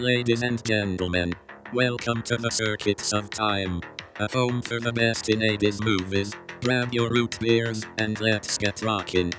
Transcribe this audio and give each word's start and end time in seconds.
Ladies 0.00 0.42
and 0.42 0.64
gentlemen, 0.64 1.34
welcome 1.72 2.22
to 2.22 2.36
the 2.36 2.50
Circuits 2.50 3.12
of 3.12 3.30
Time, 3.30 3.80
a 4.20 4.30
home 4.30 4.62
for 4.62 4.78
the 4.78 4.92
best 4.92 5.28
in 5.28 5.40
80s 5.40 5.82
movies. 5.82 6.32
Grab 6.60 6.94
your 6.94 7.10
root 7.10 7.36
beers 7.40 7.84
and 7.98 8.20
let's 8.20 8.56
get 8.56 8.80
rockin'. 8.80 9.32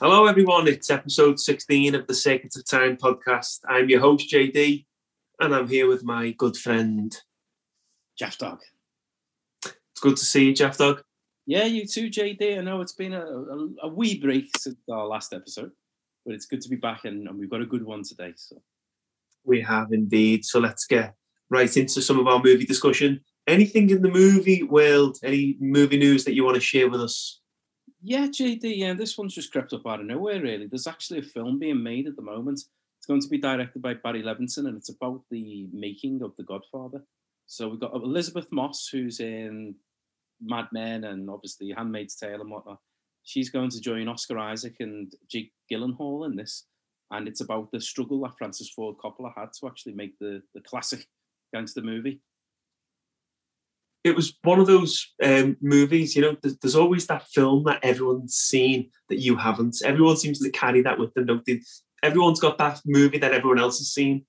Hello, 0.00 0.26
everyone. 0.26 0.68
It's 0.68 0.88
episode 0.88 1.40
16 1.40 1.96
of 1.96 2.06
the 2.06 2.14
Circuits 2.14 2.56
of 2.56 2.64
Time 2.64 2.96
podcast. 2.96 3.62
I'm 3.68 3.88
your 3.88 3.98
host, 3.98 4.32
JD, 4.32 4.86
and 5.40 5.52
I'm 5.52 5.66
here 5.66 5.88
with 5.88 6.04
my 6.04 6.30
good 6.30 6.56
friend. 6.56 7.12
Jeff 8.16 8.38
Dog. 8.38 8.60
It's 9.64 10.00
good 10.00 10.16
to 10.16 10.24
see 10.24 10.44
you, 10.44 10.54
Jeff 10.54 10.78
Dog. 10.78 11.02
Yeah, 11.46 11.64
you 11.64 11.86
too, 11.86 12.10
JD. 12.10 12.58
I 12.58 12.62
know 12.62 12.80
it's 12.80 12.92
been 12.92 13.14
a, 13.14 13.24
a, 13.24 13.68
a 13.84 13.88
wee 13.88 14.18
break 14.18 14.50
since 14.58 14.76
our 14.90 15.06
last 15.06 15.32
episode, 15.32 15.70
but 16.24 16.34
it's 16.34 16.46
good 16.46 16.60
to 16.62 16.68
be 16.68 16.76
back, 16.76 17.04
and, 17.04 17.28
and 17.28 17.38
we've 17.38 17.50
got 17.50 17.62
a 17.62 17.66
good 17.66 17.84
one 17.84 18.02
today. 18.02 18.32
So 18.36 18.60
We 19.44 19.60
have 19.62 19.92
indeed. 19.92 20.44
So 20.44 20.58
let's 20.58 20.86
get 20.86 21.14
right 21.48 21.74
into 21.76 22.02
some 22.02 22.18
of 22.18 22.26
our 22.26 22.42
movie 22.42 22.66
discussion. 22.66 23.20
Anything 23.46 23.90
in 23.90 24.02
the 24.02 24.10
movie 24.10 24.64
world, 24.64 25.18
any 25.22 25.56
movie 25.60 25.98
news 25.98 26.24
that 26.24 26.34
you 26.34 26.44
want 26.44 26.56
to 26.56 26.60
share 26.60 26.90
with 26.90 27.00
us? 27.00 27.40
yeah, 28.02 28.26
JD. 28.26 28.76
Yeah, 28.76 28.94
this 28.94 29.18
one's 29.18 29.34
just 29.34 29.50
crept 29.50 29.72
up 29.72 29.86
out 29.86 29.98
of 29.98 30.06
nowhere. 30.06 30.40
Really, 30.40 30.66
there's 30.66 30.86
actually 30.86 31.18
a 31.18 31.22
film 31.22 31.58
being 31.58 31.82
made 31.82 32.06
at 32.06 32.14
the 32.14 32.22
moment. 32.22 32.60
It's 32.98 33.06
going 33.06 33.20
to 33.20 33.28
be 33.28 33.38
directed 33.38 33.82
by 33.82 33.94
Barry 33.94 34.22
Levinson, 34.22 34.68
and 34.68 34.76
it's 34.76 34.90
about 34.90 35.22
the 35.28 35.66
making 35.72 36.22
of 36.22 36.32
The 36.36 36.44
Godfather. 36.44 37.02
So 37.46 37.68
we've 37.68 37.80
got 37.80 37.94
Elizabeth 37.94 38.46
Moss, 38.52 38.88
who's 38.88 39.18
in 39.18 39.74
Mad 40.40 40.66
Men 40.72 41.04
and 41.04 41.30
obviously 41.30 41.70
Handmaid's 41.70 42.16
Tale 42.16 42.40
and 42.40 42.50
whatnot. 42.50 42.78
She's 43.22 43.50
going 43.50 43.70
to 43.70 43.80
join 43.80 44.08
Oscar 44.08 44.38
Isaac 44.38 44.76
and 44.80 45.12
Jake 45.28 45.52
Gyllenhaal 45.70 46.26
in 46.26 46.36
this, 46.36 46.66
and 47.10 47.26
it's 47.26 47.40
about 47.40 47.70
the 47.72 47.80
struggle 47.80 48.20
that 48.22 48.38
Francis 48.38 48.70
Ford 48.70 48.96
Coppola 49.02 49.32
had 49.36 49.48
to 49.60 49.66
actually 49.66 49.94
make 49.94 50.18
the 50.18 50.42
the 50.54 50.60
classic 50.60 51.06
gangster 51.54 51.82
movie. 51.82 52.20
It 54.04 54.14
was 54.14 54.38
one 54.44 54.60
of 54.60 54.68
those 54.68 55.12
um, 55.20 55.56
movies, 55.60 56.14
you 56.14 56.22
know, 56.22 56.36
there's, 56.40 56.56
there's 56.58 56.76
always 56.76 57.08
that 57.08 57.26
film 57.26 57.64
that 57.64 57.80
everyone's 57.82 58.36
seen 58.36 58.90
that 59.08 59.18
you 59.18 59.34
haven't. 59.34 59.78
Everyone 59.84 60.16
seems 60.16 60.38
to 60.38 60.50
carry 60.50 60.80
that 60.82 60.96
with 60.96 61.12
them, 61.14 61.26
don't 61.26 61.44
they? 61.44 61.60
Everyone's 62.04 62.38
got 62.38 62.56
that 62.58 62.80
movie 62.86 63.18
that 63.18 63.32
everyone 63.32 63.58
else 63.58 63.78
has 63.78 63.92
seen. 63.92 64.24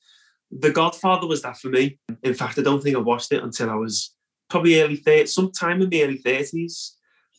The 0.50 0.72
Godfather 0.72 1.28
was 1.28 1.44
that 1.44 1.58
for 1.58 1.68
me. 1.68 2.00
In 2.24 2.34
fact, 2.34 2.58
I 2.58 2.64
don't 2.64 2.82
think 2.82 2.96
I 2.96 3.00
watched 3.00 3.32
it 3.32 3.44
until 3.44 3.70
I 3.70 3.76
was 3.76 4.17
probably 4.50 4.82
early 4.82 4.98
30s, 4.98 5.30
sometime 5.30 5.82
in 5.82 5.90
the 5.90 6.04
early 6.04 6.20
30s. 6.20 6.92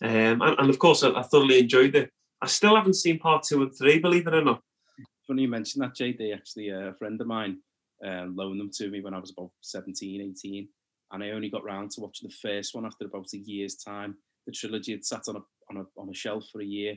Um, 0.02 0.42
and, 0.42 0.58
and 0.58 0.70
of 0.70 0.78
course, 0.78 1.02
I, 1.02 1.10
I 1.10 1.22
thoroughly 1.22 1.58
enjoyed 1.58 1.94
it. 1.94 2.10
I 2.40 2.46
still 2.46 2.76
haven't 2.76 2.94
seen 2.94 3.18
part 3.18 3.42
two 3.42 3.62
and 3.62 3.74
three, 3.76 3.98
believe 3.98 4.26
it 4.26 4.34
or 4.34 4.44
not. 4.44 4.62
Funny 5.26 5.42
you 5.42 5.48
mentioned 5.48 5.82
that, 5.82 5.96
JD. 5.96 6.34
Actually, 6.34 6.72
uh, 6.72 6.90
a 6.90 6.94
friend 6.94 7.20
of 7.20 7.26
mine 7.26 7.58
um, 8.04 8.36
loaned 8.36 8.60
them 8.60 8.70
to 8.74 8.88
me 8.88 9.00
when 9.00 9.14
I 9.14 9.18
was 9.18 9.32
about 9.32 9.50
17, 9.62 10.34
18. 10.38 10.68
And 11.10 11.24
I 11.24 11.30
only 11.30 11.50
got 11.50 11.64
round 11.64 11.90
to 11.92 12.00
watching 12.00 12.28
the 12.28 12.34
first 12.34 12.74
one 12.74 12.86
after 12.86 13.06
about 13.06 13.32
a 13.34 13.38
year's 13.38 13.76
time. 13.76 14.16
The 14.46 14.52
trilogy 14.52 14.92
had 14.92 15.04
sat 15.04 15.22
on 15.28 15.36
a, 15.36 15.40
on 15.70 15.78
a, 15.78 16.00
on 16.00 16.08
a 16.10 16.14
shelf 16.14 16.46
for 16.52 16.60
a 16.60 16.66
year. 16.66 16.96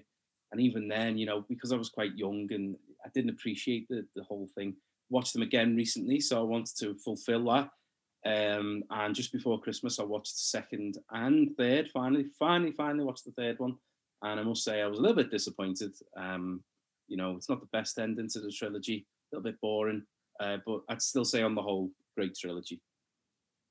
And 0.52 0.62
even 0.62 0.88
then, 0.88 1.18
you 1.18 1.26
know, 1.26 1.46
because 1.48 1.72
I 1.72 1.78
was 1.78 1.90
quite 1.90 2.18
young 2.18 2.48
and 2.52 2.76
I 3.06 3.10
didn't 3.14 3.32
appreciate 3.32 3.88
the, 3.90 4.06
the 4.16 4.24
whole 4.24 4.50
thing, 4.56 4.76
watched 5.10 5.34
them 5.34 5.42
again 5.42 5.76
recently. 5.76 6.20
So 6.20 6.40
I 6.40 6.44
wanted 6.44 6.76
to 6.80 6.96
fulfill 6.96 7.46
that. 7.46 7.70
Um, 8.26 8.84
and 8.92 9.16
just 9.16 9.32
before 9.32 9.60
Christmas, 9.60 10.00
I 10.00 10.04
watched 10.04 10.34
the 10.34 10.60
second 10.60 10.98
and 11.12 11.56
third. 11.58 11.90
Finally, 11.92 12.28
finally, 12.38 12.72
finally 12.72 13.04
watched 13.04 13.26
the 13.26 13.32
third 13.32 13.60
one. 13.60 13.76
And 14.24 14.40
I 14.40 14.44
must 14.44 14.64
say, 14.64 14.82
I 14.82 14.88
was 14.88 15.00
a 15.00 15.02
little 15.02 15.18
bit 15.18 15.32
disappointed. 15.32 15.94
Um, 16.16 16.64
you 17.08 17.18
know, 17.18 17.36
it's 17.36 17.50
not 17.50 17.60
the 17.60 17.68
best 17.74 17.98
ending 17.98 18.30
to 18.30 18.40
the 18.40 18.52
trilogy, 18.52 19.08
a 19.32 19.36
little 19.36 19.52
bit 19.52 19.60
boring. 19.60 20.04
Uh, 20.40 20.58
but 20.66 20.82
I'd 20.90 21.02
still 21.02 21.26
say, 21.26 21.42
on 21.42 21.56
the 21.56 21.62
whole, 21.62 21.90
great 22.16 22.36
trilogy. 22.36 22.80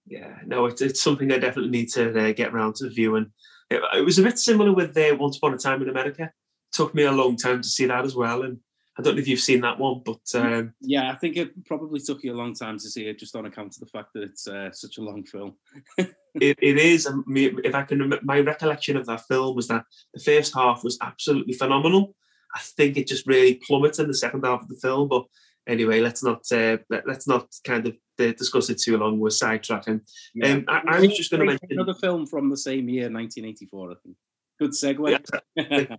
Yeah, 0.06 0.38
no, 0.46 0.66
it's, 0.66 0.82
it's 0.82 1.02
something 1.02 1.30
I 1.30 1.38
definitely 1.38 1.70
need 1.70 1.90
to 1.90 2.28
uh, 2.28 2.32
get 2.32 2.52
around 2.52 2.76
to 2.76 2.88
viewing. 2.88 3.30
It, 3.70 3.80
it 3.94 4.04
was 4.04 4.18
a 4.18 4.22
bit 4.22 4.38
similar 4.38 4.72
with 4.72 4.96
uh, 4.96 5.16
Once 5.18 5.36
Upon 5.36 5.54
a 5.54 5.58
Time 5.58 5.82
in 5.82 5.88
America. 5.88 6.32
took 6.72 6.94
me 6.94 7.04
a 7.04 7.12
long 7.12 7.36
time 7.36 7.62
to 7.62 7.68
see 7.68 7.86
that 7.86 8.04
as 8.04 8.16
well. 8.16 8.42
And 8.42 8.58
I 9.00 9.02
don't 9.02 9.14
know 9.16 9.20
if 9.22 9.28
you've 9.28 9.40
seen 9.40 9.62
that 9.62 9.78
one, 9.78 10.02
but 10.04 10.20
um, 10.34 10.74
Yeah, 10.82 11.10
I 11.10 11.16
think 11.16 11.38
it 11.38 11.64
probably 11.64 12.00
took 12.00 12.22
you 12.22 12.34
a 12.34 12.36
long 12.36 12.52
time 12.52 12.76
to 12.76 12.90
see 12.90 13.06
it, 13.06 13.18
just 13.18 13.34
on 13.34 13.46
account 13.46 13.74
of 13.74 13.80
the 13.80 13.86
fact 13.86 14.10
that 14.12 14.24
it's 14.24 14.46
uh, 14.46 14.70
such 14.72 14.98
a 14.98 15.02
long 15.02 15.24
film. 15.24 15.54
it, 15.96 16.14
it 16.34 16.76
is. 16.76 17.08
If 17.28 17.74
I 17.74 17.82
can, 17.84 18.10
rem- 18.10 18.20
my 18.22 18.40
recollection 18.40 18.98
of 18.98 19.06
that 19.06 19.26
film 19.26 19.56
was 19.56 19.68
that 19.68 19.84
the 20.12 20.20
first 20.20 20.54
half 20.54 20.84
was 20.84 20.98
absolutely 21.00 21.54
phenomenal. 21.54 22.14
I 22.54 22.60
think 22.60 22.98
it 22.98 23.06
just 23.06 23.26
really 23.26 23.54
plummeted 23.66 24.00
in 24.00 24.08
the 24.08 24.14
second 24.14 24.44
half 24.44 24.60
of 24.60 24.68
the 24.68 24.76
film. 24.76 25.08
But 25.08 25.24
anyway, 25.66 26.00
let's 26.00 26.22
not 26.22 26.42
uh, 26.52 26.76
let, 26.90 27.08
let's 27.08 27.26
not 27.26 27.48
kind 27.64 27.86
of 27.86 27.94
uh, 28.18 28.32
discuss 28.32 28.68
it 28.68 28.82
too 28.82 28.98
long. 28.98 29.18
We're 29.18 29.28
sidetracking. 29.28 30.02
Um, 30.44 30.64
I, 30.68 30.82
I 30.86 31.00
was 31.00 31.16
just 31.16 31.30
going 31.30 31.40
to 31.40 31.46
mention. 31.46 31.68
another 31.70 31.94
film 31.94 32.26
from 32.26 32.50
the 32.50 32.56
same 32.58 32.86
year, 32.90 33.10
1984. 33.10 33.92
I 33.92 33.94
think. 34.04 34.16
Good 34.58 34.72
segue. 34.72 35.98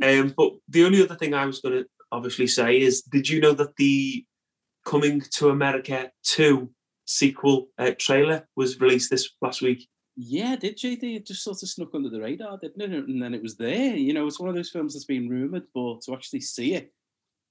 Um, 0.00 0.32
but 0.36 0.52
the 0.68 0.84
only 0.84 1.02
other 1.02 1.16
thing 1.16 1.34
I 1.34 1.44
was 1.44 1.60
going 1.60 1.82
to 1.82 1.86
obviously 2.12 2.46
say 2.46 2.80
is, 2.80 3.02
did 3.02 3.28
you 3.28 3.40
know 3.40 3.52
that 3.52 3.76
the 3.76 4.24
Coming 4.84 5.20
to 5.32 5.50
America 5.50 6.12
2 6.22 6.70
sequel 7.06 7.68
uh, 7.76 7.90
trailer 7.98 8.46
was 8.54 8.80
released 8.80 9.10
this 9.10 9.28
last 9.42 9.60
week? 9.60 9.88
Yeah, 10.16 10.54
did 10.54 10.78
JD? 10.78 11.16
It 11.16 11.26
just 11.26 11.42
sort 11.42 11.60
of 11.60 11.68
snuck 11.68 11.88
under 11.92 12.08
the 12.08 12.20
radar, 12.20 12.56
didn't 12.58 12.94
it? 12.94 13.08
And 13.08 13.20
then 13.20 13.34
it 13.34 13.42
was 13.42 13.56
there. 13.56 13.96
You 13.96 14.14
know, 14.14 14.26
it's 14.26 14.38
one 14.38 14.48
of 14.48 14.54
those 14.54 14.70
films 14.70 14.94
that's 14.94 15.04
been 15.04 15.28
rumored, 15.28 15.64
but 15.74 16.02
to 16.02 16.14
actually 16.14 16.40
see 16.40 16.74
it 16.74 16.92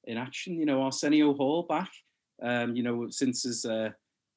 in 0.06 0.18
action, 0.18 0.58
you 0.58 0.66
know, 0.66 0.82
Arsenio 0.82 1.34
Hall 1.34 1.64
back, 1.64 1.92
um, 2.42 2.76
you 2.76 2.84
know, 2.84 3.08
since 3.10 3.44
his 3.44 3.66
uh, 3.66 3.90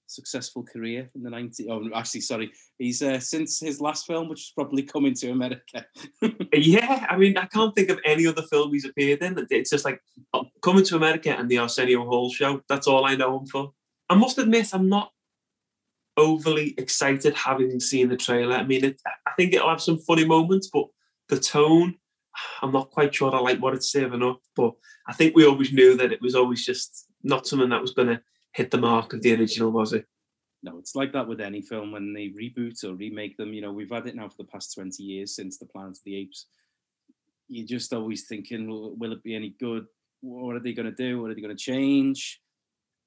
successful 0.09 0.65
career 0.65 1.09
in 1.15 1.23
the 1.23 1.31
90s. 1.31 1.67
Oh, 1.69 1.89
actually, 1.95 2.23
sorry, 2.23 2.51
he's 2.79 3.03
uh, 3.03 3.21
since 3.21 3.61
his 3.61 3.81
last 3.81 4.07
film, 4.07 4.29
which 4.29 4.41
is 4.41 4.53
probably 4.55 4.83
coming 4.83 5.15
to 5.15 5.31
America. 5.31 5.87
Yeah, 6.53 7.07
I 7.09 7.17
mean, 7.17 7.37
I 7.37 7.47
can't 7.47 7.75
think 7.75 7.89
of 7.89 8.01
any 8.05 8.27
other 8.27 8.43
film 8.43 8.73
he's 8.73 8.85
appeared 8.85 9.23
in. 9.23 9.47
It's 9.51 9.71
just 9.71 9.85
like 9.85 10.01
oh, 10.33 10.47
Coming 10.61 10.85
to 10.87 10.97
America 10.97 11.31
and 11.31 11.49
the 11.49 11.59
Arsenio 11.59 12.05
Hall 12.05 12.31
show. 12.31 12.63
That's 12.69 12.89
all 12.89 13.05
I 13.05 13.15
know 13.15 13.39
him 13.39 13.47
for. 13.47 13.73
I 14.09 14.17
must 14.17 14.39
admit, 14.39 14.75
I'm 14.75 14.89
not 14.89 15.13
overly 16.17 16.75
excited 16.79 17.35
having 17.35 17.79
seen 17.79 18.09
the 18.09 18.17
trailer. 18.17 18.57
I 18.57 18.65
mean, 18.65 18.85
it, 18.85 19.01
I 19.27 19.31
think 19.37 19.55
it'll 19.55 19.69
have 19.69 19.81
some 19.81 19.99
funny 19.99 20.25
moments, 20.25 20.69
but 20.73 20.87
the 21.29 21.39
tone, 21.39 21.95
I'm 22.63 22.73
not 22.73 22.91
quite 22.91 23.15
sure 23.15 23.35
I 23.35 23.39
like 23.39 23.61
what 23.61 23.75
it's 23.75 23.93
serving 23.93 24.23
up. 24.23 24.41
But 24.57 24.73
I 25.07 25.13
think 25.13 25.37
we 25.37 25.47
always 25.47 25.73
knew 25.73 25.97
that 25.97 26.13
it 26.13 26.21
was 26.21 26.35
always 26.35 26.65
just 26.65 27.07
not 27.23 27.47
something 27.47 27.69
that 27.69 27.81
was 27.81 27.93
going 27.93 28.09
to 28.09 28.21
hit 28.59 28.73
the 28.73 28.77
mark 28.77 29.13
of 29.13 29.23
the 29.23 29.33
original, 29.37 29.71
was 29.71 29.93
it? 29.93 30.05
No, 30.65 30.79
it's 30.79 30.97
like 30.97 31.13
that 31.13 31.29
with 31.29 31.41
any 31.41 31.63
film 31.63 31.93
when 31.93 32.13
they 32.13 32.31
reboot 32.31 32.83
or 32.83 32.95
remake 32.95 33.37
them. 33.37 33.53
You 33.55 33.63
know, 33.63 33.73
we've 33.73 33.93
had 33.93 34.09
it 34.09 34.17
now 34.17 34.29
for 34.29 34.39
the 34.39 34.49
past 34.53 34.75
20 34.75 35.01
years 35.01 35.37
since 35.37 35.59
The 35.59 35.67
Planet 35.67 35.93
of 35.93 36.05
the 36.05 36.17
Apes. 36.17 36.47
You're 37.47 37.69
just 37.69 37.95
always 37.95 38.27
thinking, 38.27 38.69
will, 38.69 38.97
will 38.97 39.13
it 39.13 39.23
be 39.23 39.37
any 39.37 39.55
good? 39.61 39.87
What 40.23 40.57
are 40.57 40.61
they 40.61 40.73
going 40.73 40.93
to 40.93 41.05
do? 41.07 41.23
What 41.23 41.31
are 41.31 41.35
they 41.37 41.41
going 41.41 41.57
to 41.57 41.63
change? 41.63 42.41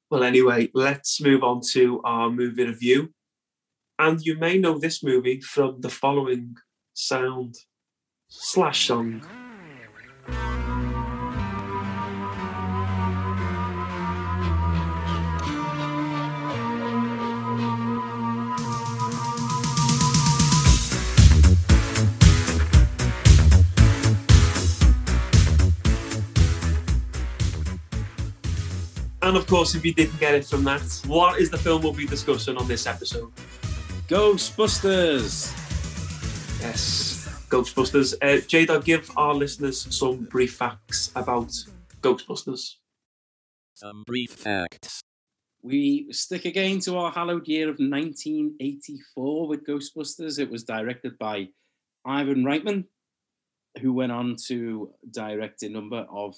Well, 0.09 0.23
anyway, 0.23 0.69
let's 0.73 1.21
move 1.21 1.43
on 1.43 1.59
to 1.73 2.01
our 2.05 2.29
movie 2.29 2.65
review. 2.65 3.13
And 3.99 4.21
you 4.21 4.37
may 4.37 4.57
know 4.57 4.79
this 4.79 5.03
movie 5.03 5.41
from 5.41 5.81
the 5.81 5.89
following 5.89 6.55
sound 6.93 7.55
slash 8.29 8.87
song. 8.87 9.21
And 29.31 29.37
of 29.37 29.47
course, 29.47 29.75
if 29.75 29.85
you 29.85 29.93
didn't 29.93 30.19
get 30.19 30.35
it 30.35 30.45
from 30.45 30.65
that, 30.65 30.81
what 31.07 31.39
is 31.39 31.49
the 31.49 31.57
film 31.57 31.83
we'll 31.83 31.93
be 31.93 32.05
discussing 32.05 32.57
on 32.57 32.67
this 32.67 32.85
episode? 32.85 33.31
Ghostbusters! 34.09 35.53
Yes, 36.59 37.29
Ghostbusters. 37.47 38.13
Uh, 38.21 38.41
Jada, 38.41 38.83
give 38.83 39.09
our 39.15 39.33
listeners 39.33 39.87
some 39.89 40.25
brief 40.25 40.55
facts 40.55 41.13
about 41.15 41.47
Ghostbusters. 42.01 42.73
Some 43.73 44.03
brief 44.05 44.31
facts. 44.31 44.99
We 45.61 46.11
stick 46.11 46.43
again 46.43 46.81
to 46.81 46.97
our 46.97 47.09
hallowed 47.09 47.47
year 47.47 47.69
of 47.69 47.79
1984 47.79 49.47
with 49.47 49.65
Ghostbusters. 49.65 50.39
It 50.39 50.51
was 50.51 50.65
directed 50.65 51.17
by 51.17 51.47
Ivan 52.03 52.43
Reitman, 52.43 52.83
who 53.79 53.93
went 53.93 54.11
on 54.11 54.35
to 54.47 54.91
direct 55.09 55.63
a 55.63 55.69
number 55.69 56.05
of 56.11 56.35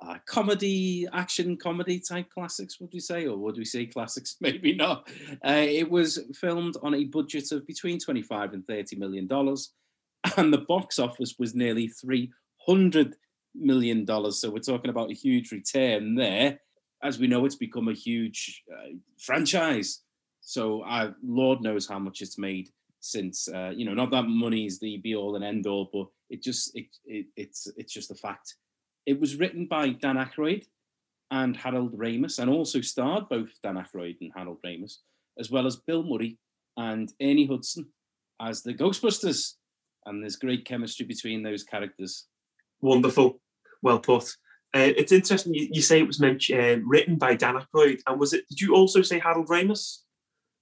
uh, 0.00 0.18
comedy, 0.26 1.06
action 1.12 1.56
comedy 1.56 2.00
type 2.00 2.28
classics, 2.30 2.80
would 2.80 2.90
we 2.92 3.00
say? 3.00 3.26
Or 3.26 3.36
would 3.38 3.56
we 3.56 3.64
say 3.64 3.86
classics? 3.86 4.36
Maybe 4.40 4.74
not. 4.74 5.08
Uh, 5.46 5.64
it 5.66 5.90
was 5.90 6.18
filmed 6.34 6.76
on 6.82 6.94
a 6.94 7.04
budget 7.04 7.52
of 7.52 7.66
between 7.66 7.98
25 7.98 8.52
and 8.54 8.66
30 8.66 8.96
million 8.96 9.26
dollars. 9.26 9.72
and 10.36 10.52
the 10.52 10.58
box 10.58 10.98
office 10.98 11.34
was 11.38 11.54
nearly 11.54 11.88
three 11.88 12.32
hundred 12.66 13.14
million 13.54 14.04
dollars. 14.04 14.40
So 14.40 14.50
we're 14.50 14.58
talking 14.60 14.90
about 14.90 15.10
a 15.10 15.14
huge 15.14 15.52
return 15.52 16.14
there. 16.14 16.60
As 17.02 17.18
we 17.18 17.26
know, 17.26 17.44
it's 17.44 17.54
become 17.56 17.88
a 17.88 17.92
huge 17.94 18.62
uh, 18.72 18.94
franchise. 19.18 20.00
So 20.40 20.82
I, 20.82 21.10
Lord 21.22 21.60
knows 21.60 21.86
how 21.86 21.98
much 21.98 22.22
it's 22.22 22.38
made 22.38 22.70
since. 23.00 23.48
Uh, 23.48 23.72
you 23.74 23.84
know, 23.84 23.94
not 23.94 24.10
that 24.12 24.24
money 24.24 24.66
is 24.66 24.78
the 24.78 24.96
be 24.98 25.14
all 25.14 25.36
and 25.36 25.44
end 25.44 25.66
all, 25.66 25.90
but 25.92 26.06
it 26.30 26.42
just 26.42 26.74
it, 26.74 26.86
it 27.04 27.26
it's 27.36 27.68
it's 27.76 27.92
just 27.92 28.10
a 28.10 28.14
fact. 28.14 28.56
It 29.06 29.20
was 29.20 29.36
written 29.36 29.66
by 29.66 29.90
Dan 29.90 30.16
Aykroyd 30.16 30.64
and 31.30 31.56
Harold 31.56 31.98
Ramis, 31.98 32.38
and 32.38 32.50
also 32.50 32.80
starred 32.80 33.28
both 33.28 33.50
Dan 33.62 33.76
Aykroyd 33.76 34.16
and 34.20 34.32
Harold 34.34 34.58
Ramis, 34.64 34.98
as 35.38 35.50
well 35.50 35.66
as 35.66 35.76
Bill 35.76 36.02
Murray 36.02 36.38
and 36.76 37.12
Ernie 37.20 37.46
Hudson 37.46 37.86
as 38.40 38.62
the 38.62 38.74
Ghostbusters. 38.74 39.54
And 40.06 40.22
there's 40.22 40.36
great 40.36 40.64
chemistry 40.64 41.06
between 41.06 41.42
those 41.42 41.64
characters. 41.64 42.26
Wonderful, 42.80 43.40
well 43.82 43.98
put. 43.98 44.24
Uh, 44.74 44.92
it's 44.96 45.12
interesting. 45.12 45.54
You, 45.54 45.68
you, 45.70 45.82
say 45.82 46.00
it 46.00 46.06
was 46.06 46.20
meant, 46.20 46.44
uh, 46.52 46.76
written 46.84 47.16
by 47.16 47.36
Dan 47.36 47.54
Aykroyd, 47.54 48.00
and 48.06 48.18
was 48.18 48.32
it? 48.32 48.46
Did 48.48 48.60
you 48.60 48.74
also 48.74 49.02
say 49.02 49.18
Harold 49.18 49.48
Ramis? 49.48 49.98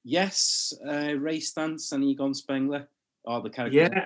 Yes, 0.04 0.72
uh, 0.86 1.14
Ray 1.14 1.38
Stantz 1.38 1.92
and 1.92 2.04
Egon 2.04 2.34
Spengler 2.34 2.88
are 3.26 3.40
the 3.40 3.50
characters. 3.50 3.90
Yeah, 3.92 4.04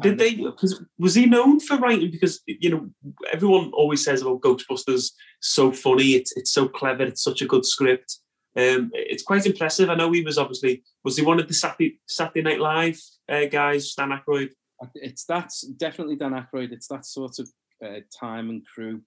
did 0.00 0.18
they? 0.18 0.36
Because 0.36 0.84
was 0.98 1.14
he 1.14 1.26
known 1.26 1.58
for 1.58 1.76
writing? 1.76 2.10
Because 2.10 2.40
you 2.46 2.70
know 2.70 2.90
everyone 3.32 3.70
always 3.72 4.04
says 4.04 4.22
about 4.22 4.40
Ghostbusters, 4.40 5.10
so 5.40 5.72
funny. 5.72 6.10
It's 6.10 6.36
it's 6.36 6.52
so 6.52 6.68
clever. 6.68 7.02
It's 7.02 7.24
such 7.24 7.42
a 7.42 7.46
good 7.46 7.66
script. 7.66 8.18
Um, 8.56 8.90
it's 8.94 9.22
quite 9.22 9.46
impressive. 9.46 9.90
I 9.90 9.94
know 9.96 10.12
he 10.12 10.22
was 10.22 10.38
obviously 10.38 10.84
was 11.02 11.16
he 11.16 11.24
one 11.24 11.40
of 11.40 11.48
the 11.48 11.54
Saturday 11.54 12.00
Saturday 12.06 12.42
Night 12.42 12.60
Live 12.60 13.00
uh, 13.28 13.46
guys, 13.46 13.94
Dan 13.94 14.10
Aykroyd. 14.10 14.50
It's 14.94 15.24
that's 15.24 15.62
definitely 15.62 16.16
Dan 16.16 16.32
Aykroyd. 16.32 16.72
It's 16.72 16.88
that 16.88 17.04
sort 17.04 17.38
of 17.40 17.50
uh, 17.84 18.00
time 18.18 18.50
and 18.50 18.66
crew. 18.66 19.02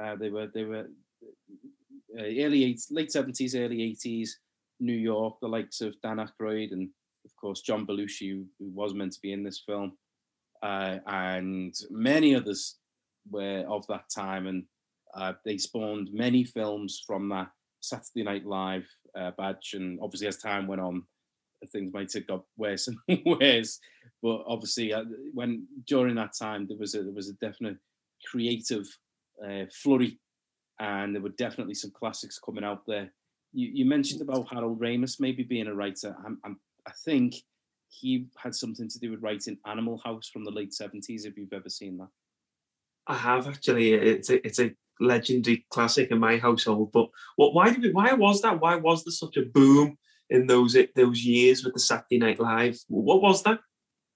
Uh, 0.00 0.16
they 0.16 0.30
were 0.30 0.48
they 0.52 0.64
were 0.64 0.88
uh, 2.18 2.22
early 2.22 2.64
eight, 2.64 2.80
late 2.90 3.12
seventies, 3.12 3.54
early 3.54 3.82
eighties, 3.82 4.40
New 4.80 4.96
York. 4.96 5.36
The 5.40 5.48
likes 5.48 5.80
of 5.80 5.94
Dan 6.02 6.16
Aykroyd 6.16 6.72
and 6.72 6.88
of 7.24 7.34
course 7.36 7.62
John 7.62 7.86
Belushi, 7.86 8.30
who, 8.30 8.46
who 8.58 8.70
was 8.70 8.94
meant 8.94 9.12
to 9.12 9.20
be 9.20 9.32
in 9.32 9.44
this 9.44 9.62
film, 9.64 9.96
uh, 10.62 10.98
and 11.06 11.74
many 11.90 12.34
others 12.34 12.76
were 13.30 13.64
of 13.68 13.86
that 13.88 14.08
time, 14.14 14.46
and 14.46 14.64
uh, 15.14 15.32
they 15.44 15.58
spawned 15.58 16.10
many 16.12 16.44
films 16.44 17.02
from 17.06 17.28
that 17.28 17.48
Saturday 17.80 18.22
Night 18.22 18.46
Live 18.46 18.86
uh, 19.16 19.30
badge. 19.36 19.74
And 19.74 19.98
obviously, 20.02 20.28
as 20.28 20.38
time 20.38 20.66
went 20.66 20.80
on, 20.80 21.04
things 21.72 21.92
might 21.92 22.12
have 22.12 22.26
got 22.26 22.44
worse 22.56 22.88
and 23.08 23.20
worse. 23.24 23.78
But 24.22 24.42
obviously, 24.46 24.92
uh, 24.92 25.04
when 25.32 25.66
during 25.86 26.14
that 26.16 26.34
time, 26.38 26.66
there 26.66 26.78
was 26.78 26.94
a 26.94 27.02
there 27.02 27.12
was 27.12 27.28
a 27.28 27.34
definite 27.34 27.76
creative 28.30 28.86
uh, 29.44 29.64
flurry, 29.72 30.18
and 30.80 31.14
there 31.14 31.22
were 31.22 31.30
definitely 31.30 31.74
some 31.74 31.90
classics 31.90 32.38
coming 32.38 32.64
out 32.64 32.82
there. 32.86 33.12
You, 33.52 33.70
you 33.72 33.84
mentioned 33.84 34.20
about 34.20 34.48
Harold 34.48 34.80
Ramis 34.80 35.20
maybe 35.20 35.44
being 35.44 35.68
a 35.68 35.74
writer. 35.74 36.16
I'm, 36.26 36.38
I'm, 36.44 36.58
I 36.86 36.92
think 37.04 37.34
he 38.00 38.26
had 38.36 38.54
something 38.54 38.88
to 38.88 38.98
do 38.98 39.10
with 39.10 39.22
writing 39.22 39.58
Animal 39.66 40.00
House 40.04 40.28
from 40.28 40.44
the 40.44 40.50
late 40.50 40.72
70s, 40.72 41.24
if 41.24 41.36
you've 41.36 41.52
ever 41.52 41.68
seen 41.68 41.98
that. 41.98 42.08
I 43.06 43.16
have 43.16 43.46
actually. 43.46 43.92
It's 43.92 44.30
a, 44.30 44.44
it's 44.46 44.58
a 44.58 44.72
legendary 45.00 45.66
classic 45.70 46.10
in 46.10 46.18
my 46.18 46.38
household. 46.38 46.90
But 46.92 47.08
what? 47.36 47.54
Why 47.54 47.70
did 47.70 47.82
we, 47.82 47.92
Why 47.92 48.12
was 48.14 48.40
that? 48.42 48.60
Why 48.60 48.76
was 48.76 49.04
there 49.04 49.12
such 49.12 49.36
a 49.36 49.42
boom 49.42 49.98
in 50.30 50.46
those 50.46 50.76
those 50.96 51.24
years 51.24 51.64
with 51.64 51.74
the 51.74 51.80
Saturday 51.80 52.18
Night 52.18 52.40
Live? 52.40 52.78
What 52.88 53.20
was 53.20 53.42
that? 53.42 53.60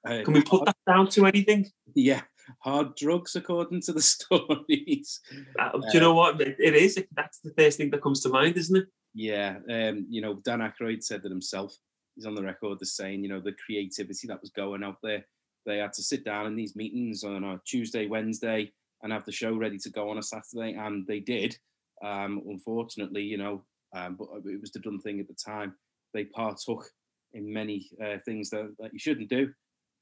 Uh, 0.07 0.23
Can 0.25 0.33
we 0.33 0.43
put 0.43 0.65
that 0.65 0.77
down 0.87 1.09
to 1.11 1.27
anything? 1.27 1.67
Yeah, 1.95 2.23
hard 2.61 2.95
drugs, 2.97 3.37
according 3.37 3.83
to 3.83 3.93
the 3.93 4.03
stories. 4.15 5.21
Uh, 5.59 5.73
do 5.73 5.89
you 5.93 6.01
know 6.01 6.15
what 6.15 6.41
it 6.41 6.59
is? 6.59 6.99
That's 7.15 7.41
the 7.41 7.53
first 7.59 7.77
thing 7.77 7.91
that 7.91 8.03
comes 8.03 8.23
to 8.23 8.31
mind, 8.31 8.57
isn't 8.57 8.77
it? 8.77 8.87
Yeah, 9.15 9.57
um, 9.69 10.07
you 10.09 10.21
know, 10.21 10.35
Dan 10.35 10.61
Aykroyd 10.61 11.03
said 11.03 11.23
that 11.23 11.31
himself. 11.31 11.75
He's 12.19 12.27
on 12.27 12.35
the 12.35 12.43
record 12.43 12.79
as 12.83 12.97
saying, 12.97 13.23
you 13.23 13.29
know, 13.29 13.39
the 13.39 13.55
creativity 13.65 14.27
that 14.27 14.41
was 14.41 14.51
going 14.51 14.83
out 14.83 14.97
there. 15.05 15.25
They 15.65 15.79
had 15.79 15.93
to 15.93 16.03
sit 16.03 16.25
down 16.25 16.47
in 16.47 16.57
these 16.57 16.75
meetings 16.75 17.23
on 17.23 17.45
a 17.45 17.61
Tuesday, 17.65 18.09
Wednesday, 18.09 18.73
and 19.05 19.13
have 19.13 19.25
the 19.25 19.31
show 19.31 19.55
ready 19.55 19.79
to 19.79 19.91
go 19.91 20.11
on 20.11 20.19
a 20.19 20.23
Saturday, 20.23 20.75
and 20.77 21.07
they 21.07 21.21
did. 21.21 21.57
Um, 22.05 22.43
unfortunately, 22.49 23.23
you 23.23 23.39
know, 23.39 23.63
um, 23.95 24.17
but 24.17 24.27
it 24.51 24.61
was 24.61 24.73
the 24.73 24.81
done 24.81 24.99
thing 24.99 25.21
at 25.21 25.29
the 25.29 25.35
time. 25.35 25.77
They 26.13 26.25
partook 26.25 26.91
in 27.35 27.53
many 27.53 27.89
uh, 28.05 28.17
things 28.25 28.51
that, 28.51 28.75
that 28.81 28.93
you 28.93 28.99
shouldn't 28.99 29.31
do, 29.31 29.53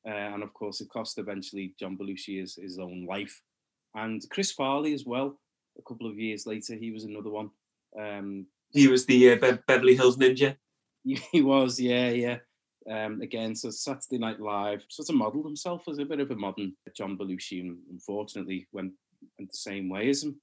uh, 0.08 0.10
and 0.10 0.42
of 0.42 0.54
course, 0.54 0.80
it 0.80 0.88
cost 0.88 1.18
eventually 1.18 1.74
John 1.78 1.98
Belushi 1.98 2.40
his, 2.40 2.54
his 2.54 2.78
own 2.78 3.04
life, 3.04 3.42
and 3.94 4.22
Chris 4.30 4.52
Farley 4.52 4.94
as 4.94 5.04
well. 5.04 5.38
A 5.78 5.82
couple 5.86 6.06
of 6.06 6.18
years 6.18 6.46
later, 6.46 6.76
he 6.76 6.92
was 6.92 7.04
another 7.04 7.28
one. 7.28 7.50
Um, 8.00 8.46
he 8.72 8.88
was 8.88 9.04
the 9.04 9.32
uh, 9.32 9.36
Be- 9.36 9.58
Beverly 9.66 9.96
Hills 9.96 10.16
Ninja. 10.16 10.56
He 11.32 11.40
was, 11.40 11.80
yeah, 11.80 12.10
yeah. 12.10 12.38
Um, 12.90 13.20
again, 13.20 13.54
so 13.54 13.70
Saturday 13.70 14.18
Night 14.18 14.40
Live 14.40 14.84
sort 14.88 15.08
of 15.08 15.16
modelled 15.16 15.44
himself 15.44 15.82
as 15.88 15.98
a 15.98 16.04
bit 16.04 16.20
of 16.20 16.30
a 16.30 16.36
modern 16.36 16.74
John 16.96 17.16
Belushi, 17.16 17.60
and 17.60 17.78
unfortunately 17.90 18.68
went, 18.72 18.92
went 19.38 19.50
the 19.50 19.56
same 19.56 19.88
way 19.88 20.08
as 20.08 20.22
him. 20.22 20.40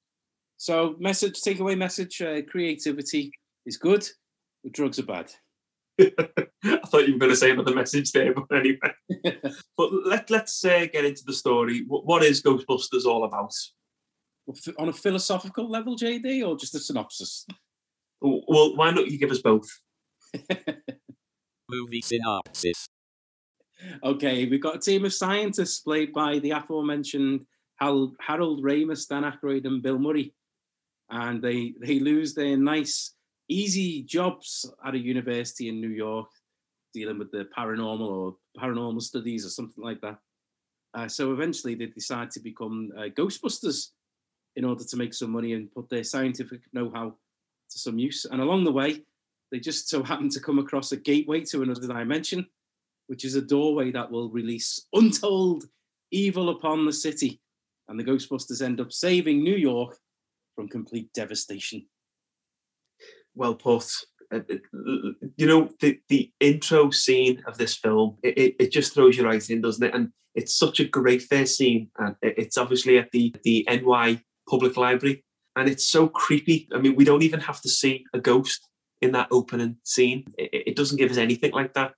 So, 0.58 0.96
message, 1.00 1.42
takeaway 1.42 1.78
message: 1.78 2.22
uh, 2.22 2.42
creativity 2.44 3.32
is 3.66 3.78
good, 3.78 4.08
but 4.64 4.74
drugs 4.74 5.00
are 5.00 5.04
bad. 5.04 5.32
I 6.02 6.80
thought 6.88 7.08
you 7.08 7.14
were 7.14 7.20
going 7.20 7.32
to 7.32 7.36
say 7.36 7.52
another 7.52 7.76
message 7.76 8.12
there, 8.12 8.34
but 8.34 8.46
anyway. 8.54 8.94
but 9.78 9.90
let 10.06 10.30
let's 10.30 10.64
uh, 10.66 10.88
get 10.92 11.06
into 11.06 11.24
the 11.26 11.34
story. 11.34 11.86
What, 11.88 12.06
what 12.06 12.24
is 12.24 12.42
Ghostbusters 12.42 13.06
all 13.06 13.24
about? 13.24 13.54
On 14.78 14.90
a 14.90 14.94
philosophical 14.94 15.70
level, 15.70 15.96
JD, 15.96 16.46
or 16.46 16.58
just 16.58 16.76
a 16.76 16.80
synopsis? 16.80 17.46
Well, 18.22 18.76
why 18.76 18.92
not 18.92 19.08
you 19.08 19.18
give 19.18 19.32
us 19.32 19.42
both? 19.42 19.68
Movie 21.70 22.02
synopsis. 22.02 22.88
Okay, 24.04 24.46
we've 24.46 24.62
got 24.62 24.78
a 24.78 24.80
team 24.80 25.06
of 25.06 25.14
scientists 25.14 25.80
played 25.80 26.14
by 26.14 26.40
the 26.40 26.52
aforementioned 26.52 27.46
Harold, 27.80 28.16
Harold 28.20 28.64
Ramis, 28.64 29.08
Dan 29.08 29.24
Aykroyd, 29.24 29.66
and 29.66 29.82
Bill 29.82 30.00
Murray. 30.00 30.34
And 31.10 31.42
they, 31.42 31.74
they 31.82 32.00
lose 32.00 32.34
their 32.34 32.56
nice, 32.58 33.14
easy 33.50 34.04
jobs 34.04 34.70
at 34.86 34.96
a 34.96 35.00
university 35.00 35.68
in 35.70 35.82
New 35.82 35.90
York, 35.90 36.30
dealing 36.94 37.20
with 37.20 37.32
the 37.32 37.48
paranormal 37.58 38.08
or 38.08 38.36
paranormal 38.58 39.02
studies 39.02 39.46
or 39.46 39.50
something 39.50 39.84
like 39.84 40.02
that. 40.02 40.18
Uh, 40.94 41.08
so 41.08 41.34
eventually 41.34 41.76
they 41.76 41.88
decide 41.88 42.30
to 42.32 42.40
become 42.40 42.92
uh, 42.98 43.10
Ghostbusters 43.10 43.90
in 44.56 44.64
order 44.64 44.84
to 44.84 44.98
make 44.98 45.14
some 45.14 45.32
money 45.32 45.54
and 45.54 45.72
put 45.72 45.90
their 45.90 46.04
scientific 46.04 46.62
know 46.72 46.92
how 46.94 47.10
to 47.10 47.80
some 47.80 47.98
use. 47.98 48.26
And 48.26 48.42
along 48.42 48.64
the 48.64 48.72
way, 48.72 49.02
they 49.54 49.60
just 49.60 49.88
so 49.88 50.02
happen 50.02 50.30
to 50.30 50.40
come 50.40 50.58
across 50.58 50.92
a 50.92 50.98
gateway 50.98 51.42
to 51.42 51.62
another 51.62 51.88
dimension, 51.88 52.48
which 53.06 53.24
is 53.24 53.36
a 53.36 53.42
doorway 53.42 53.92
that 53.92 54.10
will 54.10 54.32
release 54.32 54.88
untold 54.94 55.66
evil 56.10 56.50
upon 56.50 56.88
the 56.88 56.92
city. 56.92 57.40
And 57.88 58.00
the 58.00 58.04
Ghostbusters 58.04 58.64
end 58.64 58.82
up 58.82 58.92
saving 58.92 59.44
New 59.44 59.56
York 59.56 59.96
from 60.56 60.68
complete 60.68 61.14
devastation. 61.14 61.86
Well 63.36 63.54
put. 63.54 63.86
Uh, 64.34 64.40
uh, 64.50 65.12
you 65.38 65.46
know, 65.46 65.70
the, 65.80 66.00
the 66.10 66.32
intro 66.40 66.90
scene 66.90 67.44
of 67.46 67.56
this 67.60 67.76
film, 67.76 68.18
it, 68.24 68.56
it 68.60 68.72
just 68.72 68.96
throws 68.96 69.18
you 69.18 69.24
right 69.24 69.50
in, 69.52 69.62
doesn't 69.62 69.86
it? 69.86 69.94
And 69.94 70.10
it's 70.34 70.58
such 70.58 70.80
a 70.80 70.86
great 70.86 71.22
first 71.22 71.58
scene. 71.58 71.92
And 72.00 72.16
it's 72.24 72.58
obviously 72.58 72.98
at 72.98 73.12
the, 73.12 73.36
the 73.44 73.68
NY 73.70 74.20
Public 74.50 74.78
Library. 74.78 75.24
And 75.56 75.70
it's 75.70 75.88
so 75.88 76.08
creepy. 76.08 76.68
I 76.74 76.80
mean, 76.80 76.96
we 76.96 77.06
don't 77.06 77.22
even 77.22 77.42
have 77.42 77.62
to 77.62 77.70
see 77.70 78.04
a 78.16 78.20
ghost 78.20 78.68
in 79.04 79.12
that 79.12 79.28
opening 79.32 79.78
scene. 79.84 80.26
It, 80.38 80.64
it 80.70 80.76
doesn't 80.76 80.98
give 80.98 81.12
us 81.12 81.18
anything 81.18 81.52
like 81.52 81.74
that. 81.74 81.92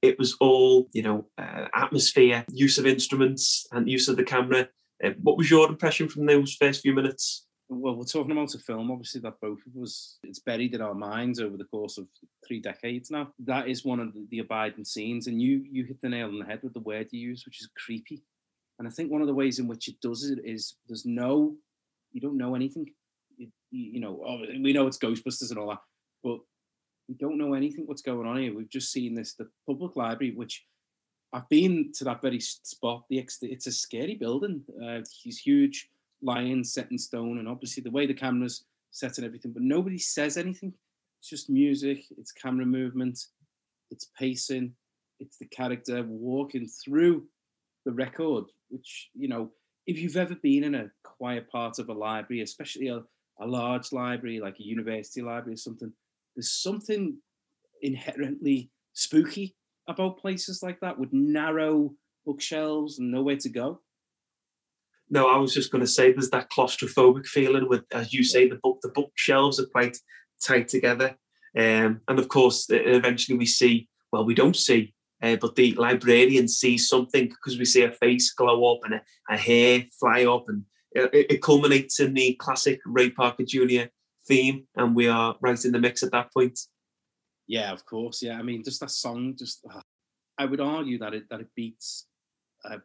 It 0.00 0.18
was 0.18 0.36
all, 0.40 0.88
you 0.92 1.02
know, 1.02 1.26
uh, 1.38 1.66
atmosphere, 1.74 2.44
use 2.50 2.78
of 2.78 2.86
instruments, 2.86 3.66
and 3.72 3.88
use 3.88 4.06
of 4.08 4.16
the 4.16 4.24
camera. 4.24 4.68
Uh, 5.02 5.10
what 5.22 5.36
was 5.36 5.50
your 5.50 5.68
impression 5.68 6.08
from 6.08 6.26
those 6.26 6.54
first 6.54 6.82
few 6.82 6.94
minutes? 6.94 7.46
Well, 7.68 7.96
we're 7.96 8.04
talking 8.04 8.32
about 8.32 8.54
a 8.54 8.58
film, 8.58 8.90
obviously, 8.90 9.22
that 9.22 9.40
both 9.40 9.60
of 9.66 9.82
us, 9.82 10.18
it's 10.22 10.38
buried 10.38 10.74
in 10.74 10.82
our 10.82 10.94
minds 10.94 11.40
over 11.40 11.56
the 11.56 11.64
course 11.64 11.96
of 11.96 12.06
three 12.46 12.60
decades 12.60 13.10
now. 13.10 13.32
That 13.38 13.68
is 13.68 13.84
one 13.84 14.00
of 14.00 14.12
the, 14.30 14.38
abiding 14.40 14.84
scenes. 14.84 15.26
And 15.26 15.40
you 15.40 15.64
you 15.70 15.84
hit 15.84 16.00
the 16.02 16.10
nail 16.10 16.28
on 16.28 16.38
the 16.38 16.44
head 16.44 16.60
with 16.62 16.74
the 16.74 16.80
word 16.80 17.08
you 17.10 17.20
use, 17.30 17.44
which 17.46 17.60
is 17.62 17.68
creepy. 17.84 18.22
And 18.78 18.86
I 18.86 18.90
think 18.90 19.10
one 19.10 19.22
of 19.22 19.26
the 19.26 19.34
ways 19.34 19.58
in 19.58 19.66
which 19.66 19.88
it 19.88 19.96
does 20.02 20.24
it 20.24 20.40
is 20.44 20.76
there's 20.86 21.06
no, 21.06 21.54
you 22.12 22.20
don't 22.20 22.36
know 22.36 22.54
anything. 22.54 22.86
You, 23.36 23.48
you 23.70 24.00
know, 24.00 24.12
we 24.62 24.72
know 24.72 24.86
it's 24.86 24.98
Ghostbusters 24.98 25.50
and 25.50 25.58
all 25.58 25.70
that, 25.70 25.80
but 26.24 26.40
we 27.08 27.14
don't 27.14 27.38
know 27.38 27.54
anything 27.54 27.86
what's 27.86 28.02
going 28.02 28.26
on 28.26 28.38
here. 28.38 28.54
We've 28.54 28.68
just 28.68 28.90
seen 28.90 29.14
this 29.14 29.34
the 29.34 29.48
public 29.66 29.94
library, 29.94 30.34
which 30.34 30.64
I've 31.32 31.48
been 31.48 31.92
to 31.96 32.04
that 32.04 32.22
very 32.22 32.40
spot. 32.40 33.04
The 33.08 33.18
it's 33.42 33.66
a 33.66 33.72
scary 33.72 34.14
building. 34.14 34.62
Uh, 34.82 35.00
huge 35.20 35.90
lions 36.22 36.72
set 36.72 36.90
in 36.90 36.98
stone, 36.98 37.38
and 37.38 37.48
obviously 37.48 37.82
the 37.82 37.90
way 37.90 38.06
the 38.06 38.14
cameras 38.14 38.64
set 38.90 39.18
and 39.18 39.26
everything. 39.26 39.52
But 39.52 39.62
nobody 39.62 39.98
says 39.98 40.36
anything. 40.36 40.72
It's 41.20 41.28
just 41.28 41.50
music. 41.50 42.04
It's 42.16 42.32
camera 42.32 42.66
movement. 42.66 43.26
It's 43.90 44.10
pacing. 44.18 44.72
It's 45.20 45.36
the 45.36 45.46
character 45.46 46.02
walking 46.04 46.68
through 46.68 47.24
the 47.84 47.92
record, 47.92 48.44
which 48.70 49.10
you 49.14 49.28
know, 49.28 49.50
if 49.86 49.98
you've 49.98 50.16
ever 50.16 50.34
been 50.36 50.64
in 50.64 50.74
a 50.74 50.90
quiet 51.02 51.50
part 51.50 51.78
of 51.78 51.88
a 51.88 51.92
library, 51.92 52.42
especially 52.42 52.88
a, 52.88 53.02
a 53.40 53.46
large 53.46 53.92
library 53.92 54.40
like 54.40 54.58
a 54.60 54.64
university 54.66 55.20
library 55.20 55.54
or 55.54 55.58
something, 55.58 55.92
there's 56.34 56.52
something 56.52 57.18
inherently 57.82 58.70
spooky 58.92 59.54
about 59.88 60.18
places 60.18 60.62
like 60.62 60.80
that 60.80 60.98
with 60.98 61.12
narrow 61.12 61.94
bookshelves 62.24 62.98
and 62.98 63.10
nowhere 63.10 63.36
to 63.36 63.48
go. 63.48 63.80
No, 65.10 65.28
I 65.28 65.36
was 65.36 65.52
just 65.52 65.70
going 65.70 65.84
to 65.84 65.90
say 65.90 66.12
there's 66.12 66.30
that 66.30 66.50
claustrophobic 66.50 67.26
feeling 67.26 67.68
with, 67.68 67.84
as 67.92 68.12
you 68.12 68.24
say, 68.24 68.48
the 68.48 68.56
book 68.56 68.78
the 68.82 68.88
bookshelves 68.88 69.60
are 69.60 69.66
quite 69.66 69.98
tight 70.42 70.68
together, 70.68 71.16
um, 71.56 72.00
and 72.08 72.18
of 72.18 72.28
course, 72.28 72.66
eventually 72.70 73.36
we 73.38 73.46
see. 73.46 73.88
Well, 74.12 74.24
we 74.24 74.34
don't 74.34 74.56
see, 74.56 74.94
uh, 75.22 75.36
but 75.36 75.56
the 75.56 75.74
librarian 75.74 76.48
sees 76.48 76.88
something 76.88 77.28
because 77.28 77.58
we 77.58 77.64
see 77.64 77.82
a 77.82 77.90
face 77.90 78.32
glow 78.32 78.72
up 78.72 78.80
and 78.84 78.94
a, 78.94 79.02
a 79.28 79.36
hair 79.36 79.84
fly 80.00 80.24
up, 80.24 80.46
and 80.48 80.64
it, 80.92 81.26
it, 81.30 81.42
culminates 81.42 82.00
in 82.00 82.14
the 82.14 82.34
classic 82.34 82.80
Ray 82.86 83.10
Parker 83.10 83.44
Jr. 83.44 83.86
theme, 84.26 84.66
and 84.76 84.94
we 84.94 85.08
are 85.08 85.36
right 85.40 85.64
in 85.64 85.72
the 85.72 85.78
mix 85.78 86.02
at 86.02 86.12
that 86.12 86.32
point. 86.32 86.58
Yeah, 87.46 87.72
of 87.72 87.84
course. 87.84 88.22
Yeah, 88.22 88.38
I 88.38 88.42
mean, 88.42 88.64
just 88.64 88.80
that 88.80 88.90
song, 88.90 89.34
just 89.38 89.60
uh, 89.72 89.80
I 90.38 90.46
would 90.46 90.60
argue 90.60 90.98
that 90.98 91.14
it 91.14 91.28
that 91.30 91.40
it 91.40 91.48
beats 91.54 92.06
uh, 92.64 92.78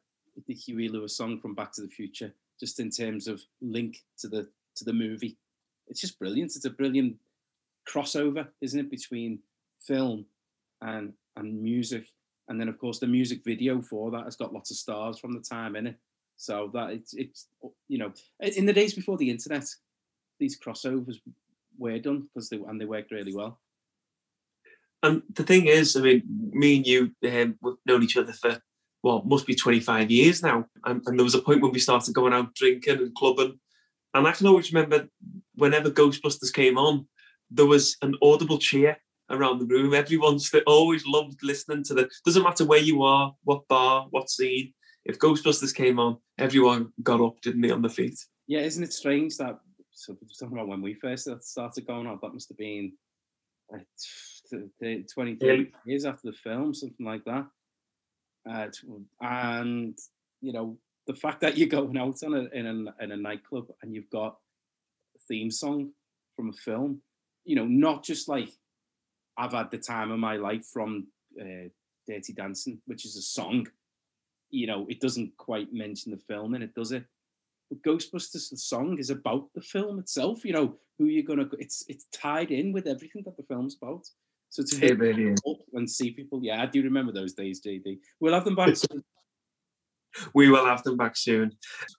the 0.48 0.54
Huey 0.54 0.90
Lewis 0.90 1.16
song 1.16 1.40
from 1.40 1.56
Back 1.56 1.72
to 1.74 1.82
the 1.82 1.88
Future, 1.88 2.34
just 2.60 2.80
in 2.80 2.90
terms 2.90 3.28
of 3.28 3.42
link 3.62 3.98
to 4.20 4.28
the 4.28 4.48
to 4.76 4.86
the 4.86 4.94
movie. 4.94 5.38
It's 5.88 6.02
just 6.02 6.20
brilliant. 6.20 6.56
It's 6.56 6.66
a 6.66 6.70
brilliant 6.70 7.16
crossover, 7.88 8.48
isn't 8.62 8.80
it, 8.80 8.92
between 8.92 9.40
film 9.82 10.26
and 10.82 11.14
and 11.36 11.62
music. 11.62 12.08
And 12.48 12.60
then 12.60 12.68
of 12.68 12.80
course 12.80 13.00
the 13.00 13.08
music 13.08 13.44
video 13.46 13.82
for 13.82 14.12
that 14.12 14.26
has 14.26 14.36
got 14.36 14.54
lots 14.54 14.72
of 14.72 14.78
stars 14.78 15.20
from 15.20 15.34
the 15.34 15.40
time 15.40 15.76
in 15.76 15.88
it. 15.88 15.96
So 16.38 16.70
that 16.74 16.92
it's 16.92 17.14
it's 17.14 17.48
you 17.88 17.98
know 17.98 18.12
in 18.40 18.66
the 18.66 18.74
days 18.74 18.94
before 18.94 19.18
the 19.18 19.30
internet, 19.30 19.66
these 20.40 20.60
crossovers 20.60 21.18
were 21.78 22.00
done 22.00 22.28
because 22.34 22.50
they 22.50 22.58
and 22.58 22.80
they 22.80 22.86
worked 22.86 23.12
really 23.12 23.36
well. 23.36 23.60
And 25.02 25.22
the 25.34 25.44
thing 25.44 25.68
is, 25.68 25.96
I 25.96 26.02
mean, 26.02 26.24
me 26.52 26.78
and 26.78 26.88
you 26.88 27.12
um, 27.26 27.58
we've 27.62 27.76
known 27.86 28.04
each 28.04 28.18
other 28.18 28.34
for 28.34 28.62
well, 29.04 29.24
must 29.26 29.48
be 29.48 29.56
25 29.56 30.12
years 30.12 30.44
now. 30.44 30.66
And, 30.86 31.02
and, 31.06 31.18
there 31.18 31.24
was 31.24 31.36
a 31.36 31.42
point 31.42 31.62
when 31.62 31.72
we 31.72 31.80
started 31.80 32.14
going 32.14 32.34
out 32.34 32.54
drinking 32.56 32.98
and 32.98 33.16
clubbing. 33.16 33.58
And 34.14 34.28
I 34.28 34.32
can 34.32 34.48
always 34.48 34.74
remember 34.74 35.08
whenever 35.56 35.90
Ghostbusters 35.90 36.52
came 36.52 36.78
on, 36.78 37.08
there 37.50 37.66
was 37.66 37.96
an 38.02 38.16
audible 38.22 38.58
cheer 38.58 38.98
around 39.30 39.60
the 39.60 39.66
room. 39.66 39.94
Everyone's 39.94 40.52
always 40.68 41.06
loved 41.06 41.44
listening 41.44 41.84
to 41.86 41.94
the. 41.94 42.10
Doesn't 42.26 42.44
matter 42.44 42.66
where 42.66 42.80
you 42.80 43.04
are, 43.04 43.34
what 43.44 43.68
bar, 43.68 44.08
what 44.10 44.30
scene. 44.30 44.74
If 45.06 45.20
Ghostbusters 45.20 45.74
came 45.74 46.00
on, 46.00 46.18
everyone 46.38 46.92
got 47.02 47.22
up, 47.22 47.40
didn't 47.42 47.62
they, 47.62 47.72
on 47.72 47.82
the 47.82 47.90
feet? 47.90 48.20
Yeah, 48.48 48.62
isn't 48.62 48.84
it 48.84 48.94
strange 48.94 49.38
that? 49.38 49.60
So 50.00 50.18
talking 50.40 50.58
about 50.58 50.70
when 50.70 50.82
we 50.82 50.94
first 50.94 51.28
started 51.44 51.86
going 51.86 52.08
on, 52.08 52.20
that 52.22 52.34
must 52.34 52.48
have 52.48 52.58
been 52.58 52.94
20, 55.14 55.38
yeah. 55.42 55.58
years 55.86 56.06
after 56.06 56.32
the 56.32 56.38
film, 56.38 56.74
something 56.74 57.06
like 57.06 57.26
that. 57.26 57.46
Uh, 58.50 58.68
and 59.22 59.98
you 60.42 60.54
know 60.54 60.78
the 61.06 61.14
fact 61.14 61.42
that 61.42 61.58
you're 61.58 61.68
going 61.68 61.98
out 61.98 62.24
on 62.24 62.34
a, 62.34 62.58
in 62.58 62.66
a 62.66 63.04
in 63.04 63.12
a 63.12 63.18
nightclub 63.18 63.68
and 63.82 63.94
you've 63.94 64.10
got 64.10 64.38
a 65.18 65.20
theme 65.28 65.52
song 65.52 65.92
from 66.38 66.50
a 66.50 66.54
film, 66.54 67.02
you 67.44 67.58
know, 67.58 67.66
not 67.66 68.02
just 68.02 68.30
like 68.30 68.50
I've 69.38 69.52
had 69.52 69.70
the 69.70 69.78
time 69.78 70.12
of 70.12 70.20
my 70.20 70.38
life 70.38 70.66
from 70.72 71.08
uh, 71.40 71.68
Dirty 72.08 72.32
Dancing, 72.32 72.82
which 72.86 73.06
is 73.06 73.18
a 73.18 73.22
song. 73.22 73.68
You 74.50 74.68
know, 74.68 74.88
it 74.90 75.02
doesn't 75.02 75.36
quite 75.36 75.74
mention 75.74 76.14
the 76.14 76.18
film 76.18 76.56
in 76.56 76.64
it, 76.64 76.74
does 76.74 76.94
it? 76.94 77.04
But 77.70 77.82
Ghostbusters, 77.84 78.50
the 78.50 78.58
song 78.58 78.98
is 79.00 79.10
about 79.10 79.48
the 79.54 79.62
film 79.62 80.00
itself. 80.00 80.44
You 80.44 80.54
know, 80.54 80.76
who 80.98 81.06
you're 81.06 81.24
gonna. 81.24 81.50
It's 81.60 81.86
it's 81.88 82.06
tied 82.14 82.52
in 82.52 82.72
with 82.72 82.88
everything 82.88 83.24
that 83.26 83.38
the 83.38 83.44
film's 83.44 83.78
about. 83.82 84.06
So 84.50 84.64
to 84.64 84.76
hit 84.78 84.98
really 84.98 85.32
up 85.32 85.58
and 85.74 85.90
see 85.90 86.12
people, 86.12 86.40
yeah, 86.44 86.62
I 86.62 86.66
do 86.66 86.82
remember 86.82 87.12
those 87.12 87.34
days, 87.34 87.62
JD. 87.62 88.00
We'll 88.20 88.34
have 88.34 88.46
them 88.46 88.56
back 88.56 88.76
soon. 88.76 89.04
We 90.34 90.50
will 90.50 90.66
have 90.66 90.82
them 90.82 90.98
back 90.98 91.16
soon. 91.16 91.52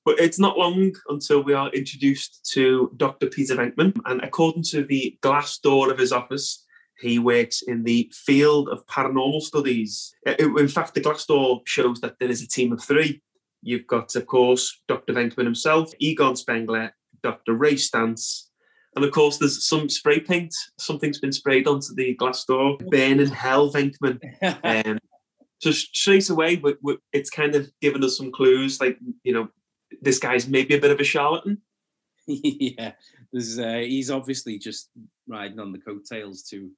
But 0.05 0.19
it's 0.19 0.39
not 0.39 0.59
long 0.59 0.93
until 1.09 1.45
we 1.45 1.55
are 1.55 1.71
introduced 1.71 2.45
to 2.53 2.93
Dr. 2.97 3.29
Peter 3.29 3.55
Venkman. 3.55 3.97
And 4.05 4.21
according 4.23 4.65
to 4.65 4.85
the 4.85 5.17
glass 5.23 5.59
door 5.59 5.93
of 5.93 5.99
his 5.99 6.13
office, 6.13 6.67
he 6.99 7.21
works 7.21 7.63
in 7.63 7.85
the 7.85 8.13
field 8.13 8.69
of 8.69 8.85
paranormal 8.87 9.41
studies. 9.43 10.13
In 10.39 10.69
fact, 10.69 10.95
the 10.95 11.01
glass 11.01 11.25
door 11.25 11.63
shows 11.67 12.01
that 12.01 12.19
there 12.19 12.29
is 12.29 12.43
a 12.43 12.49
team 12.49 12.73
of 12.73 12.83
three. 12.83 13.23
You've 13.63 13.87
got, 13.87 14.15
of 14.17 14.27
course, 14.27 14.81
Dr. 14.89 15.13
Venkman 15.13 15.45
himself, 15.45 15.93
Egon 15.99 16.37
Spengler, 16.37 16.95
Dr. 17.23 17.55
Ray 17.55 17.75
Stantz, 17.75 18.51
and 18.97 19.05
of 19.05 19.13
course, 19.13 19.39
there's 19.39 19.65
some 19.67 19.89
spray 19.89 20.21
paint. 20.21 20.55
Something's 20.79 21.21
been 21.21 21.33
sprayed 21.33 21.69
onto 21.69 21.95
the 21.95 22.15
glass 22.15 22.45
door. 22.45 22.77
Burning 22.89 23.29
hell, 23.29 23.73
Venkman. 23.73 24.19
um, 24.87 24.99
so 25.61 25.71
straight 25.71 26.29
away, 26.31 26.57
we, 26.57 26.75
we, 26.83 26.99
it's 27.13 27.31
kind 27.31 27.55
of 27.55 27.71
given 27.81 28.03
us 28.03 28.17
some 28.17 28.33
clues. 28.33 28.81
Like 28.81 28.99
you 29.23 29.33
know, 29.33 29.49
this 30.03 30.19
guy's 30.19 30.49
maybe 30.49 30.75
a 30.75 30.81
bit 30.81 30.91
of 30.91 30.99
a 30.99 31.05
charlatan. 31.05 31.59
yeah, 32.27 32.93
there's 33.33 33.59
uh, 33.59 33.79
he's 33.79 34.11
obviously 34.11 34.59
just 34.59 34.91
riding 35.29 35.61
on 35.61 35.73
the 35.73 35.79
coattails 35.79 36.43
to 36.45 36.71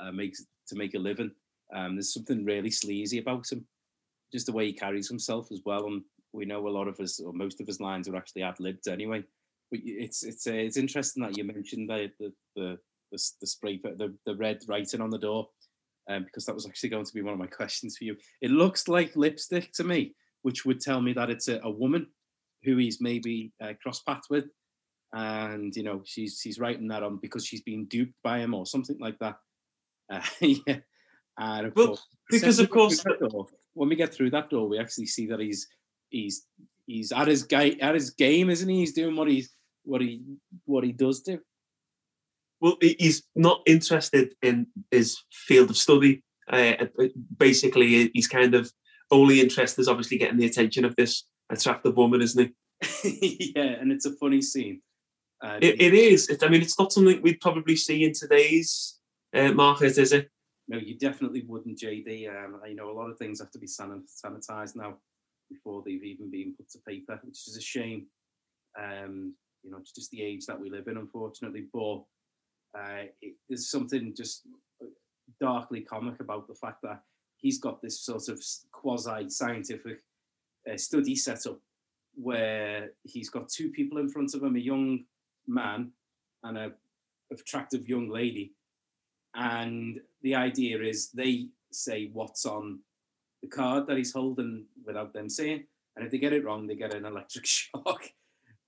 uh, 0.00 0.12
make 0.12 0.34
to 0.68 0.76
make 0.76 0.94
a 0.94 0.98
living. 0.98 1.32
Um, 1.74 1.96
there's 1.96 2.14
something 2.14 2.44
really 2.44 2.70
sleazy 2.70 3.18
about 3.18 3.50
him, 3.52 3.66
just 4.32 4.46
the 4.46 4.52
way 4.52 4.66
he 4.66 4.72
carries 4.72 5.08
himself 5.08 5.48
as 5.52 5.60
well. 5.64 5.86
And 5.86 6.02
we 6.32 6.44
know 6.44 6.66
a 6.66 6.70
lot 6.70 6.88
of 6.88 6.96
his, 6.96 7.20
or 7.20 7.32
most 7.32 7.60
of 7.60 7.66
his 7.66 7.80
lines 7.80 8.08
are 8.08 8.16
actually 8.16 8.42
ad 8.42 8.60
libbed 8.60 8.88
anyway 8.88 9.22
but 9.70 9.80
it's 9.84 10.22
it's 10.22 10.46
uh, 10.46 10.52
it's 10.52 10.76
interesting 10.76 11.22
that 11.22 11.36
you 11.36 11.44
mentioned 11.44 11.88
the 11.88 12.10
the 12.18 12.32
the, 12.56 12.78
the, 13.12 13.18
the 13.40 13.46
spray 13.46 13.80
the, 13.82 14.14
the 14.26 14.36
red 14.36 14.58
writing 14.68 15.00
on 15.00 15.10
the 15.10 15.18
door 15.18 15.48
um, 16.08 16.24
because 16.24 16.44
that 16.46 16.54
was 16.54 16.66
actually 16.66 16.90
going 16.90 17.04
to 17.04 17.14
be 17.14 17.22
one 17.22 17.34
of 17.34 17.38
my 17.38 17.46
questions 17.60 17.96
for 17.96 18.04
you. 18.04 18.16
It 18.40 18.50
looks 18.50 18.88
like 18.88 19.16
lipstick 19.16 19.72
to 19.74 19.84
me, 19.84 20.14
which 20.42 20.64
would 20.64 20.80
tell 20.80 21.00
me 21.00 21.12
that 21.14 21.30
it's 21.30 21.48
a, 21.48 21.60
a 21.62 21.70
woman 21.70 22.06
who 22.64 22.76
he's 22.76 23.00
maybe 23.00 23.52
uh, 23.62 23.72
cross 23.82 24.00
path 24.00 24.22
with, 24.28 24.46
and 25.12 25.74
you 25.74 25.82
know 25.82 26.02
she's 26.04 26.40
she's 26.42 26.58
writing 26.58 26.88
that 26.88 27.02
on 27.02 27.18
because 27.20 27.46
she's 27.46 27.62
been 27.62 27.86
duped 27.86 28.14
by 28.22 28.38
him 28.38 28.54
or 28.54 28.66
something 28.66 28.98
like 29.00 29.18
that. 29.20 29.36
Uh, 30.12 30.20
yeah, 30.40 30.78
and 31.38 31.68
of 31.68 31.76
well, 31.76 31.86
course, 31.86 32.06
because 32.28 32.58
of 32.58 32.68
course 32.68 33.00
door, 33.20 33.46
when 33.74 33.88
we 33.88 33.94
get 33.94 34.12
through 34.12 34.28
that 34.28 34.50
door, 34.50 34.68
we 34.68 34.76
actually 34.76 35.06
see 35.06 35.24
that 35.24 35.38
he's 35.38 35.68
he's 36.10 36.46
he's 36.86 37.12
at 37.12 37.28
his 37.28 37.44
guy 37.44 37.76
at 37.80 37.94
his 37.94 38.10
game, 38.10 38.50
isn't 38.50 38.68
he? 38.68 38.80
He's 38.80 38.92
doing 38.92 39.16
what 39.16 39.28
he's 39.28 39.50
what 39.84 40.00
he 40.00 40.22
what 40.66 40.84
he 40.84 40.92
does 40.92 41.20
do. 41.20 41.40
Well, 42.60 42.76
he's 42.80 43.22
not 43.34 43.62
interested 43.66 44.34
in 44.42 44.66
his 44.90 45.18
field 45.32 45.70
of 45.70 45.78
study. 45.78 46.22
Uh, 46.52 46.74
uh, 46.98 47.04
basically, 47.38 48.10
he's 48.12 48.28
kind 48.28 48.54
of 48.54 48.70
only 49.10 49.40
interested 49.40 49.80
is 49.80 49.88
obviously 49.88 50.18
getting 50.18 50.36
the 50.36 50.46
attention 50.46 50.84
of 50.84 50.94
this 50.94 51.24
attractive 51.48 51.96
woman, 51.96 52.20
isn't 52.20 52.54
he? 53.02 53.52
yeah, 53.56 53.76
and 53.80 53.90
it's 53.90 54.04
a 54.04 54.14
funny 54.16 54.42
scene. 54.42 54.82
Uh, 55.42 55.58
it, 55.62 55.80
it 55.80 55.94
is. 55.94 56.28
It, 56.28 56.42
I 56.42 56.48
mean, 56.48 56.60
it's 56.60 56.78
not 56.78 56.92
something 56.92 57.22
we'd 57.22 57.40
probably 57.40 57.76
see 57.76 58.04
in 58.04 58.12
today's 58.12 58.98
uh, 59.34 59.52
market, 59.52 59.96
is 59.96 60.12
it? 60.12 60.28
No, 60.68 60.76
you 60.76 60.98
definitely 60.98 61.44
wouldn't, 61.46 61.78
JD. 61.78 62.28
Um, 62.28 62.60
you 62.68 62.74
know, 62.74 62.90
a 62.90 62.92
lot 62.92 63.10
of 63.10 63.16
things 63.16 63.40
have 63.40 63.50
to 63.52 63.58
be 63.58 63.66
sanitized 63.66 64.76
now 64.76 64.98
before 65.50 65.82
they've 65.84 66.04
even 66.04 66.30
been 66.30 66.54
put 66.56 66.70
to 66.70 66.78
paper, 66.86 67.18
which 67.22 67.48
is 67.48 67.56
a 67.56 67.60
shame. 67.60 68.06
Um, 68.78 69.34
you 69.62 69.70
know, 69.70 69.78
it's 69.78 69.92
just 69.92 70.10
the 70.10 70.22
age 70.22 70.46
that 70.46 70.58
we 70.58 70.70
live 70.70 70.86
in, 70.88 70.96
unfortunately. 70.96 71.66
But 71.72 72.02
uh, 72.78 73.04
it, 73.20 73.34
there's 73.48 73.70
something 73.70 74.14
just 74.16 74.46
darkly 75.40 75.80
comic 75.80 76.20
about 76.20 76.48
the 76.48 76.54
fact 76.54 76.82
that 76.82 77.02
he's 77.36 77.58
got 77.58 77.82
this 77.82 78.00
sort 78.00 78.28
of 78.28 78.42
quasi 78.72 79.28
scientific 79.28 79.98
uh, 80.70 80.76
study 80.76 81.16
set 81.16 81.46
up 81.46 81.58
where 82.14 82.90
he's 83.04 83.30
got 83.30 83.48
two 83.48 83.70
people 83.70 83.98
in 83.98 84.08
front 84.08 84.34
of 84.34 84.42
him 84.42 84.56
a 84.56 84.60
young 84.60 85.04
man 85.46 85.92
and 86.42 86.58
a 86.58 86.72
attractive 87.32 87.88
young 87.88 88.08
lady. 88.08 88.52
And 89.34 90.00
the 90.22 90.34
idea 90.34 90.82
is 90.82 91.10
they 91.10 91.48
say 91.72 92.10
what's 92.12 92.44
on 92.46 92.80
the 93.42 93.48
card 93.48 93.86
that 93.86 93.96
he's 93.96 94.12
holding 94.12 94.66
without 94.84 95.12
them 95.12 95.28
saying. 95.28 95.64
And 95.96 96.04
if 96.04 96.12
they 96.12 96.18
get 96.18 96.32
it 96.32 96.44
wrong, 96.44 96.66
they 96.66 96.76
get 96.76 96.94
an 96.94 97.04
electric 97.04 97.46
shock. 97.46 98.04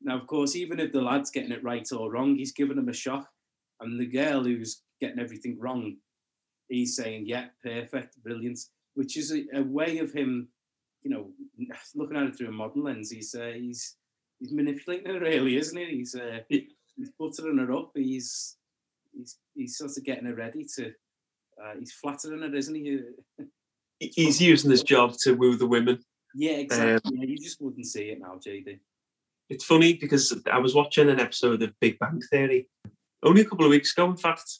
Now, 0.00 0.18
of 0.18 0.26
course, 0.26 0.56
even 0.56 0.80
if 0.80 0.92
the 0.92 1.00
lad's 1.00 1.30
getting 1.30 1.52
it 1.52 1.62
right 1.62 1.86
or 1.92 2.10
wrong, 2.10 2.36
he's 2.36 2.52
giving 2.52 2.78
him 2.78 2.88
a 2.88 2.92
shock. 2.92 3.28
And 3.80 3.98
the 3.98 4.06
girl 4.06 4.44
who's 4.44 4.82
getting 5.00 5.20
everything 5.20 5.58
wrong, 5.58 5.96
he's 6.68 6.96
saying, 6.96 7.24
yeah, 7.26 7.46
perfect, 7.62 8.22
brilliant, 8.22 8.58
which 8.94 9.16
is 9.16 9.32
a, 9.32 9.44
a 9.54 9.62
way 9.62 9.98
of 9.98 10.12
him, 10.12 10.48
you 11.02 11.10
know, 11.10 11.30
looking 11.94 12.16
at 12.16 12.24
it 12.24 12.36
through 12.36 12.48
a 12.48 12.52
modern 12.52 12.84
lens. 12.84 13.10
He's 13.10 13.34
uh, 13.34 13.52
he's 13.54 13.96
he's 14.38 14.52
manipulating 14.52 15.12
her, 15.12 15.20
really, 15.20 15.56
isn't 15.56 15.76
he? 15.76 15.86
He's 15.86 16.14
uh, 16.14 16.40
he's 16.48 17.10
buttering 17.18 17.58
her 17.58 17.72
up. 17.72 17.90
He's 17.94 18.56
he's 19.12 19.38
he's 19.54 19.76
sort 19.76 19.96
of 19.96 20.04
getting 20.04 20.26
her 20.26 20.34
ready 20.34 20.66
to. 20.76 20.92
Uh, 21.62 21.74
he's 21.78 21.92
flattering 21.92 22.42
her, 22.42 22.54
isn't 22.54 22.74
he? 22.74 23.00
he's 24.14 24.40
using 24.40 24.70
his 24.70 24.82
job 24.82 25.14
to 25.22 25.34
woo 25.34 25.56
the 25.56 25.66
women 25.66 25.98
Yeah, 26.34 26.52
exactly. 26.52 26.94
Um, 26.94 27.18
yeah, 27.18 27.26
you 27.26 27.38
just 27.38 27.60
wouldn't 27.60 27.86
see 27.86 28.10
it 28.10 28.20
now, 28.20 28.38
JD. 28.44 28.78
It's 29.50 29.64
funny 29.64 29.94
because 29.94 30.34
I 30.50 30.58
was 30.58 30.74
watching 30.74 31.10
an 31.10 31.20
episode 31.20 31.62
of 31.62 31.78
Big 31.80 31.98
Bang 31.98 32.20
Theory 32.30 32.68
only 33.22 33.42
a 33.42 33.44
couple 33.44 33.64
of 33.64 33.70
weeks 33.70 33.92
ago, 33.92 34.08
in 34.10 34.16
fact, 34.16 34.58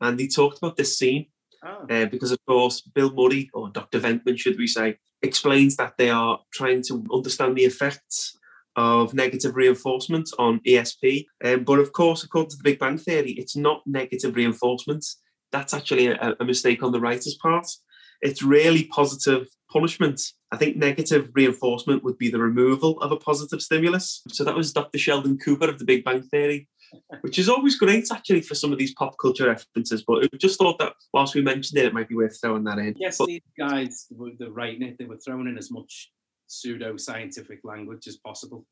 and 0.00 0.18
they 0.18 0.26
talked 0.26 0.58
about 0.58 0.76
this 0.76 0.98
scene 0.98 1.26
oh. 1.64 1.86
uh, 1.88 2.06
because, 2.06 2.32
of 2.32 2.38
course, 2.46 2.80
Bill 2.80 3.12
Murray 3.12 3.50
or 3.54 3.68
Dr. 3.68 4.00
Venkman, 4.00 4.38
should 4.38 4.58
we 4.58 4.66
say, 4.66 4.98
explains 5.22 5.76
that 5.76 5.94
they 5.96 6.10
are 6.10 6.40
trying 6.52 6.82
to 6.88 7.04
understand 7.12 7.56
the 7.56 7.64
effects 7.64 8.36
of 8.74 9.14
negative 9.14 9.54
reinforcement 9.54 10.30
on 10.38 10.60
ESP. 10.60 11.26
Um, 11.44 11.64
but 11.64 11.78
of 11.78 11.92
course, 11.92 12.24
according 12.24 12.50
to 12.50 12.56
the 12.56 12.64
Big 12.64 12.78
Bang 12.78 12.98
Theory, 12.98 13.32
it's 13.32 13.54
not 13.54 13.82
negative 13.86 14.34
reinforcement. 14.34 15.04
That's 15.52 15.74
actually 15.74 16.08
a, 16.08 16.34
a 16.40 16.44
mistake 16.44 16.82
on 16.82 16.92
the 16.92 17.00
writer's 17.00 17.36
part. 17.36 17.66
It's 18.22 18.42
really 18.42 18.84
positive 18.84 19.48
punishment. 19.70 20.20
I 20.52 20.56
think 20.56 20.76
negative 20.76 21.30
reinforcement 21.34 22.04
would 22.04 22.18
be 22.18 22.30
the 22.30 22.38
removal 22.38 23.00
of 23.00 23.10
a 23.10 23.16
positive 23.16 23.60
stimulus. 23.60 24.22
So 24.28 24.44
that 24.44 24.54
was 24.54 24.72
Dr. 24.72 24.98
Sheldon 24.98 25.38
Cooper 25.38 25.68
of 25.68 25.78
the 25.78 25.84
Big 25.84 26.04
Bang 26.04 26.22
Theory, 26.22 26.68
which 27.22 27.38
is 27.38 27.48
always 27.48 27.78
great 27.78 28.06
actually 28.12 28.42
for 28.42 28.54
some 28.54 28.72
of 28.72 28.78
these 28.78 28.94
pop 28.94 29.16
culture 29.20 29.46
references. 29.46 30.04
But 30.06 30.24
I 30.24 30.36
just 30.36 30.58
thought 30.58 30.78
that 30.78 30.94
whilst 31.12 31.34
we 31.34 31.42
mentioned 31.42 31.78
it, 31.78 31.86
it 31.86 31.94
might 31.94 32.08
be 32.08 32.14
worth 32.14 32.38
throwing 32.40 32.64
that 32.64 32.78
in. 32.78 32.94
Yes, 32.98 33.18
but, 33.18 33.26
these 33.26 33.40
guys 33.58 34.06
were 34.10 34.30
writing 34.50 34.82
it, 34.82 34.98
they 34.98 35.06
were 35.06 35.18
throwing 35.18 35.48
in 35.48 35.58
as 35.58 35.70
much 35.70 36.10
pseudo 36.46 36.96
scientific 36.96 37.60
language 37.64 38.06
as 38.06 38.18
possible. 38.18 38.66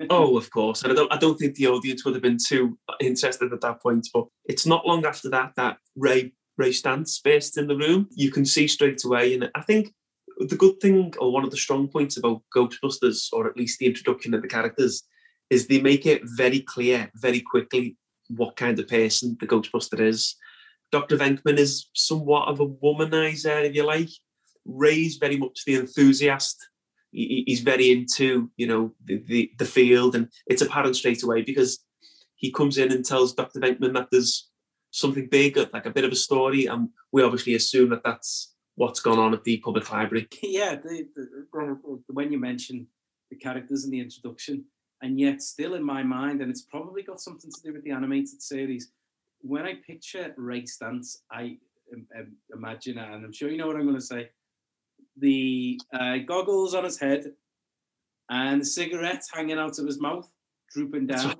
oh, 0.10 0.36
of 0.36 0.50
course. 0.50 0.82
And 0.82 0.92
I 0.92 0.94
don't, 0.94 1.12
I 1.12 1.18
don't 1.18 1.38
think 1.38 1.54
the 1.54 1.66
audience 1.68 2.04
would 2.04 2.14
have 2.14 2.22
been 2.22 2.38
too 2.44 2.78
interested 3.00 3.52
at 3.52 3.60
that 3.60 3.82
point. 3.82 4.08
But 4.12 4.26
it's 4.46 4.66
not 4.66 4.86
long 4.86 5.04
after 5.04 5.28
that 5.30 5.52
that 5.56 5.78
Ray 5.96 6.32
Ray 6.60 6.70
Stantz 6.70 7.22
bursts 7.22 7.56
in 7.56 7.66
the 7.66 7.76
room. 7.76 8.06
You 8.10 8.30
can 8.30 8.44
see 8.44 8.68
straight 8.68 9.02
away. 9.02 9.34
And 9.34 9.50
I 9.54 9.62
think 9.62 9.94
the 10.38 10.56
good 10.56 10.78
thing, 10.80 11.14
or 11.18 11.32
one 11.32 11.42
of 11.42 11.50
the 11.50 11.56
strong 11.56 11.88
points 11.88 12.18
about 12.18 12.42
Ghostbusters, 12.54 13.28
or 13.32 13.48
at 13.48 13.56
least 13.56 13.78
the 13.78 13.86
introduction 13.86 14.34
of 14.34 14.42
the 14.42 14.48
characters, 14.48 15.02
is 15.48 15.66
they 15.66 15.80
make 15.80 16.04
it 16.04 16.20
very 16.24 16.60
clear 16.60 17.10
very 17.14 17.40
quickly 17.40 17.96
what 18.28 18.56
kind 18.56 18.78
of 18.78 18.88
person 18.88 19.38
the 19.40 19.46
Ghostbuster 19.46 20.00
is. 20.00 20.36
Dr. 20.92 21.16
Venkman 21.16 21.58
is 21.58 21.88
somewhat 21.94 22.46
of 22.48 22.60
a 22.60 22.66
womanizer, 22.66 23.64
if 23.64 23.74
you 23.74 23.84
like. 23.84 24.10
Ray's 24.66 25.16
very 25.16 25.38
much 25.38 25.64
the 25.64 25.76
enthusiast 25.76 26.56
he's 27.12 27.60
very 27.60 27.90
into 27.90 28.48
you 28.56 28.68
know 28.68 28.92
the, 29.04 29.22
the, 29.26 29.50
the 29.58 29.64
field 29.64 30.14
and 30.14 30.28
it's 30.46 30.62
apparent 30.62 30.94
straight 30.94 31.22
away 31.24 31.42
because 31.42 31.80
he 32.36 32.52
comes 32.52 32.78
in 32.78 32.92
and 32.92 33.04
tells 33.04 33.34
Dr. 33.34 33.60
Venkman 33.60 33.94
that 33.94 34.08
there's 34.10 34.49
something 34.90 35.28
big, 35.28 35.56
like 35.72 35.86
a 35.86 35.90
bit 35.90 36.04
of 36.04 36.12
a 36.12 36.16
story, 36.16 36.66
and 36.66 36.88
we 37.12 37.22
obviously 37.22 37.54
assume 37.54 37.90
that 37.90 38.02
that's 38.04 38.54
what's 38.74 39.00
gone 39.00 39.18
on 39.18 39.34
at 39.34 39.44
the 39.44 39.58
public 39.58 39.90
library. 39.90 40.28
Yeah, 40.42 40.76
the, 40.76 41.06
the, 41.14 42.02
when 42.08 42.32
you 42.32 42.38
mention 42.38 42.86
the 43.30 43.36
characters 43.36 43.84
in 43.84 43.90
the 43.90 44.00
introduction, 44.00 44.64
and 45.02 45.18
yet 45.18 45.42
still 45.42 45.74
in 45.74 45.82
my 45.82 46.02
mind, 46.02 46.40
and 46.42 46.50
it's 46.50 46.62
probably 46.62 47.02
got 47.02 47.20
something 47.20 47.50
to 47.50 47.62
do 47.62 47.72
with 47.72 47.84
the 47.84 47.90
animated 47.90 48.42
series. 48.42 48.90
When 49.40 49.64
I 49.64 49.74
picture 49.86 50.34
Ray 50.36 50.62
Stantz, 50.62 51.18
I 51.30 51.56
imagine, 52.54 52.98
and 52.98 53.24
I'm 53.24 53.32
sure 53.32 53.50
you 53.50 53.56
know 53.56 53.66
what 53.66 53.76
I'm 53.76 53.84
going 53.84 53.94
to 53.94 54.00
say, 54.00 54.30
the 55.16 55.80
uh, 55.92 56.18
goggles 56.26 56.74
on 56.74 56.84
his 56.84 56.98
head 56.98 57.32
and 58.28 58.60
the 58.60 58.66
cigarette 58.66 59.24
hanging 59.32 59.58
out 59.58 59.78
of 59.78 59.86
his 59.86 60.00
mouth, 60.00 60.30
drooping 60.72 61.06
down. 61.06 61.36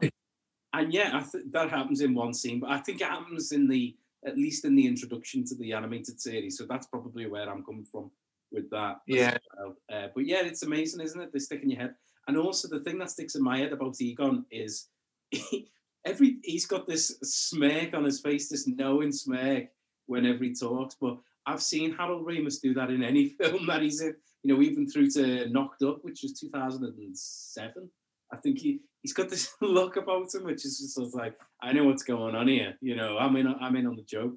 And 0.72 0.92
yeah, 0.92 1.10
I 1.14 1.20
th- 1.22 1.44
that 1.50 1.70
happens 1.70 2.00
in 2.00 2.14
one 2.14 2.32
scene, 2.32 2.60
but 2.60 2.70
I 2.70 2.78
think 2.78 3.00
it 3.00 3.08
happens 3.08 3.52
in 3.52 3.68
the 3.68 3.96
at 4.26 4.36
least 4.36 4.64
in 4.64 4.76
the 4.76 4.86
introduction 4.86 5.44
to 5.46 5.54
the 5.56 5.72
animated 5.72 6.20
series. 6.20 6.58
So 6.58 6.66
that's 6.68 6.86
probably 6.86 7.26
where 7.26 7.48
I'm 7.48 7.64
coming 7.64 7.84
from 7.84 8.10
with 8.52 8.68
that. 8.70 9.00
Yeah. 9.06 9.36
Well. 9.56 9.76
Uh, 9.90 10.08
but 10.14 10.26
yeah, 10.26 10.42
it's 10.44 10.62
amazing, 10.62 11.00
isn't 11.00 11.20
it? 11.20 11.32
They 11.32 11.38
stick 11.38 11.62
in 11.62 11.70
your 11.70 11.80
head. 11.80 11.94
And 12.28 12.36
also 12.36 12.68
the 12.68 12.80
thing 12.80 12.98
that 12.98 13.10
sticks 13.10 13.34
in 13.34 13.42
my 13.42 13.58
head 13.58 13.72
about 13.72 14.00
Egon 14.00 14.44
is 14.50 14.88
he, 15.30 15.70
every 16.04 16.38
he's 16.44 16.66
got 16.66 16.86
this 16.86 17.18
smirk 17.22 17.94
on 17.94 18.04
his 18.04 18.20
face, 18.20 18.48
this 18.48 18.68
knowing 18.68 19.12
smirk 19.12 19.64
whenever 20.06 20.44
he 20.44 20.54
talks. 20.54 20.96
But 21.00 21.18
I've 21.46 21.62
seen 21.62 21.94
Harold 21.94 22.26
Ramis 22.26 22.60
do 22.60 22.74
that 22.74 22.90
in 22.90 23.02
any 23.02 23.28
film 23.40 23.66
that 23.66 23.82
he's 23.82 24.00
in. 24.00 24.14
You 24.42 24.54
know, 24.54 24.62
even 24.62 24.88
through 24.88 25.10
to 25.10 25.50
Knocked 25.50 25.82
Up, 25.82 25.98
which 26.02 26.22
was 26.22 26.32
2007. 26.32 27.90
I 28.32 28.36
think 28.36 28.58
he 28.58 28.80
he's 29.02 29.12
got 29.12 29.28
this 29.28 29.52
look 29.60 29.96
about 29.96 30.34
him, 30.34 30.44
which 30.44 30.64
is 30.64 30.78
just 30.78 30.94
sort 30.94 31.08
of 31.08 31.14
like, 31.14 31.34
I 31.62 31.72
know 31.72 31.84
what's 31.84 32.02
going 32.02 32.34
on 32.34 32.48
here. 32.48 32.76
You 32.80 32.96
know, 32.96 33.18
I'm 33.18 33.36
in. 33.36 33.46
I'm 33.46 33.76
in 33.76 33.86
on 33.86 33.96
the 33.96 34.02
joke. 34.02 34.34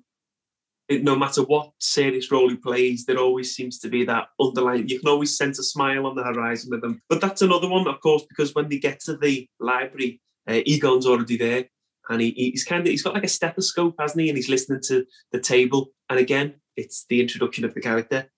It, 0.90 1.04
no 1.04 1.16
matter 1.16 1.44
what 1.44 1.72
serious 1.80 2.30
role 2.30 2.50
he 2.50 2.58
plays, 2.58 3.06
there 3.06 3.18
always 3.18 3.56
seems 3.56 3.80
to 3.80 3.90
be 3.90 4.04
that 4.06 4.28
underlying. 4.40 4.90
You 4.90 5.00
can 5.00 5.10
always 5.10 5.38
sense 5.38 5.58
a 5.58 5.64
smile 5.64 6.06
on 6.06 6.16
the 6.16 6.24
horizon 6.24 6.72
with 6.72 6.84
him. 6.84 7.02
But 7.08 7.22
that's 7.22 7.42
another 7.42 7.70
one, 7.70 7.88
of 7.88 8.02
course, 8.02 8.24
because 8.28 8.54
when 8.54 8.68
they 8.68 8.80
get 8.80 9.00
to 9.02 9.16
the 9.16 9.48
library, 9.62 10.22
uh, 10.48 10.60
Egon's 10.66 11.06
already 11.06 11.38
there, 11.38 11.66
and 12.10 12.22
he, 12.22 12.32
he's 12.32 12.66
kind 12.66 12.82
of 12.82 12.88
he's 12.88 13.04
got 13.04 13.14
like 13.14 13.24
a 13.24 13.30
stethoscope, 13.30 13.96
hasn't 13.98 14.22
he? 14.22 14.30
And 14.30 14.38
he's 14.38 14.50
listening 14.50 14.82
to 14.88 15.06
the 15.32 15.40
table. 15.40 15.92
And 16.10 16.20
again, 16.20 16.56
it's 16.76 17.06
the 17.08 17.22
introduction 17.22 17.64
of 17.64 17.74
the 17.74 17.82
character. 17.82 18.30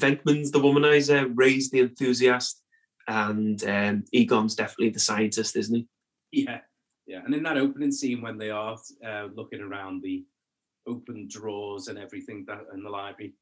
Venkman's 0.00 0.50
the 0.50 0.60
womanizer, 0.60 1.30
Ray's 1.34 1.70
the 1.70 1.80
enthusiast, 1.80 2.60
and 3.08 3.62
um, 3.64 4.04
Egon's 4.12 4.54
definitely 4.54 4.90
the 4.90 5.00
scientist, 5.00 5.56
isn't 5.56 5.74
he? 5.74 6.44
Yeah, 6.44 6.60
yeah. 7.06 7.20
And 7.24 7.34
in 7.34 7.42
that 7.44 7.56
opening 7.56 7.92
scene 7.92 8.22
when 8.22 8.38
they 8.38 8.50
are 8.50 8.76
uh, 9.06 9.28
looking 9.34 9.60
around 9.60 10.02
the 10.02 10.24
open 10.86 11.28
drawers 11.30 11.88
and 11.88 11.98
everything 11.98 12.44
that 12.46 12.60
in 12.72 12.82
the 12.82 12.90
library, 12.90 13.34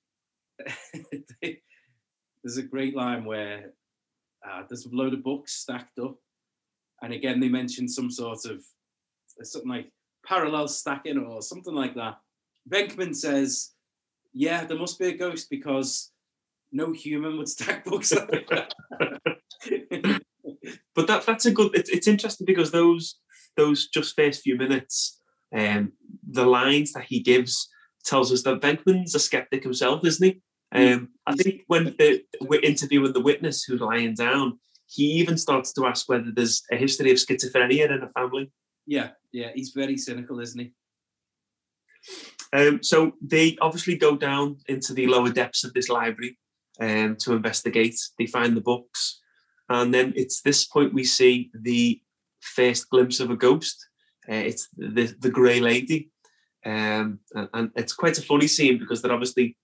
there's 1.43 2.57
a 2.57 2.63
great 2.63 2.97
line 2.97 3.25
where 3.25 3.73
uh, 4.49 4.63
there's 4.69 4.87
a 4.87 4.95
load 4.95 5.15
of 5.15 5.23
books 5.23 5.55
stacked 5.55 5.99
up, 5.99 6.17
and 7.03 7.13
again 7.13 7.41
they 7.41 7.49
mention 7.49 7.89
some 7.89 8.11
sort 8.11 8.45
of 8.45 8.63
something 9.43 9.71
like 9.71 9.91
parallel 10.27 10.69
stacking 10.69 11.19
or 11.19 11.43
something 11.43 11.75
like 11.75 11.95
that. 11.95 12.19
Venkman 12.71 13.15
says 13.15 13.73
yeah, 14.33 14.65
there 14.65 14.79
must 14.79 14.99
be 14.99 15.09
a 15.09 15.17
ghost 15.17 15.51
because 15.51 16.12
no 16.73 16.93
human 16.93 17.37
would 17.39 17.49
stack 17.49 17.85
books 17.85 18.13
like 18.13 18.49
that. 18.49 18.73
but 20.95 21.07
that 21.07 21.27
that's 21.27 21.47
a 21.47 21.51
good. 21.53 21.77
It's, 21.77 21.91
it's 21.91 22.09
interesting 22.09 22.47
because 22.47 22.71
those 22.71 23.19
those 23.57 23.89
just 23.89 24.17
first 24.17 24.43
few 24.43 24.57
minutes, 24.57 25.21
um, 25.55 25.93
the 26.29 26.47
lines 26.47 26.93
that 26.93 27.05
he 27.05 27.21
gives 27.21 27.69
tells 28.05 28.33
us 28.33 28.43
that 28.43 28.61
Venkman's 28.61 29.15
a 29.15 29.21
skeptic 29.21 29.63
himself, 29.63 30.05
isn't 30.05 30.27
he? 30.27 30.41
Mm. 30.75 30.95
Um, 30.95 31.09
I 31.27 31.35
think 31.35 31.63
when 31.67 31.85
the, 31.99 32.25
we're 32.41 32.61
interviewing 32.61 33.13
the 33.13 33.21
witness 33.21 33.63
who's 33.63 33.81
lying 33.81 34.15
down, 34.15 34.59
he 34.87 35.05
even 35.05 35.37
starts 35.37 35.73
to 35.75 35.87
ask 35.87 36.09
whether 36.09 36.33
there's 36.35 36.63
a 36.73 36.77
history 36.77 37.11
of 37.11 37.19
schizophrenia 37.19 37.91
in 37.91 38.03
a 38.03 38.09
family. 38.09 38.51
Yeah, 38.87 39.11
yeah, 39.33 39.51
he's 39.55 39.73
very 39.75 39.97
cynical, 39.97 40.41
isn't 40.41 40.61
he? 40.61 40.73
Um, 42.53 42.83
so 42.83 43.13
they 43.23 43.57
obviously 43.61 43.97
go 43.97 44.17
down 44.17 44.59
into 44.69 44.93
the 44.93 45.07
lower 45.07 45.31
depths 45.31 45.65
of 45.65 45.73
this 45.73 45.89
library 45.89 46.37
um, 46.83 47.17
to 47.21 47.33
investigate. 47.33 47.99
They 48.19 48.27
find 48.27 48.57
the 48.57 48.61
books, 48.61 49.21
and 49.69 49.95
then 49.95 50.13
it's 50.17 50.43
this 50.43 50.65
point 50.65 50.93
we 50.93 51.05
see 51.05 51.51
the 51.55 52.01
first 52.41 52.91
glimpse 52.91 53.21
of 53.21 53.31
a 53.31 53.37
ghost. 53.37 53.77
Uh, 54.29 54.45
it's 54.51 54.69
the 54.77 55.15
the 55.21 55.31
grey 55.31 55.61
lady, 55.61 56.11
um, 56.67 57.21
and, 57.35 57.49
and, 57.55 57.71
it's 57.77 57.93
quite 57.93 58.19
a 58.19 58.23
funny 58.23 58.49
scene 58.49 58.79
because 58.79 59.01
they're 59.01 59.13
obviously 59.13 59.57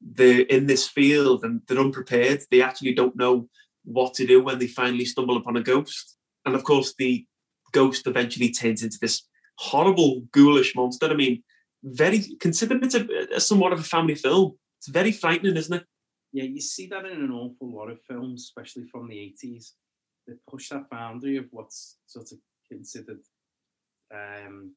they're 0.00 0.42
in 0.42 0.66
this 0.66 0.86
field 0.86 1.44
and 1.44 1.62
they're 1.66 1.80
unprepared. 1.80 2.42
They 2.50 2.62
actually 2.62 2.94
don't 2.94 3.16
know 3.16 3.48
what 3.84 4.14
to 4.14 4.26
do 4.26 4.42
when 4.42 4.58
they 4.58 4.66
finally 4.66 5.04
stumble 5.06 5.36
upon 5.36 5.56
a 5.56 5.62
ghost, 5.62 6.16
and 6.44 6.54
of 6.54 6.64
course 6.64 6.94
the 6.98 7.26
ghost 7.72 8.06
eventually 8.06 8.50
turns 8.50 8.82
into 8.82 8.98
this 9.00 9.22
horrible 9.58 10.22
ghoulish 10.32 10.74
monster. 10.76 11.06
I 11.06 11.14
mean 11.14 11.42
very 11.82 12.22
considered 12.40 12.84
it's 12.84 12.94
a, 12.94 13.06
a, 13.34 13.40
somewhat 13.40 13.72
of 13.72 13.80
a 13.80 13.84
family 13.94 14.14
film. 14.14 14.58
It's 14.78 14.88
very 14.88 15.12
frightening, 15.12 15.56
isn't 15.56 15.74
it? 15.74 15.86
Yeah, 16.32 16.44
you 16.44 16.60
see 16.60 16.86
that 16.88 17.06
in 17.06 17.22
an 17.22 17.32
awful 17.32 17.72
lot 17.72 17.90
of 17.90 18.00
films, 18.02 18.42
especially 18.42 18.84
from 18.84 19.08
the 19.08 19.16
80s. 19.16 19.72
They 20.26 20.34
push 20.48 20.68
that 20.70 20.90
boundary 20.90 21.36
of 21.36 21.46
what's 21.50 21.98
sort 22.06 22.32
of 22.32 22.38
considered 22.70 23.20
um, 24.12 24.72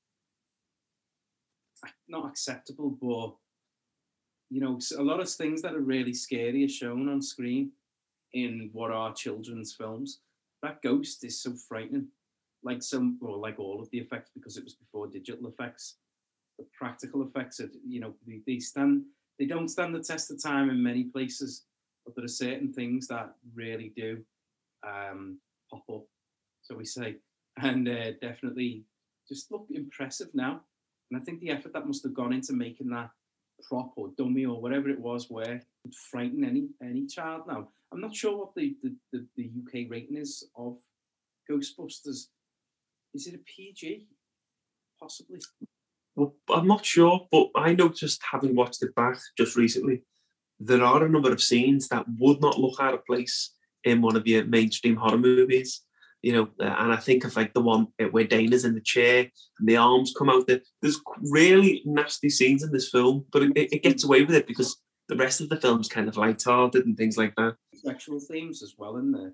not 2.07 2.27
acceptable, 2.27 2.97
but 3.01 3.35
you 4.51 4.61
know, 4.61 4.79
a 4.97 5.03
lot 5.03 5.19
of 5.19 5.29
things 5.29 5.61
that 5.61 5.75
are 5.75 5.81
really 5.81 6.13
scary 6.13 6.63
are 6.65 6.69
shown 6.69 7.07
on 7.09 7.21
screen 7.21 7.71
in 8.33 8.69
what 8.73 8.91
are 8.91 9.13
children's 9.13 9.73
films. 9.73 10.21
That 10.63 10.81
ghost 10.81 11.23
is 11.23 11.41
so 11.41 11.53
frightening, 11.67 12.07
like 12.63 12.81
some, 12.81 13.17
or 13.21 13.37
like 13.37 13.59
all 13.59 13.79
of 13.81 13.89
the 13.91 13.99
effects, 13.99 14.31
because 14.33 14.57
it 14.57 14.63
was 14.63 14.73
before 14.73 15.07
digital 15.07 15.47
effects 15.47 15.95
the 16.59 16.65
practical 16.77 17.23
effects 17.25 17.59
of 17.59 17.71
you 17.87 17.99
know 17.99 18.13
they, 18.27 18.41
they 18.45 18.59
stand 18.59 19.03
they 19.39 19.45
don't 19.45 19.69
stand 19.69 19.95
the 19.95 20.03
test 20.03 20.29
of 20.29 20.43
time 20.43 20.69
in 20.69 20.83
many 20.83 21.05
places, 21.05 21.63
but 22.05 22.15
there 22.15 22.25
are 22.25 22.27
certain 22.27 22.73
things 22.73 23.07
that 23.07 23.33
really 23.55 23.93
do 23.95 24.19
um, 24.85 25.39
pop 25.71 25.83
up. 25.91 26.03
So 26.61 26.75
we 26.75 26.85
say, 26.85 27.15
and 27.57 27.87
uh, 27.87 28.11
definitely 28.21 28.83
just 29.27 29.51
look 29.51 29.65
impressive 29.71 30.29
now. 30.33 30.61
And 31.09 31.19
I 31.19 31.23
think 31.23 31.39
the 31.39 31.51
effort 31.51 31.73
that 31.73 31.87
must 31.87 32.03
have 32.03 32.13
gone 32.13 32.33
into 32.33 32.53
making 32.53 32.89
that 32.89 33.09
prop 33.67 33.93
or 33.95 34.11
dummy 34.17 34.45
or 34.45 34.61
whatever 34.61 34.89
it 34.89 34.99
was 34.99 35.29
where 35.29 35.61
would 35.83 35.95
frighten 35.95 36.43
any 36.43 36.67
any 36.81 37.07
child 37.07 37.43
now. 37.47 37.67
I'm 37.91 38.01
not 38.01 38.15
sure 38.15 38.37
what 38.37 38.53
the, 38.55 38.75
the, 38.83 38.95
the, 39.11 39.25
the 39.35 39.51
UK 39.61 39.89
rating 39.89 40.17
is 40.17 40.47
of 40.55 40.77
Ghostbusters. 41.49 42.27
Is 43.13 43.27
it 43.27 43.33
a 43.33 43.39
PG? 43.39 44.05
Possibly. 44.99 45.39
Well, 46.19 46.35
I'm 46.53 46.67
not 46.67 46.85
sure, 46.85 47.27
but 47.31 47.47
I 47.55 47.73
noticed 47.73 48.21
having 48.29 48.53
watched 48.55 48.83
it 48.83 48.93
back 48.93 49.17
just 49.37 49.55
recently, 49.55 50.03
there 50.59 50.83
are 50.83 51.05
a 51.05 51.09
number 51.09 51.31
of 51.31 51.41
scenes 51.41 51.87
that 51.87 52.05
would 52.19 52.41
not 52.41 52.59
look 52.59 52.79
out 52.81 52.93
of 52.93 53.05
place 53.05 53.53
in 53.85 54.01
one 54.01 54.17
of 54.17 54.27
your 54.27 54.43
mainstream 54.43 54.97
horror 54.97 55.17
movies. 55.17 55.81
You 56.21 56.33
know, 56.33 56.49
uh, 56.59 56.75
and 56.79 56.91
I 56.91 56.97
think 56.97 57.23
of 57.23 57.37
like 57.37 57.53
the 57.53 57.61
one 57.61 57.87
uh, 58.01 58.07
where 58.07 58.25
Dana's 58.25 58.65
in 58.65 58.75
the 58.75 58.81
chair 58.81 59.29
and 59.57 59.69
the 59.69 59.77
arms 59.77 60.13
come 60.17 60.29
out. 60.29 60.47
There. 60.47 60.59
There's 60.81 60.99
really 61.31 61.81
nasty 61.85 62.29
scenes 62.29 62.61
in 62.61 62.73
this 62.73 62.89
film, 62.89 63.25
but 63.31 63.43
it, 63.43 63.53
it 63.55 63.83
gets 63.83 64.03
away 64.03 64.23
with 64.23 64.35
it 64.35 64.45
because 64.45 64.75
the 65.07 65.15
rest 65.15 65.39
of 65.39 65.47
the 65.47 65.55
film's 65.55 65.87
kind 65.87 66.09
of 66.09 66.17
light-hearted 66.17 66.85
and 66.85 66.97
things 66.97 67.17
like 67.17 67.33
that. 67.35 67.55
Sexual 67.73 68.19
themes 68.19 68.61
as 68.61 68.73
well 68.77 68.97
in 68.97 69.13
there. 69.13 69.33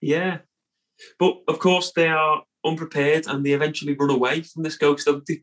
Yeah, 0.00 0.38
but 1.18 1.38
of 1.48 1.58
course 1.58 1.90
they 1.96 2.06
are 2.06 2.44
unprepared 2.64 3.26
and 3.26 3.44
they 3.44 3.52
eventually 3.52 3.96
run 3.98 4.10
away 4.10 4.42
from 4.42 4.62
this 4.62 4.78
ghost. 4.78 5.06
Don't 5.06 5.26
they? 5.26 5.42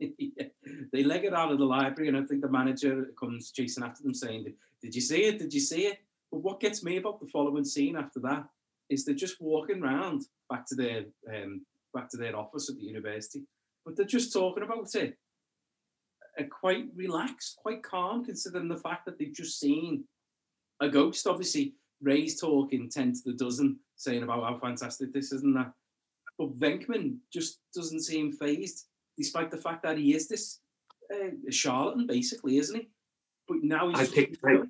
they 0.92 1.04
leg 1.04 1.24
it 1.24 1.34
out 1.34 1.52
of 1.52 1.58
the 1.58 1.64
library, 1.64 2.08
and 2.08 2.16
I 2.16 2.22
think 2.22 2.40
the 2.40 2.50
manager 2.50 3.10
comes 3.18 3.50
chasing 3.50 3.84
after 3.84 4.02
them, 4.02 4.14
saying, 4.14 4.52
"Did 4.82 4.94
you 4.94 5.00
see 5.00 5.24
it? 5.24 5.38
Did 5.38 5.52
you 5.52 5.60
see 5.60 5.86
it?" 5.86 5.98
But 6.30 6.42
what 6.42 6.60
gets 6.60 6.82
me 6.82 6.96
about 6.96 7.20
the 7.20 7.28
following 7.28 7.64
scene 7.64 7.96
after 7.96 8.20
that 8.20 8.46
is 8.90 9.04
they're 9.04 9.14
just 9.14 9.40
walking 9.40 9.82
around 9.82 10.22
back 10.50 10.66
to 10.66 10.74
their 10.74 11.04
um, 11.32 11.64
back 11.92 12.08
to 12.10 12.16
their 12.16 12.36
office 12.36 12.68
at 12.68 12.76
the 12.76 12.82
university, 12.82 13.44
but 13.84 13.96
they're 13.96 14.04
just 14.04 14.32
talking 14.32 14.64
about 14.64 14.92
it, 14.94 15.16
uh, 16.38 16.44
quite 16.50 16.86
relaxed, 16.96 17.56
quite 17.56 17.82
calm, 17.82 18.24
considering 18.24 18.68
the 18.68 18.76
fact 18.76 19.04
that 19.06 19.18
they've 19.18 19.32
just 19.32 19.60
seen 19.60 20.04
a 20.80 20.88
ghost. 20.88 21.26
Obviously, 21.26 21.74
Ray's 22.02 22.40
talking 22.40 22.90
ten 22.90 23.12
to 23.12 23.20
the 23.24 23.32
dozen, 23.32 23.78
saying 23.96 24.24
about 24.24 24.42
how 24.42 24.58
fantastic 24.58 25.12
this 25.12 25.32
is 25.32 25.42
and 25.42 25.56
that. 25.56 25.72
But 26.36 26.58
Venkman 26.58 27.18
just 27.32 27.60
doesn't 27.74 28.02
seem 28.02 28.32
fazed, 28.32 28.86
despite 29.16 29.50
the 29.50 29.56
fact 29.56 29.82
that 29.82 29.98
he 29.98 30.14
is 30.14 30.28
this 30.28 30.60
uh, 31.12 31.30
charlatan, 31.50 32.06
basically, 32.06 32.58
isn't 32.58 32.76
he? 32.76 32.88
But 33.48 33.58
now 33.62 33.88
he's 33.88 34.10
I 34.10 34.14
picked 34.14 34.38
I, 34.44 34.62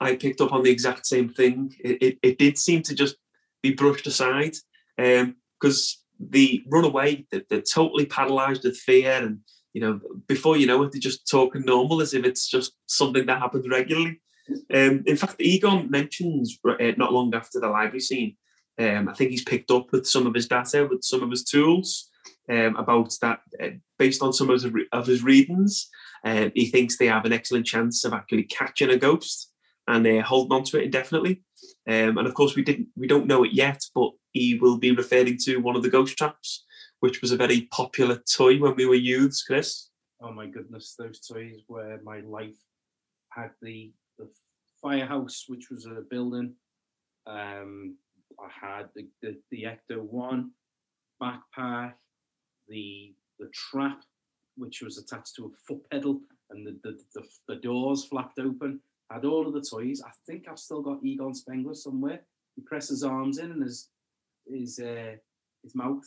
I 0.00 0.16
picked 0.16 0.40
up 0.40 0.52
on 0.52 0.62
the 0.62 0.70
exact 0.70 1.06
same 1.06 1.28
thing. 1.28 1.74
It, 1.80 2.02
it, 2.02 2.18
it 2.22 2.38
did 2.38 2.58
seem 2.58 2.82
to 2.82 2.94
just 2.94 3.16
be 3.62 3.72
brushed 3.74 4.06
aside 4.06 4.54
because 4.96 6.04
the 6.20 6.62
runaway, 6.66 7.26
they're, 7.30 7.42
they're 7.48 7.62
totally 7.62 8.06
paralyzed 8.06 8.64
with 8.64 8.76
fear, 8.76 9.12
and 9.12 9.40
you 9.72 9.80
know, 9.80 10.00
before 10.26 10.56
you 10.56 10.66
know 10.66 10.82
it, 10.82 10.92
they're 10.92 11.00
just 11.00 11.28
talking 11.28 11.64
normal 11.64 12.00
as 12.00 12.14
if 12.14 12.24
it's 12.24 12.48
just 12.48 12.72
something 12.86 13.26
that 13.26 13.38
happens 13.38 13.68
regularly. 13.68 14.20
Um, 14.72 15.02
in 15.06 15.16
fact, 15.16 15.40
Egon 15.40 15.90
mentions 15.90 16.58
uh, 16.66 16.74
not 16.96 17.12
long 17.12 17.34
after 17.34 17.60
the 17.60 17.68
library 17.68 18.00
scene. 18.00 18.36
Um, 18.78 19.08
I 19.08 19.12
think 19.12 19.30
he's 19.30 19.44
picked 19.44 19.70
up 19.70 19.92
with 19.92 20.06
some 20.06 20.26
of 20.26 20.34
his 20.34 20.48
data, 20.48 20.86
with 20.90 21.02
some 21.02 21.22
of 21.22 21.30
his 21.30 21.44
tools, 21.44 22.08
um, 22.50 22.76
about 22.76 23.14
that. 23.22 23.40
Uh, 23.62 23.70
based 23.98 24.22
on 24.22 24.32
some 24.32 24.50
of 24.50 24.62
his, 24.62 24.72
of 24.92 25.06
his 25.06 25.22
readings, 25.22 25.88
uh, 26.24 26.48
he 26.54 26.66
thinks 26.66 26.96
they 26.96 27.06
have 27.06 27.24
an 27.24 27.32
excellent 27.32 27.66
chance 27.66 28.04
of 28.04 28.12
actually 28.12 28.44
catching 28.44 28.90
a 28.90 28.96
ghost 28.96 29.52
and 29.86 30.06
uh, 30.06 30.22
holding 30.22 30.52
on 30.52 30.64
to 30.64 30.78
it 30.78 30.84
indefinitely. 30.84 31.42
Um, 31.88 32.18
and 32.18 32.26
of 32.26 32.34
course, 32.34 32.54
we 32.54 32.62
didn't, 32.62 32.88
we 32.96 33.06
don't 33.06 33.26
know 33.26 33.44
it 33.44 33.52
yet, 33.52 33.82
but 33.94 34.10
he 34.32 34.54
will 34.54 34.76
be 34.76 34.92
referring 34.92 35.38
to 35.44 35.56
one 35.58 35.76
of 35.76 35.82
the 35.82 35.90
ghost 35.90 36.16
traps, 36.16 36.64
which 37.00 37.20
was 37.22 37.32
a 37.32 37.36
very 37.36 37.62
popular 37.72 38.22
toy 38.36 38.58
when 38.58 38.76
we 38.76 38.86
were 38.86 38.94
youths, 38.94 39.42
Chris. 39.42 39.88
oh 40.20 40.32
my 40.32 40.46
goodness, 40.46 40.94
those 40.98 41.20
toys 41.20 41.60
where 41.66 42.00
my 42.02 42.20
life 42.20 42.58
had 43.30 43.50
the 43.62 43.92
the 44.18 44.28
firehouse, 44.82 45.44
which 45.46 45.70
was 45.70 45.86
a 45.86 46.02
building. 46.10 46.54
Um, 47.26 47.96
I 48.38 48.48
had 48.66 48.88
the 48.94 49.08
the, 49.22 49.36
the 49.50 49.64
Ecto 49.64 50.02
One 50.02 50.52
backpack, 51.22 51.94
the 52.68 53.14
the 53.38 53.48
trap, 53.48 54.02
which 54.56 54.82
was 54.82 54.98
attached 54.98 55.34
to 55.36 55.46
a 55.46 55.56
foot 55.66 55.88
pedal, 55.90 56.20
and 56.50 56.66
the 56.66 56.76
the, 56.82 56.98
the, 57.14 57.26
the 57.48 57.56
doors 57.56 58.04
flapped 58.04 58.38
open. 58.38 58.80
I 59.10 59.14
had 59.14 59.24
all 59.24 59.46
of 59.46 59.54
the 59.54 59.62
toys. 59.62 60.02
I 60.04 60.10
think 60.26 60.46
I've 60.48 60.58
still 60.58 60.82
got 60.82 61.02
Egon 61.02 61.34
Spengler 61.34 61.74
somewhere. 61.74 62.20
He 62.56 62.62
presses 62.62 62.90
his 63.00 63.04
arms 63.04 63.38
in, 63.38 63.50
and 63.52 63.62
his 63.62 63.88
his 64.46 64.78
uh, 64.78 65.16
his 65.62 65.74
mouth, 65.74 66.04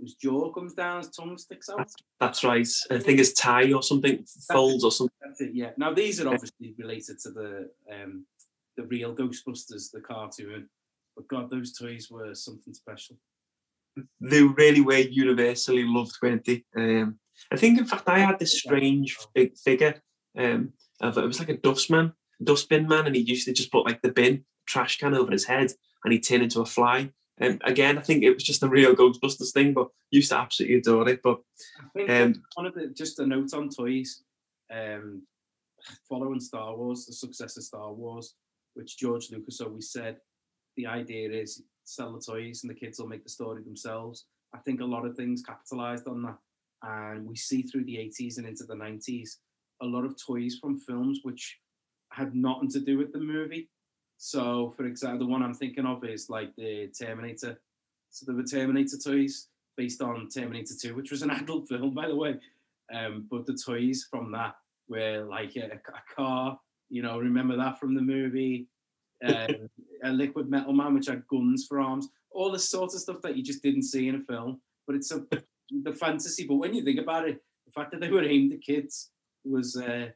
his 0.00 0.14
jaw 0.14 0.52
comes 0.52 0.74
down, 0.74 0.98
his 0.98 1.10
tongue 1.10 1.36
sticks 1.38 1.68
out. 1.68 1.90
That's 2.20 2.44
right. 2.44 2.68
I 2.90 2.98
think 2.98 3.20
it's 3.20 3.32
tie 3.32 3.72
or 3.72 3.82
something, 3.82 4.24
folds 4.50 4.84
or 4.84 4.92
something. 4.92 5.16
That's 5.20 5.40
it, 5.40 5.54
yeah. 5.54 5.70
Now 5.76 5.92
these 5.92 6.20
are 6.20 6.28
obviously 6.28 6.74
related 6.78 7.18
to 7.20 7.30
the 7.30 7.70
um, 7.90 8.26
the 8.76 8.84
real 8.84 9.14
Ghostbusters, 9.14 9.90
the 9.90 10.00
cartoon. 10.00 10.68
But 11.16 11.28
God, 11.28 11.50
those 11.50 11.72
toys 11.72 12.10
were 12.10 12.34
something 12.34 12.72
special. 12.72 13.16
They 14.20 14.42
really 14.42 14.80
were 14.80 14.96
universally 14.96 15.84
loved, 15.84 16.16
weren't 16.22 16.44
they? 16.44 16.64
Um, 16.76 17.18
I 17.50 17.56
think, 17.56 17.78
in 17.78 17.86
fact, 17.86 18.08
I 18.08 18.18
had 18.20 18.38
this 18.38 18.58
strange 18.58 19.18
big 19.34 19.56
figure 19.56 20.00
um, 20.38 20.72
of 21.00 21.18
it 21.18 21.26
was 21.26 21.38
like 21.38 21.50
a 21.50 21.56
dustman, 21.56 22.12
dustbin 22.42 22.88
man, 22.88 23.06
and 23.06 23.16
he 23.16 23.22
used 23.22 23.46
to 23.46 23.52
just 23.52 23.72
put 23.72 23.84
like 23.84 24.00
the 24.02 24.12
bin 24.12 24.44
trash 24.66 24.98
can 24.98 25.14
over 25.14 25.30
his 25.30 25.44
head, 25.44 25.72
and 26.04 26.12
he'd 26.12 26.20
turn 26.20 26.42
into 26.42 26.60
a 26.60 26.66
fly. 26.66 27.10
And 27.38 27.60
again, 27.64 27.98
I 27.98 28.02
think 28.02 28.22
it 28.22 28.32
was 28.32 28.44
just 28.44 28.62
a 28.62 28.68
real 28.68 28.94
Ghostbusters 28.94 29.52
thing, 29.52 29.72
but 29.74 29.88
used 30.10 30.30
to 30.30 30.38
absolutely 30.38 30.78
adore 30.78 31.08
it. 31.08 31.20
But 31.22 31.40
I 31.80 31.88
think 31.94 32.10
Um, 32.10 32.42
one 32.54 32.66
of 32.66 32.74
the 32.74 32.88
just 32.88 33.18
a 33.18 33.26
note 33.26 33.52
on 33.54 33.68
toys. 33.68 34.22
Um, 34.72 35.22
following 36.08 36.40
Star 36.40 36.76
Wars, 36.76 37.06
the 37.06 37.12
success 37.12 37.56
of 37.56 37.64
Star 37.64 37.92
Wars, 37.92 38.34
which 38.74 38.96
George 38.96 39.30
Lucas 39.30 39.60
always 39.60 39.90
said, 39.90 40.18
the 40.76 40.86
idea 40.86 41.30
is 41.30 41.62
sell 41.84 42.12
the 42.12 42.20
toys 42.20 42.62
and 42.62 42.70
the 42.70 42.74
kids 42.74 42.98
will 42.98 43.08
make 43.08 43.24
the 43.24 43.30
story 43.30 43.62
themselves. 43.62 44.26
I 44.54 44.58
think 44.58 44.80
a 44.80 44.84
lot 44.84 45.06
of 45.06 45.16
things 45.16 45.42
capitalized 45.42 46.06
on 46.06 46.22
that, 46.22 46.38
and 46.82 47.26
we 47.26 47.36
see 47.36 47.62
through 47.62 47.84
the 47.84 47.96
80s 47.96 48.38
and 48.38 48.46
into 48.46 48.64
the 48.64 48.74
90s 48.74 49.36
a 49.80 49.86
lot 49.86 50.04
of 50.04 50.16
toys 50.16 50.58
from 50.60 50.78
films 50.78 51.20
which 51.22 51.58
had 52.12 52.34
nothing 52.34 52.70
to 52.70 52.80
do 52.80 52.98
with 52.98 53.12
the 53.12 53.18
movie. 53.18 53.68
So, 54.18 54.72
for 54.76 54.86
example, 54.86 55.26
the 55.26 55.32
one 55.32 55.42
I'm 55.42 55.54
thinking 55.54 55.86
of 55.86 56.04
is 56.04 56.30
like 56.30 56.54
the 56.56 56.88
Terminator. 56.96 57.58
So 58.10 58.26
there 58.26 58.36
were 58.36 58.44
Terminator 58.44 58.96
toys 58.96 59.48
based 59.76 60.00
on 60.00 60.28
Terminator 60.28 60.74
2, 60.80 60.94
which 60.94 61.10
was 61.10 61.22
an 61.22 61.30
adult 61.40 61.68
film, 61.68 61.94
by 61.94 62.06
the 62.06 62.16
way. 62.16 62.36
Um, 62.92 63.26
but 63.30 63.46
the 63.46 63.54
toys 63.54 64.06
from 64.08 64.30
that 64.32 64.54
were 64.88 65.24
like 65.28 65.56
a, 65.56 65.72
a 65.72 66.14
car, 66.14 66.58
you 66.90 67.02
know, 67.02 67.18
remember 67.18 67.56
that 67.56 67.80
from 67.80 67.94
the 67.94 68.00
movie? 68.00 68.68
Um, 69.22 69.68
a 70.04 70.10
liquid 70.10 70.50
metal 70.50 70.72
man, 70.72 70.94
which 70.94 71.06
had 71.06 71.26
guns 71.28 71.66
for 71.68 71.80
arms, 71.80 72.08
all 72.30 72.50
this 72.50 72.68
sort 72.68 72.92
of 72.94 73.00
stuff 73.00 73.22
that 73.22 73.36
you 73.36 73.42
just 73.42 73.62
didn't 73.62 73.84
see 73.84 74.08
in 74.08 74.16
a 74.16 74.20
film. 74.20 74.60
But 74.86 74.96
it's 74.96 75.12
a 75.12 75.24
the 75.82 75.92
fantasy. 75.92 76.46
But 76.46 76.56
when 76.56 76.74
you 76.74 76.84
think 76.84 77.00
about 77.00 77.28
it, 77.28 77.40
the 77.66 77.72
fact 77.72 77.92
that 77.92 78.00
they 78.00 78.10
were 78.10 78.24
aimed 78.24 78.52
at 78.52 78.62
kids 78.62 79.10
was 79.44 79.76
uh, 79.76 80.08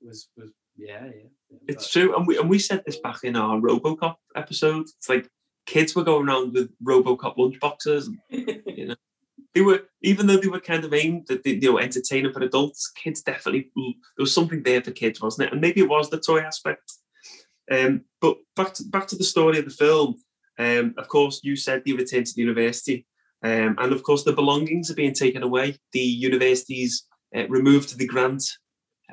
was 0.00 0.28
was 0.36 0.50
yeah, 0.76 1.04
yeah. 1.04 1.28
yeah. 1.50 1.58
it's 1.68 1.90
true, 1.90 2.16
and 2.16 2.26
we 2.26 2.38
and 2.38 2.48
we 2.48 2.58
said 2.58 2.82
this 2.84 2.98
back 2.98 3.24
in 3.24 3.36
our 3.36 3.58
RoboCop 3.58 4.16
episode. 4.36 4.86
It's 4.96 5.08
like 5.08 5.28
kids 5.66 5.94
were 5.94 6.04
going 6.04 6.28
around 6.28 6.52
with 6.54 6.70
RoboCop 6.84 7.36
lunchboxes, 7.36 8.06
and 8.06 8.62
you 8.66 8.88
know. 8.88 8.94
they 9.54 9.62
were 9.62 9.82
even 10.02 10.26
though 10.26 10.36
they 10.36 10.48
were 10.48 10.60
kind 10.60 10.84
of 10.84 10.92
aimed 10.92 11.30
at 11.30 11.42
the, 11.42 11.52
you 11.52 11.72
know 11.72 11.78
entertaining 11.78 12.32
for 12.32 12.42
adults, 12.42 12.90
kids 12.90 13.22
definitely 13.22 13.70
there 13.76 13.94
was 14.18 14.34
something 14.34 14.62
there 14.62 14.82
for 14.82 14.90
kids, 14.90 15.20
wasn't 15.20 15.46
it? 15.46 15.52
And 15.52 15.60
maybe 15.60 15.80
it 15.80 15.88
was 15.88 16.10
the 16.10 16.20
toy 16.20 16.40
aspect. 16.40 16.92
Um, 17.70 18.04
but 18.20 18.38
back 18.56 18.74
to 18.74 18.84
back 18.84 19.06
to 19.08 19.16
the 19.16 19.24
story 19.24 19.58
of 19.58 19.64
the 19.64 19.70
film. 19.70 20.16
Um, 20.58 20.94
of 20.98 21.08
course, 21.08 21.40
you 21.44 21.56
said 21.56 21.82
they 21.84 21.92
returned 21.92 22.26
to 22.26 22.34
the 22.34 22.42
university, 22.42 23.06
um, 23.42 23.76
and 23.78 23.92
of 23.92 24.02
course 24.02 24.24
the 24.24 24.32
belongings 24.32 24.90
are 24.90 24.94
being 24.94 25.14
taken 25.14 25.42
away. 25.42 25.76
The 25.92 26.00
university's 26.00 27.06
uh, 27.36 27.46
removed 27.48 27.96
the 27.96 28.06
grant, 28.06 28.42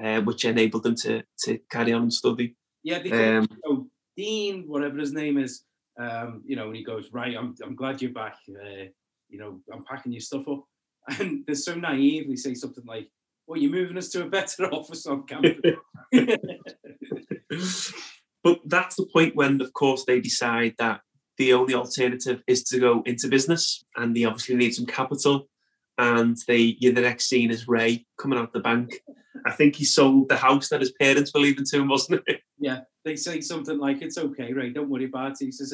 uh, 0.01 0.21
which 0.21 0.45
enabled 0.45 0.83
them 0.83 0.95
to 0.97 1.23
to 1.43 1.59
carry 1.69 1.93
on 1.93 2.03
and 2.03 2.13
study. 2.13 2.55
Yeah, 2.83 2.99
because 2.99 3.19
Um, 3.19 3.47
so 3.63 3.87
Dean, 4.15 4.63
whatever 4.67 4.97
his 4.97 5.11
name 5.11 5.37
is, 5.37 5.63
um, 5.99 6.43
you 6.45 6.55
know, 6.55 6.67
and 6.67 6.75
he 6.75 6.83
goes, 6.83 7.09
right, 7.11 7.35
I'm, 7.35 7.55
I'm 7.63 7.75
glad 7.75 8.01
you're 8.01 8.11
back. 8.11 8.37
Uh, 8.49 8.85
you 9.29 9.39
know, 9.39 9.59
I'm 9.71 9.83
packing 9.85 10.11
your 10.11 10.21
stuff 10.21 10.47
up. 10.47 10.63
And 11.19 11.45
they're 11.45 11.55
so 11.55 11.75
naive. 11.75 12.23
naively 12.23 12.37
say 12.37 12.55
something 12.55 12.83
like, 12.85 13.09
well, 13.45 13.59
you're 13.59 13.71
moving 13.71 13.97
us 13.97 14.09
to 14.09 14.23
a 14.23 14.29
better 14.29 14.65
office 14.73 15.05
on 15.05 15.27
campus. 15.27 15.75
but 18.45 18.59
that's 18.65 18.95
the 18.95 19.07
point 19.07 19.35
when, 19.35 19.59
of 19.59 19.73
course, 19.73 20.05
they 20.05 20.21
decide 20.21 20.75
that 20.77 21.01
the 21.37 21.53
only 21.53 21.73
alternative 21.73 22.43
is 22.45 22.63
to 22.65 22.79
go 22.79 23.01
into 23.07 23.27
business, 23.27 23.83
and 23.95 24.15
they 24.15 24.23
obviously 24.23 24.55
need 24.55 24.75
some 24.75 24.85
capital. 24.85 25.49
And 25.97 26.37
they, 26.47 26.77
yeah, 26.79 26.91
the 26.91 27.01
next 27.01 27.25
scene 27.25 27.49
is 27.49 27.67
Ray 27.67 28.05
coming 28.19 28.37
out 28.37 28.53
the 28.53 28.59
bank. 28.59 29.01
I 29.47 29.51
think 29.51 29.75
he 29.75 29.83
sold 29.83 30.29
the 30.29 30.37
house 30.37 30.69
that 30.69 30.81
his 30.81 30.91
parents 30.91 31.31
were 31.33 31.39
leaving 31.39 31.65
to 31.65 31.77
him, 31.77 31.87
wasn't 31.87 32.21
it? 32.27 32.41
yeah, 32.59 32.81
they 33.03 33.15
say 33.15 33.41
something 33.41 33.79
like, 33.79 34.03
it's 34.03 34.19
okay, 34.19 34.53
Ray. 34.53 34.69
don't 34.69 34.89
worry 34.89 35.05
about 35.05 35.41
it. 35.41 35.45
He 35.45 35.51
says, 35.51 35.73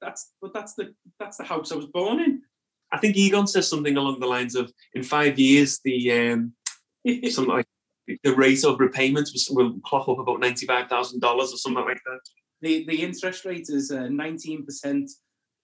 that's, 0.00 0.32
but 0.40 0.54
that's 0.54 0.74
the, 0.74 0.94
that's 1.18 1.38
the 1.38 1.44
house 1.44 1.72
I 1.72 1.76
was 1.76 1.86
born 1.86 2.20
in. 2.20 2.42
I 2.92 2.98
think 2.98 3.16
Egon 3.16 3.48
says 3.48 3.68
something 3.68 3.96
along 3.96 4.20
the 4.20 4.26
lines 4.26 4.54
of, 4.54 4.70
"In 4.94 5.02
five 5.02 5.38
years, 5.38 5.80
the 5.82 6.12
um, 6.12 6.52
something 7.30 7.54
like 7.54 7.66
the 8.06 8.34
rate 8.34 8.64
of 8.64 8.80
repayment 8.80 9.28
was, 9.32 9.48
will 9.50 9.78
clock 9.84 10.08
up 10.08 10.18
about 10.18 10.40
ninety-five 10.40 10.88
thousand 10.88 11.20
dollars 11.20 11.52
or 11.52 11.56
something 11.56 11.84
like 11.84 12.00
that. 12.04 12.20
The 12.60 12.84
the 12.86 13.02
interest 13.02 13.44
rate 13.44 13.66
is 13.68 13.90
uh, 13.90 14.08
nineteen 14.08 14.64
percent, 14.64 15.10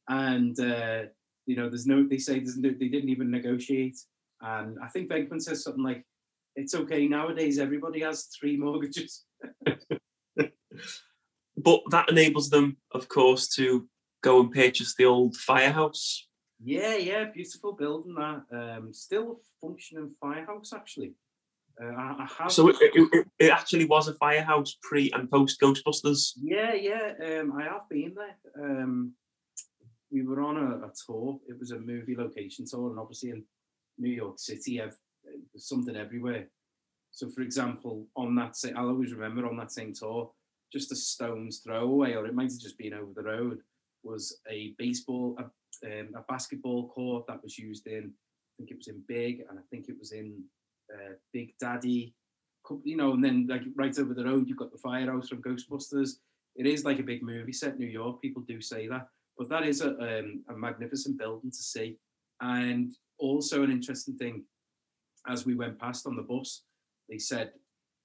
and 0.08 0.58
uh, 0.58 1.02
you 1.46 1.56
know 1.56 1.68
there's 1.68 1.86
no. 1.86 2.06
They 2.06 2.18
say 2.18 2.38
there's 2.38 2.56
no, 2.56 2.70
they 2.70 2.88
didn't 2.88 3.10
even 3.10 3.30
negotiate, 3.30 3.98
and 4.40 4.78
I 4.82 4.88
think 4.88 5.10
Venkman 5.10 5.42
says 5.42 5.62
something 5.62 5.82
like, 5.82 6.04
"It's 6.56 6.74
okay 6.74 7.08
nowadays. 7.08 7.58
Everybody 7.58 8.00
has 8.00 8.28
three 8.38 8.56
mortgages." 8.56 9.24
but 10.36 11.80
that 11.90 12.08
enables 12.08 12.50
them, 12.50 12.76
of 12.92 13.08
course, 13.08 13.48
to 13.56 13.88
go 14.22 14.40
and 14.40 14.52
purchase 14.52 14.94
the 14.94 15.04
old 15.04 15.36
firehouse. 15.36 16.26
Yeah, 16.62 16.96
yeah, 16.96 17.24
beautiful 17.32 17.72
building 17.72 18.14
that. 18.14 18.42
Um, 18.52 18.92
still 18.92 19.40
functioning 19.60 20.14
firehouse 20.20 20.72
actually. 20.72 21.14
Uh, 21.82 21.86
I, 21.88 22.16
I 22.20 22.28
have... 22.38 22.52
So 22.52 22.68
it, 22.68 22.76
it, 22.80 23.26
it, 23.38 23.50
actually 23.50 23.84
was 23.84 24.08
a 24.08 24.14
firehouse 24.14 24.76
pre 24.82 25.10
and 25.12 25.30
post 25.30 25.60
Ghostbusters. 25.60 26.32
Yeah, 26.40 26.74
yeah. 26.74 27.12
Um, 27.24 27.52
I 27.58 27.64
have 27.64 27.88
been 27.88 28.14
there. 28.14 28.36
Um, 28.62 29.12
we 30.10 30.22
were 30.22 30.40
on 30.40 30.56
a, 30.56 30.86
a, 30.86 30.92
tour. 31.06 31.38
It 31.48 31.58
was 31.58 31.70
a 31.70 31.78
movie 31.78 32.16
location 32.16 32.64
tour, 32.66 32.90
and 32.90 32.98
obviously 32.98 33.30
in 33.30 33.44
New 33.98 34.10
York 34.10 34.38
City, 34.38 34.78
there's 34.78 35.68
something 35.68 35.96
everywhere. 35.96 36.48
So, 37.10 37.28
for 37.28 37.42
example, 37.42 38.06
on 38.16 38.34
that, 38.36 38.56
same, 38.56 38.76
I'll 38.76 38.88
always 38.88 39.12
remember 39.12 39.46
on 39.46 39.56
that 39.58 39.72
same 39.72 39.92
tour, 39.92 40.30
just 40.72 40.92
a 40.92 40.96
stone's 40.96 41.58
throw 41.58 41.82
away, 41.82 42.14
or 42.14 42.26
it 42.26 42.34
might 42.34 42.50
have 42.50 42.60
just 42.60 42.78
been 42.78 42.94
over 42.94 43.12
the 43.14 43.22
road, 43.22 43.60
was 44.02 44.40
a 44.50 44.74
baseball, 44.78 45.38
a, 45.38 45.44
um, 45.86 46.08
a 46.14 46.20
basketball 46.28 46.88
court 46.88 47.26
that 47.26 47.42
was 47.42 47.58
used 47.58 47.86
in, 47.86 48.12
I 48.12 48.50
think 48.58 48.70
it 48.70 48.76
was 48.76 48.88
in 48.88 49.02
Big, 49.06 49.44
and 49.48 49.58
I 49.58 49.62
think 49.70 49.88
it 49.88 49.96
was 49.98 50.12
in 50.12 50.42
uh, 50.92 51.14
Big 51.32 51.54
Daddy, 51.60 52.14
you 52.84 52.96
know, 52.96 53.12
and 53.12 53.24
then 53.24 53.46
like 53.48 53.62
right 53.76 53.96
over 53.98 54.14
the 54.14 54.24
road, 54.24 54.48
you've 54.48 54.58
got 54.58 54.72
the 54.72 54.78
firehouse 54.78 55.28
from 55.28 55.42
Ghostbusters. 55.42 56.16
It 56.56 56.66
is 56.66 56.84
like 56.84 56.98
a 56.98 57.04
big 57.04 57.22
movie 57.22 57.52
set, 57.52 57.78
New 57.78 57.86
York. 57.86 58.20
People 58.20 58.42
do 58.42 58.60
say 58.60 58.88
that, 58.88 59.08
but 59.36 59.48
that 59.48 59.64
is 59.64 59.80
a, 59.80 59.90
um, 59.90 60.44
a 60.48 60.54
magnificent 60.54 61.18
building 61.18 61.50
to 61.50 61.56
see. 61.56 61.98
And 62.40 62.92
also 63.18 63.62
an 63.62 63.70
interesting 63.70 64.16
thing, 64.16 64.44
as 65.26 65.46
we 65.46 65.54
went 65.54 65.78
past 65.78 66.06
on 66.06 66.16
the 66.16 66.22
bus, 66.22 66.64
they 67.08 67.18
said, 67.18 67.52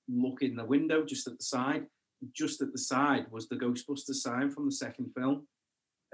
look 0.07 0.41
in 0.41 0.55
the 0.55 0.65
window 0.65 1.03
just 1.05 1.27
at 1.27 1.37
the 1.37 1.43
side. 1.43 1.85
Just 2.33 2.61
at 2.61 2.71
the 2.71 2.77
side 2.77 3.25
was 3.31 3.47
the 3.49 3.55
Ghostbusters 3.55 4.15
sign 4.15 4.49
from 4.49 4.65
the 4.65 4.71
second 4.71 5.11
film. 5.15 5.45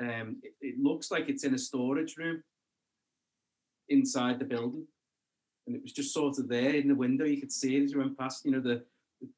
Um, 0.01 0.37
it, 0.41 0.53
it 0.61 0.79
looks 0.79 1.11
like 1.11 1.29
it's 1.29 1.43
in 1.43 1.53
a 1.53 1.57
storage 1.57 2.15
room 2.17 2.41
inside 3.89 4.39
the 4.39 4.45
building 4.45 4.87
and 5.69 5.77
it 5.77 5.83
was 5.83 5.93
just 5.93 6.13
sort 6.13 6.39
of 6.39 6.49
there 6.49 6.73
in 6.73 6.87
the 6.87 6.95
window. 6.95 7.25
You 7.25 7.39
could 7.39 7.51
see 7.51 7.77
it 7.77 7.83
as 7.83 7.91
you 7.91 7.99
went 7.99 8.17
past. 8.17 8.43
You 8.43 8.51
know 8.51 8.59
the 8.59 8.83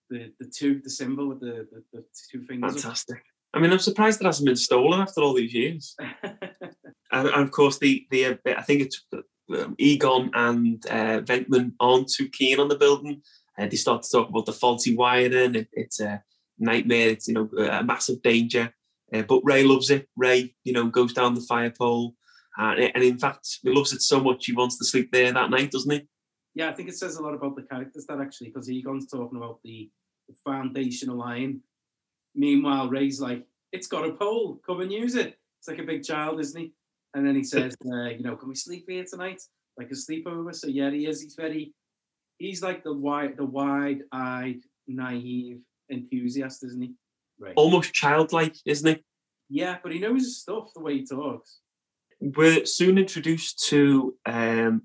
the 0.09 0.31
the 0.39 0.45
two 0.45 0.81
the 0.81 0.89
symbol 0.89 1.27
with 1.27 1.41
the 1.41 1.67
the, 1.71 1.83
the 1.91 2.05
two 2.31 2.41
fingers. 2.43 2.81
Fantastic. 2.81 3.17
Up. 3.17 3.23
I 3.53 3.59
mean, 3.59 3.71
I'm 3.71 3.79
surprised 3.79 4.21
it 4.21 4.25
hasn't 4.25 4.45
been 4.45 4.55
stolen 4.55 5.01
after 5.01 5.21
all 5.21 5.33
these 5.33 5.53
years. 5.53 5.93
and, 6.23 7.27
and, 7.27 7.43
of 7.43 7.51
course, 7.51 7.79
the 7.79 8.07
the 8.09 8.25
uh, 8.27 8.35
I 8.45 8.61
think 8.61 8.81
it's 8.81 9.05
um, 9.13 9.75
Egon 9.77 10.31
and 10.33 10.85
uh, 10.87 11.19
Venkman 11.19 11.73
aren't 11.81 12.09
too 12.09 12.29
keen 12.29 12.61
on 12.61 12.69
the 12.69 12.77
building. 12.77 13.21
And 13.57 13.67
uh, 13.67 13.69
they 13.69 13.75
start 13.75 14.03
to 14.03 14.09
talk 14.09 14.29
about 14.29 14.45
the 14.45 14.53
faulty 14.53 14.95
wiring. 14.95 15.55
It, 15.55 15.67
it's 15.73 15.99
a 15.99 16.23
nightmare. 16.57 17.09
It's 17.09 17.27
you 17.27 17.33
know 17.33 17.49
a 17.61 17.83
massive 17.83 18.21
danger. 18.21 18.73
Uh, 19.13 19.23
but 19.23 19.41
Ray 19.43 19.65
loves 19.65 19.89
it. 19.89 20.07
Ray, 20.15 20.55
you 20.63 20.71
know, 20.71 20.87
goes 20.87 21.11
down 21.11 21.35
the 21.35 21.41
fire 21.41 21.73
pole, 21.77 22.15
uh, 22.57 22.75
and 22.95 23.03
in 23.03 23.17
fact, 23.17 23.59
he 23.61 23.69
loves 23.69 23.91
it 23.91 24.01
so 24.01 24.21
much 24.21 24.45
he 24.45 24.53
wants 24.53 24.77
to 24.77 24.85
sleep 24.85 25.11
there 25.11 25.33
that 25.33 25.49
night, 25.49 25.71
doesn't 25.71 25.91
he? 25.91 26.07
Yeah, 26.53 26.69
I 26.69 26.73
think 26.73 26.89
it 26.89 26.97
says 26.97 27.15
a 27.15 27.23
lot 27.23 27.33
about 27.33 27.55
the 27.55 27.63
characters 27.63 28.05
that 28.07 28.19
actually, 28.19 28.47
because 28.47 28.69
Egon's 28.69 29.07
talking 29.07 29.37
about 29.37 29.59
the, 29.63 29.89
the 30.27 30.35
foundational 30.45 31.17
line. 31.17 31.61
Meanwhile, 32.35 32.89
Ray's 32.89 33.19
like, 33.21 33.45
it's 33.71 33.87
got 33.87 34.05
a 34.05 34.13
pole, 34.13 34.59
come 34.65 34.81
and 34.81 34.91
use 34.91 35.15
it. 35.15 35.37
It's 35.59 35.67
like 35.67 35.79
a 35.79 35.83
big 35.83 36.03
child, 36.03 36.39
isn't 36.39 36.59
he? 36.59 36.73
And 37.13 37.25
then 37.25 37.35
he 37.35 37.43
says, 37.43 37.75
uh, 37.85 38.09
you 38.09 38.23
know, 38.23 38.35
can 38.35 38.49
we 38.49 38.55
sleep 38.55 38.85
here 38.87 39.05
tonight? 39.09 39.41
Like 39.77 39.91
a 39.91 39.93
sleepover. 39.93 40.53
So 40.55 40.67
yeah, 40.67 40.89
he 40.91 41.07
is. 41.07 41.21
He's 41.21 41.35
very, 41.35 41.73
he's 42.37 42.61
like 42.61 42.83
the 42.83 42.93
wide, 42.93 43.37
the 43.37 43.45
wide-eyed, 43.45 44.61
naive 44.87 45.59
enthusiast, 45.89 46.63
isn't 46.63 46.81
he? 46.81 46.93
Right. 47.39 47.53
Almost 47.55 47.93
childlike, 47.93 48.55
isn't 48.65 48.87
he? 48.87 49.03
Yeah, 49.49 49.77
but 49.83 49.91
he 49.91 49.99
knows 49.99 50.21
his 50.21 50.41
stuff 50.41 50.73
the 50.73 50.81
way 50.81 50.97
he 50.97 51.05
talks. 51.05 51.59
We're 52.19 52.65
soon 52.65 52.97
introduced 52.97 53.67
to 53.69 54.15
um, 54.25 54.83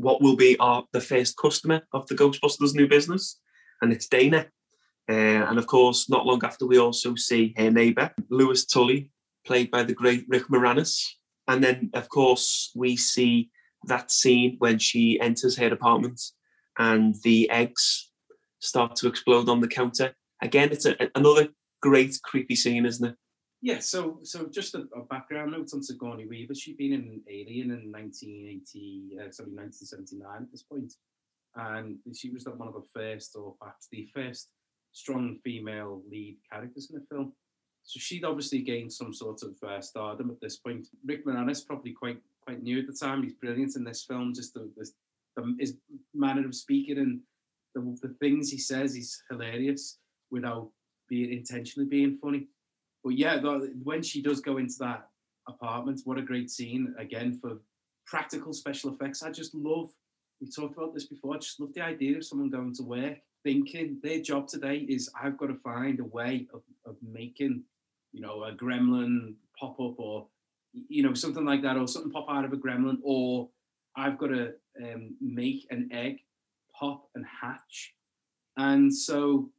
what 0.00 0.22
will 0.22 0.36
be 0.36 0.56
our 0.58 0.84
the 0.92 1.00
first 1.00 1.36
customer 1.36 1.82
of 1.92 2.06
the 2.08 2.14
Ghostbusters 2.14 2.74
new 2.74 2.88
business, 2.88 3.38
and 3.82 3.92
it's 3.92 4.08
Dana. 4.08 4.46
Uh, 5.08 5.42
and 5.48 5.58
of 5.58 5.66
course, 5.66 6.08
not 6.08 6.26
long 6.26 6.40
after, 6.44 6.66
we 6.66 6.78
also 6.78 7.14
see 7.16 7.54
her 7.56 7.70
neighbour, 7.70 8.12
Lewis 8.30 8.64
Tully, 8.64 9.10
played 9.44 9.70
by 9.70 9.82
the 9.82 9.94
great 9.94 10.24
Rick 10.28 10.44
Moranis. 10.48 11.02
And 11.48 11.64
then, 11.64 11.90
of 11.94 12.08
course, 12.08 12.70
we 12.76 12.96
see 12.96 13.50
that 13.86 14.10
scene 14.10 14.56
when 14.58 14.78
she 14.78 15.18
enters 15.20 15.56
her 15.56 15.72
apartment 15.72 16.20
and 16.78 17.16
the 17.24 17.50
eggs 17.50 18.10
start 18.60 18.94
to 18.96 19.08
explode 19.08 19.48
on 19.48 19.60
the 19.60 19.68
counter. 19.68 20.14
Again, 20.42 20.70
it's 20.70 20.86
a, 20.86 20.96
another 21.14 21.48
great 21.82 22.16
creepy 22.22 22.54
scene, 22.54 22.86
isn't 22.86 23.08
it? 23.08 23.16
Yeah, 23.62 23.80
so 23.80 24.20
so 24.22 24.46
just 24.46 24.74
a, 24.74 24.86
a, 24.96 25.02
background 25.02 25.52
note 25.52 25.68
on 25.74 25.82
Sigourney 25.82 26.26
Weaver. 26.26 26.54
She'd 26.54 26.78
been 26.78 26.94
in 26.94 27.20
Alien 27.28 27.70
in 27.72 27.92
1980, 27.92 29.18
uh, 29.18 29.30
sorry, 29.30 29.50
1979 29.50 30.28
at 30.34 30.50
this 30.50 30.62
point, 30.62 30.94
and 31.56 31.98
she 32.14 32.30
was 32.30 32.46
one 32.46 32.68
of 32.68 32.74
the 32.74 32.86
first, 32.94 33.36
or 33.36 33.54
perhaps 33.60 33.86
the 33.92 34.08
first, 34.14 34.48
strong 34.92 35.38
female 35.44 36.00
lead 36.10 36.38
characters 36.50 36.88
in 36.90 36.98
the 36.98 37.06
film. 37.06 37.34
So 37.82 38.00
she'd 38.00 38.24
obviously 38.24 38.60
gained 38.60 38.92
some 38.92 39.12
sort 39.12 39.42
of 39.42 39.54
uh, 39.62 39.82
stardom 39.82 40.30
at 40.30 40.40
this 40.40 40.56
point. 40.56 40.88
Rick 41.04 41.26
Moranis 41.26 41.66
probably 41.66 41.92
quite 41.92 42.20
quite 42.42 42.62
new 42.62 42.78
at 42.78 42.86
the 42.86 42.94
time. 42.94 43.22
He's 43.22 43.34
brilliant 43.34 43.76
in 43.76 43.84
this 43.84 44.04
film. 44.04 44.32
Just 44.32 44.54
the, 44.54 44.70
the, 44.74 44.90
the 45.36 45.56
his 45.58 45.76
manner 46.14 46.46
of 46.46 46.54
speaking 46.54 46.96
and 46.96 47.20
the, 47.74 48.08
the 48.08 48.14
things 48.20 48.50
he 48.50 48.58
says, 48.58 48.94
he's 48.94 49.22
hilarious 49.28 49.98
without 50.30 50.70
being 51.10 51.30
intentionally 51.30 51.88
being 51.88 52.16
funny 52.22 52.46
but 53.02 53.10
yeah, 53.10 53.38
the, 53.38 53.72
when 53.82 54.02
she 54.02 54.22
does 54.22 54.40
go 54.40 54.58
into 54.58 54.78
that 54.80 55.08
apartment, 55.48 56.00
what 56.04 56.18
a 56.18 56.22
great 56.22 56.50
scene 56.50 56.94
again 56.98 57.38
for 57.40 57.58
practical 58.06 58.52
special 58.52 58.92
effects. 58.92 59.22
I 59.22 59.30
just 59.30 59.54
love. 59.54 59.90
We 60.40 60.48
talked 60.48 60.76
about 60.76 60.94
this 60.94 61.06
before. 61.06 61.34
I 61.34 61.38
just 61.38 61.60
love 61.60 61.74
the 61.74 61.82
idea 61.82 62.16
of 62.16 62.24
someone 62.24 62.50
going 62.50 62.74
to 62.74 62.82
work 62.82 63.18
thinking 63.42 63.98
their 64.02 64.20
job 64.20 64.48
today 64.48 64.78
is 64.88 65.10
I've 65.20 65.38
got 65.38 65.46
to 65.46 65.58
find 65.62 66.00
a 66.00 66.04
way 66.04 66.46
of, 66.52 66.62
of 66.86 66.96
making, 67.02 67.62
you 68.12 68.20
know, 68.20 68.44
a 68.44 68.52
gremlin 68.52 69.34
pop 69.58 69.80
up 69.80 69.98
or 69.98 70.26
you 70.72 71.02
know 71.02 71.14
something 71.14 71.44
like 71.44 71.62
that, 71.62 71.76
or 71.76 71.88
something 71.88 72.12
pop 72.12 72.26
out 72.30 72.44
of 72.44 72.52
a 72.52 72.56
gremlin, 72.56 72.98
or 73.02 73.48
I've 73.96 74.18
got 74.18 74.28
to 74.28 74.54
um, 74.80 75.16
make 75.20 75.66
an 75.70 75.88
egg 75.92 76.20
pop 76.72 77.08
and 77.14 77.24
hatch. 77.26 77.92
And 78.56 78.94
so 78.94 79.50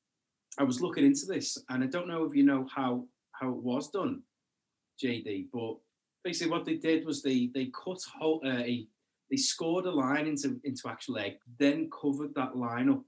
I 0.58 0.63
was 0.63 0.82
looking 0.82 1.06
into 1.06 1.25
this, 1.25 1.58
and 1.69 1.84
I 1.84 1.88
don't 1.88 2.08
know 2.08 2.23
if 2.23 2.34
you 2.34 2.43
know 2.43 2.65
how 2.73 3.04
how 3.41 3.49
it 3.49 3.63
was 3.63 3.89
done, 3.89 4.21
JD. 5.04 5.47
But 5.51 5.77
basically, 6.23 6.51
what 6.51 6.65
they 6.65 6.75
did 6.75 7.06
was 7.06 7.21
they 7.21 7.49
they 7.54 7.65
cut 7.65 7.99
whole, 8.17 8.41
uh, 8.45 8.49
a 8.49 8.88
they 9.30 9.38
scored 9.38 9.86
a 9.86 9.91
line 9.91 10.27
into 10.27 10.60
into 10.63 10.88
actual 10.88 11.17
egg, 11.17 11.38
then 11.58 11.89
covered 11.89 12.36
that 12.36 12.56
line 12.56 12.89
up, 12.89 13.01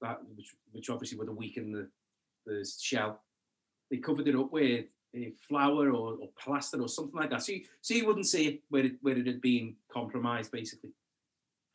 that 0.00 0.18
which 0.34 0.54
which 0.72 0.90
obviously 0.90 1.18
would 1.18 1.28
have 1.28 1.36
weakened 1.36 1.74
the 1.74 1.88
the 2.46 2.68
shell. 2.80 3.20
They 3.90 3.98
covered 3.98 4.26
it 4.26 4.36
up 4.36 4.50
with 4.50 4.86
a 5.14 5.32
flour 5.48 5.90
or, 5.90 6.14
or 6.14 6.28
plaster 6.42 6.80
or 6.80 6.88
something 6.88 7.14
like 7.14 7.30
that, 7.30 7.42
so 7.42 7.52
you, 7.52 7.64
so 7.82 7.94
you 7.94 8.06
wouldn't 8.06 8.26
see 8.26 8.48
it 8.48 8.60
where 8.70 8.86
it 8.86 8.94
where 9.02 9.16
it 9.16 9.26
had 9.26 9.40
been 9.40 9.76
compromised, 9.92 10.50
basically. 10.50 10.90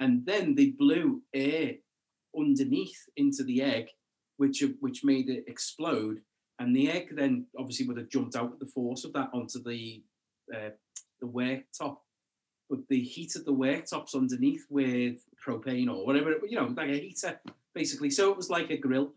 And 0.02 0.26
then 0.26 0.56
they 0.56 0.68
blew 0.68 1.22
air 1.34 1.76
underneath 2.38 3.10
into 3.18 3.44
the 3.44 3.62
egg, 3.62 3.90
which 4.38 4.64
which 4.80 5.04
made 5.04 5.30
it 5.30 5.46
explode 5.48 6.22
and 6.60 6.76
the 6.76 6.92
egg 6.92 7.16
then 7.16 7.46
obviously 7.58 7.88
would 7.88 7.98
have 7.98 8.10
jumped 8.10 8.36
out 8.36 8.52
with 8.52 8.60
the 8.60 8.66
force 8.66 9.06
of 9.06 9.14
that 9.14 9.30
onto 9.34 9.64
the 9.64 10.04
uh, 10.54 10.70
the 11.22 11.28
worktop. 11.28 11.98
But 12.70 12.88
the 12.88 13.02
heat 13.02 13.36
of 13.36 13.46
the 13.46 13.54
worktops 13.54 14.14
underneath 14.14 14.66
with 14.70 15.24
propane 15.44 15.90
or 15.90 16.06
whatever, 16.06 16.36
you 16.48 16.56
know, 16.56 16.72
like 16.78 16.90
a 16.90 17.00
heater, 17.00 17.40
basically. 17.74 18.12
So 18.12 18.30
it 18.30 18.38
was 18.38 18.52
like 18.52 18.70
a 18.70 18.78
grill, 18.78 19.14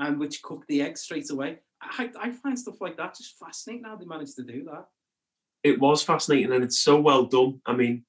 and 0.00 0.18
which 0.18 0.42
cooked 0.42 0.66
the 0.66 0.82
egg 0.82 0.98
straight 0.98 1.30
away. 1.30 1.58
I, 1.80 2.10
I 2.20 2.30
find 2.32 2.58
stuff 2.58 2.80
like 2.80 2.96
that 2.96 3.16
just 3.16 3.38
fascinating 3.38 3.84
how 3.84 3.96
they 3.96 4.06
managed 4.06 4.36
to 4.36 4.42
do 4.42 4.64
that. 4.64 4.86
It 5.62 5.78
was 5.78 6.02
fascinating, 6.02 6.52
and 6.52 6.64
it's 6.64 6.80
so 6.80 7.00
well 7.00 7.26
done. 7.26 7.60
I 7.66 7.74
mean, 7.74 8.04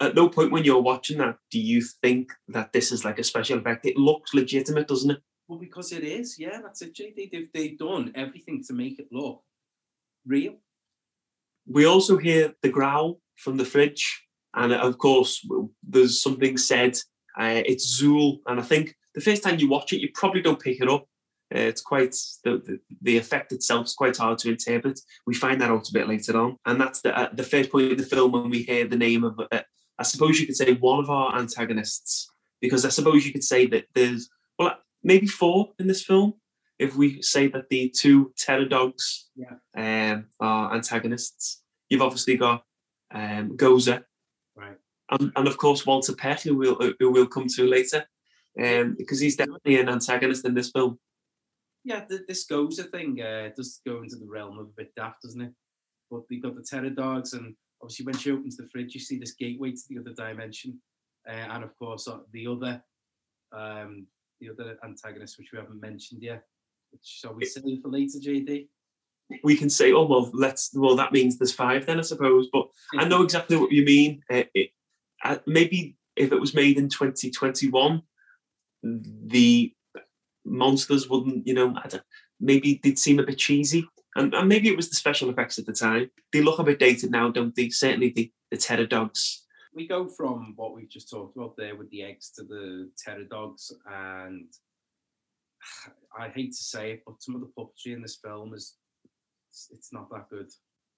at 0.00 0.14
no 0.14 0.28
point 0.28 0.50
when 0.50 0.64
you're 0.64 0.82
watching 0.82 1.18
that 1.18 1.36
do 1.50 1.60
you 1.60 1.82
think 2.02 2.32
that 2.48 2.72
this 2.72 2.90
is 2.92 3.04
like 3.04 3.18
a 3.18 3.24
special 3.24 3.58
effect. 3.58 3.86
It 3.86 3.96
looks 3.96 4.34
legitimate, 4.34 4.88
doesn't 4.88 5.10
it? 5.10 5.22
Well, 5.50 5.58
because 5.58 5.90
it 5.90 6.04
is, 6.04 6.38
yeah, 6.38 6.60
that's 6.62 6.80
it, 6.80 6.94
JD. 6.94 7.32
They've, 7.32 7.48
they've 7.52 7.76
done 7.76 8.12
everything 8.14 8.62
to 8.68 8.72
make 8.72 9.00
it 9.00 9.08
look 9.10 9.42
real. 10.24 10.54
We 11.66 11.86
also 11.86 12.18
hear 12.18 12.54
the 12.62 12.68
growl 12.68 13.20
from 13.34 13.56
the 13.56 13.64
fridge, 13.64 14.28
and 14.54 14.72
of 14.72 14.96
course, 14.98 15.44
there's 15.82 16.22
something 16.22 16.56
said. 16.56 16.96
Uh, 17.36 17.62
it's 17.66 18.00
Zuul, 18.00 18.38
and 18.46 18.60
I 18.60 18.62
think 18.62 18.94
the 19.16 19.20
first 19.20 19.42
time 19.42 19.58
you 19.58 19.68
watch 19.68 19.92
it, 19.92 20.00
you 20.00 20.10
probably 20.14 20.40
don't 20.40 20.62
pick 20.62 20.80
it 20.80 20.88
up. 20.88 21.02
Uh, 21.52 21.58
it's 21.58 21.82
quite 21.82 22.14
the, 22.44 22.58
the, 22.58 22.78
the 23.02 23.18
effect 23.18 23.50
itself 23.50 23.86
is 23.86 23.94
quite 23.94 24.16
hard 24.16 24.38
to 24.38 24.50
interpret. 24.50 25.00
We 25.26 25.34
find 25.34 25.60
that 25.60 25.70
out 25.70 25.88
a 25.88 25.92
bit 25.92 26.08
later 26.08 26.38
on, 26.38 26.58
and 26.64 26.80
that's 26.80 27.00
the 27.00 27.18
uh, 27.18 27.30
the 27.32 27.42
first 27.42 27.72
point 27.72 27.90
of 27.90 27.98
the 27.98 28.04
film 28.04 28.30
when 28.30 28.50
we 28.50 28.62
hear 28.62 28.86
the 28.86 28.96
name 28.96 29.24
of. 29.24 29.40
Uh, 29.50 29.62
I 29.98 30.04
suppose 30.04 30.38
you 30.38 30.46
could 30.46 30.56
say 30.56 30.74
one 30.74 31.00
of 31.00 31.10
our 31.10 31.36
antagonists, 31.36 32.30
because 32.60 32.84
I 32.84 32.90
suppose 32.90 33.26
you 33.26 33.32
could 33.32 33.42
say 33.42 33.66
that 33.66 33.86
there's 33.96 34.30
well 34.56 34.76
maybe 35.02 35.26
four 35.26 35.72
in 35.78 35.86
this 35.86 36.04
film. 36.04 36.34
If 36.78 36.96
we 36.96 37.20
say 37.22 37.48
that 37.48 37.68
the 37.68 37.90
two 37.90 38.32
terror 38.38 38.64
dogs 38.64 39.28
Yeah. 39.36 39.56
um, 39.76 40.26
are 40.40 40.74
antagonists, 40.74 41.62
you've 41.88 42.02
obviously 42.02 42.36
got 42.36 42.64
um, 43.12 43.56
Gozer, 43.56 44.04
Right. 44.56 44.76
and, 45.10 45.32
and 45.36 45.48
of 45.48 45.56
course 45.58 45.84
Walter 45.84 46.14
Peck, 46.14 46.42
who 46.42 46.56
we'll 46.56 46.78
who 46.98 47.10
we'll 47.10 47.26
come 47.26 47.48
to 47.48 47.66
later, 47.66 48.06
um, 48.58 48.94
because 48.96 49.20
he's 49.20 49.36
definitely 49.36 49.78
an 49.80 49.88
antagonist 49.88 50.44
in 50.46 50.54
this 50.54 50.70
film. 50.70 50.98
Yeah, 51.84 52.04
th- 52.04 52.22
this 52.28 52.46
Gozer 52.46 52.90
thing 52.90 53.20
uh, 53.20 53.50
does 53.56 53.80
go 53.86 54.02
into 54.02 54.16
the 54.16 54.26
realm 54.28 54.58
of 54.58 54.66
a 54.66 54.76
bit 54.76 54.94
daft, 54.94 55.22
doesn't 55.22 55.40
it? 55.40 55.52
But 56.10 56.22
we 56.30 56.40
got 56.40 56.54
the 56.54 56.62
terror 56.62 56.90
dogs, 56.90 57.32
and 57.32 57.54
obviously 57.82 58.06
when 58.06 58.16
she 58.16 58.30
opens 58.30 58.56
the 58.56 58.68
fridge, 58.68 58.94
you 58.94 59.00
see 59.00 59.18
this 59.18 59.32
gateway 59.32 59.72
to 59.72 59.82
the 59.88 59.98
other 59.98 60.12
dimension, 60.14 60.80
uh, 61.28 61.32
and 61.32 61.64
of 61.64 61.76
course 61.78 62.06
uh, 62.08 62.18
the 62.32 62.46
other, 62.46 62.82
um, 63.52 64.06
the 64.40 64.50
other 64.50 64.78
antagonist, 64.84 65.38
which 65.38 65.52
we 65.52 65.58
haven't 65.58 65.80
mentioned 65.80 66.22
yet. 66.22 66.44
Which 66.90 67.02
shall 67.04 67.34
we 67.34 67.44
save 67.44 67.80
for 67.82 67.88
later, 67.88 68.18
JD? 68.18 68.68
We 69.44 69.56
can 69.56 69.70
say, 69.70 69.92
oh 69.92 70.06
well, 70.06 70.30
let's 70.32 70.70
well 70.74 70.96
that 70.96 71.12
means 71.12 71.38
there's 71.38 71.52
five 71.52 71.86
then, 71.86 71.98
I 71.98 72.02
suppose. 72.02 72.48
But 72.52 72.68
I 72.98 73.04
know 73.04 73.22
exactly 73.22 73.56
what 73.56 73.70
you 73.70 73.84
mean. 73.84 74.22
Uh, 74.30 74.42
it, 74.54 74.70
uh, 75.22 75.36
maybe 75.46 75.96
if 76.16 76.32
it 76.32 76.40
was 76.40 76.54
made 76.54 76.78
in 76.78 76.88
2021, 76.88 78.02
the 78.82 79.72
monsters 80.44 81.08
wouldn't, 81.08 81.46
you 81.46 81.54
know, 81.54 81.74
maybe 82.40 82.80
they'd 82.82 82.98
seem 82.98 83.18
a 83.18 83.24
bit 83.24 83.38
cheesy. 83.38 83.86
And, 84.16 84.34
and 84.34 84.48
maybe 84.48 84.68
it 84.68 84.76
was 84.76 84.88
the 84.88 84.96
special 84.96 85.30
effects 85.30 85.58
at 85.58 85.66
the 85.66 85.72
time. 85.72 86.10
They 86.32 86.42
look 86.42 86.58
a 86.58 86.64
bit 86.64 86.80
dated 86.80 87.10
now, 87.10 87.30
don't 87.30 87.54
they? 87.54 87.68
Certainly 87.68 88.10
the, 88.10 88.32
the 88.50 88.56
terror 88.56 88.86
dogs. 88.86 89.46
We 89.74 89.86
go 89.86 90.08
from 90.08 90.54
what 90.56 90.74
we've 90.74 90.88
just 90.88 91.10
talked 91.10 91.36
about 91.36 91.56
there 91.56 91.76
with 91.76 91.90
the 91.90 92.02
eggs 92.02 92.30
to 92.36 92.42
the 92.42 92.90
terror 92.98 93.24
dogs, 93.24 93.72
and 93.86 94.46
I 96.18 96.28
hate 96.28 96.52
to 96.52 96.62
say 96.62 96.92
it, 96.92 97.02
but 97.06 97.22
some 97.22 97.34
of 97.34 97.40
the 97.40 97.50
puppetry 97.58 97.94
in 97.94 98.02
this 98.02 98.18
film 98.22 98.54
is 98.54 98.76
it's, 99.70 99.92
not 99.92 100.10
that 100.10 100.28
good. 100.30 100.48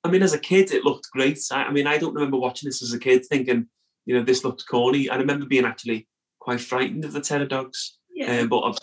I 0.04 0.10
mean, 0.10 0.22
as 0.22 0.34
a 0.34 0.38
kid, 0.38 0.72
it 0.72 0.84
looked 0.84 1.10
great. 1.10 1.38
I, 1.50 1.64
I 1.64 1.70
mean, 1.70 1.86
I 1.86 1.98
don't 1.98 2.14
remember 2.14 2.36
watching 2.36 2.68
this 2.68 2.82
as 2.82 2.92
a 2.92 2.98
kid 2.98 3.24
thinking, 3.26 3.66
you 4.04 4.16
know, 4.16 4.24
this 4.24 4.44
looked 4.44 4.66
corny. 4.68 5.08
I 5.08 5.16
remember 5.16 5.46
being 5.46 5.64
actually 5.64 6.08
quite 6.40 6.60
frightened 6.60 7.04
of 7.04 7.12
the 7.12 7.20
terror 7.20 7.46
dogs. 7.46 7.98
Um, 8.28 8.48
but 8.48 8.58
of 8.58 8.78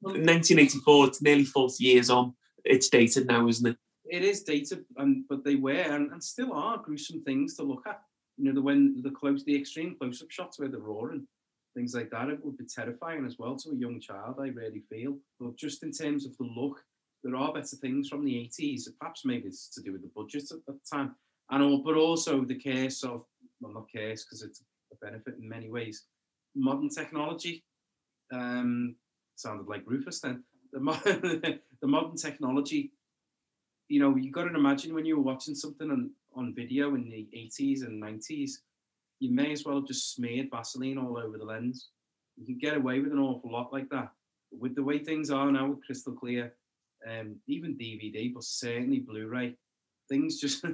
1984, 0.00 1.06
it's 1.06 1.22
nearly 1.22 1.44
40 1.44 1.82
years 1.82 2.10
on. 2.10 2.34
It's 2.64 2.88
dated 2.88 3.26
now, 3.26 3.48
isn't 3.48 3.66
it? 3.66 3.76
it 4.14 4.22
is 4.22 4.42
dated, 4.42 4.84
and 4.96 5.24
but 5.28 5.44
they 5.44 5.56
were 5.56 5.72
and, 5.72 6.12
and 6.12 6.22
still 6.22 6.52
are 6.52 6.78
gruesome 6.78 7.22
things 7.22 7.56
to 7.56 7.62
look 7.62 7.86
at. 7.86 8.00
You 8.36 8.46
know, 8.46 8.54
the 8.54 8.62
when 8.62 9.00
the 9.02 9.10
close, 9.10 9.44
the 9.44 9.56
extreme 9.56 9.96
close-up 9.98 10.30
shots 10.30 10.58
where 10.58 10.68
they're 10.68 10.80
roaring, 10.80 11.26
things 11.74 11.94
like 11.94 12.10
that, 12.10 12.28
it 12.28 12.44
would 12.44 12.56
be 12.56 12.64
terrifying 12.64 13.24
as 13.24 13.38
well 13.38 13.56
to 13.56 13.70
a 13.70 13.76
young 13.76 14.00
child. 14.00 14.36
I 14.40 14.48
really 14.48 14.82
feel, 14.90 15.18
but 15.38 15.56
just 15.56 15.82
in 15.82 15.92
terms 15.92 16.26
of 16.26 16.36
the 16.38 16.44
look, 16.44 16.82
there 17.22 17.36
are 17.36 17.52
better 17.52 17.76
things 17.76 18.08
from 18.08 18.24
the 18.24 18.34
80s. 18.34 18.88
Perhaps 18.98 19.24
maybe 19.24 19.48
it's 19.48 19.68
to 19.74 19.82
do 19.82 19.92
with 19.92 20.02
the 20.02 20.10
budget 20.14 20.50
at 20.50 20.66
the 20.66 20.78
time, 20.90 21.14
and 21.50 21.62
all, 21.62 21.78
but 21.78 21.96
also 21.96 22.44
the 22.44 22.58
case 22.58 23.02
of 23.04 23.24
well, 23.60 23.72
not 23.72 23.90
case 23.90 24.24
because 24.24 24.42
it's 24.42 24.62
a 24.92 25.04
benefit 25.04 25.36
in 25.40 25.48
many 25.48 25.70
ways. 25.70 26.04
Modern 26.54 26.88
technology 26.88 27.64
um, 28.32 28.96
sounded 29.36 29.66
like 29.66 29.82
Rufus 29.86 30.20
then. 30.20 30.44
The, 30.72 30.80
mo- 30.80 31.00
the 31.04 31.60
modern 31.82 32.16
technology, 32.16 32.92
you 33.88 34.00
know, 34.00 34.16
you 34.16 34.30
got 34.30 34.44
to 34.44 34.54
imagine 34.54 34.94
when 34.94 35.04
you 35.04 35.16
were 35.16 35.22
watching 35.22 35.54
something 35.54 35.90
on, 35.90 36.10
on 36.36 36.54
video 36.54 36.94
in 36.94 37.08
the 37.08 37.28
80s 37.36 37.86
and 37.86 38.02
90s, 38.02 38.52
you 39.20 39.32
may 39.32 39.52
as 39.52 39.64
well 39.64 39.76
have 39.76 39.86
just 39.86 40.14
smeared 40.14 40.48
Vaseline 40.50 40.98
all 40.98 41.18
over 41.18 41.38
the 41.38 41.44
lens. 41.44 41.88
You 42.36 42.46
can 42.46 42.58
get 42.58 42.76
away 42.76 43.00
with 43.00 43.12
an 43.12 43.18
awful 43.18 43.50
lot 43.50 43.72
like 43.72 43.88
that. 43.90 44.10
But 44.50 44.60
with 44.60 44.74
the 44.74 44.82
way 44.82 44.98
things 44.98 45.30
are 45.30 45.50
now 45.50 45.68
with 45.68 45.84
crystal 45.84 46.12
clear, 46.12 46.54
um, 47.08 47.36
even 47.46 47.78
DVD, 47.78 48.32
but 48.32 48.44
certainly 48.44 49.00
Blu-ray, 49.00 49.56
things 50.08 50.40
just, 50.40 50.64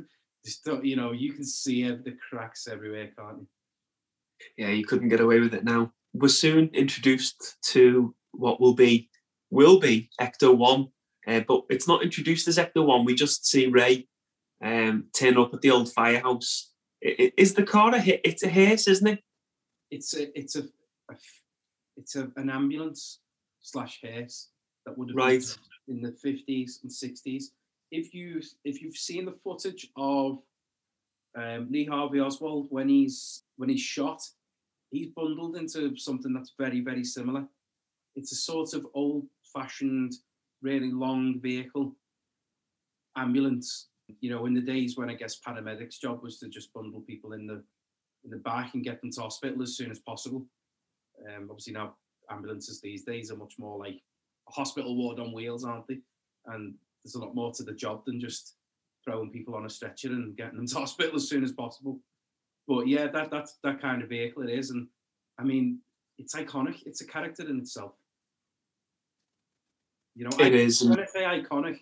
just 0.44 0.64
don't, 0.64 0.84
you 0.84 0.96
know, 0.96 1.12
you 1.12 1.32
can 1.32 1.44
see 1.44 1.84
the 1.84 2.16
cracks 2.28 2.66
everywhere, 2.68 3.10
can't 3.18 3.38
you? 3.38 3.46
Yeah, 4.56 4.70
you 4.70 4.84
couldn't 4.84 5.10
get 5.10 5.20
away 5.20 5.40
with 5.40 5.54
it 5.54 5.64
now. 5.64 5.92
We're 6.14 6.28
soon 6.28 6.70
introduced 6.72 7.56
to 7.72 8.14
what 8.32 8.60
will 8.60 8.74
be 8.74 9.10
will 9.50 9.80
be 9.80 10.08
Ecto 10.20 10.56
One, 10.56 10.88
uh, 11.26 11.40
but 11.46 11.62
it's 11.68 11.86
not 11.86 12.02
introduced 12.02 12.48
as 12.48 12.56
Ecto 12.56 12.86
One. 12.86 13.04
We 13.04 13.14
just 13.14 13.46
see 13.46 13.66
Ray 13.66 14.08
um, 14.62 15.06
turn 15.12 15.38
up 15.38 15.54
at 15.54 15.60
the 15.60 15.70
old 15.70 15.92
firehouse. 15.92 16.72
Is 17.00 17.54
the 17.54 17.62
car 17.62 17.94
a 17.94 18.00
hit? 18.00 18.20
It's 18.24 18.42
a 18.42 18.48
hearse, 18.48 18.86
isn't 18.86 19.06
it? 19.06 19.20
it's 19.90 20.16
a 20.16 20.38
it's 20.38 20.56
a, 20.56 20.62
it's 21.96 22.16
a, 22.16 22.30
an 22.36 22.50
ambulance 22.50 23.20
slash 23.60 24.00
hearse 24.02 24.50
that 24.86 24.96
would 24.96 25.10
have 25.10 25.16
been 25.16 25.42
in 25.88 26.00
the 26.00 26.16
50s 26.24 26.82
and 26.82 26.90
60s 26.90 27.44
if 27.90 28.14
you 28.14 28.40
if 28.64 28.80
you've 28.80 28.96
seen 28.96 29.24
the 29.24 29.36
footage 29.44 29.88
of 29.96 30.38
um, 31.36 31.68
Lee 31.70 31.84
Harvey 31.84 32.20
Oswald 32.20 32.68
when 32.70 32.88
he's 32.88 33.42
when 33.56 33.68
he's 33.68 33.80
shot 33.80 34.22
he's 34.90 35.08
bundled 35.08 35.56
into 35.56 35.96
something 35.96 36.32
that's 36.32 36.54
very 36.58 36.80
very 36.80 37.04
similar 37.04 37.44
it's 38.16 38.32
a 38.32 38.36
sort 38.36 38.72
of 38.74 38.86
old 38.94 39.26
fashioned 39.52 40.14
really 40.62 40.90
long 40.90 41.40
vehicle 41.40 41.94
ambulance 43.16 43.88
you 44.20 44.30
know 44.30 44.46
in 44.46 44.54
the 44.54 44.60
days 44.60 44.96
when 44.96 45.10
i 45.10 45.14
guess 45.14 45.40
paramedics 45.40 45.98
job 46.00 46.22
was 46.22 46.38
to 46.38 46.48
just 46.48 46.72
bundle 46.72 47.00
people 47.02 47.32
in 47.32 47.46
the 47.46 47.62
in 48.24 48.30
the 48.30 48.36
back 48.38 48.74
and 48.74 48.84
get 48.84 49.00
them 49.00 49.10
to 49.10 49.22
hospital 49.22 49.62
as 49.62 49.76
soon 49.76 49.90
as 49.90 49.98
possible. 50.00 50.44
Um, 51.26 51.48
obviously 51.50 51.72
now 51.72 51.94
ambulances 52.30 52.78
these 52.80 53.02
days 53.02 53.30
are 53.30 53.36
much 53.36 53.54
more 53.58 53.78
like 53.78 53.98
a 54.48 54.52
hospital 54.52 54.94
ward 54.94 55.18
on 55.18 55.32
wheels, 55.32 55.64
aren't 55.64 55.86
they? 55.88 56.00
And 56.46 56.74
there's 57.02 57.14
a 57.14 57.18
lot 57.18 57.34
more 57.34 57.50
to 57.54 57.62
the 57.62 57.72
job 57.72 58.04
than 58.04 58.20
just 58.20 58.56
throwing 59.02 59.30
people 59.30 59.54
on 59.54 59.64
a 59.64 59.70
stretcher 59.70 60.08
and 60.08 60.36
getting 60.36 60.58
them 60.58 60.66
to 60.66 60.74
hospital 60.80 61.16
as 61.16 61.30
soon 61.30 61.42
as 61.44 61.52
possible. 61.52 61.98
But 62.68 62.88
yeah, 62.88 63.06
that 63.06 63.30
that's 63.30 63.54
that 63.64 63.80
kind 63.80 64.02
of 64.02 64.10
vehicle 64.10 64.42
it 64.42 64.50
is, 64.50 64.68
and 64.70 64.86
I 65.38 65.44
mean 65.44 65.78
it's 66.18 66.34
iconic. 66.34 66.82
It's 66.84 67.00
a 67.00 67.06
character 67.06 67.48
in 67.48 67.58
itself. 67.58 67.94
You 70.14 70.24
know, 70.24 70.36
It 70.38 70.52
I- 70.52 70.56
is. 70.56 70.82
when 70.84 71.00
I 71.00 71.06
say 71.06 71.22
iconic, 71.22 71.80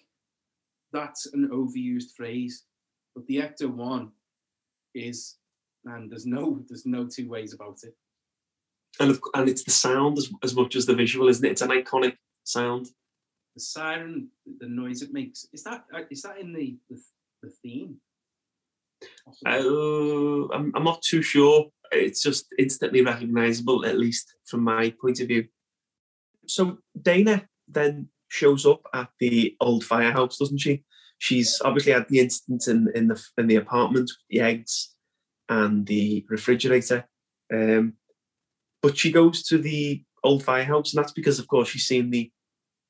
that's 0.92 1.26
an 1.26 1.48
overused 1.50 2.14
phrase, 2.16 2.64
but 3.14 3.26
the 3.26 3.38
Ecto 3.38 3.72
One 3.72 4.10
is, 4.94 5.36
and 5.84 6.10
there's 6.10 6.26
no 6.26 6.64
there's 6.68 6.86
no 6.86 7.06
two 7.06 7.28
ways 7.28 7.52
about 7.52 7.78
it. 7.82 7.94
And 9.00 9.10
of, 9.10 9.20
and 9.34 9.48
it's 9.48 9.64
the 9.64 9.70
sound 9.70 10.18
as, 10.18 10.30
as 10.42 10.54
much 10.54 10.74
as 10.76 10.86
the 10.86 10.94
visual, 10.94 11.28
isn't 11.28 11.44
it? 11.44 11.52
It's 11.52 11.62
an 11.62 11.70
iconic 11.70 12.16
sound. 12.44 12.86
The 13.54 13.60
siren, 13.60 14.28
the 14.60 14.68
noise 14.68 15.02
it 15.02 15.12
makes, 15.12 15.46
is 15.52 15.62
that 15.64 15.84
uh, 15.94 16.00
that 16.10 16.38
in 16.40 16.52
the 16.52 16.76
the, 16.88 17.00
the 17.42 17.50
theme? 17.62 18.00
Uh, 19.46 20.48
I'm, 20.52 20.72
I'm 20.74 20.84
not 20.84 21.02
too 21.02 21.22
sure. 21.22 21.66
It's 21.92 22.22
just 22.22 22.46
instantly 22.58 23.02
recognizable, 23.02 23.86
at 23.86 23.98
least 23.98 24.34
from 24.44 24.64
my 24.64 24.92
point 25.00 25.20
of 25.20 25.28
view. 25.28 25.46
So 26.46 26.78
Dana 27.00 27.46
then 27.68 28.08
shows 28.28 28.66
up 28.66 28.82
at 28.94 29.08
the 29.20 29.56
old 29.60 29.84
firehouse, 29.84 30.38
doesn't 30.38 30.58
she? 30.58 30.84
She's 31.18 31.60
obviously 31.64 31.92
had 31.92 32.08
the 32.08 32.20
incident 32.20 32.68
in, 32.68 32.88
in 32.94 33.08
the 33.08 33.22
in 33.36 33.48
the 33.48 33.56
apartment, 33.56 34.10
the 34.30 34.40
eggs 34.40 34.94
and 35.48 35.86
the 35.86 36.24
refrigerator. 36.28 37.08
Um, 37.52 37.94
but 38.82 38.96
she 38.96 39.10
goes 39.10 39.42
to 39.44 39.58
the 39.58 40.04
old 40.22 40.44
firehouse, 40.44 40.92
and 40.92 41.02
that's 41.02 41.12
because, 41.12 41.38
of 41.38 41.48
course, 41.48 41.68
she's 41.68 41.86
seen 41.86 42.10
the 42.10 42.30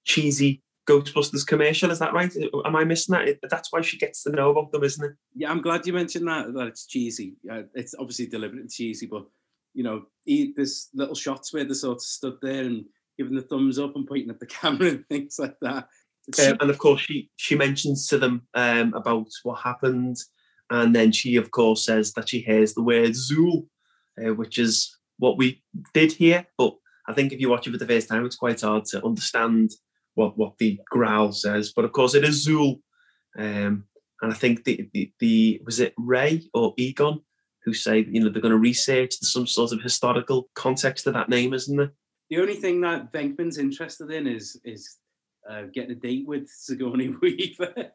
cheesy 0.05 0.63
Ghostbusters 0.89 1.47
commercial. 1.47 1.91
Is 1.91 1.99
that 1.99 2.15
right? 2.15 2.35
Am 2.65 2.77
I 2.77 2.85
missing 2.85 3.15
that? 3.15 3.39
That's 3.49 3.73
why 3.73 3.83
she 3.83 3.99
gets 3.99 4.23
to 4.23 4.31
know 4.31 4.51
about 4.51 4.73
them, 4.73 4.85
isn't 4.85 5.05
it? 5.05 5.13
Yeah, 5.35 5.51
I'm 5.51 5.63
glad 5.63 5.87
you 5.87 5.93
mentioned 5.93 6.27
that. 6.29 6.53
That 6.55 6.69
it's 6.69 6.87
cheesy. 6.87 7.37
Uh, 7.51 7.63
it's 7.75 7.95
obviously 7.99 8.27
deliberately 8.27 8.69
cheesy, 8.69 9.07
but 9.07 9.27
you 9.75 9.85
know, 9.85 10.07
he, 10.25 10.53
there's 10.57 10.89
little 10.95 11.15
shots 11.15 11.53
where 11.53 11.65
they 11.65 11.75
sort 11.75 11.99
of 11.99 12.03
stood 12.03 12.39
there 12.41 12.65
and 12.65 12.85
giving 13.19 13.35
the 13.35 13.43
thumbs 13.43 13.79
up 13.79 13.97
and 13.97 14.07
pointing 14.07 14.31
at 14.31 14.41
the 14.41 14.47
camera 14.61 14.91
and 14.91 15.07
things 15.09 15.39
like 15.39 15.57
that. 15.61 15.89
Um, 16.39 16.59
and 16.61 16.71
of 16.71 16.79
course, 16.79 17.01
she 17.01 17.31
she 17.37 17.57
mentions 17.57 18.07
to 18.09 18.19
them 18.19 18.43
um, 18.55 18.93
about 18.95 19.29
what 19.45 19.61
happened, 19.61 20.17
and 20.71 20.95
then 20.95 21.11
she, 21.11 21.37
of 21.37 21.51
course, 21.51 21.87
says 21.87 22.13
that 22.13 22.29
she 22.29 22.41
hears 22.41 22.75
the 22.75 22.83
word 22.83 23.13
"Zuul," 23.13 23.67
uh, 24.23 24.35
which 24.35 24.59
is 24.59 24.95
what 25.19 25.39
we 25.39 25.63
did 25.95 26.13
hear. 26.13 26.47
But 26.59 26.75
I 27.09 27.15
think 27.15 27.33
if 27.33 27.41
you 27.41 27.49
watch 27.49 27.67
it 27.67 27.73
for 27.73 27.79
the 27.79 27.87
first 27.87 28.09
time, 28.09 28.27
it's 28.27 28.37
quite 28.37 28.61
hard 28.61 28.85
to 28.87 29.05
understand 29.05 29.71
what 30.15 30.37
what 30.37 30.59
the 30.59 30.79
growl 30.91 31.33
says. 31.33 31.73
But 31.75 31.87
of 31.87 31.93
course, 31.93 32.15
it 32.15 32.25
is 32.25 32.47
Zuul, 32.47 32.81
um, 33.39 33.85
and 34.21 34.33
I 34.33 34.35
think 34.35 34.65
the, 34.65 34.87
the 34.93 35.11
the 35.21 35.63
was 35.65 35.81
it 35.81 35.95
Ray 35.97 36.43
or 36.53 36.75
Egon 36.77 37.23
who 37.65 37.73
say 37.73 38.07
you 38.09 38.21
know 38.21 38.29
they're 38.29 38.43
going 38.43 38.53
to 38.53 38.59
research 38.59 39.15
some 39.15 39.47
sort 39.47 39.73
of 39.73 39.83
historical 39.83 40.49
context 40.55 41.05
to 41.05 41.13
that 41.13 41.29
name, 41.29 41.55
isn't 41.55 41.77
there? 41.77 41.93
The 42.31 42.39
only 42.39 42.55
thing 42.55 42.81
that 42.83 43.13
Venkman's 43.13 43.59
interested 43.59 44.11
in 44.11 44.27
is 44.27 44.61
is 44.65 44.97
uh, 45.49 45.63
getting 45.73 45.93
a 45.93 45.95
date 45.95 46.27
with 46.27 46.49
Sigourney 46.49 47.09
Weaver. 47.23 47.93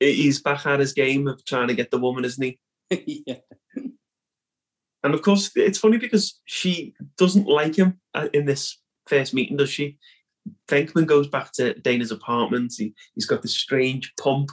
He's 0.00 0.42
back 0.42 0.66
at 0.66 0.80
his 0.80 0.92
game 0.92 1.28
of 1.28 1.44
trying 1.44 1.68
to 1.68 1.74
get 1.74 1.90
the 1.90 1.98
woman, 1.98 2.24
isn't 2.24 2.42
he? 2.90 3.22
yeah. 3.26 3.36
And 5.04 5.14
of 5.14 5.22
course, 5.22 5.50
it's 5.56 5.78
funny 5.78 5.98
because 5.98 6.40
she 6.44 6.94
doesn't 7.16 7.46
like 7.46 7.76
him 7.76 8.00
in 8.32 8.46
this 8.46 8.78
first 9.06 9.34
meeting, 9.34 9.56
does 9.56 9.70
she? 9.70 9.98
Venkman 10.68 11.06
goes 11.06 11.28
back 11.28 11.52
to 11.52 11.74
Dana's 11.74 12.10
apartment. 12.10 12.72
He, 12.76 12.94
he's 13.14 13.26
got 13.26 13.42
this 13.42 13.52
strange 13.52 14.12
pump 14.20 14.50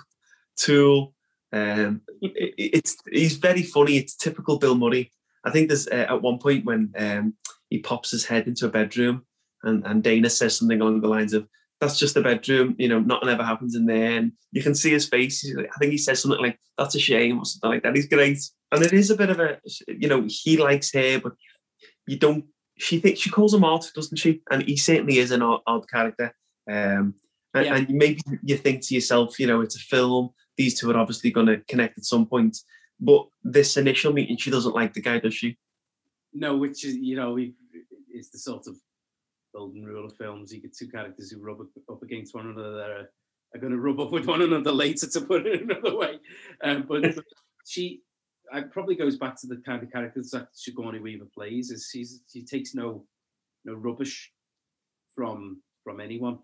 tool. 0.55 1.13
Um, 1.51 2.01
it, 2.21 2.53
it's 2.57 2.97
he's 3.11 3.37
very 3.37 3.63
funny. 3.63 3.97
It's 3.97 4.15
typical 4.15 4.59
Bill 4.59 4.75
Murray. 4.75 5.11
I 5.43 5.51
think 5.51 5.67
there's 5.67 5.87
uh, 5.87 6.05
at 6.09 6.21
one 6.21 6.37
point 6.37 6.65
when 6.65 6.93
um, 6.97 7.33
he 7.69 7.79
pops 7.79 8.11
his 8.11 8.25
head 8.25 8.47
into 8.47 8.65
a 8.65 8.69
bedroom, 8.69 9.25
and, 9.63 9.85
and 9.85 10.03
Dana 10.03 10.29
says 10.29 10.57
something 10.57 10.81
along 10.81 11.01
the 11.01 11.07
lines 11.07 11.33
of, 11.33 11.47
"That's 11.79 11.99
just 11.99 12.17
a 12.17 12.21
bedroom. 12.21 12.75
You 12.77 12.89
know, 12.89 12.99
nothing 12.99 13.29
ever 13.29 13.43
happens 13.43 13.75
in 13.75 13.85
there." 13.85 14.17
And 14.17 14.31
you 14.51 14.61
can 14.61 14.75
see 14.75 14.91
his 14.91 15.07
face. 15.07 15.45
Like, 15.55 15.69
I 15.73 15.77
think 15.79 15.91
he 15.91 15.97
says 15.97 16.21
something 16.21 16.41
like, 16.41 16.59
"That's 16.77 16.95
a 16.95 16.99
shame" 16.99 17.39
or 17.39 17.45
something 17.45 17.69
like 17.69 17.83
that. 17.83 17.95
He's 17.95 18.07
great, 18.07 18.39
and 18.71 18.83
it 18.83 18.93
is 18.93 19.09
a 19.09 19.15
bit 19.15 19.29
of 19.29 19.39
a, 19.39 19.59
you 19.87 20.07
know, 20.07 20.25
he 20.27 20.57
likes 20.57 20.91
her, 20.93 21.19
but 21.19 21.33
you 22.07 22.17
don't 22.17 22.45
she 22.79 22.99
thinks 22.99 23.19
she 23.19 23.29
calls 23.29 23.53
him 23.53 23.63
odd, 23.65 23.85
doesn't 23.93 24.17
she? 24.17 24.41
And 24.49 24.63
he 24.63 24.77
certainly 24.77 25.17
is 25.19 25.31
an 25.31 25.41
odd, 25.41 25.59
odd 25.67 25.89
character. 25.89 26.33
Um, 26.69 27.13
and, 27.53 27.65
Yeah. 27.65 27.75
and 27.75 27.89
maybe 27.89 28.21
you 28.41 28.57
think 28.57 28.81
to 28.87 28.95
yourself, 28.95 29.39
you 29.39 29.47
know, 29.47 29.61
it's 29.61 29.75
a 29.75 29.79
film. 29.79 30.29
These 30.57 30.79
two 30.79 30.89
are 30.89 30.97
obviously 30.97 31.29
going 31.29 31.47
to 31.47 31.57
connect 31.67 31.97
at 31.97 32.05
some 32.05 32.25
point. 32.25 32.57
But 32.99 33.27
this 33.43 33.75
initial 33.75 34.13
meeting, 34.13 34.37
she 34.37 34.49
doesn't 34.49 34.75
like 34.75 34.93
the 34.93 35.01
guy, 35.01 35.19
does 35.19 35.33
she? 35.33 35.57
No, 36.33 36.57
which 36.57 36.85
is 36.85 36.95
you 36.95 37.15
know 37.15 37.37
is 37.37 38.29
the 38.29 38.37
sort 38.37 38.67
of 38.67 38.77
golden 39.53 39.83
rule 39.83 40.05
of 40.05 40.15
films. 40.15 40.53
You 40.53 40.61
get 40.61 40.75
two 40.75 40.87
characters 40.87 41.31
who 41.31 41.39
rub 41.39 41.61
up- 41.61 42.03
against 42.03 42.35
one 42.35 42.47
another 42.47 42.73
that 42.73 42.89
are, 42.89 43.09
are 43.55 43.59
going 43.59 43.73
to 43.73 43.79
rub 43.79 43.99
up 43.99 44.11
with 44.11 44.25
one 44.25 44.41
another 44.41 44.71
later, 44.71 45.07
to 45.07 45.21
put 45.21 45.47
it 45.47 45.63
another 45.63 45.95
way. 45.95 46.19
Um, 46.63 46.85
but 46.87 47.03
she, 47.65 48.01
it 48.53 48.71
probably 48.71 48.95
goes 48.95 49.17
back 49.17 49.39
to 49.41 49.47
the 49.47 49.57
kind 49.65 49.83
of 49.83 49.91
characters 49.91 50.31
that 50.31 50.49
Sigourney 50.53 50.99
Weaver 50.99 51.27
plays. 51.33 51.71
Is 51.71 51.89
she's 51.91 52.21
she 52.31 52.43
takes 52.43 52.75
no 52.75 53.05
no 53.65 53.73
rubbish 53.73 54.31
from 55.15 55.61
from 55.83 55.99
anyone. 55.99 56.39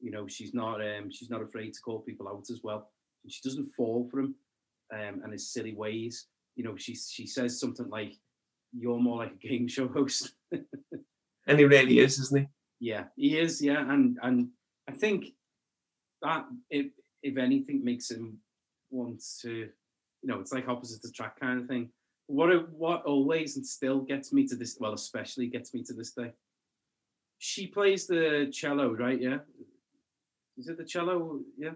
You 0.00 0.10
know, 0.10 0.26
she's 0.26 0.54
not 0.54 0.80
um, 0.80 1.10
she's 1.10 1.30
not 1.30 1.42
afraid 1.42 1.74
to 1.74 1.80
call 1.80 2.00
people 2.00 2.28
out 2.28 2.50
as 2.50 2.60
well. 2.62 2.90
And 3.22 3.32
she 3.32 3.40
doesn't 3.44 3.70
fall 3.76 4.08
for 4.10 4.18
him 4.18 4.34
um, 4.92 5.20
and 5.22 5.32
his 5.32 5.52
silly 5.52 5.74
ways. 5.74 6.26
You 6.56 6.64
know, 6.64 6.76
she 6.76 6.94
she 6.94 7.26
says 7.26 7.58
something 7.58 7.88
like, 7.88 8.14
"You're 8.76 8.98
more 8.98 9.18
like 9.18 9.32
a 9.32 9.48
game 9.48 9.68
show 9.68 9.88
host." 9.88 10.32
And 11.46 11.58
he 11.58 11.64
really 11.64 11.98
is, 11.98 12.20
isn't 12.20 12.40
he? 12.40 12.46
yeah, 12.82 13.04
he 13.16 13.38
is. 13.38 13.62
Yeah, 13.62 13.80
and 13.92 14.18
and 14.22 14.48
I 14.88 14.92
think 14.92 15.26
that 16.20 16.46
if 16.70 16.86
if 17.22 17.36
anything 17.36 17.84
makes 17.84 18.10
him 18.10 18.38
want 18.90 19.22
to, 19.42 19.50
you 19.50 19.70
know, 20.24 20.40
it's 20.40 20.52
like 20.52 20.68
opposite 20.68 21.04
attract 21.04 21.40
kind 21.40 21.60
of 21.60 21.68
thing. 21.68 21.90
What 22.26 22.72
what 22.72 23.04
always 23.04 23.56
and 23.56 23.66
still 23.66 24.00
gets 24.00 24.32
me 24.32 24.46
to 24.48 24.56
this, 24.56 24.76
well, 24.80 24.94
especially 24.94 25.46
gets 25.46 25.72
me 25.74 25.82
to 25.84 25.94
this 25.94 26.12
day. 26.12 26.32
She 27.38 27.66
plays 27.66 28.06
the 28.06 28.50
cello, 28.52 28.92
right? 28.94 29.20
Yeah. 29.20 29.38
Is 30.56 30.68
it 30.68 30.78
the 30.78 30.84
cello? 30.84 31.40
Yeah. 31.56 31.74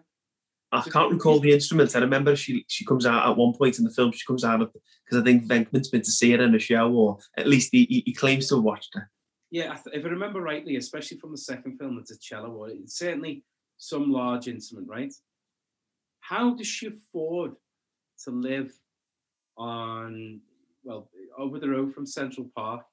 I 0.72 0.82
can't 0.82 1.12
recall 1.12 1.38
the 1.38 1.52
instruments. 1.52 1.94
I 1.94 2.00
remember 2.00 2.34
she 2.34 2.64
she 2.68 2.84
comes 2.84 3.06
out 3.06 3.28
at 3.28 3.36
one 3.36 3.54
point 3.54 3.78
in 3.78 3.84
the 3.84 3.90
film. 3.90 4.12
She 4.12 4.26
comes 4.26 4.44
out 4.44 4.60
of 4.60 4.72
because 5.04 5.20
I 5.20 5.24
think 5.24 5.44
Venkman's 5.46 5.88
been 5.88 6.02
to 6.02 6.10
see 6.10 6.32
her 6.32 6.42
in 6.42 6.54
a 6.54 6.58
show, 6.58 6.92
or 6.92 7.18
at 7.36 7.46
least 7.46 7.68
he, 7.72 8.02
he, 8.04 8.12
claims 8.12 8.48
to 8.48 8.56
have 8.56 8.64
watched 8.64 8.94
her. 8.94 9.08
Yeah, 9.50 9.76
if 9.92 10.04
I 10.04 10.08
remember 10.08 10.40
rightly, 10.40 10.76
especially 10.76 11.18
from 11.18 11.30
the 11.30 11.38
second 11.38 11.78
film, 11.78 11.98
it's 12.00 12.10
a 12.10 12.18
cello, 12.18 12.50
or 12.50 12.68
it's 12.68 12.98
certainly 12.98 13.44
some 13.78 14.10
large 14.10 14.48
instrument, 14.48 14.88
right? 14.88 15.14
How 16.20 16.54
does 16.54 16.66
she 16.66 16.88
afford 16.88 17.52
to 18.24 18.30
live 18.30 18.72
on, 19.56 20.40
well, 20.82 21.08
over 21.38 21.60
the 21.60 21.68
road 21.68 21.94
from 21.94 22.06
Central 22.06 22.50
Park? 22.56 22.84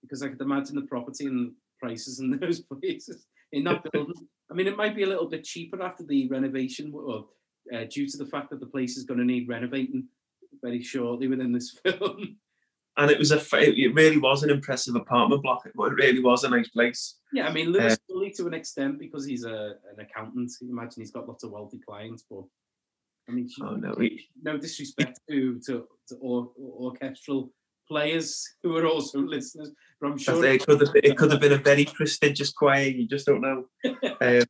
Because 0.00 0.22
I 0.22 0.28
could 0.28 0.40
imagine 0.40 0.76
the 0.76 0.82
property 0.82 1.26
and 1.26 1.52
prices 1.78 2.20
in 2.20 2.30
those 2.40 2.60
places 2.60 3.26
in 3.54 3.64
that 3.64 3.84
building. 3.92 4.14
I 4.50 4.54
mean, 4.54 4.66
it 4.66 4.76
might 4.76 4.94
be 4.96 5.04
a 5.04 5.06
little 5.06 5.28
bit 5.28 5.44
cheaper 5.44 5.82
after 5.82 6.04
the 6.04 6.28
renovation, 6.28 6.92
or 6.94 7.26
uh, 7.74 7.84
due 7.90 8.06
to 8.08 8.16
the 8.18 8.26
fact 8.26 8.50
that 8.50 8.60
the 8.60 8.66
place 8.66 8.96
is 8.96 9.04
going 9.04 9.18
to 9.20 9.24
need 9.24 9.48
renovating 9.48 10.08
very 10.62 10.82
shortly 10.82 11.28
within 11.28 11.52
this 11.52 11.70
film. 11.84 12.36
And 12.96 13.10
it 13.10 13.18
was 13.18 13.32
a 13.32 13.40
it 13.54 13.92
really 13.94 14.18
was 14.18 14.44
an 14.44 14.50
impressive 14.50 14.94
apartment 14.94 15.42
block. 15.42 15.66
It 15.66 15.72
really 15.76 16.20
was 16.20 16.44
a 16.44 16.50
nice 16.50 16.68
place. 16.68 17.18
Yeah, 17.32 17.48
I 17.48 17.52
mean 17.52 17.72
Louis 17.72 17.96
Tully 18.08 18.30
to 18.36 18.46
an 18.46 18.54
extent 18.54 19.00
because 19.00 19.26
he's 19.26 19.44
a 19.44 19.74
an 19.90 19.98
accountant. 19.98 20.52
You 20.60 20.70
imagine 20.70 21.02
he's 21.02 21.10
got 21.10 21.26
lots 21.26 21.42
of 21.42 21.50
wealthy 21.50 21.80
clients, 21.86 22.24
but 22.30 22.44
I 23.28 23.32
mean, 23.32 23.48
she- 23.48 23.62
Oh 23.62 23.74
no, 23.74 23.94
he, 23.98 24.28
no 24.42 24.58
disrespect 24.58 25.18
to 25.28 25.58
to, 25.66 25.88
to 26.08 26.14
or, 26.20 26.50
orchestral 26.58 27.52
players 27.88 28.48
who 28.62 28.76
are 28.76 28.86
also 28.86 29.18
listeners, 29.36 29.72
sure 30.18 30.44
it 30.44 30.66
could 30.66 30.80
have 30.80 30.90
it 30.94 31.16
could 31.16 31.30
have 31.32 31.40
been 31.40 31.52
a 31.52 31.58
very 31.58 31.84
prestigious 31.84 32.52
choir. 32.52 32.84
You 32.84 33.06
just 33.06 33.26
don't 33.26 33.40
know. 33.40 33.66
Um, 34.20 34.44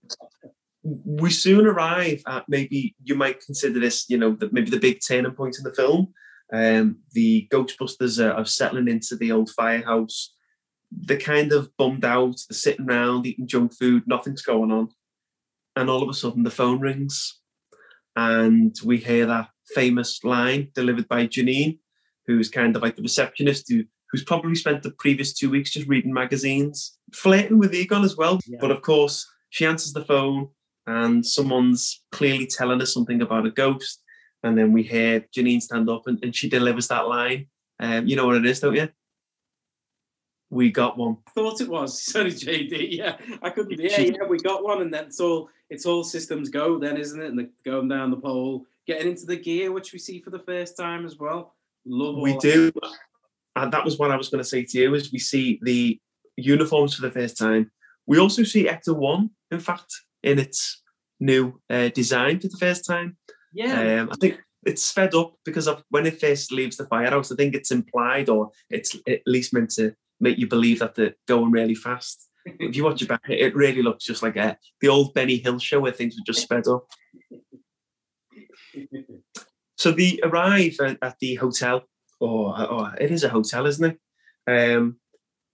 we 0.85 1.31
soon 1.31 1.67
arrive 1.67 2.23
at 2.27 2.45
maybe 2.47 2.95
you 3.03 3.15
might 3.15 3.41
consider 3.41 3.81
this, 3.81 4.09
you 4.11 4.19
know, 4.19 4.35
the, 4.35 4.51
maybe 4.53 4.71
the 4.71 4.79
big 4.79 5.01
turning 5.07 5.33
point 5.33 5.57
in 5.59 5.65
the 5.65 5.73
film. 5.73 6.13
Um, 6.53 6.99
the 7.13 7.49
Ghostbusters 7.51 8.23
are, 8.23 8.33
are 8.33 8.45
settling 8.45 8.89
into 8.89 9.17
the 9.17 9.33
old 9.33 9.51
firehouse. 9.51 10.35
They're 10.93 11.19
kind 11.19 11.53
of 11.53 11.75
bummed 11.79 12.05
out. 12.05 12.37
They're 12.49 12.57
sitting 12.57 12.89
around 12.89 13.27
eating 13.27 13.47
junk 13.47 13.75
food. 13.75 14.05
Nothing's 14.07 14.43
going 14.43 14.71
on, 14.71 14.91
and 15.75 15.89
all 15.89 16.03
of 16.03 16.09
a 16.09 16.15
sudden 16.15 16.43
the 16.43 16.51
phone 16.51 16.81
rings, 16.81 17.41
and 18.15 18.77
we 18.85 18.99
hear 18.99 19.27
that 19.27 19.49
famous 19.75 20.23
line 20.23 20.69
delivered 20.75 21.09
by 21.09 21.27
Janine, 21.27 21.79
who's 22.27 22.51
kind 22.51 22.77
of 22.77 22.83
like 22.83 22.97
the 22.97 23.03
receptionist 23.03 23.71
who 23.71 23.85
who's 24.15 24.23
probably 24.23 24.55
spent 24.55 24.81
the 24.81 24.93
previous 24.93 25.33
two 25.33 25.51
weeks 25.51 25.73
just 25.73 25.89
reading 25.89 26.13
magazines, 26.13 26.97
flirting 27.13 27.59
with 27.59 27.75
Egon 27.75 28.05
as 28.05 28.17
well. 28.17 28.39
Yeah. 28.47 28.59
But 28.61 28.71
of 28.71 28.81
course, 28.81 29.29
she 29.51 29.67
answers 29.67 29.93
the 29.93 30.05
phone 30.05 30.51
and 30.87 31.27
someone's 31.27 32.05
clearly 32.13 32.47
telling 32.47 32.79
her 32.79 32.87
something 32.87 33.23
about 33.23 33.45
a 33.45 33.51
ghost. 33.51 34.05
And 34.45 34.57
then 34.57 34.73
we 34.73 34.85
hear 34.85 35.25
Janine 35.37 35.61
stand 35.61 35.91
up 35.91 36.07
and, 36.07 36.21
and 36.23 36.37
she 36.37 36.49
delivers 36.49 36.87
that 36.89 37.09
line. 37.09 37.49
Um, 37.81 38.07
you 38.07 38.15
know 38.15 38.25
what 38.25 38.37
it 38.37 38.47
is, 38.47 38.61
don't 38.61 38.77
you? 38.77 38.89
We 40.49 40.71
got 40.71 40.97
one. 40.97 41.17
I 41.27 41.31
thought 41.33 41.61
it 41.61 41.69
was. 41.69 42.01
Sorry, 42.05 42.31
JD. 42.31 42.97
Yeah, 42.97 43.17
I 43.43 43.51
couldn't. 43.51 43.81
Yeah, 43.81 43.99
yeah, 43.99 44.29
we 44.29 44.39
got 44.39 44.63
one, 44.63 44.81
and 44.81 44.95
then 44.95 45.07
it's 45.07 45.19
all 45.19 45.49
it's 45.71 45.87
all 45.87 46.05
systems 46.05 46.51
go, 46.51 46.79
then, 46.79 46.99
isn't 46.99 47.21
it? 47.21 47.31
And 47.31 47.39
the, 47.41 47.51
going 47.65 47.89
down 47.89 48.13
the 48.13 48.17
pole, 48.17 48.65
getting 48.87 49.09
into 49.09 49.27
the 49.27 49.35
gear, 49.35 49.73
which 49.73 49.93
we 49.93 49.99
see 49.99 50.21
for 50.21 50.31
the 50.31 50.39
first 50.39 50.77
time 50.77 51.05
as 51.05 51.19
well. 51.19 51.57
Love 51.85 52.19
We 52.19 52.39
do. 52.39 52.71
And 53.57 53.73
that 53.73 53.85
was 53.85 53.99
what 53.99 54.11
I 54.11 54.17
was 54.17 54.29
going 54.29 54.43
to 54.43 54.49
say 54.49 54.65
to 54.65 54.79
you 54.79 54.95
is 54.95 55.13
we 55.13 55.19
see 55.19 55.61
the 55.63 55.99
uniforms 56.37 56.95
for 56.95 57.03
the 57.03 57.11
first 57.11 57.39
time. 57.39 57.71
We 58.07 58.19
also 58.19 58.43
see 58.43 58.67
Ecto 58.67 58.97
1, 58.97 59.31
in 59.53 59.61
fact, 59.61 59.93
in 60.23 60.39
its 60.39 60.83
new 61.21 61.61
uh, 61.71 61.89
design 61.89 62.41
for 62.41 62.49
the 62.49 62.57
first 62.59 62.85
time. 62.85 63.17
Yeah, 63.53 64.03
Um, 64.03 64.11
I 64.13 64.17
think 64.21 64.41
it's 64.67 64.83
sped 64.83 65.15
up 65.15 65.35
because 65.45 65.69
of 65.69 65.85
when 65.91 66.07
it 66.07 66.21
first 66.21 66.51
leaves 66.51 66.77
the 66.77 66.87
firehouse. 66.87 67.31
I 67.31 67.37
think 67.37 67.55
it's 67.55 67.71
implied, 67.71 68.29
or 68.29 68.51
it's 68.69 68.97
at 69.09 69.21
least 69.27 69.53
meant 69.53 69.71
to 69.71 69.95
make 70.21 70.39
you 70.39 70.49
believe 70.49 70.81
that 70.81 70.95
they're 70.95 71.15
going 71.29 71.51
really 71.51 71.75
fast. 71.75 72.29
If 72.61 72.77
you 72.77 72.85
watch 72.85 73.01
it 73.01 73.09
back, 73.09 73.23
it 73.27 73.55
really 73.55 73.83
looks 73.83 74.05
just 74.05 74.23
like 74.23 74.37
a, 74.37 74.59
the 74.83 74.89
old 74.89 75.15
Benny 75.15 75.39
Hill 75.39 75.59
show 75.59 75.81
where 75.81 75.93
things 75.93 76.15
were 76.15 76.27
just 76.27 76.43
sped 76.43 76.67
up. 76.67 76.87
So 79.77 79.91
they 79.91 80.19
arrive 80.23 80.77
at, 80.81 80.99
at 81.03 81.17
the 81.21 81.35
hotel, 81.35 81.83
or, 82.21 82.61
or 82.71 82.95
it 83.01 83.11
is 83.11 83.25
a 83.25 83.29
hotel, 83.29 83.67
isn't 83.67 83.85
it? 83.85 83.99
Um, 84.47 84.97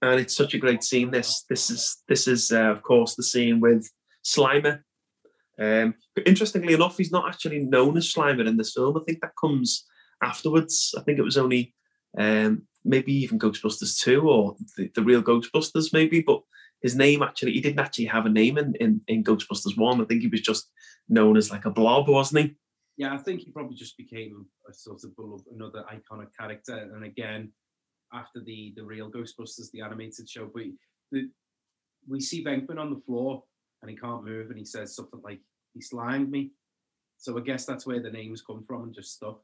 and 0.03 0.21
it's 0.21 0.37
such 0.37 0.55
a 0.55 0.59
great 0.59 0.83
scene. 0.83 1.11
This 1.11 1.45
this 1.49 1.71
is 1.71 2.03
this 2.09 2.27
is 2.27 2.53
uh, 2.53 2.71
of 2.71 2.83
course 2.83 3.15
the 3.15 3.23
scene 3.23 3.61
with 3.61 3.91
Slimer. 4.25 4.83
Um, 5.59 5.95
but 6.15 6.27
interestingly 6.27 6.73
enough, 6.73 6.97
he's 6.97 7.13
not 7.13 7.29
actually 7.29 7.61
known 7.61 7.97
as 7.99 8.13
Slimer 8.13 8.47
in 8.47 8.57
this 8.57 8.73
film. 8.73 8.97
I 8.97 9.01
think 9.05 9.21
that 9.21 9.33
comes 9.39 9.87
afterwards. 10.23 10.95
I 10.97 11.03
think 11.03 11.19
it 11.19 11.25
was 11.25 11.37
only 11.37 11.75
um, 12.19 12.63
maybe 12.85 13.13
even 13.13 13.39
Ghostbusters 13.39 13.99
two 13.99 14.23
or 14.23 14.57
the, 14.77 14.91
the 14.95 15.03
real 15.03 15.23
Ghostbusters 15.23 15.93
maybe, 15.93 16.23
but 16.23 16.41
his 16.83 16.97
name 16.97 17.23
actually 17.23 17.53
he 17.53 17.61
didn't 17.61 17.81
actually 17.81 18.07
have 18.07 18.25
a 18.25 18.31
name 18.31 18.57
in, 18.57 18.75
in 18.81 19.01
in 19.07 19.25
Ghostbusters 19.25 19.77
one. 19.77 20.01
I 20.01 20.05
think 20.05 20.23
he 20.23 20.29
was 20.29 20.41
just 20.41 20.71
known 21.09 21.37
as 21.37 21.51
like 21.51 21.67
a 21.67 21.71
blob, 21.71 22.09
wasn't 22.09 22.47
he? 22.47 22.57
Yeah. 22.97 23.15
I 23.15 23.19
think 23.19 23.41
he 23.41 23.51
probably 23.51 23.77
just 23.77 23.97
became 23.97 24.47
a 24.69 24.73
sort 24.73 25.05
of 25.05 25.15
bull 25.17 25.35
of 25.35 25.43
another 25.55 25.85
iconic 25.93 26.29
character. 26.39 26.91
And 26.95 27.05
again, 27.05 27.53
after 28.13 28.41
the 28.45 28.73
the 28.77 28.85
real 28.85 29.11
Ghostbusters, 29.11 29.71
the 29.73 29.83
animated 29.83 30.29
show, 30.29 30.51
but 30.53 30.65
the, 31.13 31.29
we 32.09 32.21
see 32.21 32.45
Venkman 32.45 32.79
on 32.79 32.91
the 32.91 33.01
floor 33.07 33.45
and 33.83 33.91
he 33.91 33.97
can't 33.97 34.25
move, 34.25 34.51
and 34.51 34.59
he 34.59 34.65
says 34.65 34.95
something 34.95 35.21
like, 35.23 35.41
"He 35.75 35.81
slimed 35.81 36.31
me." 36.31 36.53
So 37.19 37.37
I 37.37 37.43
guess 37.43 37.67
that's 37.67 37.87
where 37.87 38.01
the 38.01 38.11
names 38.11 38.43
come 38.43 38.65
from 38.67 38.85
and 38.85 38.95
just 38.95 39.15
stuff. 39.15 39.37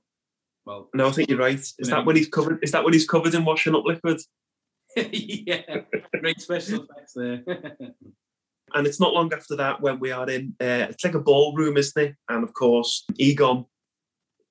Well, 0.64 0.90
No, 0.94 1.08
I 1.08 1.12
think 1.12 1.28
you're 1.28 1.38
right. 1.38 1.60
Is 1.60 1.88
that 1.88 2.04
when 2.04 2.16
he's 2.16 2.28
covered? 2.28 2.58
Is 2.62 2.72
that 2.72 2.82
when 2.84 2.92
he's 2.92 3.06
covered 3.06 3.34
in 3.34 3.44
washing 3.44 3.74
up 3.74 3.84
liquid? 3.84 4.20
yeah, 4.96 5.82
great 6.20 6.40
special 6.40 6.84
effects 6.84 7.12
there. 7.14 7.44
And 8.74 8.86
it's 8.86 9.00
not 9.00 9.14
long 9.14 9.32
after 9.32 9.56
that 9.56 9.80
when 9.80 9.98
we 10.00 10.10
are 10.10 10.28
in, 10.28 10.54
uh, 10.60 10.88
it's 10.90 11.04
like 11.04 11.14
a 11.14 11.20
ballroom, 11.20 11.76
isn't 11.76 12.02
it? 12.02 12.16
And 12.28 12.42
of 12.44 12.52
course, 12.52 13.04
Egon 13.16 13.66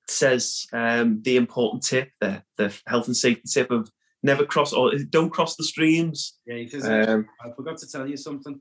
says 0.08 0.66
um, 0.72 1.20
the 1.22 1.36
important 1.36 1.82
tip, 1.82 2.10
the, 2.20 2.42
the 2.56 2.76
health 2.86 3.06
and 3.06 3.16
safety 3.16 3.48
tip 3.52 3.70
of 3.70 3.90
never 4.22 4.44
cross 4.44 4.72
or 4.72 4.92
don't 5.10 5.30
cross 5.30 5.56
the 5.56 5.64
streams. 5.64 6.38
yeah, 6.46 6.56
he 6.56 6.68
says, 6.68 7.08
Um, 7.08 7.26
I 7.44 7.50
forgot 7.50 7.78
to 7.78 7.90
tell 7.90 8.06
you 8.08 8.16
something. 8.16 8.60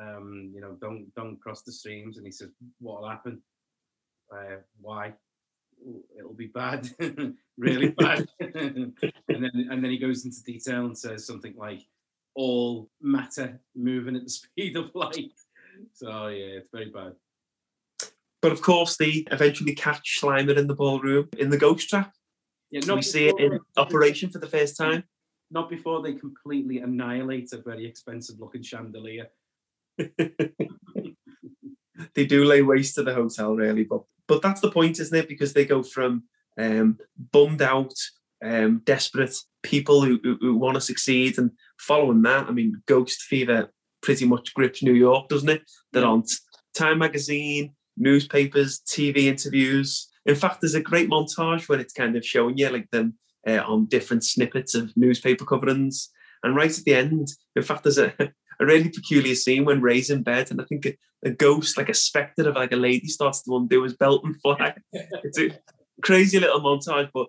Um, 0.00 0.50
you 0.54 0.60
know, 0.60 0.76
don't 0.80 1.12
don't 1.14 1.40
cross 1.40 1.62
the 1.62 1.72
streams. 1.72 2.16
And 2.16 2.24
he 2.26 2.32
says, 2.32 2.48
what'll 2.78 3.08
happen? 3.08 3.42
Uh, 4.32 4.56
why? 4.80 5.12
"Ooh, 5.86 6.02
It'll 6.18 6.32
be 6.34 6.46
bad, 6.46 6.88
really 7.58 7.90
bad. 7.90 8.26
and 8.40 8.94
then 9.28 9.68
and 9.70 9.84
then 9.84 9.90
he 9.90 9.98
goes 9.98 10.24
into 10.24 10.42
detail 10.42 10.86
and 10.86 10.96
says 10.96 11.26
something 11.26 11.54
like, 11.56 11.80
all 12.40 12.88
matter 13.02 13.60
moving 13.76 14.16
at 14.16 14.24
the 14.24 14.30
speed 14.30 14.76
of 14.76 14.90
light. 14.94 15.32
So 15.92 16.28
yeah, 16.28 16.58
it's 16.58 16.70
very 16.72 16.90
bad. 16.90 17.12
But 18.40 18.52
of 18.52 18.62
course, 18.62 18.96
they 18.96 19.26
eventually 19.30 19.74
catch 19.74 20.20
Slimer 20.20 20.56
in 20.56 20.66
the 20.66 20.74
ballroom 20.74 21.28
in 21.38 21.50
the 21.50 21.58
ghost 21.58 21.90
trap. 21.90 22.14
Yeah, 22.70 22.94
we 22.94 23.02
see 23.02 23.28
it 23.28 23.38
in 23.38 23.60
operation 23.76 24.30
for 24.30 24.38
the 24.38 24.46
first 24.46 24.76
time. 24.76 25.04
Not 25.50 25.68
before 25.68 26.00
they 26.00 26.14
completely 26.14 26.78
annihilate 26.78 27.52
a 27.52 27.58
very 27.58 27.84
expensive 27.84 28.38
looking 28.38 28.62
chandelier. 28.62 29.26
they 29.98 30.06
do 32.14 32.44
lay 32.44 32.62
waste 32.62 32.94
to 32.94 33.02
the 33.02 33.12
hotel, 33.12 33.54
really. 33.54 33.84
But 33.84 34.02
but 34.28 34.40
that's 34.40 34.60
the 34.60 34.70
point, 34.70 35.00
isn't 35.00 35.18
it? 35.18 35.28
Because 35.28 35.52
they 35.52 35.66
go 35.66 35.82
from 35.82 36.22
um, 36.56 36.98
bummed 37.32 37.60
out, 37.60 37.92
um, 38.42 38.80
desperate 38.84 39.36
people 39.62 40.02
who, 40.02 40.20
who, 40.22 40.38
who 40.40 40.56
want 40.56 40.76
to 40.76 40.80
succeed, 40.80 41.36
and 41.36 41.50
following 41.80 42.22
that, 42.22 42.46
I 42.46 42.52
mean, 42.52 42.82
Ghost 42.86 43.22
Fever 43.22 43.70
pretty 44.02 44.26
much 44.26 44.54
grips 44.54 44.82
New 44.82 44.94
York, 44.94 45.28
doesn't 45.28 45.48
it? 45.48 45.62
They're 45.92 46.04
on 46.04 46.24
Time 46.74 46.98
Magazine, 46.98 47.74
newspapers, 47.96 48.80
TV 48.80 49.24
interviews. 49.24 50.08
In 50.26 50.34
fact, 50.34 50.60
there's 50.60 50.74
a 50.74 50.80
great 50.80 51.08
montage 51.08 51.68
where 51.68 51.80
it's 51.80 51.92
kind 51.92 52.16
of 52.16 52.24
showing 52.24 52.58
you 52.58 52.68
like 52.68 52.90
them 52.90 53.14
uh, 53.46 53.62
on 53.66 53.86
different 53.86 54.24
snippets 54.24 54.74
of 54.74 54.96
newspaper 54.96 55.44
coverings. 55.44 56.10
And 56.42 56.56
right 56.56 56.76
at 56.76 56.84
the 56.84 56.94
end, 56.94 57.28
in 57.56 57.62
fact, 57.62 57.84
there's 57.84 57.98
a, 57.98 58.12
a 58.60 58.66
really 58.66 58.88
peculiar 58.88 59.34
scene 59.34 59.64
when 59.64 59.80
Ray's 59.80 60.10
in 60.10 60.22
bed, 60.22 60.50
and 60.50 60.60
I 60.60 60.64
think 60.64 60.86
a, 60.86 60.96
a 61.24 61.30
ghost, 61.30 61.76
like 61.76 61.88
a 61.88 61.94
spectre 61.94 62.48
of 62.48 62.56
like 62.56 62.72
a 62.72 62.76
lady, 62.76 63.08
starts 63.08 63.42
to 63.42 63.56
undo 63.56 63.82
his 63.82 63.96
belt 63.96 64.24
and 64.24 64.40
fly. 64.40 64.74
it's 64.92 65.38
a 65.38 65.50
crazy 66.02 66.38
little 66.38 66.60
montage, 66.60 67.10
but 67.12 67.28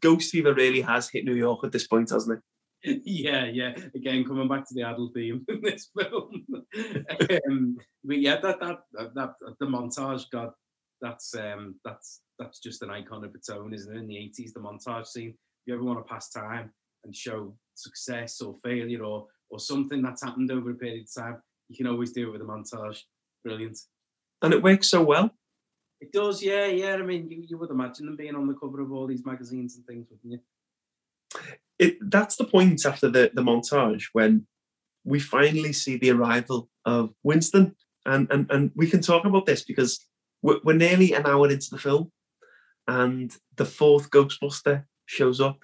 Ghost 0.00 0.30
Fever 0.30 0.54
really 0.54 0.80
has 0.80 1.08
hit 1.08 1.24
New 1.24 1.34
York 1.34 1.60
at 1.64 1.72
this 1.72 1.86
point, 1.86 2.10
hasn't 2.10 2.38
it? 2.38 2.44
Yeah, 2.84 3.46
yeah. 3.46 3.74
Again, 3.94 4.24
coming 4.24 4.48
back 4.48 4.66
to 4.68 4.74
the 4.74 4.82
adult 4.82 5.14
theme 5.14 5.44
in 5.48 5.60
this 5.62 5.88
film. 5.96 6.44
um, 7.48 7.76
but 8.04 8.18
yeah, 8.18 8.40
that, 8.40 8.60
that 8.60 8.80
that 8.92 9.14
that 9.14 9.34
the 9.60 9.66
montage, 9.66 10.24
God, 10.30 10.50
that's 11.00 11.34
um 11.34 11.76
that's 11.84 12.20
that's 12.38 12.60
just 12.60 12.82
an 12.82 12.90
icon 12.90 13.24
of 13.24 13.34
its 13.34 13.48
own, 13.48 13.72
isn't 13.72 13.94
it? 13.94 13.98
In 13.98 14.06
the 14.06 14.18
eighties, 14.18 14.52
the 14.52 14.60
montage 14.60 15.06
scene. 15.06 15.30
If 15.30 15.66
you 15.66 15.74
ever 15.74 15.84
want 15.84 16.04
to 16.04 16.12
pass 16.12 16.30
time 16.30 16.72
and 17.04 17.14
show 17.14 17.54
success 17.74 18.40
or 18.40 18.56
failure 18.64 19.04
or 19.04 19.26
or 19.50 19.58
something 19.58 20.02
that's 20.02 20.24
happened 20.24 20.50
over 20.50 20.70
a 20.70 20.74
period 20.74 21.04
of 21.04 21.22
time, 21.22 21.42
you 21.68 21.76
can 21.76 21.86
always 21.86 22.12
do 22.12 22.28
it 22.28 22.32
with 22.32 22.42
a 22.42 22.44
montage. 22.44 23.02
Brilliant. 23.44 23.78
And 24.40 24.52
it 24.52 24.62
works 24.62 24.88
so 24.88 25.02
well. 25.02 25.30
It 26.00 26.10
does, 26.10 26.42
yeah, 26.42 26.66
yeah. 26.66 26.94
I 26.94 27.02
mean, 27.02 27.30
you, 27.30 27.44
you 27.46 27.58
would 27.58 27.70
imagine 27.70 28.06
them 28.06 28.16
being 28.16 28.34
on 28.34 28.48
the 28.48 28.54
cover 28.54 28.80
of 28.80 28.92
all 28.92 29.06
these 29.06 29.24
magazines 29.24 29.76
and 29.76 29.86
things, 29.86 30.08
wouldn't 30.10 30.32
you? 30.32 30.40
It 31.78 31.98
that's 32.10 32.36
the 32.36 32.44
point 32.44 32.84
after 32.86 33.08
the, 33.08 33.30
the 33.34 33.42
montage 33.42 34.04
when 34.12 34.46
we 35.04 35.18
finally 35.18 35.72
see 35.72 35.96
the 35.96 36.10
arrival 36.10 36.68
of 36.84 37.10
Winston. 37.22 37.74
And, 38.04 38.30
and 38.30 38.50
and 38.50 38.70
we 38.74 38.88
can 38.88 39.00
talk 39.00 39.24
about 39.24 39.46
this 39.46 39.62
because 39.62 40.04
we're, 40.42 40.58
we're 40.64 40.74
nearly 40.74 41.12
an 41.12 41.26
hour 41.26 41.48
into 41.50 41.70
the 41.70 41.78
film 41.78 42.10
and 42.88 43.34
the 43.56 43.64
fourth 43.64 44.10
Ghostbuster 44.10 44.84
shows 45.06 45.40
up. 45.40 45.60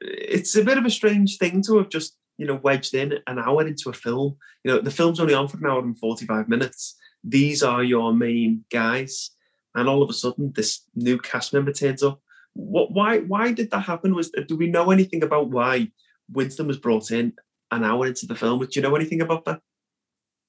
It's 0.00 0.56
a 0.56 0.64
bit 0.64 0.78
of 0.78 0.84
a 0.84 0.90
strange 0.90 1.38
thing 1.38 1.62
to 1.62 1.78
have 1.78 1.88
just, 1.88 2.16
you 2.38 2.46
know, 2.46 2.56
wedged 2.56 2.94
in 2.94 3.14
an 3.26 3.38
hour 3.38 3.66
into 3.66 3.88
a 3.88 3.92
film. 3.92 4.36
You 4.64 4.72
know, 4.72 4.80
the 4.80 4.90
film's 4.90 5.20
only 5.20 5.34
on 5.34 5.48
for 5.48 5.58
an 5.58 5.66
hour 5.66 5.80
and 5.80 5.98
45 5.98 6.48
minutes. 6.48 6.96
These 7.22 7.62
are 7.62 7.84
your 7.84 8.12
main 8.12 8.64
guys. 8.70 9.30
And 9.74 9.88
all 9.88 10.02
of 10.02 10.10
a 10.10 10.14
sudden, 10.14 10.52
this 10.56 10.82
new 10.94 11.18
cast 11.18 11.52
member 11.52 11.72
turns 11.72 12.02
up. 12.02 12.20
What? 12.56 12.92
Why? 12.92 13.18
Why 13.20 13.52
did 13.52 13.70
that 13.70 13.80
happen? 13.80 14.14
Was 14.14 14.30
do 14.30 14.56
we 14.56 14.68
know 14.68 14.90
anything 14.90 15.22
about 15.22 15.50
why 15.50 15.92
Winston 16.32 16.66
was 16.66 16.78
brought 16.78 17.10
in 17.10 17.34
an 17.70 17.84
hour 17.84 18.06
into 18.06 18.26
the 18.26 18.34
film? 18.34 18.60
Do 18.60 18.68
you 18.72 18.82
know 18.82 18.96
anything 18.96 19.20
about 19.20 19.44
that? 19.44 19.60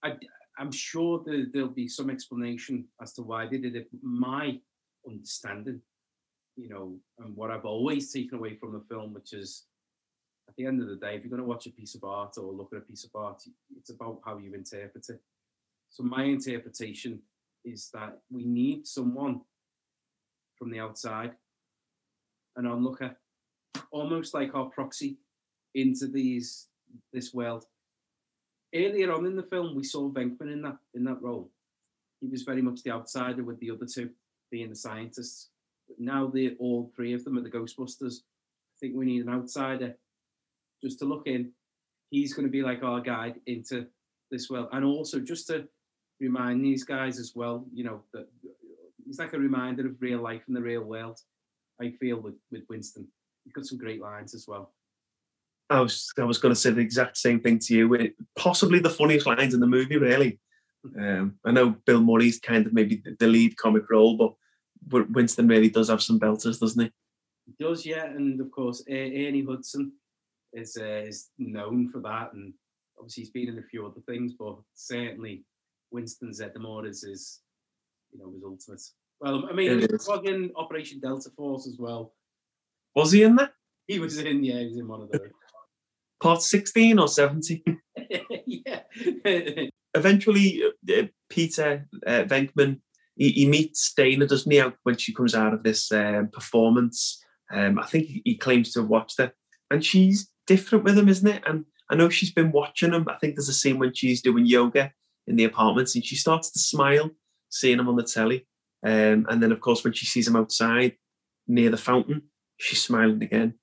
I, 0.04 0.14
I'm 0.58 0.72
sure 0.72 1.22
there, 1.26 1.46
there'll 1.52 1.70
be 1.70 1.88
some 1.88 2.10
explanation 2.10 2.86
as 3.02 3.14
to 3.14 3.22
why 3.22 3.48
they 3.48 3.58
did 3.58 3.76
it. 3.76 3.88
My 4.02 4.60
understanding, 5.08 5.82
you 6.56 6.70
know, 6.70 6.98
and 7.20 7.36
what 7.36 7.52
I've 7.52 7.66
always 7.66 8.12
taken 8.12 8.38
away 8.38 8.56
from 8.56 8.74
the 8.74 8.84
film, 8.90 9.14
which 9.14 9.34
is 9.34 9.66
at 10.50 10.56
the 10.56 10.66
end 10.66 10.82
of 10.82 10.88
the 10.88 10.96
day, 10.96 11.16
if 11.16 11.24
you're 11.24 11.30
going 11.30 11.42
to 11.42 11.48
watch 11.48 11.68
a 11.68 11.72
piece 11.72 11.96
of 11.96 12.04
art 12.04 12.38
or 12.38 12.54
look 12.54 12.70
at 12.72 12.80
a 12.80 12.82
piece 12.82 13.04
of 13.04 13.12
art, 13.16 13.44
it's 13.78 13.90
about 13.90 14.22
how 14.26 14.38
you 14.38 14.54
interpret 14.54 15.06
it. 15.10 15.20
So 15.90 16.04
my 16.04 16.24
interpretation 16.24 17.20
is 17.66 17.90
that 17.94 18.20
we 18.30 18.46
need 18.46 18.88
someone 18.88 19.42
from 20.58 20.72
the 20.72 20.80
outside, 20.80 21.34
an 22.58 22.66
onlooker, 22.66 23.16
almost 23.92 24.34
like 24.34 24.54
our 24.54 24.66
proxy 24.66 25.18
into 25.74 26.08
these 26.08 26.68
this 27.14 27.34
world 27.34 27.66
earlier 28.74 29.12
on 29.12 29.26
in 29.26 29.36
the 29.36 29.44
film, 29.44 29.76
we 29.76 29.84
saw 29.84 30.10
Venkman 30.10 30.52
in 30.52 30.62
that 30.64 30.78
in 30.94 31.04
that 31.06 31.22
role. 31.22 31.50
He 32.22 32.28
was 32.28 32.44
very 32.44 32.62
much 32.62 32.84
the 32.84 32.92
outsider, 32.92 33.44
with 33.44 33.60
the 33.60 33.72
other 33.72 33.86
two 33.86 34.10
being 34.52 34.70
the 34.70 34.76
scientists. 34.76 35.50
But 35.88 36.00
now 36.00 36.28
they 36.28 36.52
all 36.60 36.92
three 36.96 37.14
of 37.14 37.24
them 37.24 37.38
are 37.38 37.42
the 37.42 37.50
Ghostbusters. 37.50 38.16
I 38.20 38.78
think 38.80 38.96
we 38.96 39.06
need 39.06 39.26
an 39.26 39.34
outsider 39.34 39.96
just 40.84 41.00
to 41.00 41.06
look 41.06 41.28
in. 41.28 41.52
He's 42.10 42.34
going 42.34 42.48
to 42.48 42.52
be 42.52 42.62
like 42.62 42.84
our 42.84 43.02
guide 43.02 43.36
into 43.46 43.88
this 44.32 44.50
world, 44.50 44.70
and 44.72 44.84
also 44.84 45.20
just 45.20 45.48
to 45.48 45.68
remind 46.20 46.64
these 46.64 46.84
guys 46.84 47.20
as 47.20 47.34
well. 47.36 47.66
You 47.74 47.84
know 47.86 48.02
that 48.14 48.28
he's 49.06 49.20
like 49.20 49.34
a 49.34 49.40
reminder 49.40 49.88
of 49.88 50.02
real 50.02 50.22
life 50.22 50.44
in 50.48 50.54
the 50.54 50.62
real 50.62 50.84
world. 50.84 51.20
I 51.82 51.92
feel 51.92 52.20
with 52.20 52.36
with 52.52 52.64
Winston. 52.70 53.08
He's 53.44 53.54
got 53.54 53.66
some 53.66 53.78
great 53.78 54.02
lines 54.02 54.34
as 54.34 54.46
well. 54.48 54.74
I 55.70 55.82
was 55.82 56.12
I 56.18 56.24
was 56.24 56.38
going 56.38 56.54
to 56.54 56.60
say 56.60 56.72
the 56.72 56.82
exact 56.82 57.18
same 57.18 57.40
thing 57.40 57.60
to 57.60 57.76
you. 57.76 57.94
It, 57.94 58.16
possibly 58.38 58.80
the 58.80 58.90
funniest 58.90 59.26
lines 59.26 59.54
in 59.54 59.60
the 59.60 59.68
movie, 59.68 59.98
really. 59.98 60.40
Um, 60.98 61.36
I 61.44 61.52
know 61.52 61.76
Bill 61.86 62.02
Murray's 62.02 62.40
kind 62.40 62.66
of 62.66 62.74
maybe 62.74 63.04
the- 63.20 63.28
lead 63.28 63.58
comic 63.58 63.90
role, 63.90 64.16
but 64.16 65.10
Winston 65.10 65.48
really 65.48 65.70
does 65.70 65.90
have 65.90 66.02
some 66.02 66.20
belters, 66.20 66.60
doesn't 66.60 66.82
he? 66.82 66.92
He 67.46 67.54
does, 67.60 67.86
yeah, 67.86 68.06
and 68.06 68.40
of 68.40 68.52
course 68.52 68.84
Ernie 68.90 69.46
Hudson 69.48 69.92
is 70.54 70.78
uh, 70.80 71.04
is 71.08 71.30
known 71.38 71.90
for 71.90 72.00
that, 72.02 72.34
and 72.34 72.54
obviously 72.98 73.24
he's 73.24 73.32
been 73.32 73.50
in 73.50 73.60
a 73.60 73.64
few 73.64 73.86
other 73.86 74.02
things, 74.08 74.34
but 74.38 74.58
certainly 74.74 75.44
Winston 75.92 76.32
Zeddemore 76.32 76.88
is 76.88 77.04
his, 77.04 77.42
you 78.12 78.20
know, 78.20 78.32
his 78.32 78.44
ultimate. 78.44 78.82
Well, 79.20 79.48
I 79.50 79.54
mean, 79.54 79.72
It 79.72 79.80
he 79.80 79.86
is. 79.86 80.08
was 80.08 80.22
in 80.26 80.52
Operation 80.56 81.00
Delta 81.00 81.30
Force 81.36 81.68
as 81.68 81.78
well. 81.80 82.14
Was 82.96 83.12
he 83.12 83.24
in 83.24 83.36
that? 83.38 83.52
He 83.88 84.00
was 84.00 84.18
in, 84.20 84.44
yeah, 84.44 84.60
he 84.60 84.68
was 84.68 84.78
in 84.78 84.88
one 84.88 85.02
of 85.02 85.12
those. 85.12 85.22
Part 86.22 86.42
16 86.42 87.00
or 87.00 87.08
17? 87.08 87.62
yeah, 88.46 88.82
Eventually, 89.94 90.62
uh, 90.64 91.04
Peter 91.30 91.88
uh, 92.06 92.24
Venkman, 92.24 92.82
he, 93.16 93.32
he 93.32 93.48
meets 93.48 93.94
Dana, 93.96 94.28
doesn't 94.28 94.52
he, 94.52 94.64
when 94.84 94.98
she 94.98 95.14
comes 95.14 95.34
out 95.36 95.54
of 95.54 95.64
this 95.64 95.92
um, 95.92 96.30
performance. 96.32 97.24
Um, 97.52 97.80
I 97.80 97.86
think 97.86 98.08
he, 98.08 98.22
he 98.26 98.38
claims 98.38 98.72
to 98.74 98.82
have 98.82 98.90
watched 98.90 99.20
her. 99.20 99.32
And 99.72 99.84
she's 99.84 100.30
different 100.46 100.84
with 100.84 100.98
him, 100.98 101.10
isn't 101.10 101.28
it? 101.28 101.44
And 101.46 101.66
I 101.90 101.96
know 101.96 102.10
she's 102.10 102.34
been 102.34 102.52
watching 102.52 102.94
him. 102.94 103.08
I 103.10 103.16
think 103.16 103.36
there's 103.36 103.50
a 103.50 103.54
scene 103.54 103.80
when 103.80 103.94
she's 103.94 104.22
doing 104.22 104.46
yoga 104.46 104.92
in 105.26 105.36
the 105.36 105.44
apartments 105.44 105.96
and 105.96 106.06
she 106.06 106.16
starts 106.16 106.52
to 106.52 106.60
smile, 106.60 107.12
seeing 107.50 107.80
him 107.80 107.90
on 107.90 107.96
the 107.96 108.04
telly. 108.04 108.48
Um, 108.86 109.26
and 109.30 109.42
then, 109.42 109.52
of 109.52 109.60
course, 109.60 109.84
when 109.84 109.94
she 109.94 110.06
sees 110.06 110.28
him 110.28 110.36
outside 110.36 110.96
near 111.48 111.70
the 111.70 111.78
fountain, 111.78 112.24
she's 112.58 112.82
smiling 112.82 113.24
again. 113.24 113.56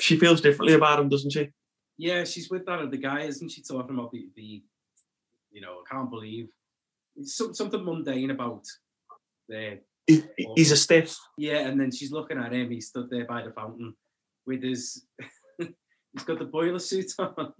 She 0.00 0.18
feels 0.18 0.40
differently 0.40 0.74
about 0.74 1.00
him, 1.00 1.08
doesn't 1.08 1.32
she? 1.32 1.50
yeah, 1.98 2.24
she's 2.24 2.50
with 2.50 2.66
that 2.66 2.80
other 2.80 2.96
guy, 2.96 3.20
isn't 3.20 3.50
she? 3.50 3.62
Talking 3.62 3.96
about 3.96 4.10
the, 4.12 4.28
the 4.34 4.62
you 5.50 5.60
know, 5.60 5.74
I 5.80 5.94
can't 5.94 6.10
believe 6.10 6.48
it's 7.16 7.36
some, 7.36 7.54
something 7.54 7.84
mundane 7.84 8.30
about 8.30 8.64
the 9.48 9.78
He- 10.06 10.24
He's 10.56 10.72
a 10.72 10.76
stiff. 10.76 11.16
Yeah, 11.36 11.66
and 11.68 11.80
then 11.80 11.90
she's 11.92 12.10
looking 12.10 12.38
at 12.38 12.52
him. 12.52 12.70
He 12.70 12.80
stood 12.80 13.08
there 13.10 13.26
by 13.26 13.42
the 13.42 13.52
fountain 13.52 13.94
with 14.46 14.62
his. 14.62 15.04
he's 15.58 16.24
got 16.24 16.38
the 16.38 16.44
boiler 16.46 16.78
suit 16.78 17.12
on 17.18 17.52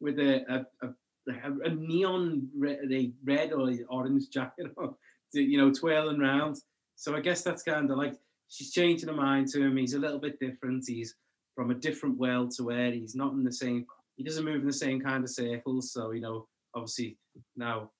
with 0.00 0.18
a 0.18 0.64
a, 0.82 0.86
a, 0.86 1.52
a 1.64 1.70
neon 1.74 2.48
red, 2.56 2.78
a 2.90 3.12
red 3.24 3.52
or 3.52 3.70
orange 3.88 4.30
jacket 4.30 4.72
on, 4.78 4.94
you 5.32 5.58
know, 5.58 5.72
twirling 5.72 6.18
round. 6.18 6.56
So 6.96 7.16
I 7.16 7.20
guess 7.20 7.42
that's 7.42 7.62
kind 7.62 7.90
of 7.90 7.96
like 7.96 8.14
she's 8.48 8.72
changing 8.72 9.08
her 9.08 9.14
mind 9.14 9.48
to 9.48 9.62
him. 9.62 9.76
He's 9.76 9.94
a 9.94 9.98
little 9.98 10.18
bit 10.18 10.38
different. 10.40 10.84
He's 10.86 11.14
from 11.54 11.70
a 11.70 11.74
different 11.74 12.18
world 12.18 12.52
to 12.52 12.64
where 12.64 12.90
he's 12.92 13.14
not 13.14 13.32
in 13.32 13.44
the 13.44 13.52
same. 13.52 13.86
he 14.16 14.24
doesn't 14.24 14.44
move 14.44 14.60
in 14.60 14.66
the 14.66 14.72
same 14.72 15.00
kind 15.00 15.24
of 15.24 15.30
circles. 15.30 15.92
So 15.92 16.12
you 16.12 16.20
know, 16.20 16.46
obviously 16.74 17.18
now 17.56 17.90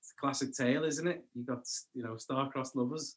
it's 0.00 0.12
a 0.16 0.20
classic 0.20 0.52
tale, 0.52 0.84
isn't 0.84 1.06
it? 1.06 1.24
You 1.34 1.44
got 1.44 1.64
you 1.94 2.02
know 2.02 2.16
star-crossed 2.16 2.76
lovers. 2.76 3.16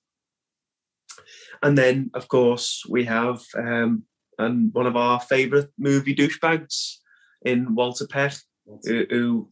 And 1.62 1.78
then, 1.78 2.10
of 2.14 2.30
course, 2.30 2.84
we 2.88 3.04
have 3.04 3.42
um, 3.58 4.06
and 4.38 4.74
one 4.74 4.88
of 4.88 4.96
our 4.96 5.20
favourite 5.20 5.68
movie 5.78 6.16
douchebags 6.16 6.98
in 7.44 7.76
Walter 7.76 8.08
Peck, 8.08 8.34
who, 8.84 9.06
who 9.10 9.50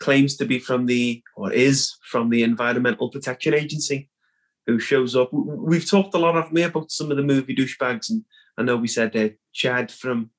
claims 0.00 0.36
to 0.36 0.44
be 0.44 0.58
from 0.58 0.86
the 0.86 1.22
or 1.36 1.52
is 1.52 1.94
from 2.02 2.30
the 2.30 2.42
Environmental 2.42 3.10
Protection 3.10 3.54
Agency, 3.54 4.08
who 4.66 4.80
shows 4.80 5.14
up. 5.14 5.32
We've 5.32 5.88
talked 5.88 6.14
a 6.14 6.18
lot 6.18 6.36
of 6.36 6.52
me 6.52 6.62
about 6.62 6.90
some 6.90 7.10
of 7.10 7.16
the 7.16 7.22
movie 7.22 7.54
douchebags, 7.54 8.10
and 8.10 8.24
I 8.58 8.62
know 8.62 8.76
we 8.76 8.88
said 8.88 9.14
uh, 9.16 9.28
Chad 9.52 9.92
from 9.92 10.30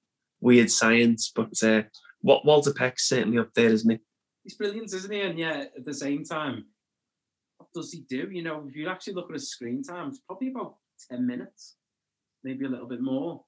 Weird 0.41 0.69
Science, 0.69 1.31
but 1.33 1.61
uh, 1.63 1.83
what 2.21 2.45
Walter 2.45 2.73
Peck's 2.73 3.07
certainly 3.07 3.37
up 3.37 3.53
there, 3.53 3.69
isn't 3.69 3.89
he? 3.89 3.99
He's 4.43 4.55
brilliant, 4.55 4.93
isn't 4.93 5.11
he? 5.11 5.21
And 5.21 5.37
yeah, 5.37 5.65
at 5.75 5.85
the 5.85 5.93
same 5.93 6.25
time, 6.25 6.65
what 7.57 7.69
does 7.73 7.91
he 7.91 8.01
do? 8.09 8.27
You 8.31 8.43
know, 8.43 8.65
if 8.67 8.75
you 8.75 8.89
actually 8.89 9.13
look 9.13 9.29
at 9.29 9.35
his 9.35 9.51
screen 9.51 9.83
time, 9.83 10.09
it's 10.09 10.19
probably 10.19 10.49
about 10.49 10.75
10 11.11 11.25
minutes, 11.25 11.75
maybe 12.43 12.65
a 12.65 12.69
little 12.69 12.87
bit 12.87 13.01
more. 13.01 13.43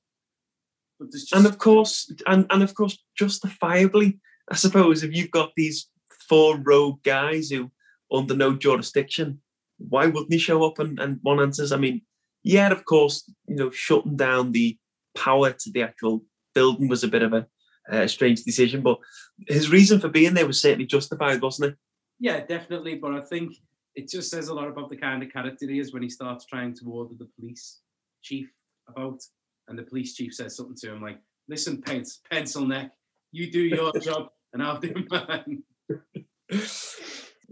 But 1.00 1.12
just... 1.12 1.34
And 1.34 1.48
of 1.48 1.58
course, 1.58 2.12
and, 2.28 2.46
and 2.52 2.62
of 2.62 2.76
course, 2.76 3.04
justifiably, 3.18 4.20
I 4.50 4.56
suppose, 4.56 5.04
if 5.04 5.16
you've 5.16 5.32
got 5.32 5.52
these 5.56 5.90
four 6.28 6.58
rogue 6.58 7.04
guys 7.04 7.50
who 7.50 7.72
under 8.12 8.36
no 8.36 8.54
jurisdiction, 8.54 9.42
why 9.78 10.06
wouldn't 10.06 10.32
he 10.32 10.40
show 10.40 10.64
up 10.66 10.80
and, 10.80 11.00
and 11.00 11.20
one 11.24 11.40
answers? 11.40 11.72
I 11.72 11.78
mean, 11.78 12.02
yeah, 12.44 12.72
of 12.72 12.86
course, 12.86 13.30
you 13.48 13.56
know, 13.56 13.72
shutting 13.72 14.16
down 14.16 14.52
the 14.52 14.78
power 15.16 15.52
to 15.52 15.72
the 15.72 15.84
actual 15.84 16.24
building 16.54 16.88
was 16.88 17.04
a 17.04 17.08
bit 17.08 17.24
of 17.24 17.34
a, 17.34 17.48
a 17.90 18.08
strange 18.08 18.44
decision, 18.44 18.82
but 18.82 19.00
his 19.48 19.70
reason 19.70 20.00
for 20.00 20.10
being 20.10 20.34
there 20.34 20.48
was 20.48 20.62
certainly 20.62 20.86
justified, 20.86 21.42
wasn't 21.42 21.72
it? 21.72 21.78
Yeah, 22.20 22.46
definitely. 22.46 22.96
But 22.96 23.14
I 23.14 23.22
think 23.22 23.54
it 23.96 24.10
just 24.10 24.30
says 24.30 24.48
a 24.48 24.54
lot 24.54 24.68
about 24.68 24.90
the 24.90 24.98
kind 24.98 25.24
of 25.24 25.32
character 25.32 25.68
he 25.68 25.80
is 25.80 25.94
when 25.94 26.04
he 26.04 26.10
starts 26.10 26.46
trying 26.46 26.74
to 26.76 26.86
order 26.86 27.14
the 27.18 27.30
police 27.40 27.82
chief 28.22 28.50
about, 28.88 29.22
and 29.68 29.78
the 29.78 29.84
police 29.84 30.14
chief 30.14 30.34
says 30.34 30.56
something 30.56 30.76
to 30.78 30.94
him 30.94 31.02
like, 31.02 31.20
"Listen, 31.48 31.82
pencil, 31.82 32.22
pencil 32.30 32.66
neck, 32.66 32.92
you 33.32 33.52
do 33.52 33.62
your 33.62 33.92
job, 34.02 34.30
and 34.54 34.62
I'll 34.62 34.80
do 34.80 34.94
mine." 35.10 35.64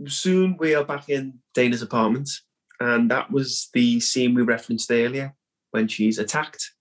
Soon 0.07 0.57
we 0.57 0.75
are 0.75 0.85
back 0.85 1.09
in 1.09 1.39
Dana's 1.53 1.81
apartment, 1.81 2.29
and 2.79 3.09
that 3.11 3.31
was 3.31 3.69
the 3.73 3.99
scene 3.99 4.33
we 4.33 4.41
referenced 4.41 4.91
earlier 4.91 5.35
when 5.71 5.87
she's 5.87 6.17
attacked. 6.17 6.71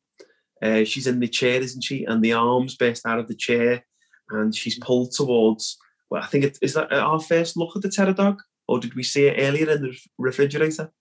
Uh, 0.63 0.85
she's 0.85 1.07
in 1.07 1.21
the 1.21 1.29
chair, 1.29 1.61
isn't 1.61 1.83
she? 1.83 2.05
And 2.05 2.23
the 2.23 2.33
arms 2.33 2.77
burst 2.77 3.07
out 3.07 3.19
of 3.19 3.29
the 3.29 3.35
chair, 3.35 3.85
and 4.31 4.55
she's 4.55 4.79
pulled 4.79 5.13
towards. 5.13 5.79
Well, 6.11 6.23
I 6.23 6.27
think 6.27 6.45
it 6.45 6.59
is 6.61 6.75
that 6.75 6.93
our 6.93 7.21
first 7.21 7.57
look 7.57 7.77
at 7.77 7.83
the 7.83 7.91
terror 7.91 8.13
dog 8.13 8.41
or 8.71 8.79
did 8.79 8.95
we 8.95 9.03
see 9.03 9.27
it 9.27 9.35
earlier 9.37 9.69
in 9.69 9.83
the 9.83 9.99
refrigerator? 10.17 10.93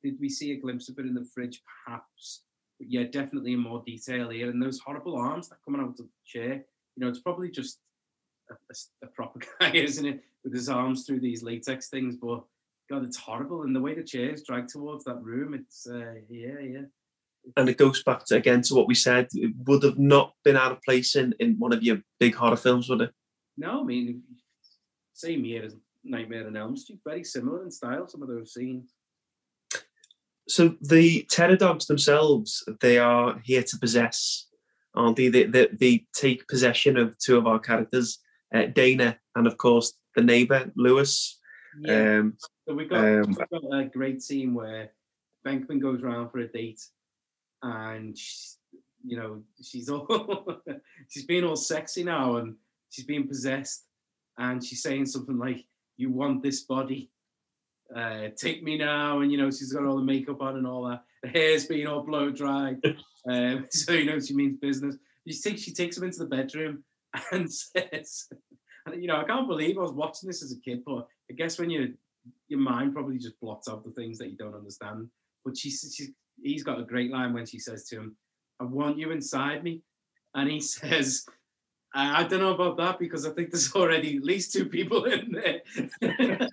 Did 0.00 0.14
we 0.20 0.28
see 0.28 0.52
a 0.52 0.60
glimpse 0.60 0.88
of 0.88 0.96
it 1.00 1.06
in 1.06 1.14
the 1.14 1.24
fridge? 1.34 1.60
Perhaps. 1.84 2.44
But 2.78 2.88
yeah, 2.88 3.02
definitely 3.02 3.54
in 3.54 3.58
more 3.58 3.82
detail 3.84 4.28
here. 4.28 4.48
And 4.48 4.62
those 4.62 4.78
horrible 4.78 5.16
arms 5.16 5.48
that 5.48 5.58
coming 5.64 5.80
out 5.80 5.88
of 5.88 5.96
the 5.96 6.08
chair. 6.24 6.64
You 6.94 7.00
know, 7.00 7.08
it's 7.08 7.18
probably 7.18 7.50
just 7.50 7.80
a, 8.50 9.06
a, 9.06 9.08
proper 9.08 9.40
guy, 9.60 9.70
isn't 9.72 10.06
it, 10.06 10.20
with 10.44 10.52
his 10.52 10.68
arms 10.68 11.04
through 11.04 11.20
these 11.20 11.42
latex 11.42 11.88
things. 11.88 12.16
But 12.16 12.42
God, 12.90 13.04
it's 13.04 13.16
horrible. 13.16 13.62
And 13.62 13.74
the 13.74 13.80
way 13.80 13.94
the 13.94 14.02
chair 14.02 14.30
is 14.30 14.44
dragged 14.44 14.70
towards 14.70 15.04
that 15.04 15.22
room, 15.22 15.54
it's 15.54 15.86
uh, 15.86 16.14
yeah, 16.28 16.58
yeah. 16.60 16.82
And 17.56 17.68
it 17.68 17.78
goes 17.78 18.02
back 18.02 18.24
to 18.26 18.36
again 18.36 18.62
to 18.62 18.74
what 18.74 18.88
we 18.88 18.94
said. 18.94 19.28
It 19.32 19.54
would 19.66 19.82
have 19.82 19.98
not 19.98 20.34
been 20.44 20.56
out 20.56 20.72
of 20.72 20.82
place 20.82 21.16
in, 21.16 21.34
in 21.38 21.56
one 21.58 21.72
of 21.72 21.82
your 21.82 21.98
big 22.20 22.34
horror 22.34 22.56
films, 22.56 22.88
would 22.88 23.00
it? 23.00 23.12
No, 23.56 23.80
I 23.80 23.84
mean, 23.84 24.22
same 25.14 25.44
year 25.44 25.64
as 25.64 25.76
Nightmare 26.04 26.46
on 26.46 26.56
Elm 26.56 26.76
Street, 26.76 27.00
very 27.04 27.24
similar 27.24 27.62
in 27.62 27.70
style, 27.70 28.06
some 28.08 28.22
of 28.22 28.28
those 28.28 28.54
scenes. 28.54 28.92
So 30.48 30.76
the 30.80 31.26
terror 31.30 31.56
dogs 31.56 31.86
themselves, 31.86 32.64
they 32.80 32.98
are 32.98 33.38
here 33.44 33.62
to 33.62 33.78
possess, 33.78 34.46
aren't 34.94 35.16
they? 35.16 35.28
They, 35.28 35.44
they, 35.44 35.68
they 35.72 36.06
take 36.14 36.48
possession 36.48 36.96
of 36.96 37.18
two 37.18 37.36
of 37.36 37.46
our 37.46 37.58
characters, 37.58 38.18
uh, 38.54 38.66
Dana 38.66 39.18
and 39.34 39.46
of 39.46 39.56
course 39.56 39.94
the 40.14 40.22
neighbor 40.22 40.70
Louis. 40.76 41.38
Yeah. 41.80 42.18
Um, 42.18 42.36
so 42.66 42.74
we 42.74 42.86
got, 42.86 43.04
um, 43.04 43.36
we 43.50 43.58
got 43.60 43.80
a 43.80 43.84
great 43.84 44.22
scene 44.22 44.54
where 44.54 44.90
Venkman 45.46 45.80
goes 45.80 46.02
around 46.02 46.30
for 46.30 46.38
a 46.38 46.48
date, 46.48 46.82
and 47.62 48.16
you 49.04 49.16
know 49.16 49.42
she's 49.62 49.88
all 49.88 50.06
she's 51.08 51.24
being 51.24 51.44
all 51.44 51.56
sexy 51.56 52.04
now, 52.04 52.36
and 52.36 52.56
she's 52.90 53.04
being 53.04 53.28
possessed, 53.28 53.84
and 54.38 54.64
she's 54.64 54.82
saying 54.82 55.06
something 55.06 55.38
like, 55.38 55.64
you 55.96 56.10
want 56.10 56.42
this 56.42 56.62
body. 56.62 57.10
Uh, 57.94 58.28
take 58.36 58.62
me 58.62 58.76
now, 58.76 59.20
and 59.20 59.32
you 59.32 59.38
know 59.38 59.50
she's 59.50 59.72
got 59.72 59.84
all 59.84 59.96
the 59.96 60.02
makeup 60.02 60.42
on 60.42 60.56
and 60.56 60.66
all 60.66 60.88
that. 60.88 61.04
The 61.22 61.28
hair's 61.28 61.66
being 61.66 61.86
all 61.86 62.02
blow 62.02 62.30
dry, 62.30 62.76
um, 63.28 63.66
so 63.70 63.92
you 63.92 64.04
know 64.04 64.20
she 64.20 64.34
means 64.34 64.58
business. 64.58 64.96
She 65.26 65.40
takes 65.40 65.62
she 65.62 65.72
takes 65.72 65.96
him 65.96 66.04
into 66.04 66.18
the 66.18 66.26
bedroom 66.26 66.84
and 67.32 67.52
says, 67.52 68.28
and 68.86 69.00
you 69.00 69.08
know 69.08 69.16
I 69.16 69.24
can't 69.24 69.48
believe 69.48 69.78
I 69.78 69.82
was 69.82 69.92
watching 69.92 70.28
this 70.28 70.42
as 70.42 70.52
a 70.52 70.60
kid, 70.60 70.82
but 70.84 71.06
I 71.30 71.34
guess 71.34 71.58
when 71.58 71.70
you 71.70 71.94
your 72.48 72.60
mind 72.60 72.94
probably 72.94 73.18
just 73.18 73.40
blots 73.40 73.68
out 73.68 73.84
the 73.84 73.90
things 73.92 74.18
that 74.18 74.30
you 74.30 74.36
don't 74.36 74.54
understand. 74.54 75.08
But 75.44 75.56
she, 75.56 75.70
she 75.70 76.08
he's 76.42 76.62
got 76.62 76.80
a 76.80 76.84
great 76.84 77.10
line 77.10 77.32
when 77.32 77.46
she 77.46 77.58
says 77.58 77.84
to 77.88 77.96
him, 77.96 78.16
"I 78.60 78.64
want 78.64 78.98
you 78.98 79.10
inside 79.10 79.64
me," 79.64 79.82
and 80.34 80.50
he 80.50 80.60
says, 80.60 81.24
I, 81.94 82.20
I 82.20 82.24
don't 82.24 82.40
know 82.40 82.54
about 82.54 82.76
that 82.78 82.98
because 82.98 83.26
I 83.26 83.30
think 83.30 83.50
there's 83.50 83.74
already 83.74 84.16
at 84.16 84.24
least 84.24 84.52
two 84.52 84.66
people 84.66 85.04
in 85.04 85.32
there. 85.32 85.62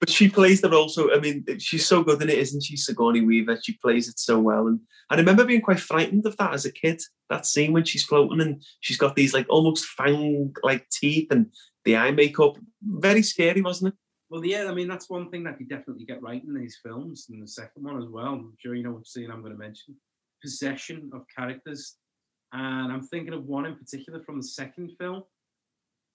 but 0.00 0.08
she 0.08 0.28
plays 0.28 0.60
that 0.60 0.72
also. 0.72 1.10
I 1.10 1.18
mean 1.18 1.44
she's 1.58 1.86
so 1.86 2.02
good 2.02 2.22
in 2.22 2.30
it, 2.30 2.38
isn't 2.38 2.62
she, 2.62 2.76
Sigourney 2.76 3.22
Weaver? 3.22 3.58
She 3.62 3.76
plays 3.78 4.08
it 4.08 4.18
so 4.18 4.38
well. 4.38 4.66
And 4.66 4.80
I 5.10 5.16
remember 5.16 5.44
being 5.44 5.60
quite 5.60 5.80
frightened 5.80 6.26
of 6.26 6.36
that 6.36 6.54
as 6.54 6.64
a 6.64 6.72
kid. 6.72 7.00
That 7.30 7.46
scene 7.46 7.72
when 7.72 7.84
she's 7.84 8.04
floating 8.04 8.40
and 8.40 8.62
she's 8.80 8.98
got 8.98 9.16
these 9.16 9.34
like 9.34 9.46
almost 9.48 9.86
fang 9.86 10.54
like 10.62 10.88
teeth 10.90 11.28
and 11.30 11.46
the 11.84 11.96
eye 11.96 12.10
makeup. 12.10 12.56
Very 12.82 13.22
scary, 13.22 13.62
wasn't 13.62 13.94
it? 13.94 13.98
Well, 14.30 14.44
yeah, 14.44 14.66
I 14.68 14.74
mean 14.74 14.88
that's 14.88 15.10
one 15.10 15.30
thing 15.30 15.44
that 15.44 15.60
you 15.60 15.66
definitely 15.66 16.04
get 16.04 16.22
right 16.22 16.42
in 16.42 16.54
these 16.54 16.78
films, 16.82 17.26
and 17.30 17.42
the 17.42 17.48
second 17.48 17.84
one 17.84 18.02
as 18.02 18.08
well. 18.08 18.34
I'm 18.34 18.54
sure 18.58 18.74
you 18.74 18.82
know 18.82 18.92
what 18.92 19.06
scene 19.06 19.30
I'm 19.30 19.40
going 19.40 19.52
to 19.52 19.58
mention. 19.58 19.94
Possession 20.42 21.10
of 21.12 21.22
characters 21.36 21.96
and 22.52 22.92
I'm 22.92 23.02
thinking 23.02 23.32
of 23.32 23.44
one 23.44 23.66
in 23.66 23.76
particular 23.76 24.22
from 24.24 24.36
the 24.36 24.46
second 24.46 24.92
film. 24.98 25.22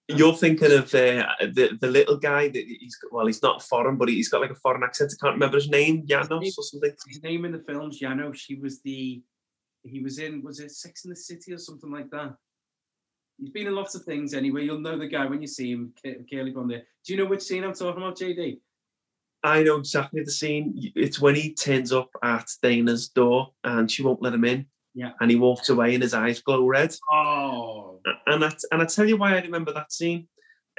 You're 0.09 0.33
thinking 0.33 0.71
of 0.71 0.85
uh, 0.95 1.25
the 1.41 1.77
the 1.81 1.87
little 1.87 2.17
guy 2.17 2.47
that 2.47 2.65
he's 2.65 2.97
well, 3.11 3.27
he's 3.27 3.43
not 3.43 3.61
foreign, 3.61 3.97
but 3.97 4.07
he's 4.07 4.29
got 4.29 4.41
like 4.41 4.51
a 4.51 4.55
foreign 4.55 4.83
accent. 4.83 5.13
I 5.13 5.19
can't 5.21 5.35
remember 5.35 5.57
his 5.57 5.69
name, 5.69 6.07
Janosz 6.07 6.57
or 6.57 6.63
something. 6.63 6.93
His 7.07 7.21
name 7.23 7.43
in 7.43 7.51
the 7.51 7.59
film's 7.59 7.99
Janosz. 7.99 8.45
He 8.47 8.55
was 8.55 8.81
the 8.81 9.21
he 9.83 9.99
was 9.99 10.19
in 10.19 10.41
was 10.41 10.59
it 10.59 10.71
Sex 10.71 11.03
in 11.03 11.09
the 11.09 11.15
City 11.15 11.53
or 11.53 11.57
something 11.57 11.91
like 11.91 12.09
that. 12.11 12.35
He's 13.37 13.49
been 13.49 13.67
in 13.67 13.75
lots 13.75 13.95
of 13.95 14.03
things 14.03 14.33
anyway. 14.33 14.63
You'll 14.63 14.79
know 14.79 14.97
the 14.97 15.07
guy 15.07 15.25
when 15.25 15.41
you 15.41 15.47
see 15.47 15.71
him, 15.71 15.93
Curly 16.03 16.53
on 16.55 16.67
there. 16.67 16.83
Do 17.05 17.13
you 17.13 17.17
know 17.17 17.25
which 17.25 17.43
scene 17.43 17.63
I'm 17.63 17.73
talking 17.73 18.01
about, 18.01 18.17
JD? 18.17 18.59
I 19.43 19.63
know 19.63 19.77
exactly 19.77 20.23
the 20.23 20.31
scene. 20.31 20.73
It's 20.95 21.21
when 21.21 21.35
he 21.35 21.53
turns 21.53 21.93
up 21.93 22.09
at 22.23 22.49
Dana's 22.63 23.09
door 23.09 23.51
and 23.63 23.89
she 23.89 24.01
won't 24.01 24.21
let 24.21 24.33
him 24.33 24.45
in. 24.45 24.65
Yeah. 24.95 25.11
And 25.21 25.29
he 25.29 25.37
walks 25.37 25.69
away 25.69 25.93
and 25.93 26.01
his 26.01 26.15
eyes 26.15 26.41
glow 26.41 26.65
red. 26.65 26.95
Oh. 27.11 27.76
And 28.27 28.45
I, 28.45 28.51
and 28.71 28.81
I 28.81 28.85
tell 28.85 29.07
you 29.07 29.17
why 29.17 29.35
I 29.35 29.41
remember 29.41 29.73
that 29.73 29.91
scene. 29.91 30.27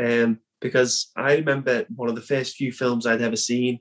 Um, 0.00 0.38
because 0.60 1.10
I 1.16 1.34
remember 1.34 1.86
one 1.94 2.08
of 2.08 2.14
the 2.14 2.22
first 2.22 2.56
few 2.56 2.72
films 2.72 3.06
I'd 3.06 3.22
ever 3.22 3.36
seen 3.36 3.80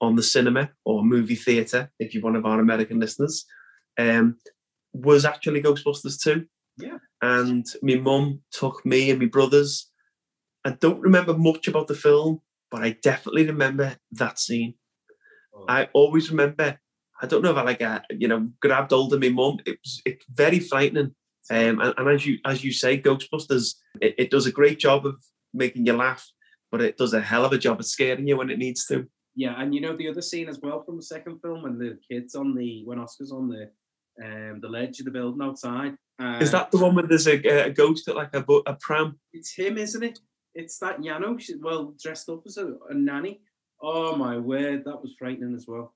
on 0.00 0.14
the 0.14 0.22
cinema 0.22 0.70
or 0.84 1.04
movie 1.04 1.34
theatre, 1.34 1.90
if 1.98 2.14
you're 2.14 2.22
one 2.22 2.36
of 2.36 2.46
our 2.46 2.60
American 2.60 3.00
listeners, 3.00 3.44
um, 3.98 4.36
was 4.92 5.24
actually 5.24 5.62
Ghostbusters 5.62 6.20
2. 6.22 6.44
Yeah. 6.78 6.98
And 7.22 7.66
my 7.82 7.96
mum 7.96 8.42
took 8.52 8.84
me 8.86 9.10
and 9.10 9.20
my 9.20 9.26
brothers. 9.26 9.90
I 10.64 10.70
don't 10.70 11.00
remember 11.00 11.36
much 11.36 11.66
about 11.66 11.88
the 11.88 11.94
film, 11.94 12.40
but 12.70 12.82
I 12.82 12.96
definitely 13.02 13.46
remember 13.46 13.96
that 14.12 14.38
scene. 14.38 14.74
Oh. 15.54 15.64
I 15.68 15.88
always 15.92 16.30
remember 16.30 16.78
I 17.20 17.26
don't 17.26 17.42
know 17.42 17.50
if 17.50 17.56
I 17.56 17.62
like 17.62 17.80
a, 17.80 18.02
you 18.10 18.28
know 18.28 18.48
grabbed 18.60 18.92
hold 18.92 19.12
of 19.12 19.20
my 19.20 19.28
mum. 19.28 19.58
It 19.66 19.78
was 19.82 20.00
it's 20.04 20.24
very 20.30 20.60
frightening. 20.60 21.14
Um, 21.50 21.80
and, 21.80 21.94
and, 21.96 22.08
as 22.08 22.26
you 22.26 22.38
as 22.44 22.62
you 22.62 22.72
say, 22.72 23.00
Ghostbusters 23.00 23.74
it, 24.00 24.14
it, 24.18 24.30
does 24.30 24.46
a 24.46 24.52
great 24.52 24.78
job 24.78 25.06
of 25.06 25.16
making 25.54 25.86
you 25.86 25.94
laugh, 25.94 26.26
but 26.70 26.82
it 26.82 26.96
does 26.96 27.14
a 27.14 27.20
hell 27.20 27.44
of 27.44 27.52
a 27.52 27.58
job 27.58 27.80
of 27.80 27.86
scaring 27.86 28.28
you 28.28 28.36
when 28.36 28.50
it 28.50 28.58
needs 28.58 28.86
to. 28.86 29.06
Yeah, 29.34 29.54
and 29.56 29.74
you 29.74 29.80
know 29.80 29.96
the 29.96 30.08
other 30.08 30.22
scene 30.22 30.48
as 30.48 30.58
well 30.60 30.82
from 30.82 30.96
the 30.96 31.02
second 31.02 31.40
film 31.40 31.62
when 31.62 31.78
the 31.78 31.98
kids 32.10 32.34
on 32.34 32.54
the 32.54 32.82
when 32.84 32.98
Oscar's 32.98 33.32
on 33.32 33.48
the 33.48 33.70
um 34.22 34.60
the 34.60 34.68
ledge 34.68 34.98
of 34.98 35.06
the 35.06 35.10
building 35.10 35.42
outside. 35.42 35.94
Uh, 36.20 36.38
Is 36.40 36.50
that 36.50 36.70
the 36.70 36.78
one 36.78 36.94
where 36.94 37.06
there's 37.06 37.28
a, 37.28 37.36
a 37.66 37.70
ghost 37.70 38.08
at 38.08 38.16
like 38.16 38.34
a 38.34 38.44
a 38.66 38.76
pram? 38.80 39.18
It's 39.32 39.54
him, 39.54 39.78
isn't 39.78 40.02
it? 40.02 40.18
It's 40.54 40.78
that 40.78 40.98
Yano, 40.98 41.40
well 41.60 41.94
dressed 42.02 42.28
up 42.28 42.42
as 42.46 42.56
a, 42.56 42.74
a 42.90 42.94
nanny. 42.94 43.40
Oh 43.80 44.16
my 44.16 44.36
word, 44.36 44.84
that 44.84 45.00
was 45.00 45.14
frightening 45.18 45.54
as 45.54 45.66
well. 45.68 45.94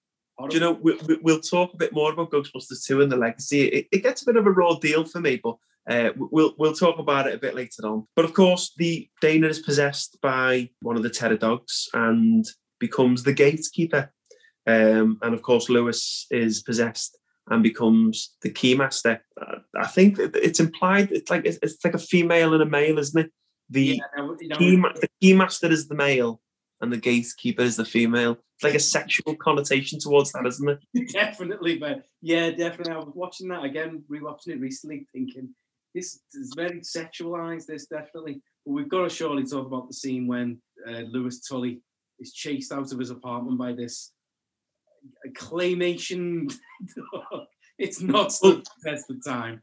Do 0.48 0.54
you 0.56 0.60
know, 0.60 0.72
we, 0.72 0.96
will 1.22 1.40
talk 1.40 1.74
a 1.74 1.76
bit 1.76 1.92
more 1.92 2.12
about 2.12 2.30
Ghostbusters 2.30 2.84
2 2.86 3.02
and 3.02 3.12
the 3.12 3.16
legacy. 3.16 3.62
It, 3.62 3.88
it, 3.92 4.02
gets 4.02 4.22
a 4.22 4.26
bit 4.26 4.36
of 4.36 4.46
a 4.46 4.50
raw 4.50 4.74
deal 4.74 5.04
for 5.04 5.20
me, 5.20 5.40
but 5.42 5.56
Uh, 5.90 6.10
we'll 6.16 6.54
we'll 6.58 6.72
talk 6.72 6.98
about 6.98 7.26
it 7.26 7.34
a 7.34 7.38
bit 7.38 7.56
later 7.56 7.84
on. 7.84 8.06
But 8.14 8.24
of 8.24 8.32
course, 8.34 8.72
the 8.76 9.08
Dana 9.20 9.48
is 9.48 9.58
possessed 9.58 10.16
by 10.22 10.70
one 10.80 10.96
of 10.96 11.02
the 11.02 11.10
terror 11.10 11.36
dogs 11.36 11.88
and 11.92 12.44
becomes 12.78 13.24
the 13.24 13.32
gatekeeper. 13.32 14.12
Um, 14.66 15.18
and 15.22 15.34
of 15.34 15.42
course, 15.42 15.68
Louis 15.68 16.26
is 16.30 16.62
possessed 16.62 17.18
and 17.48 17.62
becomes 17.62 18.36
the 18.42 18.50
keymaster. 18.50 19.20
I 19.76 19.86
think 19.88 20.18
it's 20.18 20.60
implied. 20.60 21.10
It's 21.10 21.30
like 21.30 21.44
it's, 21.44 21.58
it's, 21.62 21.84
like 21.84 21.94
a 21.94 21.98
female 21.98 22.54
and 22.54 22.62
a 22.62 22.66
male, 22.66 22.98
isn't 22.98 23.24
it? 23.24 23.32
The 23.70 24.00
Yeah, 24.00 24.28
you 24.40 24.48
know, 24.48 24.56
key, 24.56 24.76
the 24.76 25.08
keymaster 25.22 25.70
is 25.70 25.88
the 25.88 25.94
male, 25.94 26.40
and 26.82 26.92
the 26.92 26.96
gatekeeper 26.98 27.62
is 27.62 27.76
the 27.76 27.84
female. 27.84 28.32
It's 28.56 28.64
like 28.64 28.74
a 28.74 28.80
sexual 28.80 29.36
connotation 29.36 29.98
towards 29.98 30.32
that, 30.32 30.44
isn't 30.46 30.68
it? 30.68 31.12
definitely, 31.12 31.78
man. 31.78 32.02
Yeah, 32.20 32.50
definitely. 32.50 32.92
I 32.92 32.98
was 32.98 33.12
watching 33.14 33.48
that 33.48 33.64
again, 33.64 34.02
rewatching 34.10 34.48
it 34.48 34.60
recently, 34.60 35.06
thinking 35.12 35.48
this 35.94 36.20
is 36.34 36.52
very 36.56 36.80
sexualized. 36.80 37.66
This 37.66 37.86
definitely. 37.86 38.42
But 38.66 38.72
we've 38.72 38.88
got 38.88 39.02
to 39.04 39.08
surely 39.08 39.44
talk 39.44 39.66
about 39.66 39.88
the 39.88 39.94
scene 39.94 40.26
when 40.26 40.60
uh, 40.88 41.00
Louis 41.10 41.40
Tully 41.40 41.80
is 42.18 42.32
chased 42.32 42.72
out 42.72 42.92
of 42.92 42.98
his 42.98 43.10
apartment 43.10 43.58
by 43.58 43.72
this 43.72 44.12
claymation 45.36 46.52
dog. 47.12 47.46
It's 47.78 48.00
not 48.00 48.28
the 48.42 48.64
test 48.84 49.10
of 49.10 49.24
time. 49.24 49.62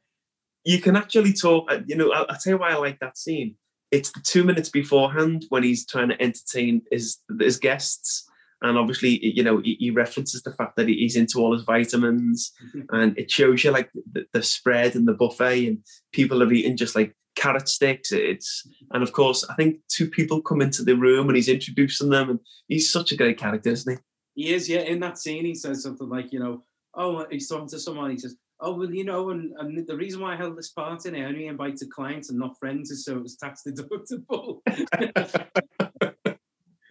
You 0.66 0.80
can 0.82 0.96
actually 0.96 1.34
talk. 1.34 1.72
uh, 1.72 1.80
You 1.88 1.96
know, 1.96 2.12
I'll, 2.12 2.26
I'll 2.30 2.38
tell 2.38 2.54
you 2.54 2.58
why 2.60 2.72
I 2.72 2.76
like 2.76 3.00
that 3.00 3.18
scene. 3.18 3.56
It's 3.92 4.12
the 4.12 4.22
two 4.22 4.44
minutes 4.44 4.70
beforehand 4.70 5.46
when 5.50 5.64
he's 5.64 5.86
trying 5.86 6.10
to 6.10 6.22
entertain 6.22 6.82
his 6.92 7.18
his 7.40 7.58
guests, 7.58 8.30
and 8.62 8.78
obviously, 8.78 9.20
you 9.26 9.44
know, 9.44 9.60
he, 9.60 9.78
he 9.80 9.90
references 9.90 10.44
the 10.44 10.54
fact 10.54 10.76
that 10.76 10.88
he- 10.88 10.98
he's 10.98 11.16
into 11.16 11.40
all 11.40 11.54
his 11.54 11.64
vitamins, 11.64 12.52
mm-hmm. 12.68 12.96
and 12.96 13.18
it 13.18 13.32
shows 13.32 13.64
you 13.64 13.72
like 13.72 13.90
the, 14.12 14.26
the 14.34 14.44
spread 14.44 14.96
and 14.96 15.08
the 15.08 15.14
buffet, 15.14 15.68
and 15.68 15.78
people 16.12 16.44
are 16.44 16.54
eating 16.54 16.78
just 16.78 16.96
like 16.96 17.16
carrot 17.36 17.70
sticks. 17.70 18.12
It's 18.12 18.68
and 18.92 19.02
of 19.02 19.12
course, 19.14 19.46
I 19.50 19.56
think 19.56 19.78
two 19.88 20.10
people 20.10 20.42
come 20.42 20.62
into 20.62 20.84
the 20.84 20.96
room 20.96 21.30
and 21.30 21.36
he's 21.36 21.50
introducing 21.50 22.10
them, 22.10 22.30
and 22.30 22.40
he's 22.68 22.92
such 22.92 23.12
a 23.12 23.18
great 23.18 23.38
character, 23.38 23.70
isn't 23.70 23.94
he? 23.94 24.44
He 24.44 24.54
is, 24.54 24.70
yeah. 24.70 24.82
In 24.82 25.00
that 25.00 25.18
scene, 25.18 25.46
he 25.46 25.56
says 25.56 25.84
something 25.84 26.08
like, 26.08 26.32
you 26.32 26.40
know, 26.40 26.64
oh, 26.94 27.26
he's 27.30 27.48
talking 27.48 27.68
to 27.70 27.80
someone. 27.80 28.12
He 28.12 28.18
says, 28.18 28.36
oh, 28.62 28.74
well, 28.74 28.92
you 28.94 29.04
know, 29.04 29.30
and, 29.30 29.54
and 29.58 29.88
the 29.88 29.96
reason 29.96 30.22
why 30.22 30.34
I 30.34 30.38
held 30.38 30.58
this 30.58 30.70
party, 30.70 31.10
I 31.10 31.26
only 31.26 31.48
invited 31.48 31.92
clients 31.92 32.30
and 32.30 32.40
not 32.40 32.58
friends, 32.60 32.92
is 32.92 33.06
so 33.06 33.18
it 33.18 33.24
was 33.24 33.38
tax 33.38 33.64
deductible. 33.68 34.60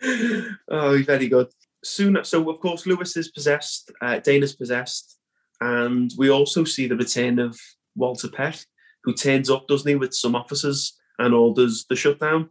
oh, 0.71 1.03
very 1.03 1.29
good. 1.29 1.49
Soon, 1.85 2.19
so 2.25 2.51
of 2.51 2.61
course, 2.61 2.87
Louis 2.87 3.17
is 3.17 3.31
possessed, 3.31 3.93
uh, 4.01 4.19
Dana's 4.19 4.57
possessed, 4.57 5.19
and 5.61 6.11
we 6.17 6.31
also 6.31 6.65
see 6.65 6.87
the 6.87 6.97
return 6.97 7.39
of 7.39 7.59
Walter 7.95 8.29
Peck, 8.29 8.57
who 9.05 9.15
turns 9.15 9.51
up, 9.51 9.69
doesn't 9.69 9.89
he, 9.89 9.95
with 9.95 10.15
some 10.15 10.35
officers 10.35 10.99
and 11.19 11.35
orders 11.35 11.85
the 11.89 11.97
shutdown. 11.97 12.51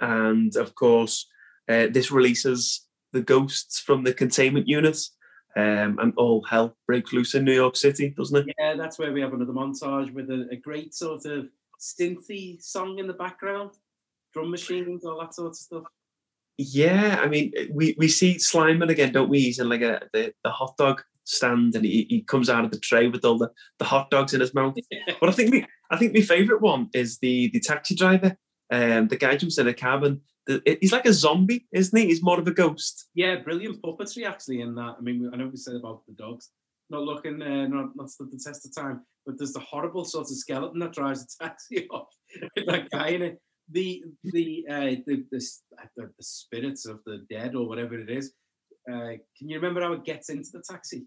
And 0.00 0.54
of 0.56 0.74
course, 0.74 1.26
uh, 1.68 1.88
this 1.90 2.10
releases 2.10 2.86
the 3.12 3.22
ghosts 3.22 3.78
from 3.80 4.04
the 4.04 4.14
containment 4.14 4.68
unit, 4.68 4.98
um, 5.56 5.98
and 6.00 6.12
all 6.16 6.42
hell 6.44 6.76
breaks 6.86 7.12
loose 7.12 7.34
in 7.34 7.44
New 7.44 7.54
York 7.54 7.76
City, 7.76 8.10
doesn't 8.10 8.48
it? 8.48 8.54
yeah, 8.58 8.74
that's 8.74 8.98
where 8.98 9.12
we 9.12 9.20
have 9.20 9.34
another 9.34 9.52
montage 9.52 10.12
with 10.12 10.30
a, 10.30 10.48
a 10.50 10.56
great 10.56 10.94
sort 10.94 11.26
of 11.26 11.48
synthy 11.80 12.62
song 12.62 12.98
in 12.98 13.06
the 13.06 13.12
background, 13.12 13.72
drum 14.32 14.50
machines, 14.50 15.04
all 15.04 15.20
that 15.20 15.34
sort 15.34 15.48
of 15.48 15.56
stuff. 15.56 15.84
Yeah, 16.58 17.20
I 17.22 17.28
mean, 17.28 17.52
we, 17.70 17.94
we 17.98 18.08
see 18.08 18.36
Slimer 18.36 18.88
again, 18.88 19.12
don't 19.12 19.28
we? 19.28 19.40
He's 19.40 19.58
in 19.58 19.68
like 19.68 19.82
a 19.82 20.02
the, 20.12 20.32
the 20.44 20.50
hot 20.50 20.76
dog 20.76 21.02
stand, 21.24 21.74
and 21.74 21.84
he, 21.84 22.06
he 22.08 22.22
comes 22.22 22.48
out 22.50 22.64
of 22.64 22.70
the 22.70 22.78
tray 22.78 23.08
with 23.08 23.24
all 23.24 23.38
the, 23.38 23.50
the 23.78 23.84
hot 23.84 24.10
dogs 24.10 24.34
in 24.34 24.40
his 24.40 24.54
mouth. 24.54 24.76
But 25.20 25.28
I 25.28 25.32
think 25.32 25.50
me, 25.50 25.66
I 25.90 25.96
think 25.96 26.14
my 26.14 26.20
favourite 26.20 26.62
one 26.62 26.88
is 26.94 27.18
the 27.18 27.50
the 27.52 27.60
taxi 27.60 27.94
driver. 27.94 28.36
Um, 28.72 29.08
the 29.08 29.16
guy 29.16 29.36
jumps 29.36 29.58
in 29.58 29.68
a 29.68 29.74
cab 29.74 30.02
and 30.02 30.20
the, 30.46 30.78
he's 30.80 30.92
like 30.92 31.06
a 31.06 31.12
zombie, 31.12 31.68
isn't 31.72 31.96
he? 31.96 32.06
He's 32.06 32.22
more 32.22 32.40
of 32.40 32.48
a 32.48 32.52
ghost. 32.52 33.08
Yeah, 33.14 33.36
brilliant 33.36 33.82
puppetry 33.82 34.26
actually 34.26 34.62
in 34.62 34.74
that. 34.74 34.96
I 34.98 35.00
mean, 35.02 35.30
I 35.32 35.36
know 35.36 35.46
we 35.46 35.56
said 35.56 35.76
about 35.76 36.02
the 36.06 36.14
dogs 36.14 36.50
not 36.92 37.02
looking, 37.02 37.42
uh, 37.42 37.66
not 37.66 37.96
not 37.96 38.10
stood 38.10 38.30
the 38.30 38.38
test 38.38 38.66
of 38.66 38.74
time, 38.74 39.00
but 39.26 39.36
there's 39.38 39.54
the 39.54 39.60
horrible 39.60 40.04
sort 40.04 40.30
of 40.30 40.36
skeleton 40.36 40.78
that 40.80 40.92
drives 40.92 41.24
the 41.24 41.44
taxi 41.44 41.88
off 41.90 42.14
with 42.54 42.66
that 42.66 42.90
guy 42.90 43.08
in 43.08 43.22
it. 43.22 43.42
The 43.70 44.04
the 44.22 44.66
uh, 44.68 44.94
the, 45.06 45.24
the 45.32 45.40
the 45.96 46.10
the 46.18 46.24
spirits 46.24 46.86
of 46.86 47.00
the 47.06 47.24
dead 47.28 47.56
or 47.56 47.66
whatever 47.66 47.98
it 47.98 48.10
is. 48.10 48.34
Uh, 48.88 49.14
can 49.36 49.48
you 49.48 49.56
remember 49.56 49.80
how 49.80 49.92
it 49.94 50.04
gets 50.04 50.28
into 50.28 50.50
the 50.52 50.62
taxi? 50.68 51.04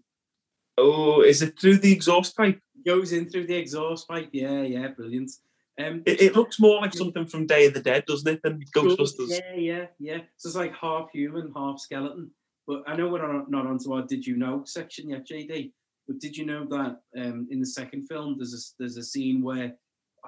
Oh, 0.78 1.22
is 1.22 1.40
it 1.40 1.58
through 1.58 1.78
the 1.78 1.92
exhaust 1.92 2.36
pipe? 2.36 2.60
Goes 2.84 3.12
in 3.12 3.30
through 3.30 3.46
the 3.46 3.54
exhaust 3.54 4.08
pipe. 4.08 4.28
Yeah, 4.32 4.62
yeah, 4.62 4.88
brilliant. 4.88 5.30
Um, 5.78 6.02
It, 6.06 6.20
it 6.20 6.36
looks 6.36 6.58
more 6.58 6.80
like 6.80 6.94
something 6.94 7.26
from 7.26 7.46
Day 7.46 7.66
of 7.66 7.74
the 7.74 7.80
Dead, 7.80 8.04
doesn't 8.06 8.28
it, 8.32 8.42
than 8.42 8.62
Ghostbusters? 8.74 9.28
Yeah, 9.28 9.54
yeah, 9.56 9.86
yeah. 9.98 10.18
So 10.36 10.48
it's 10.48 10.56
like 10.56 10.74
half 10.74 11.10
human, 11.12 11.52
half 11.54 11.78
skeleton. 11.80 12.30
But 12.66 12.82
I 12.86 12.96
know 12.96 13.08
we're 13.08 13.30
not, 13.32 13.50
not 13.50 13.66
onto 13.66 13.92
our 13.92 14.02
did 14.02 14.26
you 14.26 14.36
know 14.36 14.64
section 14.64 15.10
yet, 15.10 15.26
JD. 15.26 15.72
But 16.08 16.18
did 16.20 16.36
you 16.36 16.46
know 16.46 16.64
that 16.66 17.00
um, 17.20 17.48
in 17.50 17.60
the 17.60 17.66
second 17.66 18.06
film 18.06 18.36
there's 18.38 18.54
a 18.54 18.62
there's 18.78 18.96
a 18.96 19.02
scene 19.02 19.42
where 19.42 19.72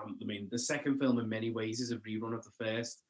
um, 0.01 0.17
I 0.21 0.25
mean 0.25 0.49
the 0.51 0.59
second 0.59 0.99
film 0.99 1.19
in 1.19 1.29
many 1.29 1.51
ways 1.51 1.81
is 1.81 1.93
a 1.93 1.97
rerun 1.99 2.35
of 2.35 2.45
the 2.45 2.65
first. 2.65 3.03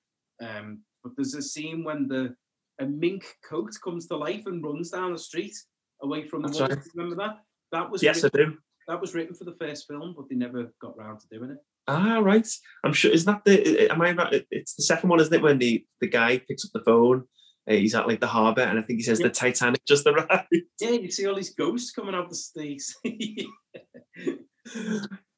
Um, 0.42 0.80
but 1.02 1.12
there's 1.16 1.34
a 1.34 1.42
scene 1.42 1.82
when 1.82 2.08
the 2.08 2.34
a 2.80 2.86
mink 2.86 3.24
coat 3.48 3.70
comes 3.82 4.06
to 4.06 4.16
life 4.16 4.46
and 4.46 4.62
runs 4.62 4.90
down 4.90 5.12
the 5.12 5.18
street 5.18 5.54
away 6.02 6.26
from 6.28 6.42
the 6.42 6.50
wall. 6.50 6.68
Remember 6.94 7.16
that? 7.16 7.38
That 7.72 7.90
was 7.90 8.02
Yes, 8.02 8.22
I 8.22 8.28
written, 8.32 8.52
do. 8.52 8.58
that 8.86 9.00
was 9.00 9.14
written 9.14 9.34
for 9.34 9.44
the 9.44 9.56
first 9.60 9.86
film, 9.88 10.14
but 10.16 10.28
they 10.28 10.36
never 10.36 10.72
got 10.80 10.96
round 10.96 11.20
to 11.20 11.26
doing 11.28 11.50
it. 11.50 11.58
Ah, 11.88 12.18
right. 12.18 12.46
I'm 12.84 12.92
sure. 12.92 13.10
Isn't 13.10 13.32
that 13.32 13.44
the? 13.44 13.90
Am 13.90 14.00
I 14.02 14.12
right? 14.12 14.46
It's 14.50 14.74
the 14.74 14.82
second 14.82 15.08
one, 15.08 15.20
isn't 15.20 15.32
it? 15.34 15.42
When 15.42 15.58
the 15.58 15.84
the 16.00 16.06
guy 16.08 16.38
picks 16.38 16.64
up 16.64 16.70
the 16.74 16.84
phone, 16.84 17.24
uh, 17.68 17.72
he's 17.74 17.94
at 17.94 18.06
like 18.06 18.20
the 18.20 18.26
harbour, 18.26 18.60
and 18.62 18.78
I 18.78 18.82
think 18.82 18.98
he 18.98 19.02
says 19.02 19.20
Yeah. 19.20 19.28
the 19.28 19.32
Titanic 19.32 19.80
just 19.86 20.06
arrived. 20.06 20.48
Yeah, 20.80 20.90
you 20.90 21.10
see 21.10 21.26
all 21.26 21.34
these 21.34 21.54
ghosts 21.54 21.90
coming 21.90 22.14
out 22.14 22.28
the 22.28 22.36
streets. 22.36 22.94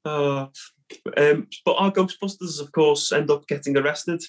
Uh, 0.05 0.47
um, 1.17 1.47
but 1.65 1.77
our 1.79 1.93
Ghostbusters, 1.93 2.61
of 2.61 2.73
course, 2.73 3.13
end 3.13 3.31
up 3.31 3.47
getting 3.47 3.77
arrested, 3.77 4.23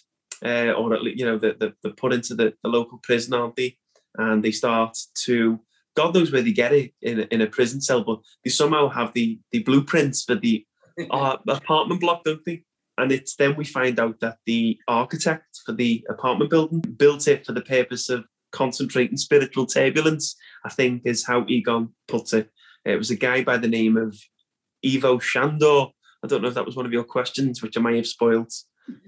uh, 0.45 0.71
or 0.73 0.93
at 0.93 1.03
least 1.03 1.19
you 1.19 1.25
know 1.25 1.37
they're, 1.39 1.55
they're, 1.59 1.73
they're 1.81 1.93
put 1.93 2.13
into 2.13 2.35
the, 2.35 2.53
the 2.63 2.69
local 2.69 2.99
prison, 3.03 3.33
aren't 3.33 3.55
they? 3.55 3.77
And 4.17 4.43
they 4.43 4.51
start 4.51 4.97
to 5.25 5.59
God 5.95 6.13
knows 6.13 6.31
where 6.31 6.41
they 6.41 6.51
get 6.51 6.73
it 6.73 6.93
in 7.01 7.21
a, 7.21 7.23
in 7.31 7.41
a 7.41 7.47
prison 7.47 7.81
cell, 7.81 8.03
but 8.03 8.19
they 8.43 8.49
somehow 8.49 8.89
have 8.89 9.13
the 9.13 9.39
the 9.51 9.63
blueprints 9.63 10.23
for 10.23 10.35
the 10.35 10.65
uh, 11.09 11.37
apartment 11.47 12.01
block, 12.01 12.23
don't 12.23 12.43
they? 12.45 12.63
And 12.97 13.11
it's 13.11 13.35
then 13.35 13.55
we 13.55 13.65
find 13.65 13.99
out 13.99 14.19
that 14.19 14.37
the 14.45 14.77
architect 14.87 15.59
for 15.65 15.71
the 15.71 16.05
apartment 16.09 16.49
building 16.49 16.81
built 16.81 17.27
it 17.27 17.45
for 17.45 17.53
the 17.53 17.61
purpose 17.61 18.09
of 18.09 18.25
concentrating 18.51 19.17
spiritual 19.17 19.65
turbulence. 19.65 20.35
I 20.65 20.69
think 20.69 21.03
is 21.05 21.25
how 21.25 21.45
Egon 21.47 21.93
puts 22.07 22.33
it. 22.33 22.49
It 22.85 22.97
was 22.97 23.09
a 23.09 23.15
guy 23.15 23.43
by 23.43 23.57
the 23.57 23.67
name 23.67 23.97
of 23.97 24.17
Ivo 24.85 25.19
Shandor. 25.19 25.87
I 26.23 26.27
don't 26.27 26.41
know 26.41 26.49
if 26.49 26.53
that 26.53 26.65
was 26.65 26.75
one 26.75 26.85
of 26.85 26.93
your 26.93 27.03
questions, 27.03 27.61
which 27.61 27.77
I 27.77 27.81
may 27.81 27.95
have 27.95 28.07
spoiled. 28.07 28.51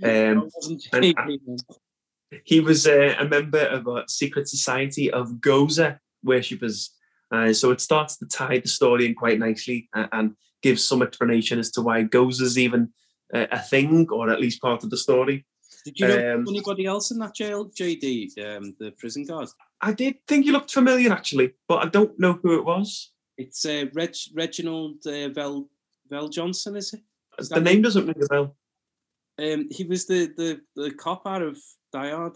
Um, 0.03 0.49
and- 0.93 1.15
he 2.45 2.59
was 2.59 2.87
uh, 2.87 3.15
a 3.19 3.25
member 3.25 3.59
of 3.59 3.87
a 3.87 4.05
secret 4.07 4.47
society 4.47 5.11
of 5.11 5.33
Gozer 5.33 5.99
worshippers. 6.23 6.91
Uh, 7.31 7.53
so 7.53 7.71
it 7.71 7.81
starts 7.81 8.17
to 8.17 8.25
tie 8.25 8.59
the 8.59 8.67
story 8.67 9.05
in 9.05 9.15
quite 9.15 9.39
nicely 9.39 9.89
and, 9.93 10.09
and 10.11 10.35
gives 10.63 10.83
some 10.83 11.01
explanation 11.03 11.59
as 11.59 11.69
to 11.71 11.81
why 11.81 12.03
Gozer's 12.03 12.57
even 12.57 12.91
uh, 13.33 13.47
a 13.51 13.59
thing, 13.59 14.07
or 14.09 14.29
at 14.29 14.39
least 14.39 14.61
part 14.61 14.83
of 14.83 14.89
the 14.89 14.97
story. 14.97 15.45
Did 15.85 15.99
you 15.99 16.07
know 16.07 16.35
Um, 16.35 16.45
anybody 16.47 16.85
else 16.85 17.11
in 17.11 17.19
that 17.19 17.35
jail, 17.35 17.69
JD, 17.69 18.37
um, 18.39 18.75
the 18.79 18.91
prison 18.91 19.25
guard? 19.25 19.49
I 19.81 19.91
did 19.93 20.15
think 20.27 20.45
you 20.45 20.53
looked 20.53 20.71
familiar 20.71 21.11
actually, 21.11 21.53
but 21.67 21.85
I 21.85 21.89
don't 21.89 22.17
know 22.17 22.39
who 22.41 22.57
it 22.57 22.65
was. 22.65 23.11
It's 23.37 23.65
uh, 23.65 23.85
Reg, 23.93 24.15
Reginald 24.33 25.05
uh, 25.05 25.29
Vel, 25.29 25.67
VelJohnson, 26.09 26.77
is 26.77 26.93
it? 26.93 27.01
Is 27.37 27.49
The 27.49 27.59
name 27.59 27.81
doesn't 27.81 28.05
ring 28.05 28.23
a 28.23 28.27
bell. 28.27 28.55
Um, 29.39 29.67
he 29.71 29.83
was 29.83 30.05
the, 30.05 30.31
the, 30.37 30.61
the 30.75 30.91
cop 30.91 31.25
out 31.25 31.41
of 31.41 31.57
Die 31.91 32.11
Hard. 32.11 32.33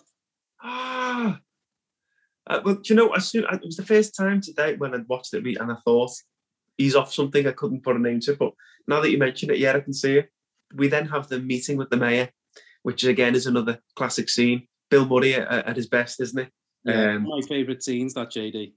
Ah, 0.61 1.39
uh, 2.47 2.61
well, 2.65 2.75
do 2.75 2.81
you 2.85 2.95
know, 2.95 3.09
as 3.13 3.27
soon 3.27 3.43
it 3.43 3.61
was 3.63 3.77
the 3.77 3.85
first 3.85 4.15
time 4.15 4.41
today 4.41 4.75
when 4.75 4.95
I 4.95 4.99
watched 5.07 5.33
it, 5.33 5.45
and 5.45 5.71
I 5.71 5.75
thought 5.85 6.11
he's 6.77 6.95
off 6.95 7.13
something. 7.13 7.47
I 7.47 7.51
couldn't 7.51 7.83
put 7.83 7.95
a 7.95 7.99
name 7.99 8.19
to 8.21 8.33
it, 8.33 8.39
but 8.39 8.53
now 8.87 9.01
that 9.01 9.11
you 9.11 9.17
mention 9.17 9.49
it, 9.49 9.57
yeah, 9.57 9.73
I 9.75 9.81
can 9.81 9.93
see 9.93 10.17
it. 10.17 10.29
We 10.75 10.87
then 10.87 11.07
have 11.07 11.27
the 11.27 11.39
meeting 11.39 11.77
with 11.77 11.89
the 11.89 11.97
mayor, 11.97 12.29
which 12.83 13.03
again 13.03 13.35
is 13.35 13.45
another 13.45 13.79
classic 13.95 14.29
scene. 14.29 14.67
Bill 14.89 15.05
Murray 15.05 15.35
at, 15.35 15.47
at 15.47 15.75
his 15.75 15.87
best, 15.87 16.21
isn't 16.21 16.39
it? 16.39 16.51
Yeah, 16.83 17.15
Um, 17.15 17.23
my 17.23 17.41
favourite 17.41 17.83
scenes, 17.83 18.13
that 18.13 18.31
JD. 18.31 18.73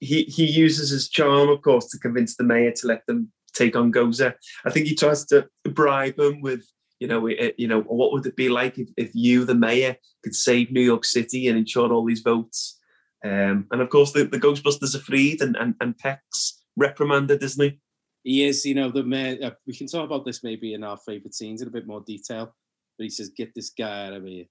He 0.00 0.22
he 0.24 0.44
uses 0.46 0.90
his 0.90 1.08
charm, 1.08 1.48
of 1.48 1.62
course, 1.62 1.86
to 1.90 1.98
convince 1.98 2.36
the 2.36 2.44
mayor 2.44 2.72
to 2.72 2.86
let 2.86 3.04
them 3.06 3.32
take 3.54 3.76
on 3.76 3.92
Gozer. 3.92 4.34
I 4.64 4.70
think 4.70 4.86
he 4.86 4.94
tries 4.94 5.24
to 5.26 5.48
bribe 5.64 6.18
him 6.18 6.40
with, 6.40 6.64
you 7.00 7.08
know, 7.08 7.26
it, 7.26 7.54
you 7.58 7.66
know, 7.66 7.80
what 7.82 8.12
would 8.12 8.26
it 8.26 8.36
be 8.36 8.48
like 8.48 8.78
if, 8.78 8.88
if 8.96 9.10
you, 9.14 9.44
the 9.44 9.54
mayor, 9.54 9.96
could 10.22 10.34
save 10.34 10.70
New 10.70 10.80
York 10.82 11.04
City 11.04 11.48
and 11.48 11.58
ensure 11.58 11.92
all 11.92 12.04
these 12.04 12.20
votes? 12.20 12.78
Um, 13.24 13.66
and 13.72 13.80
of 13.80 13.88
course, 13.90 14.12
the, 14.12 14.24
the 14.24 14.38
Ghostbusters 14.38 14.94
are 14.94 15.00
freed 15.00 15.40
and, 15.40 15.56
and, 15.56 15.74
and 15.80 15.98
Peck's 15.98 16.62
reprimanded, 16.78 17.42
isn't 17.42 17.62
he? 17.62 17.80
he 18.28 18.44
is, 18.44 18.64
you 18.66 18.74
know, 18.74 18.90
the 18.90 19.02
man. 19.02 19.42
Uh, 19.42 19.50
we 19.66 19.74
can 19.74 19.86
talk 19.86 20.04
about 20.04 20.24
this 20.24 20.42
maybe 20.42 20.74
in 20.74 20.84
our 20.84 20.98
favourite 20.98 21.34
scenes 21.34 21.62
in 21.62 21.68
a 21.68 21.70
bit 21.70 21.86
more 21.86 22.02
detail. 22.06 22.54
But 22.98 23.04
he 23.04 23.10
says, 23.10 23.30
"Get 23.30 23.54
this 23.54 23.70
guy 23.70 24.06
out 24.06 24.12
of 24.12 24.24
here," 24.24 24.44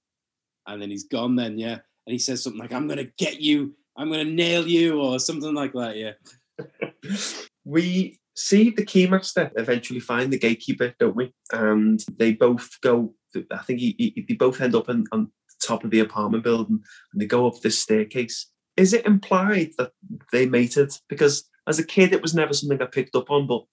and 0.66 0.80
then 0.80 0.90
he's 0.90 1.04
gone. 1.04 1.36
Then 1.36 1.58
yeah, 1.58 1.78
and 2.06 2.12
he 2.12 2.18
says 2.18 2.42
something 2.42 2.60
like, 2.60 2.72
"I'm 2.72 2.88
gonna 2.88 3.08
get 3.18 3.40
you. 3.40 3.76
I'm 3.96 4.10
gonna 4.10 4.24
nail 4.24 4.66
you," 4.66 5.00
or 5.00 5.18
something 5.18 5.54
like 5.54 5.72
that. 5.74 5.96
Yeah. 5.96 6.12
we 7.64 8.18
see 8.34 8.70
the 8.70 8.84
keymaster 8.84 9.50
eventually 9.56 10.00
find 10.00 10.32
the 10.32 10.38
gatekeeper, 10.38 10.94
don't 10.98 11.16
we? 11.16 11.32
And 11.52 12.02
they 12.16 12.32
both 12.32 12.80
go. 12.82 13.14
I 13.52 13.58
think 13.58 13.80
he, 13.80 13.94
he, 13.98 14.24
they 14.26 14.34
both 14.34 14.60
end 14.60 14.74
up 14.74 14.88
on, 14.88 15.04
on 15.12 15.24
the 15.24 15.66
top 15.66 15.84
of 15.84 15.90
the 15.90 16.00
apartment 16.00 16.42
building, 16.42 16.82
and 17.12 17.22
they 17.22 17.26
go 17.26 17.46
up 17.46 17.60
this 17.60 17.78
staircase. 17.78 18.50
Is 18.76 18.92
it 18.92 19.06
implied 19.06 19.72
that 19.76 19.92
they 20.32 20.46
mated? 20.46 20.92
Because 21.08 21.48
as 21.68 21.78
a 21.78 21.86
kid, 21.86 22.12
it 22.12 22.22
was 22.22 22.34
never 22.34 22.54
something 22.54 22.80
I 22.80 22.86
picked 22.86 23.14
up 23.14 23.30
on, 23.30 23.46
but 23.46 23.64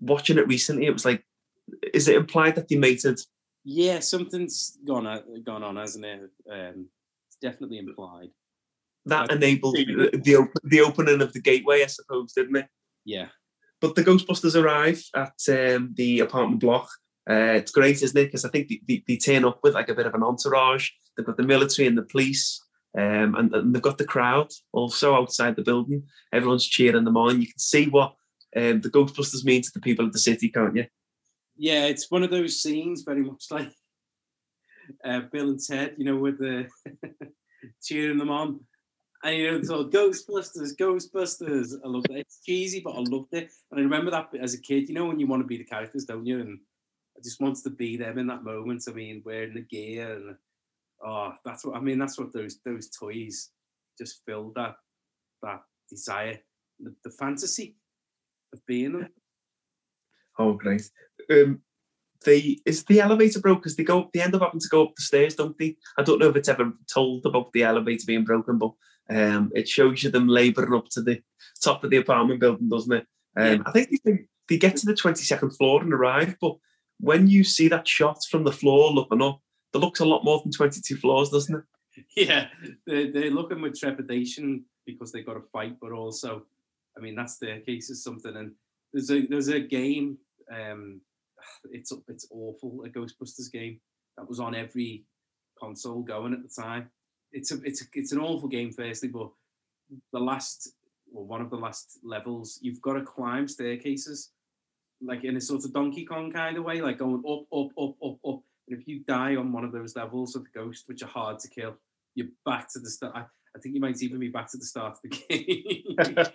watching 0.00 0.38
it 0.38 0.48
recently, 0.48 0.86
it 0.86 0.92
was 0.92 1.04
like, 1.04 1.24
is 1.92 2.08
it 2.08 2.16
implied 2.16 2.56
that 2.56 2.68
they 2.68 2.76
mated? 2.76 3.20
Yeah, 3.64 4.00
something's 4.00 4.78
gone 4.84 5.06
on, 5.06 5.42
gone 5.44 5.62
on, 5.62 5.76
hasn't 5.76 6.04
it? 6.04 6.30
Um, 6.50 6.88
it's 7.28 7.36
definitely 7.40 7.78
implied. 7.78 8.30
That 9.06 9.32
enabled 9.32 9.74
the, 9.74 10.10
the 10.12 10.48
the 10.62 10.80
opening 10.80 11.20
of 11.20 11.32
the 11.32 11.40
gateway, 11.40 11.82
I 11.82 11.86
suppose, 11.86 12.32
didn't 12.32 12.56
it? 12.56 12.66
Yeah. 13.04 13.28
But 13.80 13.96
the 13.96 14.04
Ghostbusters 14.04 14.60
arrive 14.60 15.02
at 15.14 15.34
um, 15.48 15.92
the 15.96 16.20
apartment 16.20 16.60
block. 16.60 16.88
Uh, 17.28 17.54
it's 17.54 17.72
great, 17.72 18.00
isn't 18.00 18.16
it? 18.16 18.26
Because 18.26 18.44
I 18.44 18.48
think 18.48 18.68
they, 18.68 18.80
they, 18.86 19.04
they, 19.06 19.16
turn 19.16 19.44
up 19.44 19.58
with 19.62 19.74
like 19.74 19.88
a 19.88 19.94
bit 19.94 20.06
of 20.06 20.14
an 20.14 20.22
entourage. 20.22 20.90
They've 21.16 21.26
got 21.26 21.36
the 21.36 21.42
military 21.42 21.88
and 21.88 21.98
the 21.98 22.02
police. 22.02 22.60
Um, 22.96 23.34
and, 23.36 23.54
and, 23.54 23.74
they've 23.74 23.80
got 23.80 23.96
the 23.96 24.04
crowd 24.04 24.50
also 24.72 25.14
outside 25.14 25.56
the 25.56 25.62
building. 25.62 26.02
Everyone's 26.32 26.66
cheering 26.66 27.04
them 27.04 27.16
on. 27.16 27.40
You 27.40 27.46
can 27.46 27.58
see 27.58 27.88
what 27.88 28.14
um, 28.54 28.82
the 28.82 28.90
Ghostbusters 28.90 29.44
mean 29.44 29.62
to 29.62 29.70
the 29.72 29.80
people 29.80 30.04
of 30.04 30.12
the 30.12 30.18
city, 30.18 30.50
can't 30.50 30.76
you? 30.76 30.84
Yeah, 31.56 31.86
it's 31.86 32.10
one 32.10 32.22
of 32.22 32.30
those 32.30 32.60
scenes 32.60 33.02
very 33.02 33.22
much 33.22 33.44
like 33.50 33.72
uh, 35.04 35.20
Bill 35.32 35.50
and 35.50 35.60
Ted, 35.60 35.94
you 35.96 36.04
know, 36.04 36.16
with 36.16 36.38
the 36.38 36.68
cheering 37.82 38.18
them 38.18 38.30
on. 38.30 38.60
And 39.24 39.36
you 39.36 39.50
know, 39.50 39.56
it's 39.56 39.70
all 39.70 39.88
Ghostbusters, 39.88 40.76
Ghostbusters. 40.76 41.74
I 41.82 41.88
love 41.88 42.04
it. 42.10 42.16
It's 42.16 42.40
cheesy, 42.44 42.80
but 42.80 42.96
I 42.96 43.00
loved 43.00 43.32
it. 43.32 43.50
And 43.70 43.80
I 43.80 43.82
remember 43.82 44.10
that 44.10 44.30
as 44.40 44.54
a 44.54 44.60
kid, 44.60 44.88
you 44.88 44.94
know, 44.94 45.06
when 45.06 45.20
you 45.20 45.26
want 45.26 45.42
to 45.42 45.46
be 45.46 45.58
the 45.58 45.64
characters, 45.64 46.04
don't 46.04 46.26
you? 46.26 46.40
And 46.40 46.58
I 47.16 47.20
just 47.22 47.40
wanted 47.40 47.62
to 47.64 47.70
be 47.70 47.96
them 47.96 48.18
in 48.18 48.26
that 48.26 48.42
moment. 48.42 48.82
I 48.88 48.92
mean, 48.92 49.22
wearing 49.24 49.54
the 49.54 49.60
gear 49.60 50.14
and 50.14 50.36
oh, 51.04 51.34
that's 51.44 51.64
what 51.64 51.76
I 51.76 51.80
mean. 51.80 51.98
That's 51.98 52.18
what 52.18 52.32
those 52.32 52.58
those 52.64 52.88
toys 52.88 53.50
just 53.98 54.22
filled 54.26 54.54
that 54.54 54.76
that 55.42 55.62
desire, 55.88 56.38
the, 56.80 56.94
the 57.04 57.10
fantasy 57.10 57.76
of 58.52 58.64
being 58.66 58.92
them. 58.92 59.08
Oh, 60.38 60.54
great. 60.54 60.88
Um, 61.30 61.60
they 62.24 62.58
is 62.64 62.84
the 62.84 63.00
elevator 63.00 63.40
broke 63.40 63.58
because 63.58 63.76
they 63.76 63.84
go 63.84 64.08
they 64.12 64.20
end 64.20 64.34
up 64.34 64.42
having 64.42 64.60
to 64.60 64.68
go 64.68 64.84
up 64.84 64.94
the 64.96 65.02
stairs, 65.02 65.34
don't 65.34 65.58
they? 65.58 65.76
I 65.98 66.02
don't 66.02 66.18
know 66.18 66.28
if 66.28 66.36
it's 66.36 66.48
ever 66.48 66.72
told 66.92 67.26
about 67.26 67.52
the 67.52 67.64
elevator 67.64 68.04
being 68.06 68.24
broken, 68.24 68.58
but 68.58 68.72
um, 69.10 69.50
it 69.54 69.68
shows 69.68 70.02
you 70.02 70.10
them 70.10 70.28
labouring 70.28 70.74
up 70.74 70.88
to 70.90 71.02
the 71.02 71.20
top 71.62 71.84
of 71.84 71.90
the 71.90 71.96
apartment 71.98 72.40
building, 72.40 72.68
doesn't 72.68 72.92
it? 72.92 73.06
Um, 73.36 73.46
yeah. 73.46 73.58
I 73.66 73.72
think 73.72 73.90
they, 74.04 74.18
they 74.48 74.58
get 74.58 74.76
to 74.76 74.86
the 74.86 74.94
22nd 74.94 75.56
floor 75.56 75.82
and 75.82 75.92
arrive, 75.92 76.36
but 76.40 76.56
when 77.00 77.28
you 77.28 77.44
see 77.44 77.68
that 77.68 77.88
shot 77.88 78.18
from 78.30 78.44
the 78.44 78.52
floor 78.52 78.92
looking 78.92 79.22
up, 79.22 79.40
there 79.72 79.80
looks 79.80 80.00
a 80.00 80.04
lot 80.04 80.24
more 80.24 80.40
than 80.42 80.52
22 80.52 80.96
floors, 80.96 81.30
doesn't 81.30 81.56
it? 81.56 81.64
Yeah, 82.16 82.46
they're, 82.86 83.12
they're 83.12 83.30
looking 83.30 83.60
with 83.60 83.78
trepidation 83.78 84.64
because 84.86 85.12
they've 85.12 85.26
got 85.26 85.34
to 85.34 85.42
fight, 85.52 85.76
but 85.78 85.92
also, 85.92 86.44
I 86.96 87.00
mean, 87.00 87.14
that 87.16 87.28
staircase 87.28 87.90
is 87.90 88.02
something. 88.02 88.34
And 88.34 88.52
there's 88.94 89.10
a 89.10 89.26
there's 89.26 89.48
a 89.48 89.60
game, 89.60 90.16
um, 90.50 91.02
it's 91.70 91.92
it's 92.08 92.26
awful, 92.30 92.84
a 92.86 92.88
Ghostbusters 92.88 93.52
game 93.52 93.78
that 94.16 94.26
was 94.26 94.40
on 94.40 94.54
every 94.54 95.04
console 95.60 96.00
going 96.00 96.32
at 96.32 96.42
the 96.42 96.62
time. 96.62 96.88
It's 97.30 97.52
a 97.52 97.60
it's 97.62 97.82
a, 97.82 97.84
it's 97.92 98.12
an 98.12 98.20
awful 98.20 98.48
game, 98.48 98.72
firstly, 98.72 99.10
but 99.10 99.28
the 100.14 100.20
last 100.20 100.72
or 101.12 101.26
one 101.26 101.42
of 101.42 101.50
the 101.50 101.56
last 101.56 101.98
levels, 102.02 102.58
you've 102.62 102.80
got 102.80 102.94
to 102.94 103.02
climb 103.02 103.46
staircases, 103.46 104.30
like 105.02 105.24
in 105.24 105.36
a 105.36 105.40
sort 105.42 105.64
of 105.64 105.74
Donkey 105.74 106.06
Kong 106.06 106.32
kind 106.32 106.56
of 106.56 106.64
way, 106.64 106.80
like 106.80 106.98
going 106.98 107.22
up, 107.28 107.44
up, 107.52 107.68
up, 107.78 107.94
up, 108.02 108.16
up 108.26 108.40
and 108.72 108.80
if 108.80 108.88
you 108.88 109.00
die 109.00 109.36
on 109.36 109.52
one 109.52 109.64
of 109.64 109.72
those 109.72 109.96
levels 109.96 110.34
of 110.34 110.44
the 110.44 110.50
ghost, 110.54 110.84
which 110.86 111.02
are 111.02 111.08
hard 111.08 111.38
to 111.40 111.48
kill, 111.48 111.74
you're 112.14 112.28
back 112.46 112.72
to 112.72 112.78
the 112.78 112.88
start. 112.88 113.14
I, 113.14 113.24
I 113.54 113.60
think 113.60 113.74
you 113.74 113.80
might 113.80 114.02
even 114.02 114.18
be 114.18 114.28
back 114.28 114.50
to 114.50 114.56
the 114.56 114.64
start 114.64 114.94
of 114.94 114.98
the 115.02 115.08
game. 115.28 116.32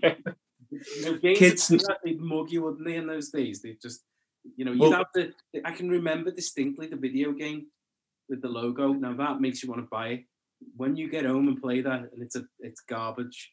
you 0.72 1.02
know, 1.04 1.18
Kids, 1.36 1.68
they'd 1.68 2.20
mug 2.20 2.52
you, 2.52 2.64
wouldn't 2.64 2.86
they? 2.86 2.96
In 2.96 3.08
those 3.08 3.30
days, 3.30 3.62
they 3.62 3.76
just, 3.82 4.04
you 4.56 4.66
know, 4.66 4.72
you'd 4.72 4.82
well, 4.82 4.92
have 4.92 5.12
to. 5.16 5.34
I 5.66 5.72
can 5.72 5.90
remember 5.90 6.30
distinctly 6.30 6.88
the 6.88 6.96
video 6.96 7.32
game 7.32 7.68
with 8.30 8.42
the 8.42 8.50
logo. 8.50 8.94
Now 8.94 9.14
that 9.14 9.42
makes 9.42 9.64
you 9.64 9.70
want 9.70 9.82
to 9.82 9.88
buy 9.90 10.08
it. 10.10 10.24
When 10.76 10.96
you 10.96 11.10
get 11.10 11.26
home 11.26 11.48
and 11.48 11.62
play 11.62 11.82
that, 11.82 12.10
and 12.14 12.22
it's 12.22 12.36
a, 12.36 12.44
it's 12.60 12.82
garbage. 12.82 13.52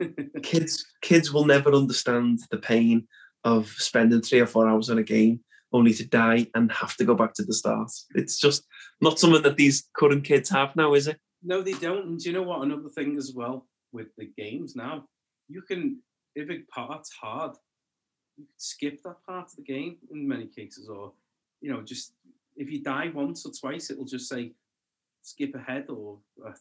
kids, 0.42 0.86
kids 1.02 1.32
will 1.32 1.44
never 1.44 1.72
understand 1.74 2.40
the 2.50 2.58
pain 2.58 3.06
of 3.44 3.68
spending 3.68 4.22
three 4.22 4.40
or 4.40 4.46
four 4.46 4.68
hours 4.68 4.88
on 4.88 4.98
a 4.98 5.02
game 5.02 5.40
only 5.72 5.92
to 5.94 6.06
die 6.06 6.46
and 6.54 6.70
have 6.72 6.96
to 6.96 7.04
go 7.04 7.14
back 7.14 7.34
to 7.34 7.44
the 7.44 7.54
start. 7.54 7.90
It's 8.14 8.38
just 8.38 8.66
not 9.00 9.18
something 9.18 9.42
that 9.42 9.56
these 9.56 9.88
current 9.96 10.24
kids 10.24 10.50
have 10.50 10.76
now, 10.76 10.94
is 10.94 11.08
it? 11.08 11.18
No, 11.42 11.62
they 11.62 11.72
don't. 11.72 12.06
And 12.06 12.18
do 12.18 12.28
you 12.28 12.34
know 12.34 12.42
what? 12.42 12.62
Another 12.62 12.88
thing 12.88 13.16
as 13.16 13.32
well 13.34 13.66
with 13.92 14.14
the 14.16 14.30
games 14.36 14.76
now, 14.76 15.04
you 15.48 15.62
can, 15.62 16.00
if 16.34 16.50
a 16.50 16.60
part's 16.72 17.10
hard, 17.12 17.52
you 18.36 18.44
can 18.44 18.54
skip 18.56 19.02
that 19.02 19.16
part 19.26 19.50
of 19.50 19.56
the 19.56 19.62
game 19.62 19.96
in 20.10 20.26
many 20.26 20.46
cases, 20.46 20.88
or, 20.88 21.12
you 21.60 21.72
know, 21.72 21.82
just 21.82 22.14
if 22.56 22.70
you 22.70 22.82
die 22.82 23.10
once 23.14 23.44
or 23.44 23.52
twice, 23.52 23.90
it'll 23.90 24.04
just 24.04 24.28
say 24.28 24.52
skip 25.22 25.54
ahead 25.54 25.86
or, 25.88 26.18
uh, 26.46 26.52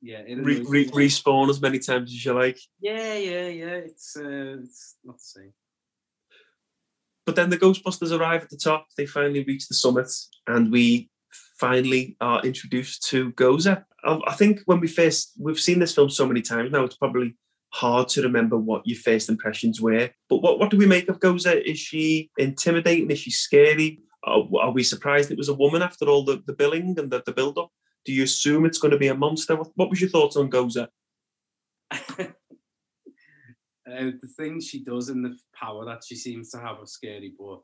yeah. 0.00 0.22
Re- 0.22 0.64
re- 0.68 0.90
respawn 0.90 1.50
as 1.50 1.60
many 1.60 1.78
times 1.78 2.10
as 2.10 2.24
you 2.24 2.32
like. 2.32 2.58
Yeah, 2.80 3.14
yeah, 3.14 3.48
yeah. 3.48 3.74
It's, 3.88 4.16
uh, 4.16 4.58
it's 4.62 4.96
not 5.04 5.16
the 5.16 5.24
same. 5.24 5.52
But 7.28 7.36
then 7.36 7.50
the 7.50 7.58
Ghostbusters 7.58 8.18
arrive 8.18 8.42
at 8.42 8.48
the 8.48 8.56
top. 8.56 8.86
They 8.96 9.04
finally 9.04 9.44
reach 9.44 9.68
the 9.68 9.74
summit, 9.74 10.10
and 10.46 10.72
we 10.72 11.10
finally 11.60 12.16
are 12.22 12.40
introduced 12.40 13.06
to 13.10 13.32
Gozer. 13.32 13.84
Um, 14.06 14.22
I 14.26 14.32
think 14.32 14.62
when 14.64 14.80
we 14.80 14.88
first 14.88 15.32
we've 15.38 15.60
seen 15.60 15.78
this 15.78 15.94
film 15.94 16.08
so 16.08 16.24
many 16.24 16.40
times 16.40 16.72
now, 16.72 16.84
it's 16.84 16.96
probably 16.96 17.36
hard 17.74 18.08
to 18.08 18.22
remember 18.22 18.56
what 18.56 18.80
your 18.86 18.98
first 18.98 19.28
impressions 19.28 19.78
were. 19.78 20.08
But 20.30 20.38
what, 20.38 20.58
what 20.58 20.70
do 20.70 20.78
we 20.78 20.86
make 20.86 21.10
of 21.10 21.20
Gozer? 21.20 21.62
Is 21.62 21.78
she 21.78 22.30
intimidating? 22.38 23.10
Is 23.10 23.18
she 23.18 23.30
scary? 23.30 24.00
Are, 24.24 24.44
are 24.58 24.72
we 24.72 24.82
surprised 24.82 25.30
it 25.30 25.36
was 25.36 25.50
a 25.50 25.54
woman 25.54 25.82
after 25.82 26.06
all 26.06 26.24
the, 26.24 26.42
the 26.46 26.54
billing 26.54 26.98
and 26.98 27.10
the, 27.10 27.22
the 27.26 27.32
build 27.32 27.58
up? 27.58 27.70
Do 28.06 28.14
you 28.14 28.22
assume 28.22 28.64
it's 28.64 28.78
going 28.78 28.92
to 28.92 28.98
be 28.98 29.08
a 29.08 29.14
monster? 29.14 29.54
What, 29.54 29.68
what 29.74 29.90
was 29.90 30.00
your 30.00 30.08
thoughts 30.08 30.36
on 30.36 30.50
Gozer? 30.50 30.88
Uh, 33.88 34.10
the 34.20 34.28
things 34.36 34.66
she 34.66 34.84
does 34.84 35.08
and 35.08 35.24
the 35.24 35.36
power 35.54 35.84
that 35.84 36.02
she 36.04 36.14
seems 36.14 36.50
to 36.50 36.58
have 36.58 36.78
are 36.78 36.86
scary, 36.86 37.32
but 37.38 37.60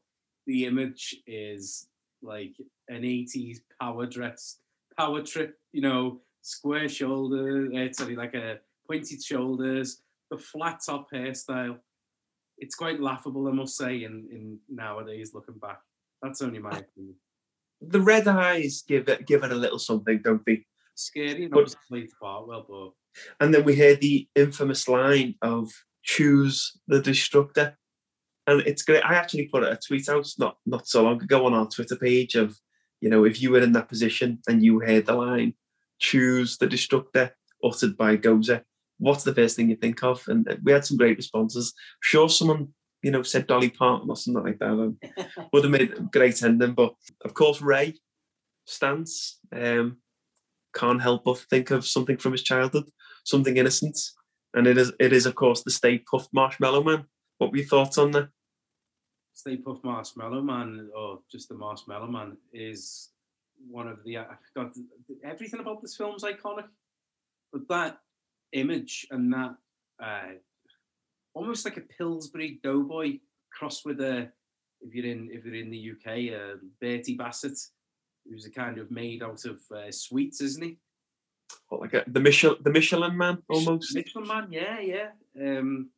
the 0.46 0.64
image 0.64 1.16
is 1.26 1.88
like 2.22 2.54
an 2.88 3.02
80s 3.02 3.58
power 3.80 4.06
dress, 4.06 4.58
power 4.96 5.22
trip, 5.22 5.58
you 5.72 5.82
know, 5.82 6.20
square 6.40 6.88
shoulders, 6.88 7.70
uh, 7.74 7.92
sorry, 7.92 8.16
like 8.16 8.34
a 8.34 8.58
pointed 8.86 9.22
shoulders, 9.22 10.02
the 10.30 10.38
flat 10.38 10.80
top 10.84 11.10
hairstyle. 11.10 11.78
It's 12.56 12.74
quite 12.74 13.00
laughable, 13.00 13.48
I 13.48 13.52
must 13.52 13.76
say, 13.76 14.04
in, 14.04 14.28
in 14.30 14.58
nowadays 14.68 15.32
looking 15.34 15.58
back. 15.58 15.80
That's 16.22 16.40
only 16.40 16.58
my 16.58 16.70
opinion. 16.70 17.16
The 17.80 18.00
red 18.00 18.28
eyes 18.28 18.82
give 18.86 19.08
it 19.08 19.26
give 19.26 19.42
it 19.42 19.52
a 19.52 19.56
little 19.56 19.78
something, 19.78 20.20
don't 20.22 20.44
they? 20.46 20.64
Scary, 20.94 21.48
the 21.48 22.08
part 22.20 22.46
well, 22.46 22.64
but 22.68 22.92
and 23.40 23.52
then 23.52 23.64
we 23.64 23.74
hear 23.74 23.96
the 23.96 24.28
infamous 24.34 24.88
line 24.88 25.34
of 25.42 25.70
choose 26.04 26.78
the 26.86 27.00
destructor. 27.00 27.76
And 28.46 28.60
it's 28.66 28.82
great. 28.82 29.02
I 29.04 29.14
actually 29.14 29.48
put 29.48 29.64
a 29.64 29.78
tweet 29.86 30.08
out 30.08 30.28
not 30.38 30.58
not 30.66 30.86
so 30.86 31.02
long 31.02 31.22
ago 31.22 31.46
on 31.46 31.54
our 31.54 31.66
Twitter 31.66 31.96
page 31.96 32.34
of, 32.34 32.56
you 33.00 33.08
know, 33.08 33.24
if 33.24 33.40
you 33.40 33.50
were 33.50 33.62
in 33.62 33.72
that 33.72 33.88
position 33.88 34.38
and 34.46 34.62
you 34.62 34.80
heard 34.80 35.06
the 35.06 35.14
line, 35.14 35.54
choose 35.98 36.58
the 36.58 36.66
destructor 36.66 37.34
uttered 37.64 37.96
by 37.96 38.16
Gozer, 38.18 38.62
what's 38.98 39.24
the 39.24 39.34
first 39.34 39.56
thing 39.56 39.70
you 39.70 39.76
think 39.76 40.02
of? 40.04 40.22
And 40.28 40.46
we 40.62 40.72
had 40.72 40.84
some 40.84 40.98
great 40.98 41.16
responses. 41.16 41.72
I'm 41.74 42.00
sure 42.02 42.28
someone, 42.28 42.68
you 43.02 43.10
know, 43.10 43.22
said 43.22 43.46
Dolly 43.46 43.70
Parton 43.70 44.10
or 44.10 44.16
something 44.16 44.44
like 44.44 44.58
that. 44.58 44.96
would 45.52 45.64
have 45.64 45.70
made 45.70 45.92
a 45.92 46.00
great 46.02 46.42
ending. 46.42 46.74
But 46.74 46.94
of 47.24 47.32
course, 47.32 47.62
Ray 47.62 47.94
Stantz 48.68 49.36
um, 49.52 49.96
can't 50.74 51.00
help 51.00 51.24
but 51.24 51.38
think 51.38 51.70
of 51.70 51.86
something 51.86 52.18
from 52.18 52.32
his 52.32 52.42
childhood, 52.42 52.90
something 53.24 53.56
innocent 53.56 53.98
and 54.54 54.66
it 54.66 54.78
is 54.78 54.92
it 54.98 55.12
is 55.12 55.26
of 55.26 55.34
course 55.34 55.62
the 55.62 55.70
Stay 55.70 55.98
Puft 55.98 56.28
Marshmallow 56.32 56.82
Man. 56.82 57.04
What 57.38 57.50
were 57.50 57.58
your 57.58 57.66
thoughts 57.66 57.98
on 57.98 58.12
that? 58.12 58.28
Stay 59.34 59.56
Puft 59.56 59.84
Marshmallow 59.84 60.42
Man, 60.42 60.90
or 60.96 61.18
just 61.30 61.48
the 61.48 61.56
Marshmallow 61.56 62.06
Man, 62.06 62.36
is 62.52 63.10
one 63.68 63.88
of 63.88 64.02
the. 64.04 64.18
I 64.18 64.26
forgot 64.52 64.72
everything 65.24 65.60
about 65.60 65.82
this 65.82 65.96
film's 65.96 66.22
iconic, 66.22 66.68
but 67.52 67.68
that 67.68 67.98
image 68.52 69.06
and 69.10 69.32
that 69.32 69.56
uh, 70.02 70.34
almost 71.34 71.64
like 71.64 71.76
a 71.76 71.80
Pillsbury 71.80 72.60
Doughboy 72.62 73.18
crossed 73.52 73.84
with 73.84 74.00
a 74.00 74.30
if 74.80 74.94
you're 74.94 75.06
in 75.06 75.30
if 75.32 75.44
you're 75.44 75.54
in 75.54 75.70
the 75.70 75.92
UK, 75.92 76.32
uh, 76.38 76.56
Bertie 76.80 77.16
Bassett, 77.16 77.58
who's 78.28 78.46
a 78.46 78.50
kind 78.50 78.78
of 78.78 78.90
made 78.90 79.22
out 79.22 79.44
of 79.44 79.60
uh, 79.74 79.90
sweets, 79.90 80.40
isn't 80.40 80.62
he? 80.62 80.78
What, 81.68 81.80
like 81.80 81.94
a, 81.94 82.04
the 82.06 82.20
Michelin, 82.20 82.56
the 82.62 82.70
Michelin 82.70 83.16
man, 83.16 83.38
almost. 83.48 83.94
Michelin 83.94 84.28
man, 84.28 84.48
yeah, 84.50 84.80
yeah. 84.80 85.08
Um, 85.40 85.90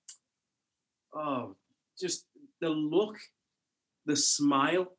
oh, 1.15 1.55
just 1.99 2.27
the 2.61 2.69
look, 2.69 3.17
the 4.07 4.17
smile, 4.17 4.93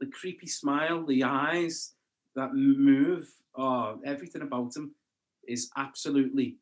the 0.00 0.06
creepy 0.06 0.46
smile, 0.46 1.04
the 1.04 1.24
eyes 1.24 1.92
that 2.36 2.54
move. 2.54 3.28
Oh, 3.56 4.00
everything 4.04 4.42
about 4.42 4.76
him 4.76 4.94
is 5.46 5.70
absolutely 5.76 6.58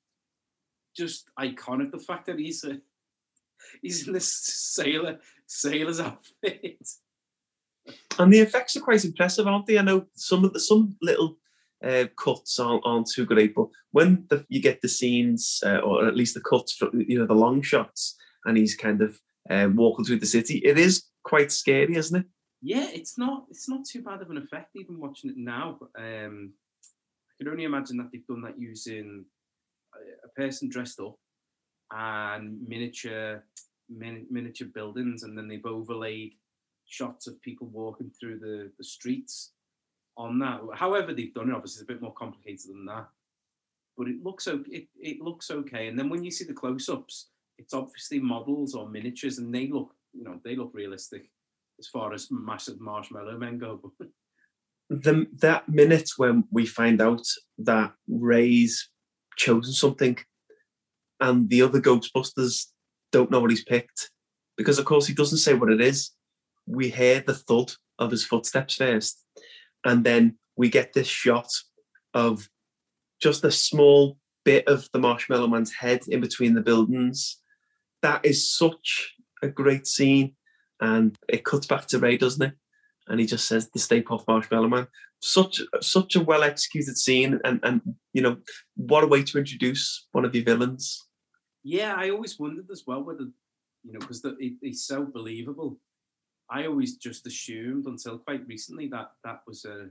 just 0.97 1.29
iconic. 1.39 1.91
The 1.91 1.99
fact 1.99 2.27
that 2.27 2.39
he's 2.39 2.65
a, 2.65 2.79
he's 3.83 4.07
in 4.07 4.15
this 4.15 4.33
sailor 4.33 5.19
sailor's 5.47 6.01
outfit. 6.09 6.89
And 8.19 8.33
the 8.33 8.41
effects 8.41 8.77
are 8.77 8.81
quite 8.81 9.05
impressive, 9.05 9.47
aren't 9.47 9.67
they? 9.67 9.79
I 9.79 9.83
know 9.83 10.07
some 10.15 10.45
of 10.45 10.53
the 10.53 10.61
some 10.61 10.97
little 11.01 11.39
uh, 11.85 12.05
cuts 12.16 12.59
aren't, 12.59 12.83
aren't 12.85 13.09
too 13.09 13.24
great, 13.24 13.55
but 13.55 13.68
when 13.93 14.26
the, 14.31 14.45
you 14.49 14.61
get 14.61 14.81
the 14.81 14.89
scenes, 14.89 15.61
uh, 15.64 15.79
or 15.79 16.07
at 16.07 16.16
least 16.16 16.35
the 16.35 16.41
cuts, 16.41 16.74
from, 16.74 16.91
you 17.07 17.18
know, 17.18 17.26
the 17.26 17.35
long 17.35 17.62
shots, 17.62 18.16
and 18.45 18.57
he's 18.57 18.74
kind 18.74 19.01
of 19.01 19.18
um, 19.51 19.76
walking 19.76 20.05
through 20.05 20.18
the 20.18 20.26
city, 20.26 20.59
it 20.59 20.79
is 20.79 21.05
quite 21.24 21.53
scary, 21.53 21.97
isn't 21.97 22.20
it? 22.20 22.26
Yeah, 22.61 22.89
it's 22.93 23.16
not. 23.16 23.45
It's 23.51 23.68
not 23.68 23.85
too 23.85 24.03
bad 24.03 24.20
of 24.20 24.31
an 24.31 24.39
effect 24.39 24.70
even 24.74 24.99
watching 24.99 25.31
it 25.31 25.37
now. 25.37 25.79
Um, 25.97 26.53
I 27.31 27.33
can 27.39 27.49
only 27.49 27.64
imagine 27.64 27.97
that 27.99 28.09
they've 28.12 28.26
done 28.26 28.43
that 28.43 28.59
using 28.59 29.24
a, 29.95 30.26
a 30.26 30.29
person 30.31 30.68
dressed 30.68 30.99
up 30.99 31.14
and 31.93 32.59
miniature 32.66 33.45
min, 33.89 34.26
miniature 34.29 34.68
buildings, 34.74 35.22
and 35.22 35.39
then 35.39 35.47
they've 35.47 35.64
overlaid 35.64 36.33
shots 36.87 37.26
of 37.29 37.41
people 37.43 37.68
walking 37.68 38.11
through 38.18 38.41
the, 38.41 38.72
the 38.79 38.85
streets 38.85 39.53
on 40.19 40.39
that. 40.41 40.61
However, 40.75 41.14
they've 41.14 41.33
done 41.33 41.49
it, 41.49 41.55
obviously, 41.55 41.81
it's 41.81 41.89
a 41.89 41.93
bit 41.93 42.03
more 42.03 42.12
complicated 42.12 42.69
than 42.69 42.85
that. 42.87 43.07
But 43.97 44.09
it 44.09 44.23
looks 44.23 44.47
okay. 44.49 44.71
It, 44.71 44.89
it 45.01 45.21
looks 45.21 45.51
okay. 45.51 45.89
And 45.89 45.99
then 45.99 46.11
when 46.11 46.25
you 46.25 46.31
see 46.31 46.45
the 46.45 46.53
close-ups, 46.53 47.31
it's 47.59 47.75
obviously 47.75 48.21
models 48.21 48.75
or 48.75 48.89
miniatures, 48.89 49.39
and 49.39 49.55
they 49.55 49.69
look, 49.69 49.95
you 50.12 50.25
know, 50.25 50.41
they 50.45 50.57
look 50.57 50.73
realistic 50.75 51.31
as 51.79 51.87
far 51.87 52.12
as 52.12 52.29
massive 52.31 52.81
marshmallow 52.81 53.39
men 53.39 53.59
go. 53.59 53.93
the 54.91 55.27
that 55.41 55.69
minute 55.69 56.11
when 56.16 56.45
we 56.51 56.66
find 56.66 57.01
out 57.01 57.25
that 57.59 57.93
Ray's 58.09 58.89
chosen 59.37 59.73
something, 59.73 60.19
and 61.21 61.49
the 61.49 61.62
other 61.62 61.81
Ghostbusters 61.81 62.66
don't 63.12 63.31
know 63.31 63.41
what 63.41 63.51
he's 63.51 63.64
picked, 63.64 64.11
because 64.57 64.79
of 64.79 64.85
course 64.85 65.07
he 65.07 65.14
doesn't 65.14 65.39
say 65.39 65.55
what 65.55 65.73
it 65.73 65.81
is. 65.81 66.11
We 66.66 66.91
hear 66.91 67.23
the 67.27 67.35
thud 67.35 67.73
of 67.99 68.11
his 68.11 68.25
footsteps 68.25 68.77
first, 68.77 69.25
and 69.85 70.05
then 70.05 70.39
we 70.57 70.68
get 70.68 70.93
this 70.93 71.07
shot 71.07 71.49
of 72.14 72.49
just 73.20 73.45
a 73.45 73.51
small 73.51 74.18
bit 74.45 74.66
of 74.66 74.89
the 74.93 74.99
Marshmallow 74.99 75.47
Man's 75.47 75.72
head 75.72 76.01
in 76.09 76.20
between 76.20 76.55
the 76.55 76.61
buildings. 76.61 77.41
That 78.03 78.24
is 78.24 78.51
such 78.51 79.14
a 79.43 79.49
great 79.49 79.87
scene, 79.87 80.35
and 80.81 81.16
it 81.29 81.45
cuts 81.45 81.66
back 81.66 81.87
to 81.89 81.99
Ray, 81.99 82.16
doesn't 82.16 82.43
it? 82.43 82.55
And 83.09 83.20
he 83.20 83.26
just 83.26 83.47
says 83.47 83.70
the 83.70 83.79
Stay 83.79 84.03
Puft 84.03 84.29
Marshmallow 84.29 84.68
Man. 84.68 84.87
Such 85.20 85.61
such 85.81 86.14
a 86.14 86.20
well 86.20 86.45
executed 86.45 86.97
scene, 86.97 87.41
and 87.45 87.61
and 87.62 87.81
you 88.12 88.22
know 88.22 88.39
what 88.76 89.05
a 89.05 89.09
way 89.09 89.22
to 89.24 89.39
introduce 89.39 90.07
one 90.12 90.24
of 90.24 90.35
your 90.35 90.45
villains. 90.45 91.05
Yeah, 91.64 91.95
I 91.97 92.11
always 92.11 92.39
wondered 92.39 92.70
as 92.70 92.85
well 92.87 93.03
whether 93.03 93.26
you 93.83 93.93
know 93.93 93.99
because 93.99 94.24
he's 94.61 94.85
so 94.85 95.05
believable 95.05 95.79
I 96.51 96.67
always 96.67 96.97
just 96.97 97.27
assumed 97.27 97.87
until 97.87 98.19
quite 98.19 98.47
recently 98.47 98.89
that 98.89 99.13
that 99.25 99.43
was 99.47 99.65
a 99.65 99.89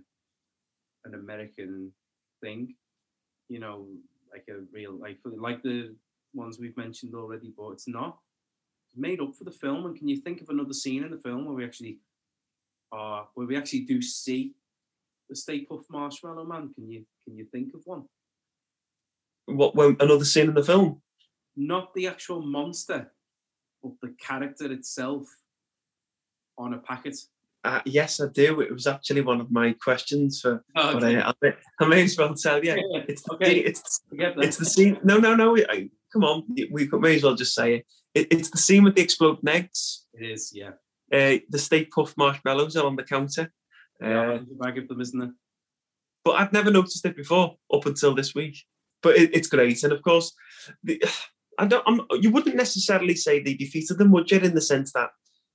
an 1.06 1.14
American 1.14 1.92
thing, 2.42 2.76
you 3.50 3.60
know, 3.60 3.88
like 4.32 4.46
a 4.50 4.62
real 4.72 4.94
like 4.94 5.20
like 5.24 5.62
the 5.64 5.96
ones 6.34 6.60
we've 6.60 6.78
mentioned 6.78 7.14
already, 7.16 7.54
but 7.58 7.72
it's 7.72 7.88
not. 7.88 8.18
It's 8.88 8.98
made 8.98 9.22
up 9.22 9.36
for 9.36 9.44
the 9.44 9.52
film. 9.52 9.86
And 9.86 9.96
can 9.96 10.08
you 10.08 10.18
think 10.18 10.42
of 10.42 10.50
another 10.50 10.74
scene 10.74 11.04
in 11.04 11.12
the 11.12 11.18
film 11.18 11.46
where 11.46 11.56
we 11.56 11.66
actually 11.66 12.00
are 12.92 13.24
uh, 13.24 13.26
where 13.36 13.48
we 13.48 13.58
actually 13.58 13.82
do 13.82 14.02
see 14.02 14.54
the 15.30 15.36
Stay 15.36 15.66
Puft 15.66 15.90
Marshmallow 15.90 16.46
Man? 16.46 16.74
Can 16.74 16.90
you 16.90 17.06
can 17.26 17.38
you 17.38 17.46
think 17.46 17.74
of 17.74 17.82
one? 17.86 18.06
What 19.46 19.76
when 19.76 19.98
another 20.00 20.26
scene 20.26 20.50
in 20.50 20.54
the 20.54 20.64
film? 20.64 21.02
Not 21.56 21.94
the 21.94 22.08
actual 22.08 22.42
monster, 22.42 23.12
but 23.82 23.94
the 24.02 24.14
character 24.20 24.72
itself 24.72 25.28
on 26.58 26.74
a 26.74 26.78
packet? 26.78 27.18
Uh, 27.64 27.82
yes, 27.86 28.22
I 28.22 28.28
do. 28.28 28.62
It 28.62 28.72
was 28.72 28.88
actually 28.88 29.22
one 29.22 29.42
of 29.42 29.52
my 29.52 29.74
questions 29.74 30.40
for. 30.42 30.64
Oh, 30.76 30.98
okay. 30.98 31.22
But 31.42 31.56
I, 31.80 31.84
I, 31.84 31.88
may 31.88 32.04
as 32.04 32.18
well 32.18 32.34
tell 32.34 32.64
you. 32.64 32.76
It's 33.08 33.24
the, 33.24 33.34
okay. 33.34 33.58
it's, 33.58 34.02
it's 34.12 34.58
the 34.58 34.66
scene. 34.66 35.00
No, 35.04 35.18
no, 35.18 35.36
no. 35.36 35.58
I, 35.58 35.90
come 36.14 36.24
on, 36.24 36.44
we 36.72 36.88
may 36.94 37.16
as 37.16 37.24
well 37.24 37.36
just 37.36 37.54
say 37.54 37.76
it. 37.76 37.86
it. 38.14 38.28
It's 38.32 38.50
the 38.52 38.58
scene 38.58 38.84
with 38.84 38.96
the 38.96 39.02
exploding 39.02 39.50
eggs. 39.50 40.06
It 40.14 40.30
is, 40.30 40.52
yeah. 40.54 40.72
Uh, 41.12 41.40
the 41.50 41.60
Stay 41.60 41.86
Puft 41.86 42.16
marshmallows 42.18 42.76
are 42.76 42.86
on 42.86 42.96
the 42.96 43.04
counter. 43.04 43.52
Yeah, 44.02 44.34
uh, 44.34 44.40
bag 44.60 44.78
of 44.78 44.88
them, 44.88 45.02
isn't 45.02 45.20
there? 45.20 45.34
But 46.24 46.40
I've 46.40 46.54
never 46.54 46.72
noticed 46.72 47.06
it 47.06 47.16
before 47.16 47.56
up 47.74 47.86
until 47.86 48.14
this 48.14 48.36
week. 48.36 48.58
But 49.02 49.16
it, 49.18 49.36
it's 49.36 49.48
great, 49.48 49.84
and 49.84 49.94
of 49.94 50.02
course, 50.02 50.34
the, 50.84 51.04
I 51.60 51.66
don't. 51.66 51.84
I'm, 51.88 52.02
you 52.22 52.30
wouldn't 52.30 52.56
necessarily 52.56 53.16
say 53.16 53.42
they 53.42 53.56
defeated 53.56 53.98
them, 53.98 54.12
would 54.12 54.30
you? 54.30 54.40
In 54.40 54.54
the 54.54 54.62
sense 54.62 54.94
that 54.94 55.10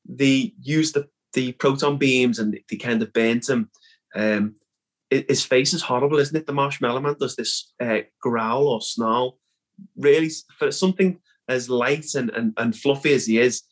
they 0.08 0.54
use 0.60 0.92
the, 0.92 1.08
the 1.32 1.52
proton 1.52 1.98
beams 1.98 2.38
and 2.38 2.58
they 2.68 2.76
kind 2.76 3.02
of 3.02 3.12
burnt 3.12 3.48
him. 3.48 3.70
Um, 4.14 4.56
his 5.10 5.44
face 5.44 5.74
is 5.74 5.82
horrible, 5.82 6.18
isn't 6.18 6.36
it? 6.36 6.46
The 6.46 6.52
marshmallow 6.52 7.00
man 7.00 7.16
does 7.20 7.36
this 7.36 7.72
uh, 7.80 8.00
growl 8.20 8.68
or 8.68 8.80
snarl. 8.80 9.38
Really, 9.96 10.30
for 10.58 10.70
something 10.70 11.18
as 11.48 11.68
light 11.68 12.14
and, 12.14 12.30
and, 12.30 12.54
and 12.56 12.76
fluffy 12.76 13.12
as 13.12 13.26
he 13.26 13.38
is, 13.38 13.62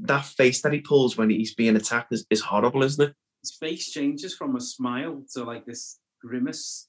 that 0.00 0.24
face 0.24 0.62
that 0.62 0.72
he 0.72 0.80
pulls 0.80 1.16
when 1.16 1.30
he's 1.30 1.54
being 1.54 1.76
attacked 1.76 2.12
is, 2.12 2.26
is 2.30 2.40
horrible, 2.40 2.82
isn't 2.82 3.10
it? 3.10 3.14
His 3.42 3.56
face 3.56 3.90
changes 3.90 4.34
from 4.34 4.56
a 4.56 4.60
smile 4.60 5.22
to 5.34 5.44
like 5.44 5.66
this 5.66 5.98
grimace, 6.20 6.88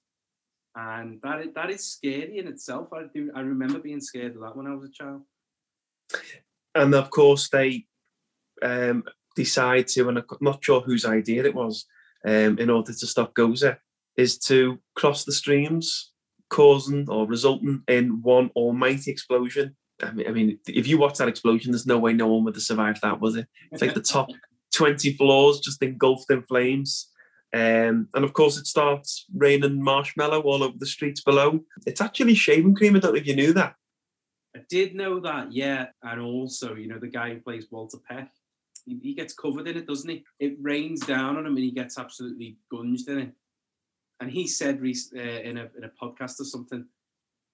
and 0.75 1.19
that 1.21 1.41
is, 1.41 1.53
that 1.55 1.69
is 1.69 1.91
scary 1.91 2.39
in 2.39 2.47
itself. 2.47 2.87
I 2.93 3.03
do 3.13 3.31
I 3.35 3.41
remember 3.41 3.79
being 3.79 4.01
scared 4.01 4.35
of 4.35 4.41
that 4.41 4.55
when 4.55 4.67
I 4.67 4.73
was 4.73 4.89
a 4.89 4.91
child. 4.91 5.21
And 6.75 6.95
of 6.95 7.09
course, 7.09 7.49
they 7.49 7.85
um, 8.61 9.03
decide 9.35 9.87
to, 9.89 10.09
and 10.09 10.17
I'm 10.17 10.25
not 10.41 10.63
sure 10.63 10.81
whose 10.81 11.05
idea 11.05 11.43
it 11.43 11.55
was, 11.55 11.85
um, 12.25 12.57
in 12.59 12.69
order 12.69 12.93
to 12.93 13.07
stop 13.07 13.33
Gozer, 13.33 13.77
is 14.17 14.37
to 14.39 14.79
cross 14.95 15.23
the 15.23 15.31
streams, 15.31 16.11
causing 16.49 17.09
or 17.09 17.27
resulting 17.27 17.83
in 17.87 18.21
one 18.21 18.49
almighty 18.55 19.11
explosion. 19.11 19.75
I 20.01 20.11
mean, 20.11 20.27
I 20.27 20.31
mean, 20.31 20.59
if 20.67 20.87
you 20.87 20.97
watch 20.97 21.17
that 21.17 21.27
explosion, 21.27 21.71
there's 21.71 21.85
no 21.85 21.99
way 21.99 22.13
no 22.13 22.27
one 22.27 22.43
would 22.45 22.55
have 22.55 22.63
survived 22.63 23.01
that, 23.01 23.19
was 23.19 23.35
it? 23.35 23.47
It's 23.71 23.81
like 23.81 23.93
the 23.93 24.01
top 24.01 24.29
20 24.73 25.13
floors 25.13 25.59
just 25.59 25.81
engulfed 25.81 26.31
in 26.31 26.43
flames. 26.43 27.09
Um, 27.53 28.07
and 28.13 28.23
of 28.23 28.33
course, 28.33 28.57
it 28.57 28.67
starts 28.67 29.25
raining 29.35 29.81
marshmallow 29.81 30.41
all 30.41 30.63
over 30.63 30.77
the 30.77 30.85
streets 30.85 31.21
below. 31.21 31.61
It's 31.85 32.01
actually 32.01 32.35
shaving 32.35 32.75
cream. 32.75 32.95
I 32.95 32.99
don't 32.99 33.13
know 33.13 33.19
if 33.19 33.27
you 33.27 33.35
knew 33.35 33.53
that. 33.53 33.75
I 34.55 34.61
did 34.69 34.95
know 34.95 35.19
that, 35.21 35.51
yeah. 35.51 35.87
And 36.03 36.21
also, 36.21 36.75
you 36.75 36.87
know, 36.87 36.99
the 36.99 37.07
guy 37.07 37.33
who 37.33 37.39
plays 37.39 37.67
Walter 37.71 37.97
Peck, 38.07 38.31
he, 39.01 39.13
gets 39.13 39.33
covered 39.33 39.67
in 39.67 39.77
it, 39.77 39.87
doesn't 39.87 40.09
he? 40.09 40.23
It 40.39 40.57
rains 40.61 41.01
down 41.01 41.37
on 41.37 41.45
him 41.45 41.55
and 41.55 41.63
he 41.63 41.71
gets 41.71 41.97
absolutely 41.97 42.57
gunged 42.71 43.07
in 43.07 43.19
it. 43.19 43.31
And 44.19 44.29
he 44.29 44.47
said 44.47 44.79
uh, 44.79 45.19
in 45.19 45.57
a 45.57 45.69
in 45.77 45.85
a 45.85 45.91
podcast 46.01 46.41
or 46.41 46.45
something 46.45 46.85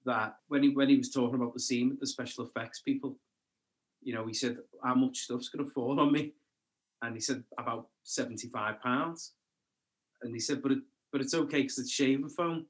that 0.05 0.37
when 0.47 0.63
he 0.63 0.69
when 0.69 0.89
he 0.89 0.97
was 0.97 1.11
talking 1.11 1.35
about 1.35 1.53
the 1.53 1.59
scene 1.59 1.89
with 1.89 1.99
the 1.99 2.07
special 2.07 2.45
effects 2.45 2.81
people, 2.81 3.17
you 4.01 4.13
know, 4.13 4.25
he 4.25 4.33
said 4.33 4.57
how 4.83 4.95
much 4.95 5.19
stuff's 5.19 5.49
going 5.49 5.65
to 5.65 5.71
fall 5.71 5.99
on 5.99 6.11
me, 6.11 6.33
and 7.01 7.13
he 7.13 7.21
said 7.21 7.43
about 7.57 7.87
seventy 8.03 8.47
five 8.47 8.81
pounds, 8.81 9.33
and 10.21 10.33
he 10.33 10.39
said, 10.39 10.61
but 10.61 10.71
it, 10.71 10.79
but 11.11 11.21
it's 11.21 11.35
okay 11.35 11.61
because 11.61 11.77
it's 11.77 11.91
shaving 11.91 12.29
foam. 12.29 12.65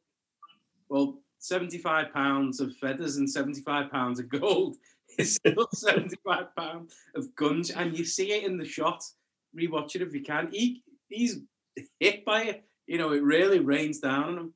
Well, 0.89 1.19
seventy 1.39 1.77
five 1.77 2.13
pounds 2.13 2.59
of 2.59 2.75
feathers 2.75 3.17
and 3.17 3.29
seventy 3.29 3.61
five 3.61 3.91
pounds 3.91 4.19
of 4.19 4.29
gold 4.29 4.75
still 5.35 5.67
75 5.73 6.55
pounds 6.55 6.95
of 7.15 7.35
guns, 7.35 7.71
and 7.71 7.97
you 7.97 8.05
see 8.05 8.31
it 8.31 8.43
in 8.43 8.57
the 8.57 8.65
shot. 8.65 9.03
Rewatch 9.57 9.95
it 9.95 10.01
if 10.01 10.13
you 10.13 10.21
can. 10.21 10.49
He 10.51 10.83
he's 11.09 11.39
hit 11.99 12.25
by 12.25 12.43
it. 12.43 12.63
You 12.87 12.97
know, 12.97 13.13
it 13.13 13.23
really 13.23 13.59
rains 13.59 13.99
down 13.99 14.23
on 14.23 14.37
him. 14.37 14.53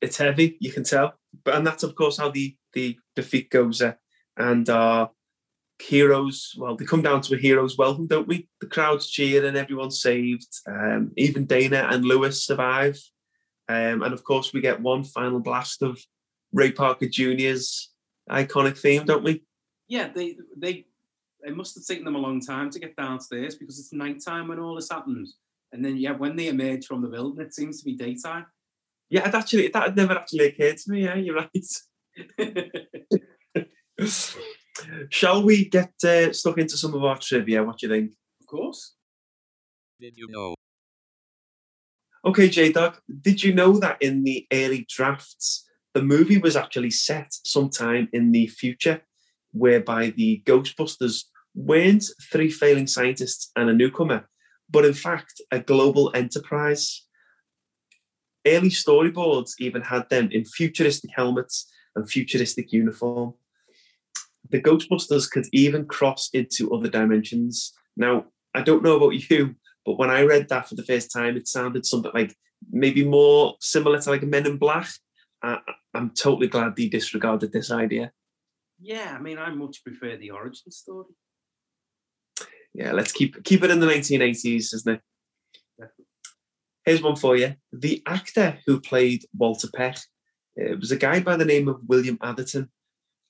It's 0.00 0.16
heavy, 0.16 0.56
you 0.60 0.72
can 0.72 0.84
tell. 0.84 1.14
But 1.44 1.54
and 1.56 1.66
that's 1.66 1.82
of 1.82 1.94
course 1.94 2.16
how 2.16 2.30
the 2.30 2.56
the 2.72 2.98
defeat 3.14 3.50
goes. 3.50 3.82
Uh, 3.82 3.94
and 4.36 4.68
heroes, 5.82 6.54
well, 6.56 6.76
they 6.76 6.84
come 6.84 7.02
down 7.02 7.20
to 7.22 7.34
a 7.34 7.38
hero's 7.38 7.76
welcome, 7.76 8.06
don't 8.06 8.28
we? 8.28 8.48
The 8.60 8.66
crowd's 8.66 9.10
cheering, 9.10 9.56
everyone's 9.56 10.00
saved. 10.00 10.48
Um, 10.66 11.12
even 11.16 11.44
Dana 11.44 11.88
and 11.90 12.04
Louis 12.04 12.44
survive. 12.44 12.98
Um, 13.68 14.02
and 14.02 14.12
of 14.12 14.24
course, 14.24 14.52
we 14.52 14.60
get 14.60 14.80
one 14.80 15.04
final 15.04 15.40
blast 15.40 15.82
of 15.82 16.00
Ray 16.52 16.72
Parker 16.72 17.08
Jr.'s 17.08 17.90
iconic 18.30 18.78
theme, 18.78 19.04
don't 19.04 19.24
we? 19.24 19.42
Yeah, 19.92 20.08
they 20.08 20.36
they 20.56 20.86
it 21.42 21.54
must 21.54 21.74
have 21.74 21.84
taken 21.84 22.04
them 22.06 22.14
a 22.14 22.18
long 22.26 22.40
time 22.40 22.70
to 22.70 22.78
get 22.78 22.96
downstairs 22.96 23.56
because 23.56 23.78
it's 23.78 23.92
nighttime 23.92 24.48
when 24.48 24.58
all 24.58 24.74
this 24.74 24.90
happens. 24.90 25.36
And 25.70 25.84
then 25.84 25.98
yeah, 25.98 26.12
when 26.12 26.34
they 26.34 26.48
emerge 26.48 26.86
from 26.86 27.02
the 27.02 27.08
building, 27.08 27.44
it 27.44 27.54
seems 27.54 27.78
to 27.78 27.84
be 27.84 27.94
daytime. 27.94 28.46
Yeah, 29.10 29.28
it 29.28 29.34
actually 29.34 29.68
that 29.68 29.82
had 29.82 29.96
never 29.96 30.14
actually 30.14 30.46
occurred 30.46 30.78
to 30.78 30.90
me. 30.90 31.04
Yeah, 31.04 31.16
you're 31.16 31.34
right. 31.34 31.66
Shall 35.10 35.42
we 35.42 35.68
get 35.68 35.92
uh, 36.02 36.32
stuck 36.32 36.56
into 36.56 36.78
some 36.78 36.94
of 36.94 37.04
our 37.04 37.18
trivia? 37.18 37.62
What 37.62 37.78
do 37.78 37.86
you 37.86 37.92
think? 37.92 38.12
Of 38.40 38.46
course. 38.46 38.94
Did 40.00 40.14
you 40.16 40.28
know? 40.30 40.54
Okay, 42.24 42.48
J 42.48 42.72
Dog, 42.72 42.98
did 43.20 43.42
you 43.42 43.52
know 43.52 43.78
that 43.78 44.00
in 44.00 44.24
the 44.24 44.46
early 44.50 44.86
drafts, 44.88 45.68
the 45.92 46.02
movie 46.02 46.38
was 46.38 46.56
actually 46.56 46.92
set 46.92 47.34
sometime 47.44 48.08
in 48.12 48.32
the 48.32 48.46
future, 48.46 49.02
whereby 49.52 50.10
the 50.10 50.42
Ghostbusters 50.46 51.24
weren't 51.54 52.04
three 52.30 52.50
failing 52.50 52.86
scientists 52.86 53.50
and 53.56 53.68
a 53.68 53.74
newcomer, 53.74 54.28
but 54.70 54.84
in 54.84 54.94
fact 54.94 55.40
a 55.50 55.60
global 55.60 56.10
enterprise? 56.14 57.06
Early 58.46 58.70
storyboards 58.70 59.52
even 59.60 59.82
had 59.82 60.08
them 60.08 60.28
in 60.32 60.44
futuristic 60.44 61.10
helmets 61.14 61.70
and 61.94 62.10
futuristic 62.10 62.72
uniform. 62.72 63.34
The 64.50 64.60
Ghostbusters 64.60 65.30
could 65.30 65.46
even 65.52 65.86
cross 65.86 66.28
into 66.32 66.72
other 66.72 66.88
dimensions. 66.88 67.72
Now, 67.96 68.26
I 68.54 68.62
don't 68.62 68.82
know 68.82 68.96
about 68.96 69.14
you, 69.30 69.54
but 69.86 69.98
when 69.98 70.10
I 70.10 70.22
read 70.22 70.48
that 70.48 70.68
for 70.68 70.74
the 70.74 70.84
first 70.84 71.12
time, 71.12 71.36
it 71.36 71.46
sounded 71.46 71.86
something 71.86 72.12
like 72.14 72.34
maybe 72.70 73.04
more 73.04 73.54
similar 73.60 74.00
to 74.00 74.10
like 74.10 74.22
Men 74.22 74.46
in 74.46 74.56
Black. 74.56 74.88
I, 75.42 75.58
I'm 75.94 76.10
totally 76.10 76.48
glad 76.48 76.76
they 76.76 76.88
disregarded 76.88 77.52
this 77.52 77.70
idea. 77.70 78.12
Yeah, 78.82 79.14
I 79.16 79.22
mean, 79.22 79.38
I 79.38 79.50
much 79.50 79.84
prefer 79.84 80.16
the 80.16 80.30
origin 80.30 80.70
story. 80.70 81.14
Yeah, 82.74 82.92
let's 82.92 83.12
keep 83.12 83.42
keep 83.44 83.62
it 83.62 83.70
in 83.70 83.80
the 83.80 83.86
1980s, 83.86 84.74
isn't 84.74 84.94
it? 84.94 85.00
Definitely. 85.78 86.04
Here's 86.84 87.02
one 87.02 87.16
for 87.16 87.36
you. 87.36 87.54
The 87.72 88.02
actor 88.06 88.58
who 88.66 88.80
played 88.80 89.24
Walter 89.36 89.68
Peck 89.72 89.98
it 90.56 90.78
was 90.78 90.92
a 90.92 90.96
guy 90.96 91.20
by 91.20 91.36
the 91.36 91.44
name 91.44 91.68
of 91.68 91.80
William 91.86 92.18
Atherton. 92.22 92.68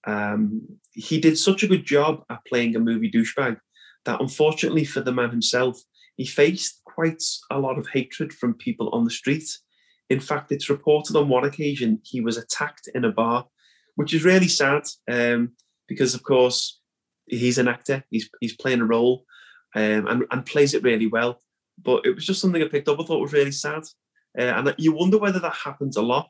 Um, 0.04 0.62
he 0.92 1.20
did 1.20 1.38
such 1.38 1.62
a 1.62 1.68
good 1.68 1.84
job 1.84 2.24
at 2.30 2.44
playing 2.46 2.74
a 2.74 2.80
movie 2.80 3.10
douchebag 3.10 3.58
that, 4.04 4.20
unfortunately 4.20 4.84
for 4.84 5.00
the 5.00 5.12
man 5.12 5.30
himself, 5.30 5.80
he 6.16 6.26
faced 6.26 6.80
quite 6.84 7.22
a 7.50 7.58
lot 7.58 7.78
of 7.78 7.88
hatred 7.88 8.32
from 8.32 8.54
people 8.54 8.88
on 8.90 9.04
the 9.04 9.10
street. 9.10 9.48
In 10.10 10.20
fact, 10.20 10.50
it's 10.50 10.68
reported 10.68 11.16
on 11.16 11.28
one 11.28 11.44
occasion 11.44 12.00
he 12.04 12.20
was 12.20 12.36
attacked 12.36 12.88
in 12.94 13.04
a 13.04 13.12
bar, 13.12 13.46
which 13.96 14.14
is 14.14 14.24
really 14.24 14.48
sad 14.48 14.84
um, 15.10 15.52
because, 15.88 16.14
of 16.14 16.22
course, 16.22 16.80
he's 17.26 17.58
an 17.58 17.68
actor. 17.68 18.04
He's 18.10 18.28
he's 18.40 18.56
playing 18.56 18.80
a 18.80 18.86
role 18.86 19.24
um, 19.74 20.06
and 20.06 20.24
and 20.30 20.46
plays 20.46 20.74
it 20.74 20.82
really 20.82 21.06
well. 21.06 21.40
But 21.82 22.06
it 22.06 22.14
was 22.14 22.26
just 22.26 22.40
something 22.40 22.62
I 22.62 22.68
picked 22.68 22.88
up. 22.88 23.00
I 23.00 23.04
thought 23.04 23.20
was 23.20 23.32
really 23.32 23.52
sad, 23.52 23.82
uh, 24.38 24.42
and 24.42 24.74
you 24.78 24.92
wonder 24.92 25.18
whether 25.18 25.40
that 25.40 25.54
happens 25.54 25.96
a 25.96 26.02
lot. 26.02 26.28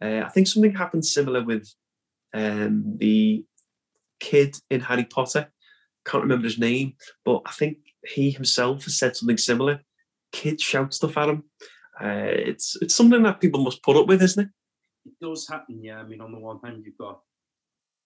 Uh, 0.00 0.22
I 0.24 0.28
think 0.28 0.46
something 0.46 0.74
happened 0.74 1.06
similar 1.06 1.44
with 1.44 1.68
um, 2.34 2.96
the 2.98 3.44
kid 4.20 4.56
in 4.70 4.80
Harry 4.80 5.04
Potter. 5.04 5.50
Can't 6.04 6.22
remember 6.22 6.44
his 6.44 6.58
name, 6.58 6.94
but 7.24 7.42
I 7.46 7.52
think 7.52 7.78
he 8.04 8.30
himself 8.30 8.84
has 8.84 8.98
said 8.98 9.16
something 9.16 9.38
similar. 9.38 9.80
Kids 10.32 10.62
shout 10.62 10.92
stuff 10.94 11.16
at 11.16 11.28
him. 11.28 11.44
Uh, 12.00 12.32
it's 12.32 12.76
it's 12.80 12.94
something 12.94 13.22
that 13.22 13.40
people 13.40 13.62
must 13.62 13.82
put 13.82 13.96
up 13.96 14.06
with, 14.06 14.22
isn't 14.22 14.46
it? 14.46 14.50
It 15.04 15.12
does 15.20 15.48
happen, 15.48 15.82
yeah. 15.82 15.98
I 15.98 16.04
mean, 16.04 16.20
on 16.20 16.32
the 16.32 16.38
one 16.38 16.60
hand, 16.64 16.84
you've 16.84 16.98
got 16.98 17.20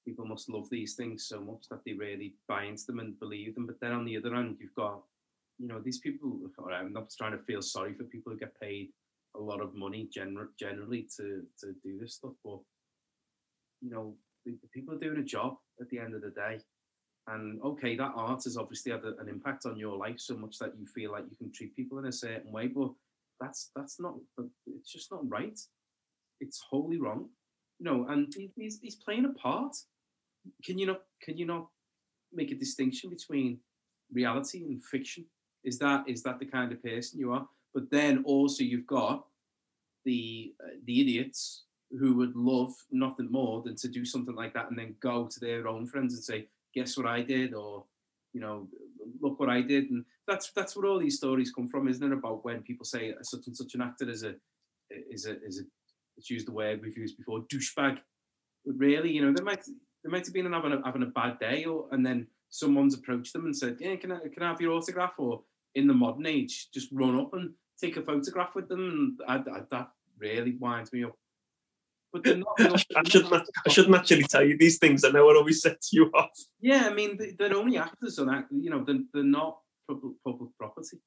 people 0.04 0.24
must 0.24 0.48
love 0.48 0.68
these 0.70 0.94
things 0.94 1.26
so 1.26 1.40
much 1.40 1.66
that 1.68 1.80
they 1.84 1.92
really 1.92 2.34
buy 2.48 2.64
into 2.64 2.84
them 2.86 3.00
and 3.00 3.18
believe 3.18 3.54
them. 3.54 3.66
But 3.66 3.80
then 3.80 3.92
on 3.92 4.04
the 4.04 4.16
other 4.16 4.34
hand, 4.34 4.56
you've 4.60 4.74
got, 4.74 5.02
you 5.58 5.66
know, 5.66 5.80
these 5.80 5.98
people. 5.98 6.38
All 6.58 6.66
right, 6.66 6.80
I'm 6.80 6.92
not 6.92 7.10
trying 7.16 7.32
to 7.32 7.44
feel 7.44 7.60
sorry 7.60 7.94
for 7.94 8.04
people 8.04 8.32
who 8.32 8.38
get 8.38 8.58
paid 8.60 8.90
a 9.36 9.40
lot 9.40 9.60
of 9.60 9.74
money 9.74 10.08
gener- 10.16 10.56
generally 10.58 11.06
to 11.16 11.42
to 11.60 11.74
do 11.84 11.98
this 12.00 12.14
stuff, 12.14 12.32
but 12.44 12.58
you 13.82 13.90
know, 13.90 14.16
the, 14.44 14.52
the 14.62 14.68
people 14.68 14.94
are 14.94 14.98
doing 14.98 15.18
a 15.18 15.24
job 15.24 15.56
at 15.80 15.88
the 15.90 15.98
end 15.98 16.14
of 16.14 16.22
the 16.22 16.30
day. 16.30 16.58
And 17.28 17.60
okay, 17.62 17.96
that 17.96 18.12
art 18.14 18.44
has 18.44 18.56
obviously 18.56 18.92
had 18.92 19.04
a, 19.04 19.20
an 19.20 19.28
impact 19.28 19.66
on 19.66 19.76
your 19.76 19.96
life 19.96 20.20
so 20.20 20.36
much 20.36 20.58
that 20.58 20.72
you 20.78 20.86
feel 20.86 21.12
like 21.12 21.24
you 21.28 21.36
can 21.36 21.52
treat 21.52 21.74
people 21.74 21.98
in 21.98 22.06
a 22.06 22.12
certain 22.12 22.52
way, 22.52 22.68
but 22.68 22.90
that's 23.40 23.70
that's 23.74 24.00
not. 24.00 24.14
It's 24.66 24.92
just 24.92 25.10
not 25.10 25.28
right. 25.28 25.58
It's 26.40 26.62
wholly 26.70 26.98
wrong. 26.98 27.28
No, 27.80 28.06
and 28.08 28.32
he's 28.56 28.78
he's 28.80 28.96
playing 28.96 29.24
a 29.26 29.32
part. 29.32 29.76
Can 30.64 30.78
you 30.78 30.86
not? 30.86 31.02
Can 31.22 31.36
you 31.36 31.46
not 31.46 31.68
make 32.32 32.50
a 32.50 32.54
distinction 32.54 33.10
between 33.10 33.58
reality 34.12 34.64
and 34.64 34.82
fiction? 34.82 35.24
Is 35.64 35.78
that 35.78 36.04
is 36.08 36.22
that 36.22 36.38
the 36.38 36.46
kind 36.46 36.72
of 36.72 36.82
person 36.82 37.18
you 37.18 37.32
are? 37.32 37.46
But 37.74 37.90
then 37.90 38.22
also 38.24 38.64
you've 38.64 38.86
got 38.86 39.26
the 40.04 40.54
uh, 40.64 40.76
the 40.86 41.00
idiots 41.00 41.64
who 41.98 42.14
would 42.14 42.34
love 42.34 42.72
nothing 42.90 43.30
more 43.30 43.62
than 43.62 43.76
to 43.76 43.88
do 43.88 44.04
something 44.04 44.34
like 44.34 44.54
that 44.54 44.70
and 44.70 44.78
then 44.78 44.96
go 45.00 45.26
to 45.26 45.40
their 45.40 45.68
own 45.68 45.86
friends 45.86 46.14
and 46.14 46.24
say, 46.24 46.48
"Guess 46.74 46.96
what 46.96 47.06
I 47.06 47.22
did?" 47.22 47.52
or 47.52 47.84
you 48.32 48.40
know, 48.40 48.68
"Look 49.20 49.38
what 49.38 49.50
I 49.50 49.60
did." 49.60 49.90
And 49.90 50.04
that's 50.26 50.50
that's 50.52 50.76
where 50.76 50.86
all 50.86 50.98
these 50.98 51.18
stories 51.18 51.52
come 51.52 51.68
from, 51.68 51.88
isn't 51.88 52.12
it? 52.12 52.16
About 52.16 52.44
when 52.44 52.62
people 52.62 52.86
say 52.86 53.14
such 53.22 53.46
and 53.46 53.56
such 53.56 53.74
an 53.74 53.82
actor 53.82 54.08
is 54.08 54.22
a 54.22 54.34
is 54.90 55.26
a 55.26 55.42
is 55.44 55.60
a 55.60 55.64
let's 56.16 56.30
use 56.30 56.44
the 56.44 56.52
word 56.52 56.80
we've 56.82 56.96
used 56.96 57.16
before, 57.16 57.40
douchebag. 57.52 57.98
But 58.64 58.74
really, 58.76 59.12
you 59.12 59.24
know, 59.24 59.32
they 59.36 59.42
might 59.44 59.64
they 60.04 60.10
might 60.10 60.24
have 60.26 60.34
been 60.34 60.52
having 60.52 60.72
a, 60.72 60.82
having 60.84 61.02
a 61.02 61.06
bad 61.06 61.38
day, 61.38 61.64
or 61.64 61.88
and 61.92 62.04
then 62.04 62.26
someone's 62.48 62.94
approached 62.94 63.32
them 63.32 63.44
and 63.44 63.56
said, 63.56 63.76
"Yeah, 63.80 63.96
can 63.96 64.12
I 64.12 64.18
can 64.32 64.42
I 64.42 64.48
have 64.48 64.60
your 64.60 64.72
autograph?" 64.72 65.14
Or 65.18 65.42
in 65.74 65.86
the 65.86 65.94
modern 65.94 66.26
age, 66.26 66.68
just 66.72 66.88
run 66.92 67.18
up 67.18 67.34
and 67.34 67.52
take 67.80 67.96
a 67.96 68.02
photograph 68.02 68.54
with 68.54 68.68
them. 68.68 69.16
And 69.28 69.44
I, 69.46 69.58
I, 69.58 69.60
that 69.70 69.90
really 70.18 70.56
winds 70.58 70.92
me 70.92 71.04
up. 71.04 71.14
But 72.12 72.24
they're 72.24 72.36
not, 72.38 72.46
they're 72.56 72.68
not- 72.70 72.84
I 72.96 73.02
shouldn't 73.08 73.48
I 73.66 73.68
shouldn't 73.68 73.94
actually 73.96 74.22
tell 74.22 74.42
you 74.44 74.56
these 74.56 74.78
things. 74.78 75.04
I 75.04 75.10
know 75.10 75.28
it 75.30 75.36
always 75.36 75.60
sets 75.60 75.92
you 75.92 76.10
off. 76.14 76.30
Yeah, 76.60 76.88
I 76.90 76.94
mean, 76.94 77.16
they- 77.18 77.34
they're 77.38 77.54
only 77.56 77.76
actors 77.76 78.18
on 78.18 78.32
act. 78.32 78.50
You 78.52 78.70
know, 78.70 78.84
they're, 78.84 79.00
they're 79.12 79.22
not 79.22 79.58
public, 79.88 80.14
public 80.24 80.50
property. 80.58 80.98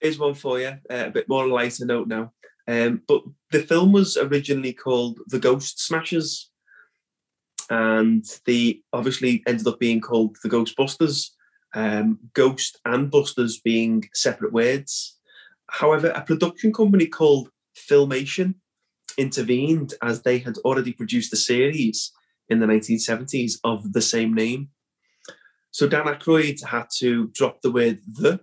Here's 0.00 0.18
one 0.18 0.34
for 0.34 0.60
you, 0.60 0.68
uh, 0.90 1.06
a 1.06 1.10
bit 1.10 1.28
more 1.28 1.48
lighter 1.48 1.86
note 1.86 2.06
now. 2.06 2.32
Um, 2.68 3.02
but 3.06 3.22
the 3.52 3.62
film 3.62 3.92
was 3.92 4.16
originally 4.16 4.72
called 4.72 5.20
The 5.28 5.38
Ghost 5.38 5.80
Smashers, 5.80 6.50
and 7.70 8.24
they 8.44 8.80
obviously 8.92 9.42
ended 9.46 9.66
up 9.66 9.78
being 9.78 10.00
called 10.00 10.36
The 10.42 10.48
Ghostbusters. 10.48 11.30
Um, 11.74 12.20
ghost 12.32 12.80
and 12.86 13.10
Busters 13.10 13.60
being 13.60 14.04
separate 14.14 14.52
words. 14.52 15.18
However, 15.68 16.08
a 16.08 16.22
production 16.22 16.72
company 16.72 17.06
called 17.06 17.50
Filmation 17.76 18.54
intervened 19.18 19.94
as 20.02 20.22
they 20.22 20.38
had 20.38 20.56
already 20.58 20.92
produced 20.92 21.32
a 21.32 21.36
series 21.36 22.12
in 22.48 22.60
the 22.60 22.66
1970s 22.66 23.58
of 23.64 23.92
the 23.92 24.00
same 24.00 24.32
name. 24.32 24.70
So 25.70 25.86
Dan 25.86 26.06
Aykroyd 26.06 26.64
had 26.64 26.86
to 26.98 27.28
drop 27.34 27.60
the 27.60 27.72
word 27.72 27.98
the, 28.06 28.40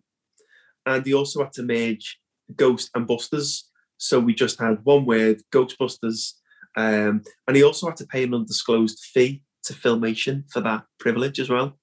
and 0.85 1.05
he 1.05 1.13
also 1.13 1.43
had 1.43 1.53
to 1.53 1.63
merge 1.63 2.19
Ghost 2.55 2.91
and 2.93 3.07
Busters. 3.07 3.69
So 4.03 4.19
we 4.19 4.33
just 4.33 4.59
had 4.59 4.83
one 4.83 5.05
word, 5.05 5.41
Ghostbusters, 5.53 6.33
um, 6.75 7.21
and 7.47 7.55
he 7.55 7.63
also 7.63 7.87
had 7.87 7.95
to 7.97 8.05
pay 8.05 8.23
an 8.23 8.33
undisclosed 8.33 8.99
fee 8.99 9.43
to 9.63 9.73
Filmation 9.73 10.43
for 10.51 10.59
that 10.59 10.83
privilege 10.99 11.39
as 11.39 11.49
well. 11.49 11.79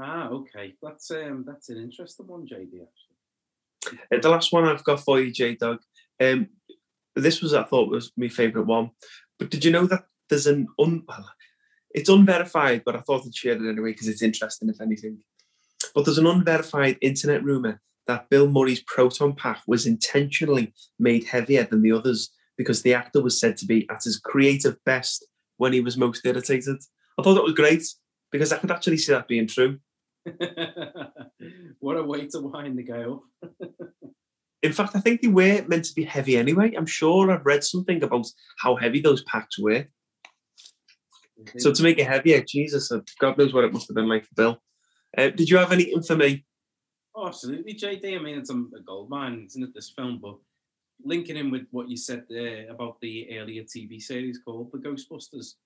Ah, 0.00 0.28
okay. 0.28 0.74
That's 0.82 1.10
um, 1.10 1.44
that's 1.46 1.68
an 1.68 1.76
interesting 1.76 2.26
one, 2.26 2.46
JD. 2.46 2.80
Actually. 2.80 3.98
Uh, 4.10 4.20
the 4.20 4.30
last 4.30 4.52
one 4.54 4.64
I've 4.64 4.84
got 4.84 5.00
for 5.00 5.20
you, 5.20 5.30
J 5.30 5.54
Dog. 5.54 5.80
Um, 6.18 6.48
this 7.14 7.42
was 7.42 7.52
I 7.52 7.64
thought 7.64 7.90
was 7.90 8.12
my 8.16 8.28
favourite 8.28 8.66
one. 8.66 8.90
But 9.38 9.50
did 9.50 9.64
you 9.66 9.70
know 9.70 9.86
that 9.86 10.04
there's 10.30 10.46
an 10.46 10.66
un 10.78 11.02
well, 11.06 11.28
it's 11.90 12.08
unverified, 12.08 12.84
but 12.86 12.96
I 12.96 13.00
thought 13.00 13.26
I'd 13.26 13.34
share 13.34 13.52
it 13.52 13.68
anyway 13.68 13.92
because 13.92 14.08
it's 14.08 14.22
interesting, 14.22 14.70
if 14.70 14.80
anything. 14.80 15.18
But 15.94 16.06
there's 16.06 16.16
an 16.16 16.26
unverified 16.26 16.96
internet 17.02 17.44
rumor 17.44 17.82
that 18.10 18.28
Bill 18.28 18.48
Murray's 18.50 18.82
proton 18.82 19.36
pack 19.36 19.62
was 19.68 19.86
intentionally 19.86 20.74
made 20.98 21.22
heavier 21.22 21.62
than 21.62 21.80
the 21.80 21.92
others 21.92 22.30
because 22.58 22.82
the 22.82 22.92
actor 22.92 23.22
was 23.22 23.38
said 23.38 23.56
to 23.58 23.66
be 23.66 23.88
at 23.88 24.02
his 24.02 24.18
creative 24.18 24.76
best 24.84 25.24
when 25.58 25.72
he 25.72 25.80
was 25.80 25.96
most 25.96 26.26
irritated. 26.26 26.76
I 27.16 27.22
thought 27.22 27.34
that 27.34 27.44
was 27.44 27.54
great 27.54 27.84
because 28.32 28.52
I 28.52 28.58
could 28.58 28.72
actually 28.72 28.96
see 28.96 29.12
that 29.12 29.28
being 29.28 29.46
true. 29.46 29.78
what 31.78 31.98
a 31.98 32.02
way 32.02 32.26
to 32.26 32.40
wind 32.40 32.76
the 32.76 32.82
guy 32.82 33.04
up. 33.04 33.22
In 34.62 34.72
fact, 34.72 34.96
I 34.96 35.00
think 35.00 35.22
they 35.22 35.28
were 35.28 35.64
meant 35.68 35.84
to 35.84 35.94
be 35.94 36.02
heavy 36.02 36.36
anyway. 36.36 36.74
I'm 36.76 36.86
sure 36.86 37.30
I've 37.30 37.46
read 37.46 37.62
something 37.62 38.02
about 38.02 38.26
how 38.58 38.74
heavy 38.74 39.00
those 39.00 39.22
packs 39.22 39.56
were. 39.56 39.86
So 41.58 41.72
to 41.72 41.82
make 41.82 41.98
it 41.98 42.08
heavier, 42.08 42.42
Jesus, 42.42 42.90
uh, 42.90 43.00
God 43.20 43.38
knows 43.38 43.54
what 43.54 43.64
it 43.64 43.72
must 43.72 43.88
have 43.88 43.94
been 43.94 44.08
like 44.08 44.24
for 44.24 44.34
Bill. 44.34 44.62
Uh, 45.16 45.30
did 45.30 45.48
you 45.48 45.58
have 45.58 45.72
anything 45.72 46.02
for 46.02 46.16
me? 46.16 46.44
Oh, 47.20 47.26
absolutely, 47.26 47.74
JD. 47.74 48.18
I 48.18 48.22
mean, 48.22 48.38
it's 48.38 48.48
a, 48.48 48.54
gold 48.86 49.10
mine, 49.10 49.44
isn't 49.46 49.62
it? 49.62 49.74
This 49.74 49.90
film, 49.90 50.20
but 50.22 50.36
linking 51.04 51.36
in 51.36 51.50
with 51.50 51.66
what 51.70 51.90
you 51.90 51.96
said 51.98 52.24
there 52.30 52.70
about 52.70 52.98
the 53.02 53.38
earlier 53.38 53.62
TV 53.62 54.00
series 54.00 54.38
called 54.42 54.72
The 54.72 54.78
Ghostbusters, 54.78 55.56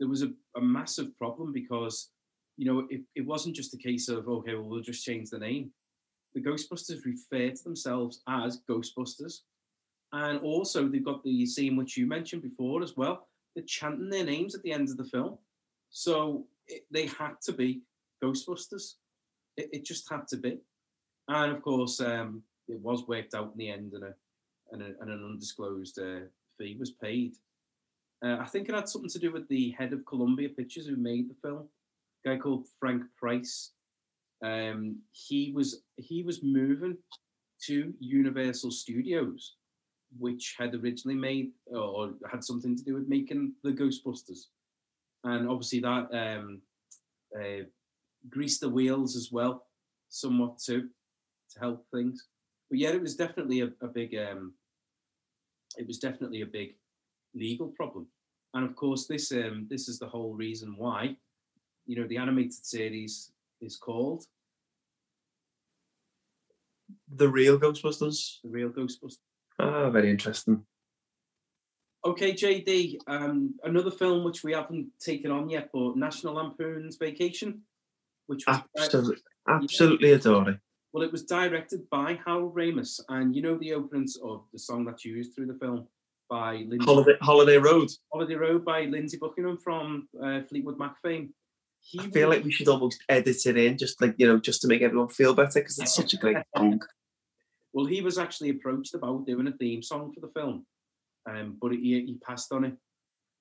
there 0.00 0.08
was 0.08 0.22
a, 0.22 0.32
a 0.56 0.60
massive 0.60 1.16
problem 1.16 1.52
because 1.52 2.10
you 2.56 2.64
know, 2.64 2.88
it, 2.90 3.02
it 3.14 3.24
wasn't 3.24 3.54
just 3.54 3.74
a 3.74 3.78
case 3.78 4.08
of, 4.08 4.26
okay, 4.28 4.54
well, 4.54 4.64
we'll 4.64 4.80
just 4.80 5.04
change 5.04 5.30
the 5.30 5.38
name. 5.38 5.70
The 6.34 6.42
Ghostbusters 6.42 7.04
refer 7.04 7.54
to 7.54 7.62
themselves 7.62 8.22
as 8.28 8.62
Ghostbusters. 8.68 9.42
And 10.12 10.40
also, 10.40 10.88
they've 10.88 11.04
got 11.04 11.22
the 11.22 11.46
scene 11.46 11.76
which 11.76 11.96
you 11.96 12.06
mentioned 12.06 12.42
before 12.42 12.82
as 12.82 12.96
well. 12.96 13.28
They're 13.54 13.64
chanting 13.64 14.10
their 14.10 14.24
names 14.24 14.56
at 14.56 14.62
the 14.62 14.72
end 14.72 14.88
of 14.88 14.96
the 14.96 15.04
film. 15.04 15.38
So 15.90 16.46
it, 16.66 16.82
they 16.90 17.06
had 17.06 17.34
to 17.42 17.52
be 17.52 17.82
Ghostbusters. 18.24 18.94
It, 19.56 19.68
it, 19.72 19.84
just 19.84 20.10
had 20.10 20.26
to 20.28 20.36
be. 20.36 20.58
And 21.28 21.52
of 21.52 21.62
course, 21.62 22.00
um, 22.00 22.42
it 22.68 22.80
was 22.80 23.06
worked 23.06 23.34
out 23.34 23.52
in 23.52 23.58
the 23.58 23.70
end, 23.70 23.92
and, 23.94 24.04
a, 24.04 24.14
and, 24.72 24.82
a, 24.82 24.86
and 25.00 25.10
an 25.10 25.24
undisclosed 25.24 25.98
uh, 25.98 26.26
fee 26.58 26.76
was 26.78 26.90
paid. 26.90 27.34
Uh, 28.24 28.38
I 28.40 28.46
think 28.46 28.68
it 28.68 28.74
had 28.74 28.88
something 28.88 29.10
to 29.10 29.18
do 29.18 29.32
with 29.32 29.46
the 29.48 29.72
head 29.72 29.92
of 29.92 30.06
Columbia 30.06 30.48
Pictures 30.48 30.86
who 30.86 30.96
made 30.96 31.28
the 31.28 31.34
film, 31.42 31.68
a 32.24 32.28
guy 32.28 32.36
called 32.38 32.66
Frank 32.80 33.02
Price. 33.18 33.72
Um, 34.44 34.98
he 35.12 35.52
was 35.54 35.82
he 35.96 36.22
was 36.22 36.42
moving 36.42 36.96
to 37.64 37.92
Universal 38.00 38.70
Studios, 38.70 39.56
which 40.18 40.54
had 40.58 40.74
originally 40.74 41.16
made 41.16 41.50
or 41.66 42.14
had 42.30 42.44
something 42.44 42.76
to 42.76 42.84
do 42.84 42.94
with 42.94 43.08
making 43.08 43.52
the 43.62 43.72
Ghostbusters, 43.72 44.46
and 45.24 45.48
obviously 45.48 45.80
that 45.80 46.08
um, 46.12 46.60
uh, 47.38 47.64
greased 48.28 48.60
the 48.60 48.68
wheels 48.68 49.16
as 49.16 49.30
well, 49.30 49.66
somewhat 50.08 50.58
too, 50.58 50.88
to 51.52 51.60
help 51.60 51.86
things. 51.92 52.26
But 52.70 52.78
yeah, 52.78 52.90
it 52.90 53.02
was 53.02 53.16
definitely 53.16 53.60
a, 53.60 53.70
a 53.80 53.88
big 53.88 54.14
um, 54.14 54.54
it 55.76 55.86
was 55.86 55.98
definitely 55.98 56.42
a 56.42 56.46
big 56.46 56.76
legal 57.34 57.68
problem. 57.68 58.06
And 58.54 58.64
of 58.64 58.74
course, 58.74 59.06
this 59.06 59.32
um, 59.32 59.66
this 59.68 59.88
is 59.88 59.98
the 59.98 60.08
whole 60.08 60.34
reason 60.34 60.74
why, 60.76 61.16
you 61.86 61.96
know, 61.96 62.06
the 62.06 62.16
animated 62.16 62.64
series 62.64 63.32
is 63.60 63.76
called 63.76 64.24
The 67.14 67.28
Real 67.28 67.58
Ghostbusters. 67.58 68.40
The 68.42 68.50
Real 68.50 68.70
Ghostbusters. 68.70 69.18
Ah, 69.58 69.90
very 69.90 70.10
interesting. 70.10 70.64
Okay, 72.04 72.32
JD. 72.32 72.98
Um, 73.08 73.54
another 73.64 73.90
film 73.90 74.24
which 74.24 74.44
we 74.44 74.52
haven't 74.52 74.88
taken 75.00 75.30
on 75.30 75.48
yet, 75.50 75.70
but 75.72 75.96
National 75.96 76.34
Lampoon's 76.34 76.96
Vacation, 76.96 77.62
which 78.26 78.44
was 78.46 78.60
absolutely, 78.78 79.22
absolutely 79.48 80.10
yeah. 80.10 80.14
adoring. 80.16 80.60
Well, 80.96 81.04
it 81.04 81.12
was 81.12 81.24
directed 81.24 81.82
by 81.90 82.18
Harold 82.24 82.54
Ramis, 82.54 83.00
and 83.10 83.36
you 83.36 83.42
know 83.42 83.58
the 83.58 83.74
openings 83.74 84.16
of 84.24 84.44
the 84.50 84.58
song 84.58 84.86
that's 84.86 85.04
used 85.04 85.34
through 85.34 85.44
the 85.44 85.58
film 85.60 85.86
by 86.30 86.64
Lindsay 86.66 86.86
Holiday, 86.86 87.18
Holiday 87.20 87.58
Road. 87.58 87.90
Holiday 88.10 88.34
Road 88.34 88.64
by 88.64 88.84
Lindsey 88.84 89.18
Buckingham 89.18 89.58
from 89.58 90.08
uh, 90.24 90.40
Fleetwood 90.48 90.78
Mac 90.78 90.94
fame. 91.02 91.34
He 91.82 92.00
I 92.00 92.08
feel 92.08 92.30
was, 92.30 92.38
like 92.38 92.46
we 92.46 92.50
should 92.50 92.68
almost 92.68 93.04
edit 93.10 93.44
it 93.44 93.58
in, 93.58 93.76
just 93.76 94.00
like 94.00 94.14
you 94.16 94.26
know, 94.26 94.38
just 94.38 94.62
to 94.62 94.68
make 94.68 94.80
everyone 94.80 95.08
feel 95.08 95.34
better 95.34 95.60
because 95.60 95.78
it's 95.78 95.94
such 95.94 96.14
a 96.14 96.16
great 96.16 96.38
song. 96.56 96.80
Well, 97.74 97.84
he 97.84 98.00
was 98.00 98.16
actually 98.16 98.48
approached 98.48 98.94
about 98.94 99.26
doing 99.26 99.48
a 99.48 99.52
theme 99.52 99.82
song 99.82 100.14
for 100.14 100.20
the 100.20 100.32
film, 100.32 100.64
um, 101.28 101.58
but 101.60 101.72
he, 101.72 102.06
he 102.06 102.16
passed 102.26 102.50
on 102.52 102.64
it. 102.64 102.76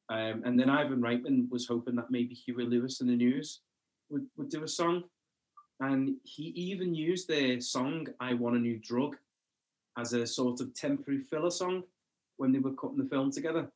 Um, 0.10 0.44
and 0.44 0.60
then 0.60 0.69
Ivan 0.69 0.99
Reitman 0.99 1.49
was 1.49 1.68
hoping 1.68 1.95
that 1.95 2.11
maybe 2.11 2.36
Huey 2.36 2.65
Lewis 2.65 2.99
and 2.99 3.10
the 3.10 3.15
News 3.15 3.61
would, 4.10 4.26
would 4.36 4.49
do 4.49 4.61
a 4.65 4.68
song. 4.68 5.06
And 5.80 6.15
he 6.23 6.43
even 6.43 6.95
used 6.95 7.27
their 7.27 7.60
song, 7.60 8.07
I 8.19 8.34
Want 8.34 8.56
a 8.56 8.60
New 8.60 8.80
Drug, 8.80 9.18
as 9.97 10.14
a 10.14 10.26
sort 10.26 10.61
of 10.61 10.73
temporary 10.73 11.22
filler 11.22 11.52
song 11.52 11.84
when 12.38 12.52
they 12.52 12.60
were 12.60 12.73
cutting 12.73 12.97
the 12.97 13.10
film 13.10 13.31
together. 13.31 13.69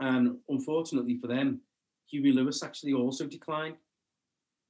And 0.00 0.36
unfortunately 0.48 1.18
for 1.18 1.26
them, 1.26 1.60
Huey 2.10 2.32
Lewis 2.32 2.62
actually 2.62 2.92
also 2.92 3.26
declined. 3.26 3.76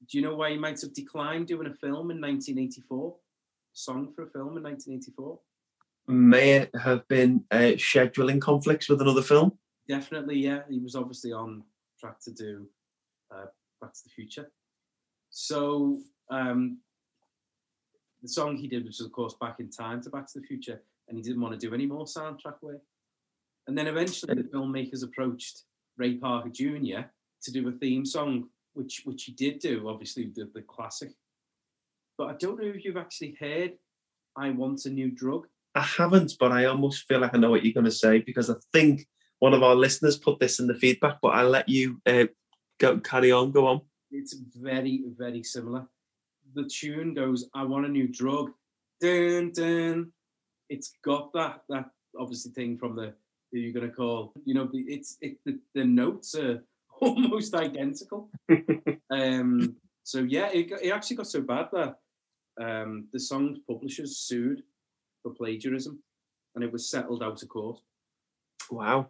Do 0.08 0.18
you 0.18 0.24
know 0.24 0.36
why 0.36 0.50
he 0.50 0.56
might 0.56 0.80
have 0.80 0.94
declined 0.94 1.48
doing 1.48 1.66
a 1.66 1.74
film 1.74 2.10
in 2.10 2.20
1984? 2.20 3.16
Song 3.72 4.12
for 4.14 4.22
a 4.22 4.30
film 4.30 4.56
in 4.56 4.62
1984? 4.62 5.38
May 6.08 6.52
it 6.52 6.70
have 6.74 7.06
been 7.08 7.44
uh, 7.50 7.76
scheduling 7.76 8.40
conflicts 8.40 8.88
with 8.88 9.02
another 9.02 9.22
film? 9.22 9.58
Definitely, 9.88 10.38
yeah. 10.38 10.60
He 10.70 10.78
was 10.78 10.94
obviously 10.94 11.32
on 11.32 11.62
track 12.00 12.20
to 12.24 12.32
do 12.32 12.66
uh, 13.34 13.46
Back 13.80 13.92
to 13.92 14.00
the 14.04 14.10
Future. 14.10 14.50
So 15.40 16.00
um, 16.32 16.78
the 18.22 18.28
song 18.28 18.56
he 18.56 18.66
did 18.66 18.84
was, 18.84 19.00
of 19.00 19.12
course, 19.12 19.34
Back 19.40 19.60
in 19.60 19.70
Time 19.70 20.02
to 20.02 20.10
Back 20.10 20.26
to 20.32 20.40
the 20.40 20.44
Future, 20.44 20.82
and 21.06 21.16
he 21.16 21.22
didn't 21.22 21.40
want 21.40 21.58
to 21.58 21.64
do 21.64 21.72
any 21.72 21.86
more 21.86 22.06
soundtrack 22.06 22.60
work. 22.60 22.82
And 23.68 23.78
then 23.78 23.86
eventually 23.86 24.34
the 24.34 24.48
filmmakers 24.48 25.04
approached 25.04 25.62
Ray 25.96 26.14
Parker 26.14 26.48
Jr. 26.48 27.02
to 27.42 27.52
do 27.52 27.68
a 27.68 27.72
theme 27.72 28.04
song, 28.04 28.48
which 28.74 29.02
which 29.04 29.24
he 29.24 29.32
did 29.32 29.60
do, 29.60 29.88
obviously 29.88 30.32
the, 30.34 30.50
the 30.54 30.62
classic. 30.62 31.12
But 32.16 32.30
I 32.30 32.32
don't 32.32 32.60
know 32.60 32.72
if 32.74 32.84
you've 32.84 32.96
actually 32.96 33.36
heard 33.38 33.74
I 34.36 34.50
Want 34.50 34.86
a 34.86 34.90
New 34.90 35.12
Drug. 35.12 35.46
I 35.76 35.82
haven't, 35.82 36.32
but 36.40 36.50
I 36.50 36.64
almost 36.64 37.06
feel 37.06 37.20
like 37.20 37.36
I 37.36 37.38
know 37.38 37.50
what 37.50 37.64
you're 37.64 37.74
going 37.74 37.84
to 37.84 37.92
say 37.92 38.18
because 38.18 38.50
I 38.50 38.54
think 38.72 39.06
one 39.38 39.54
of 39.54 39.62
our 39.62 39.76
listeners 39.76 40.18
put 40.18 40.40
this 40.40 40.58
in 40.58 40.66
the 40.66 40.74
feedback, 40.74 41.18
but 41.22 41.28
I'll 41.28 41.48
let 41.48 41.68
you 41.68 42.00
uh, 42.06 42.24
go 42.80 42.98
carry 42.98 43.30
on, 43.30 43.52
go 43.52 43.68
on. 43.68 43.82
It's 44.10 44.34
very, 44.56 45.04
very 45.16 45.42
similar. 45.42 45.86
The 46.54 46.64
tune 46.64 47.14
goes, 47.14 47.48
I 47.54 47.64
want 47.64 47.86
a 47.86 47.88
new 47.88 48.08
drug. 48.08 48.50
Dun, 49.00 49.52
dun, 49.52 50.12
it's 50.68 50.94
got 51.04 51.32
that 51.32 51.62
that 51.68 51.90
obviously 52.18 52.52
thing 52.52 52.78
from 52.78 52.96
the 52.96 53.14
who 53.50 53.58
you're 53.58 53.72
going 53.72 53.88
to 53.88 53.94
call? 53.94 54.32
You 54.44 54.54
know 54.54 54.68
it's 54.72 55.16
it 55.20 55.38
the, 55.44 55.58
the 55.74 55.84
notes 55.84 56.34
are 56.34 56.62
almost 57.00 57.54
identical. 57.54 58.30
Um 59.10 59.76
so 60.04 60.18
yeah 60.18 60.48
it, 60.52 60.70
it 60.82 60.90
actually 60.90 61.16
got 61.16 61.26
so 61.28 61.40
bad 61.40 61.68
that 61.72 61.96
um 62.60 63.08
the 63.10 63.18
song's 63.18 63.58
publishers 63.66 64.18
sued 64.18 64.62
for 65.22 65.32
plagiarism 65.32 66.02
and 66.54 66.62
it 66.62 66.70
was 66.70 66.90
settled 66.90 67.22
out 67.22 67.42
of 67.42 67.48
court. 67.48 67.80
Wow. 68.70 69.08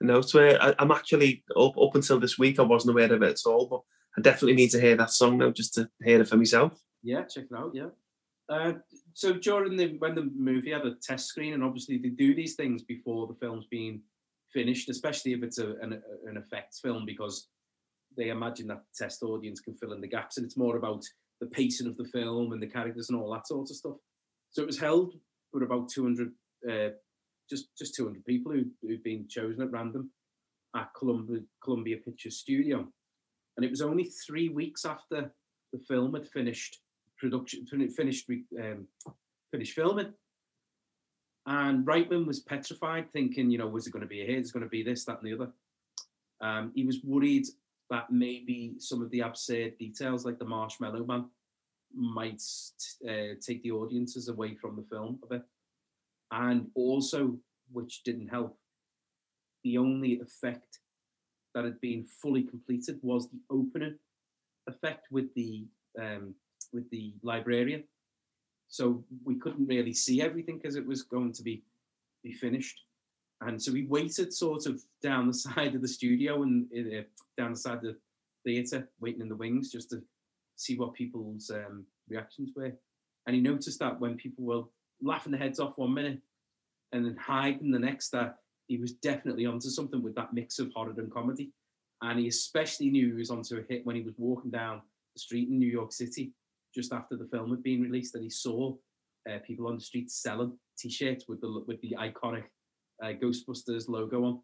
No 0.00 0.20
so 0.20 0.40
I, 0.40 0.72
i'm 0.78 0.92
actually 0.92 1.42
up, 1.56 1.76
up 1.76 1.96
until 1.96 2.20
this 2.20 2.38
week 2.38 2.60
i 2.60 2.62
wasn't 2.62 2.92
aware 2.92 3.12
of 3.12 3.22
it 3.22 3.30
at 3.30 3.50
all 3.50 3.66
but 3.66 3.80
i 4.18 4.20
definitely 4.20 4.54
need 4.54 4.70
to 4.70 4.80
hear 4.80 4.96
that 4.96 5.10
song 5.10 5.38
now 5.38 5.50
just 5.50 5.74
to 5.74 5.88
hear 6.02 6.20
it 6.20 6.28
for 6.28 6.36
myself. 6.36 6.78
Yeah 7.02 7.22
check 7.22 7.44
it 7.50 7.56
out 7.56 7.72
yeah. 7.74 7.88
Uh, 8.48 8.72
so 9.12 9.34
during 9.34 9.76
the 9.76 9.96
when 9.98 10.14
the 10.14 10.30
movie 10.34 10.70
had 10.70 10.86
a 10.86 10.94
test 11.02 11.26
screen, 11.26 11.54
and 11.54 11.62
obviously 11.62 11.98
they 11.98 12.08
do 12.08 12.34
these 12.34 12.54
things 12.54 12.82
before 12.82 13.26
the 13.26 13.34
film's 13.34 13.66
being 13.70 14.00
finished, 14.52 14.88
especially 14.88 15.32
if 15.32 15.42
it's 15.42 15.58
a, 15.58 15.74
an, 15.82 16.00
an 16.26 16.36
effects 16.36 16.80
film, 16.80 17.04
because 17.04 17.48
they 18.16 18.30
imagine 18.30 18.66
that 18.68 18.78
the 18.78 19.04
test 19.04 19.22
audience 19.22 19.60
can 19.60 19.74
fill 19.74 19.92
in 19.92 20.00
the 20.00 20.08
gaps, 20.08 20.36
and 20.36 20.46
it's 20.46 20.56
more 20.56 20.76
about 20.76 21.04
the 21.40 21.46
pacing 21.46 21.86
of 21.86 21.96
the 21.96 22.06
film 22.06 22.52
and 22.52 22.62
the 22.62 22.66
characters 22.66 23.10
and 23.10 23.20
all 23.20 23.32
that 23.32 23.46
sort 23.46 23.68
of 23.70 23.76
stuff. 23.76 23.96
So 24.50 24.62
it 24.62 24.66
was 24.66 24.78
held 24.78 25.14
for 25.52 25.62
about 25.62 25.90
200, 25.90 26.32
uh, 26.70 26.94
just 27.50 27.68
just 27.78 27.94
200 27.96 28.24
people 28.24 28.52
who, 28.52 28.64
who'd 28.82 29.02
been 29.02 29.28
chosen 29.28 29.62
at 29.62 29.70
random 29.70 30.10
at 30.74 30.88
Columbia, 30.96 31.40
Columbia 31.62 31.98
Pictures 31.98 32.38
Studio, 32.38 32.88
and 33.58 33.64
it 33.64 33.70
was 33.70 33.82
only 33.82 34.04
three 34.04 34.48
weeks 34.50 34.84
after 34.84 35.32
the 35.72 35.78
film 35.80 36.14
had 36.14 36.28
finished 36.28 36.78
production 37.18 37.66
finished 37.66 38.30
um, 38.56 38.86
finished 39.50 39.74
filming. 39.74 40.14
And 41.44 41.84
Reitman 41.84 42.24
was 42.24 42.40
petrified, 42.40 43.12
thinking, 43.12 43.50
you 43.50 43.58
know, 43.58 43.66
was 43.66 43.86
it 43.86 43.90
going 43.90 44.02
to 44.02 44.06
be 44.06 44.22
a 44.22 44.26
hit? 44.26 44.38
Is 44.38 44.52
going 44.52 44.62
to 44.62 44.68
be 44.68 44.84
this, 44.84 45.04
that, 45.06 45.20
and 45.20 45.26
the 45.26 45.34
other. 45.34 45.50
Um, 46.40 46.70
he 46.76 46.84
was 46.84 47.00
worried 47.02 47.46
that 47.90 48.12
maybe 48.12 48.74
some 48.78 49.02
of 49.02 49.10
the 49.10 49.20
absurd 49.20 49.76
details, 49.78 50.24
like 50.24 50.38
the 50.38 50.44
Marshmallow 50.44 51.04
Man, 51.04 51.24
might 51.92 52.42
uh, 53.08 53.34
take 53.44 53.62
the 53.64 53.72
audiences 53.72 54.28
away 54.28 54.54
from 54.54 54.76
the 54.76 54.84
film 54.88 55.18
a 55.24 55.26
bit. 55.26 55.42
And 56.30 56.68
also, 56.76 57.36
which 57.72 58.04
didn't 58.04 58.28
help, 58.28 58.56
the 59.64 59.78
only 59.78 60.20
effect 60.20 60.78
that 61.58 61.64
had 61.64 61.80
been 61.80 62.04
fully 62.04 62.44
completed 62.44 63.00
was 63.02 63.28
the 63.28 63.40
opening 63.50 63.96
effect 64.68 65.08
with 65.10 65.34
the 65.34 65.66
um, 66.00 66.32
with 66.72 66.88
the 66.90 67.14
librarian. 67.24 67.82
So 68.68 69.02
we 69.24 69.34
couldn't 69.34 69.66
really 69.66 69.92
see 69.92 70.22
everything 70.22 70.58
because 70.58 70.76
it 70.76 70.86
was 70.86 71.02
going 71.02 71.32
to 71.32 71.42
be 71.42 71.64
be 72.22 72.32
finished. 72.32 72.80
And 73.40 73.60
so 73.60 73.72
we 73.72 73.86
waited 73.86 74.32
sort 74.32 74.66
of 74.66 74.80
down 75.02 75.26
the 75.26 75.34
side 75.46 75.74
of 75.74 75.82
the 75.82 75.88
studio 75.88 76.42
and 76.44 76.68
uh, 76.72 77.02
down 77.36 77.52
the 77.52 77.58
side 77.58 77.78
of 77.78 77.82
the 77.82 77.96
theatre, 78.44 78.88
waiting 79.00 79.22
in 79.22 79.28
the 79.28 79.34
wings 79.34 79.72
just 79.72 79.90
to 79.90 80.00
see 80.54 80.76
what 80.76 80.94
people's 80.94 81.50
um, 81.50 81.84
reactions 82.08 82.50
were. 82.54 82.72
And 83.26 83.34
he 83.34 83.42
noticed 83.42 83.80
that 83.80 83.98
when 83.98 84.16
people 84.16 84.44
were 84.44 84.62
laughing 85.02 85.32
their 85.32 85.40
heads 85.40 85.58
off 85.58 85.76
one 85.76 85.92
minute 85.92 86.20
and 86.92 87.04
then 87.04 87.16
hiding 87.16 87.72
the 87.72 87.80
next, 87.80 88.10
that 88.10 88.38
he 88.68 88.76
was 88.78 88.92
definitely 88.92 89.46
onto 89.46 89.68
something 89.68 90.02
with 90.02 90.14
that 90.14 90.32
mix 90.32 90.58
of 90.58 90.70
horror 90.74 90.94
and 90.96 91.12
comedy. 91.12 91.52
And 92.02 92.20
he 92.20 92.28
especially 92.28 92.90
knew 92.90 93.12
he 93.12 93.18
was 93.18 93.30
onto 93.30 93.56
a 93.56 93.64
hit 93.68 93.84
when 93.84 93.96
he 93.96 94.02
was 94.02 94.14
walking 94.18 94.52
down 94.52 94.82
the 95.14 95.20
street 95.20 95.48
in 95.48 95.58
New 95.58 95.68
York 95.68 95.92
City 95.92 96.32
just 96.74 96.92
after 96.92 97.16
the 97.16 97.28
film 97.32 97.50
had 97.50 97.62
been 97.62 97.82
released 97.82 98.12
that 98.12 98.22
he 98.22 98.30
saw 98.30 98.74
uh, 99.28 99.38
people 99.44 99.66
on 99.66 99.76
the 99.76 99.80
street 99.82 100.10
selling 100.10 100.56
T-shirts 100.78 101.24
with 101.26 101.40
the 101.40 101.64
with 101.66 101.80
the 101.80 101.96
iconic 101.98 102.44
uh, 103.02 103.12
Ghostbusters 103.20 103.88
logo 103.88 104.24
on. 104.24 104.40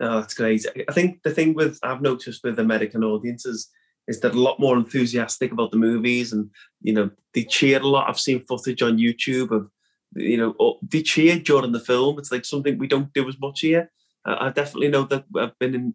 Oh, 0.00 0.20
that's 0.20 0.34
great. 0.34 0.64
I 0.88 0.92
think 0.92 1.22
the 1.22 1.32
thing 1.32 1.54
with 1.54 1.78
I've 1.82 2.02
noticed 2.02 2.44
with 2.44 2.58
American 2.58 3.02
audiences 3.02 3.70
is 4.06 4.20
they're 4.20 4.30
a 4.30 4.34
lot 4.34 4.60
more 4.60 4.76
enthusiastic 4.76 5.50
about 5.50 5.70
the 5.70 5.76
movies, 5.76 6.32
and 6.32 6.50
you 6.82 6.92
know 6.92 7.10
they 7.34 7.44
cheer 7.44 7.80
a 7.80 7.86
lot. 7.86 8.08
I've 8.08 8.20
seen 8.20 8.44
footage 8.44 8.82
on 8.82 8.98
YouTube 8.98 9.50
of 9.50 9.70
you 10.14 10.36
know 10.36 10.78
they 10.82 11.02
cheer 11.02 11.38
during 11.38 11.72
the 11.72 11.80
film. 11.80 12.18
It's 12.18 12.32
like 12.32 12.44
something 12.44 12.78
we 12.78 12.86
don't 12.86 13.12
do 13.12 13.28
as 13.28 13.38
much 13.40 13.60
here. 13.60 13.90
I, 14.24 14.46
I 14.46 14.50
definitely 14.50 14.88
know 14.88 15.04
that 15.04 15.24
I've 15.36 15.58
been 15.58 15.74
in 15.74 15.94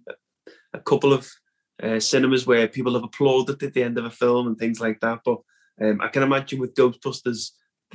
a 0.74 0.80
couple 0.80 1.14
of 1.14 1.30
uh, 1.82 2.00
cinemas 2.00 2.48
where 2.48 2.68
people 2.68 2.94
have 2.94 3.04
applauded 3.04 3.62
at 3.62 3.74
the 3.74 3.84
end 3.84 3.98
of 3.98 4.06
a 4.06 4.10
film 4.10 4.48
and 4.48 4.58
things 4.58 4.80
like 4.80 5.00
that. 5.02 5.20
But 5.24 5.40
um, 5.82 6.02
I 6.02 6.08
can 6.08 6.24
imagine 6.24 6.60
with 6.60 6.76
Ghostbusters, 6.76 7.52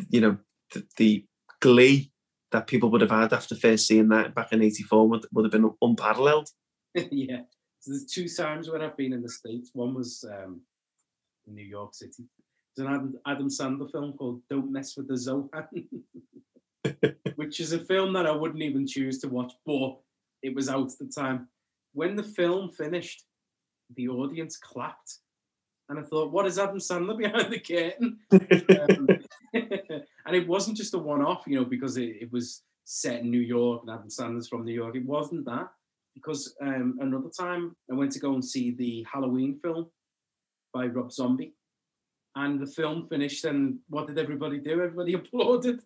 you 0.09 0.21
know, 0.21 0.37
the, 0.73 0.87
the 0.97 1.27
glee 1.61 2.13
that 2.53 2.67
people 2.67 2.91
would 2.91 3.01
have 3.01 3.11
had 3.11 3.33
after 3.33 3.57
first 3.57 3.87
seeing 3.87 4.09
that 4.09 4.35
back 4.35 4.53
in 4.53 4.63
'84 4.63 5.09
would, 5.09 5.27
would 5.33 5.45
have 5.45 5.53
been 5.53 5.71
unparalleled. 5.81 6.49
yeah, 6.95 7.41
so 7.81 7.91
there's 7.91 8.07
two 8.07 8.29
times 8.29 8.71
when 8.71 8.83
I've 8.83 8.97
been 8.97 9.13
in 9.13 9.23
the 9.23 9.29
states. 9.29 9.71
One 9.73 9.95
was 9.95 10.25
um, 10.31 10.61
in 11.47 11.55
New 11.55 11.65
York 11.65 11.95
City. 11.95 12.25
There's 12.77 12.89
an 12.89 12.95
Adam, 12.95 13.15
Adam 13.27 13.49
Sandler 13.49 13.91
film 13.91 14.13
called 14.15 14.43
"Don't 14.49 14.73
Mess 14.73 14.97
with 14.97 15.09
the 15.09 15.15
Zohan," 15.15 15.87
which 17.37 17.61
is 17.61 17.73
a 17.73 17.79
film 17.79 18.13
that 18.15 18.27
I 18.27 18.33
wouldn't 18.33 18.63
even 18.63 18.87
choose 18.87 19.19
to 19.21 19.29
watch, 19.29 19.53
but 19.67 19.99
it 20.43 20.55
was 20.55 20.69
out 20.69 20.93
at 20.93 20.99
the 20.99 21.07
time. 21.07 21.49
When 21.93 22.17
the 22.17 22.23
film 22.23 22.71
finished, 22.71 23.25
the 23.95 24.09
audience 24.09 24.57
clapped 24.57 25.19
and 25.93 25.99
I 26.01 26.03
thought, 26.03 26.33
what 26.33 26.47
is 26.47 26.59
Adam 26.59 26.79
Sandler 26.79 27.19
behind 27.19 27.53
the 27.53 27.59
curtain? 27.59 28.19
um, 28.33 29.09
and 30.27 30.37
it 30.37 30.49
wasn't 30.49 30.79
just 30.79 30.95
a 30.95 30.99
one-off, 30.99 31.45
you 31.47 31.57
know, 31.57 31.67
because 31.67 31.99
it, 31.99 32.17
it, 32.21 32.33
was 32.33 32.63
set 32.85 33.21
in 33.21 33.31
New 33.31 33.41
York 33.41 33.83
and 33.83 33.91
Adam 33.91 34.09
Sandler's 34.09 34.49
from 34.49 34.65
New 34.65 34.73
York. 34.73 34.97
It 34.97 35.05
wasn't 35.05 35.45
that 35.45 35.69
because 36.15 36.55
um, 36.63 36.97
another 37.01 37.29
time 37.29 37.77
I 37.91 37.95
went 37.95 38.13
to 38.13 38.21
go 38.21 38.33
and 38.33 38.43
see 38.45 38.75
the 38.75 39.07
Halloween 39.13 39.59
film 39.63 39.91
by 40.73 40.87
Rob 40.87 41.13
Zombie, 41.13 41.55
and 42.37 42.61
the 42.61 42.67
film 42.67 43.09
finished. 43.09 43.45
And 43.45 43.79
what 43.89 44.07
did 44.07 44.19
everybody 44.19 44.59
do? 44.59 44.73
Everybody 44.73 45.15
applauded 45.15 45.81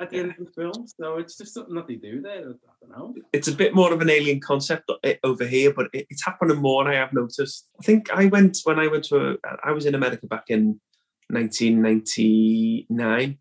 at 0.00 0.10
the 0.10 0.18
end 0.18 0.34
of 0.38 0.46
the 0.46 0.52
film. 0.52 0.86
So 1.00 1.18
it's 1.18 1.36
just 1.36 1.54
something 1.54 1.74
that 1.74 1.86
they 1.86 1.96
do 1.96 2.20
there. 2.20 2.50
I 2.50 2.72
don't 2.80 2.90
know. 2.90 3.14
It's 3.32 3.48
a 3.48 3.54
bit 3.54 3.74
more 3.74 3.92
of 3.92 4.00
an 4.00 4.10
alien 4.10 4.40
concept 4.40 4.90
over 5.22 5.46
here, 5.46 5.72
but 5.72 5.88
it's 5.92 6.24
happening 6.24 6.58
more. 6.58 6.82
And 6.82 6.94
i 6.94 6.98
have 6.98 7.12
noticed. 7.12 7.68
I 7.80 7.84
think 7.84 8.10
I 8.12 8.26
went 8.26 8.58
when 8.64 8.78
I 8.78 8.88
went 8.88 9.04
to. 9.04 9.32
A, 9.32 9.36
I 9.64 9.72
was 9.72 9.86
in 9.86 9.94
America 9.94 10.26
back 10.26 10.44
in 10.48 10.80
1999, 11.28 13.38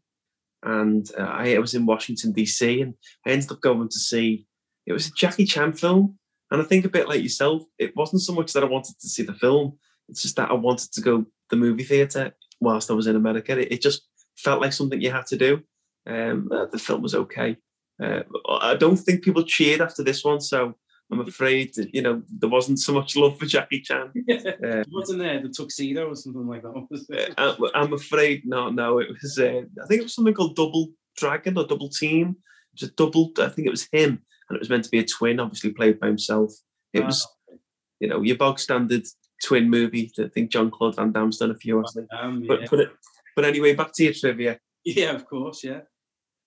and 0.63 1.11
uh, 1.17 1.23
I 1.23 1.57
was 1.57 1.73
in 1.73 1.85
Washington 1.85 2.33
DC, 2.33 2.81
and 2.81 2.93
I 3.25 3.31
ended 3.31 3.51
up 3.51 3.61
going 3.61 3.89
to 3.89 3.99
see. 3.99 4.45
It 4.85 4.93
was 4.93 5.07
a 5.07 5.11
Jackie 5.11 5.45
Chan 5.45 5.73
film, 5.73 6.17
and 6.49 6.61
I 6.61 6.65
think 6.65 6.85
a 6.85 6.89
bit 6.89 7.07
like 7.07 7.21
yourself, 7.21 7.63
it 7.77 7.95
wasn't 7.95 8.23
so 8.23 8.33
much 8.33 8.53
that 8.53 8.63
I 8.63 8.67
wanted 8.67 8.99
to 8.99 9.07
see 9.07 9.23
the 9.23 9.33
film. 9.33 9.77
It's 10.09 10.23
just 10.23 10.35
that 10.35 10.49
I 10.49 10.53
wanted 10.53 10.91
to 10.93 11.01
go 11.01 11.25
the 11.49 11.55
movie 11.55 11.83
theater 11.83 12.33
whilst 12.61 12.89
I 12.89 12.93
was 12.93 13.07
in 13.07 13.17
America. 13.17 13.59
It, 13.59 13.73
it 13.73 13.81
just 13.81 14.07
felt 14.37 14.61
like 14.61 14.71
something 14.71 15.01
you 15.01 15.11
had 15.11 15.27
to 15.27 15.37
do. 15.37 15.61
Um, 16.07 16.49
uh, 16.51 16.67
the 16.67 16.79
film 16.79 17.01
was 17.01 17.15
okay. 17.15 17.57
Uh, 18.01 18.21
I 18.49 18.75
don't 18.75 18.97
think 18.97 19.23
people 19.23 19.43
cheered 19.43 19.81
after 19.81 20.03
this 20.03 20.23
one, 20.23 20.39
so 20.39 20.75
I'm 21.11 21.19
afraid 21.19 21.73
that, 21.75 21.93
you 21.93 22.01
know 22.01 22.23
there 22.29 22.49
wasn't 22.49 22.79
so 22.79 22.93
much 22.93 23.15
love 23.15 23.37
for 23.37 23.45
Jackie 23.45 23.81
Chan. 23.81 24.11
Uh, 24.61 24.83
wasn't 24.91 25.19
there 25.19 25.41
the 25.41 25.49
tuxedo 25.49 26.09
or 26.09 26.15
something 26.15 26.47
like 26.47 26.61
that? 26.61 27.33
uh, 27.37 27.55
I'm 27.75 27.93
afraid 27.93 28.43
no, 28.45 28.69
no. 28.69 28.99
It 28.99 29.09
was 29.09 29.37
uh, 29.37 29.61
I 29.83 29.87
think 29.87 30.01
it 30.01 30.03
was 30.03 30.15
something 30.15 30.33
called 30.33 30.55
Double 30.55 30.89
Dragon 31.17 31.57
or 31.57 31.65
Double 31.65 31.89
Team. 31.89 32.35
It 32.73 32.81
was 32.81 32.89
a 32.89 32.93
double. 32.93 33.31
I 33.39 33.49
think 33.49 33.67
it 33.67 33.71
was 33.71 33.87
him, 33.91 34.21
and 34.49 34.55
it 34.55 34.59
was 34.59 34.69
meant 34.69 34.85
to 34.85 34.89
be 34.89 34.99
a 34.99 35.05
twin, 35.05 35.39
obviously 35.39 35.71
played 35.71 35.99
by 35.99 36.07
himself. 36.07 36.53
It 36.93 37.05
was, 37.05 37.27
ah, 37.27 37.55
you 37.99 38.07
know, 38.07 38.21
your 38.21 38.37
bog 38.37 38.59
standard 38.59 39.05
twin 39.43 39.69
movie. 39.69 40.11
That 40.17 40.27
I 40.27 40.29
think 40.29 40.51
John 40.51 40.71
Claude 40.71 40.95
Van 40.95 41.11
Damme's 41.11 41.37
done 41.37 41.51
a 41.51 41.55
few. 41.55 41.83
Um, 42.11 42.43
yeah. 42.43 42.47
But 42.47 42.69
but, 42.69 42.93
but 43.35 43.45
anyway, 43.45 43.75
back 43.75 43.93
to 43.93 44.03
your 44.03 44.13
trivia. 44.13 44.59
Yeah, 44.83 45.11
of 45.11 45.25
course, 45.27 45.63
yeah. 45.63 45.81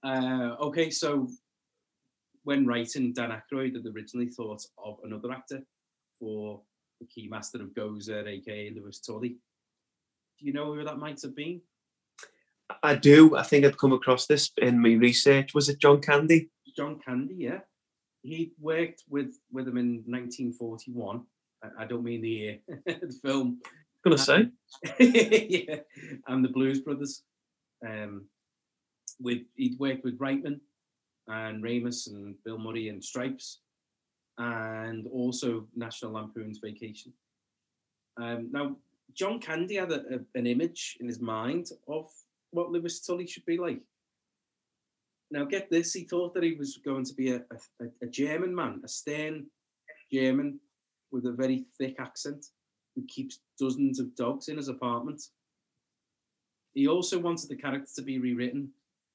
Uh, 0.02 0.56
okay, 0.60 0.90
so 0.90 1.28
when 2.42 2.66
writing, 2.66 3.12
Dan 3.12 3.30
Aykroyd 3.30 3.74
had 3.74 3.86
originally 3.94 4.28
thought 4.28 4.62
of 4.84 4.98
another 5.04 5.32
actor 5.32 5.62
for 6.18 6.60
the 7.00 7.06
key 7.06 7.28
master 7.28 7.62
of 7.62 7.68
Gozer, 7.68 8.26
aka 8.26 8.72
Louis 8.74 8.98
Tully. 9.00 9.36
Do 10.38 10.46
you 10.46 10.52
know 10.52 10.74
who 10.74 10.84
that 10.84 10.98
might 10.98 11.22
have 11.22 11.34
been? 11.34 11.60
I 12.82 12.94
do. 12.94 13.36
I 13.36 13.42
think 13.42 13.64
I'd 13.64 13.78
come 13.78 13.92
across 13.92 14.26
this 14.26 14.50
in 14.58 14.80
my 14.80 14.92
research. 14.92 15.54
Was 15.54 15.68
it 15.68 15.80
John 15.80 16.00
Candy? 16.00 16.50
John 16.76 16.98
Candy, 16.98 17.34
yeah. 17.38 17.60
He 18.22 18.52
worked 18.58 19.04
with 19.08 19.38
with 19.52 19.68
him 19.68 19.76
in 19.76 20.02
1941. 20.06 21.24
I, 21.78 21.84
don't 21.86 22.04
mean 22.04 22.22
the 22.22 22.28
year, 22.28 22.58
the 22.86 23.18
film. 23.22 23.60
Gonna 24.04 24.18
say, 24.18 24.48
yeah, 24.98 25.76
and 26.28 26.44
the 26.44 26.48
Blues 26.48 26.80
Brothers. 26.80 27.22
Um, 27.86 28.26
with 29.20 29.42
he'd 29.54 29.78
worked 29.78 30.04
with 30.04 30.18
Reitman 30.18 30.60
and 31.28 31.62
Ramis 31.62 32.08
and 32.08 32.34
Bill 32.44 32.58
Murray 32.58 32.88
and 32.88 33.02
Stripes, 33.02 33.60
and 34.38 35.06
also 35.06 35.66
National 35.74 36.12
Lampoon's 36.12 36.58
Vacation. 36.58 37.12
Um, 38.20 38.48
now, 38.52 38.76
John 39.14 39.40
Candy 39.40 39.76
had 39.76 39.92
a, 39.92 40.00
a, 40.00 40.18
an 40.34 40.46
image 40.46 40.96
in 41.00 41.06
his 41.06 41.20
mind 41.20 41.70
of 41.88 42.10
what 42.50 42.70
Louis 42.70 43.00
Tully 43.00 43.26
should 43.26 43.46
be 43.46 43.58
like. 43.58 43.80
Now, 45.30 45.44
get 45.44 45.70
this, 45.70 45.92
he 45.92 46.04
thought 46.04 46.34
that 46.34 46.42
he 46.42 46.54
was 46.54 46.78
going 46.84 47.04
to 47.04 47.14
be 47.14 47.32
a, 47.32 47.42
a, 47.80 47.86
a 48.02 48.06
German 48.06 48.54
man, 48.54 48.82
a 48.84 48.88
stern 48.88 49.46
German 50.12 50.60
with 51.14 51.26
a 51.26 51.32
very 51.32 51.64
thick 51.78 51.94
accent 52.00 52.46
who 52.94 53.04
keeps 53.06 53.38
dozens 53.58 54.00
of 54.00 54.14
dogs 54.16 54.48
in 54.48 54.56
his 54.56 54.68
apartment. 54.68 55.22
He 56.74 56.88
also 56.88 57.18
wanted 57.20 57.48
the 57.48 57.56
character 57.56 57.90
to 57.94 58.02
be 58.02 58.18
rewritten 58.18 58.70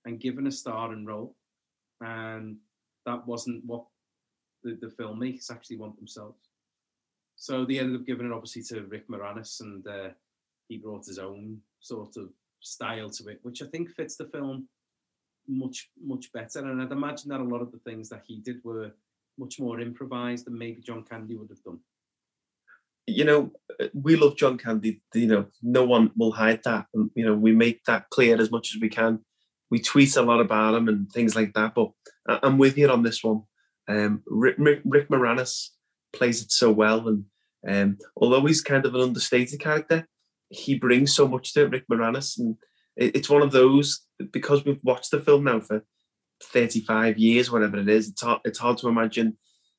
and 0.05 0.19
given 0.19 0.47
a 0.47 0.51
starring 0.51 1.05
role. 1.05 1.35
And 1.99 2.57
that 3.05 3.27
wasn't 3.27 3.65
what 3.65 3.84
the, 4.63 4.77
the 4.81 4.88
filmmakers 4.88 5.51
actually 5.51 5.77
want 5.77 5.97
themselves. 5.97 6.39
So 7.35 7.65
they 7.65 7.80
ended 7.80 7.99
up 7.99 8.07
giving 8.07 8.26
it 8.26 8.31
obviously 8.31 8.63
to 8.63 8.81
Rick 8.88 9.09
Moranis, 9.09 9.61
and 9.61 9.85
uh, 9.88 10.09
he 10.67 10.77
brought 10.77 11.05
his 11.05 11.19
own 11.19 11.59
sort 11.80 12.15
of 12.17 12.30
style 12.61 13.09
to 13.09 13.27
it, 13.27 13.39
which 13.43 13.61
I 13.61 13.65
think 13.67 13.91
fits 13.91 14.15
the 14.15 14.26
film 14.26 14.67
much 15.47 15.89
much 16.01 16.31
better. 16.34 16.59
And 16.59 16.81
I'd 16.81 16.91
imagine 16.91 17.30
that 17.30 17.39
a 17.39 17.43
lot 17.43 17.61
of 17.61 17.71
the 17.71 17.80
things 17.80 18.09
that 18.09 18.23
he 18.27 18.39
did 18.39 18.63
were 18.63 18.91
much 19.38 19.59
more 19.59 19.80
improvised 19.80 20.45
than 20.45 20.57
maybe 20.57 20.81
John 20.81 21.03
Candy 21.03 21.35
would 21.35 21.49
have 21.49 21.63
done. 21.63 21.80
You 23.10 23.26
know, 23.26 23.52
we 23.94 24.15
love 24.15 24.38
John 24.38 24.57
Candy. 24.57 25.02
You 25.14 25.27
know, 25.27 25.45
no 25.61 25.86
one 25.86 26.11
will 26.15 26.31
hide 26.31 26.61
that, 26.65 26.86
and 26.94 27.10
you 27.15 27.26
know, 27.26 27.36
we 27.36 27.53
make 27.53 27.84
that 27.86 28.10
clear 28.10 28.40
as 28.40 28.52
much 28.52 28.73
as 28.76 28.81
we 28.81 28.90
can 28.90 29.19
we 29.69 29.80
tweet 29.80 30.15
a 30.15 30.22
lot 30.22 30.40
about 30.40 30.76
him 30.76 30.88
and 30.88 31.11
things 31.11 31.36
like 31.36 31.53
that. 31.53 31.76
But 31.76 31.91
I'm 32.27 32.57
with 32.57 32.77
you 32.77 32.90
on 32.90 33.03
this 33.03 33.23
one. 33.23 33.44
Um, 33.88 34.22
Rick, 34.27 34.57
Rick, 34.57 35.10
Moranis 35.10 35.69
plays 36.14 36.41
it 36.41 36.52
so 36.52 36.72
well, 36.72 37.07
and 37.07 37.26
um, 37.68 37.98
although 38.15 38.45
he's 38.45 38.61
kind 38.61 38.86
of 38.86 38.94
an 38.95 39.02
understated 39.02 39.60
character, 39.60 40.07
he 40.49 40.77
brings 40.77 41.14
so 41.14 41.27
much 41.27 41.53
to 41.53 41.64
it, 41.64 41.72
Rick 41.72 41.86
Moranis, 41.91 42.38
and 42.38 42.56
it, 42.95 43.15
it's 43.15 43.30
one 43.30 43.41
of 43.41 43.52
those 43.52 44.02
because 44.31 44.64
we've 44.64 44.80
watched 44.84 45.11
the 45.11 45.19
film 45.19 45.45
now 45.45 45.60
for 45.60 45.84
35 46.44 47.18
years, 47.18 47.52
whatever 47.52 47.77
it 47.77 47.90
is. 47.90 48.10
It's 48.10 48.22
hard, 48.22 48.41
it's 48.45 48.60
hard 48.60 48.77
to 48.80 48.90
imagine 48.90 49.38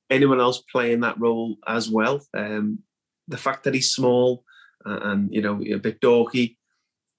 anyone 0.09 0.40
else 0.40 0.62
playing 0.73 1.01
that 1.01 1.20
role 1.20 1.57
as 1.69 1.89
well. 1.89 2.20
Um, 2.36 2.81
the 3.31 3.39
fact 3.39 3.65
that 3.65 3.74
he's 3.74 3.93
small 3.93 4.44
and, 4.85 5.02
and 5.02 5.35
you 5.35 5.40
know 5.40 5.62
a 5.62 5.78
bit 5.78 6.01
dorky, 6.01 6.57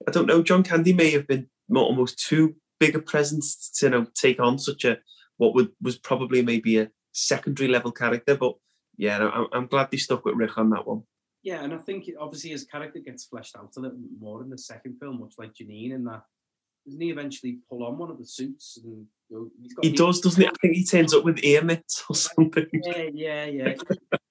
I 0.06 0.10
don't 0.10 0.26
know. 0.26 0.42
John 0.42 0.62
Candy 0.62 0.92
may 0.92 1.10
have 1.10 1.26
been 1.26 1.48
almost 1.74 2.18
too 2.18 2.54
bigger 2.78 3.00
presence 3.00 3.70
to 3.78 3.86
you 3.86 3.90
know 3.90 4.06
take 4.14 4.40
on 4.40 4.58
such 4.58 4.84
a 4.84 4.98
what 5.38 5.54
would 5.54 5.70
was 5.80 5.98
probably 5.98 6.42
maybe 6.42 6.78
a 6.78 6.90
secondary 7.12 7.68
level 7.68 7.92
character. 7.92 8.36
But 8.36 8.54
yeah, 8.96 9.18
I'm, 9.18 9.46
I'm 9.52 9.66
glad 9.66 9.90
they 9.90 9.96
stuck 9.96 10.24
with 10.24 10.36
Rick 10.36 10.58
on 10.58 10.70
that 10.70 10.86
one. 10.86 11.02
Yeah, 11.42 11.64
and 11.64 11.74
I 11.74 11.78
think 11.78 12.08
obviously 12.20 12.50
his 12.50 12.64
character 12.64 13.00
gets 13.00 13.24
fleshed 13.24 13.56
out 13.56 13.72
a 13.76 13.80
little 13.80 13.98
more 14.20 14.42
in 14.42 14.50
the 14.50 14.58
second 14.58 14.98
film, 15.00 15.18
much 15.18 15.34
like 15.38 15.54
Janine 15.54 15.92
in 15.92 16.04
that. 16.04 16.22
Doesn't 16.86 17.00
he 17.00 17.10
eventually 17.10 17.58
pull 17.68 17.84
on 17.84 17.98
one 17.98 18.10
of 18.10 18.18
the 18.18 18.24
suits? 18.24 18.78
And 18.82 19.06
you 19.28 19.38
know, 19.38 19.50
he 19.82 19.90
does, 19.90 20.20
doesn't 20.20 20.40
he? 20.40 20.48
I 20.48 20.52
think 20.60 20.74
he 20.74 20.84
turns 20.84 21.14
up 21.14 21.24
with 21.24 21.42
ear 21.42 21.62
mitts 21.62 22.04
or 22.08 22.14
something. 22.16 22.66
Yeah, 22.72 23.08
yeah, 23.12 23.44
yeah. 23.46 23.74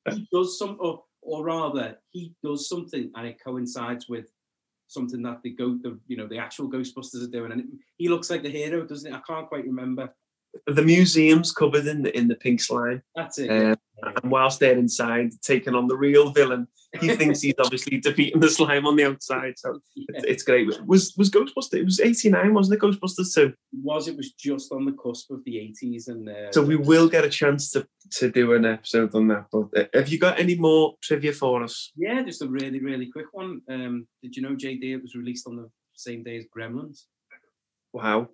he 0.10 0.28
does 0.32 0.58
some, 0.58 0.78
or, 0.80 1.04
or 1.22 1.44
rather, 1.44 1.98
he 2.10 2.34
does 2.44 2.68
something, 2.68 3.12
and 3.16 3.28
it 3.28 3.44
coincides 3.44 4.08
with 4.10 4.32
something 4.88 5.22
that 5.24 5.42
the 5.42 5.52
go 5.52 5.78
the 5.82 5.98
you 6.08 6.18
know 6.18 6.28
the 6.28 6.38
actual 6.38 6.70
Ghostbusters 6.70 7.24
are 7.24 7.32
doing, 7.32 7.52
and 7.52 7.80
he 7.98 8.10
looks 8.10 8.30
like 8.30 8.44
the 8.44 8.50
hero, 8.50 8.86
doesn't 8.86 9.12
it? 9.12 9.16
I 9.16 9.22
can't 9.26 9.48
quite 9.48 9.66
remember. 9.66 10.14
The 10.68 10.82
museum's 10.84 11.52
covered 11.52 11.88
in 11.88 12.04
the 12.04 12.16
in 12.18 12.28
the 12.28 12.36
pink 12.36 12.62
slime. 12.62 13.02
That's 13.16 13.38
it. 13.40 13.50
Uh, 13.50 13.76
And 14.24 14.32
whilst 14.32 14.60
they're 14.60 14.78
inside 14.78 15.30
taking 15.44 15.76
on 15.76 15.88
the 15.88 15.96
real 15.96 16.32
villain, 16.32 16.68
he 17.00 17.10
thinks 17.20 17.42
he's 17.42 17.54
obviously 17.60 18.00
defeating 18.00 18.42
the 18.42 18.50
slime 18.50 18.86
on 18.88 18.96
the 18.96 19.06
outside. 19.06 19.54
So 19.58 19.80
Yeah. 19.96 20.06
it's, 20.10 20.26
it's 20.26 20.44
great. 20.44 20.68
Was 20.88 21.14
was 21.18 21.30
Ghostbusters? 21.30 21.80
It 21.82 21.86
was 21.86 22.00
eighty 22.02 22.30
nine, 22.30 22.54
wasn't 22.54 22.76
it? 22.78 22.82
Ghostbusters 22.86 23.34
two. 23.34 23.54
was 23.84 24.08
it 24.10 24.18
was 24.18 24.32
just 24.34 24.72
on 24.74 24.84
the 24.86 24.92
cusp 25.04 25.32
of 25.32 25.44
the 25.46 25.56
80s 25.56 26.08
and 26.10 26.28
uh, 26.28 26.52
So 26.52 26.62
we 26.64 26.76
will 26.76 27.08
get 27.08 27.24
a 27.24 27.30
chance 27.30 27.72
to 27.72 27.88
to 28.20 28.30
do 28.30 28.54
an 28.54 28.66
episode 28.66 29.16
on 29.16 29.28
that. 29.30 29.46
But 29.54 29.66
uh, 29.80 29.86
have 29.94 30.10
you 30.10 30.20
got 30.20 30.40
any 30.40 30.56
more 30.56 30.96
trivia 31.02 31.34
for 31.34 31.64
us? 31.64 31.92
yeah 31.96 32.22
just 32.24 32.42
a 32.42 32.48
really 32.48 32.80
really 32.90 33.10
quick 33.16 33.30
one 33.42 33.62
um 33.70 33.96
did 34.24 34.36
you 34.36 34.42
know 34.44 34.56
jd 34.64 34.84
it 34.96 35.02
was 35.06 35.16
released 35.16 35.48
on 35.48 35.56
the 35.56 35.70
same 35.94 36.22
day 36.24 36.38
as 36.42 36.46
gremlins 36.56 36.98
Wow. 37.94 38.30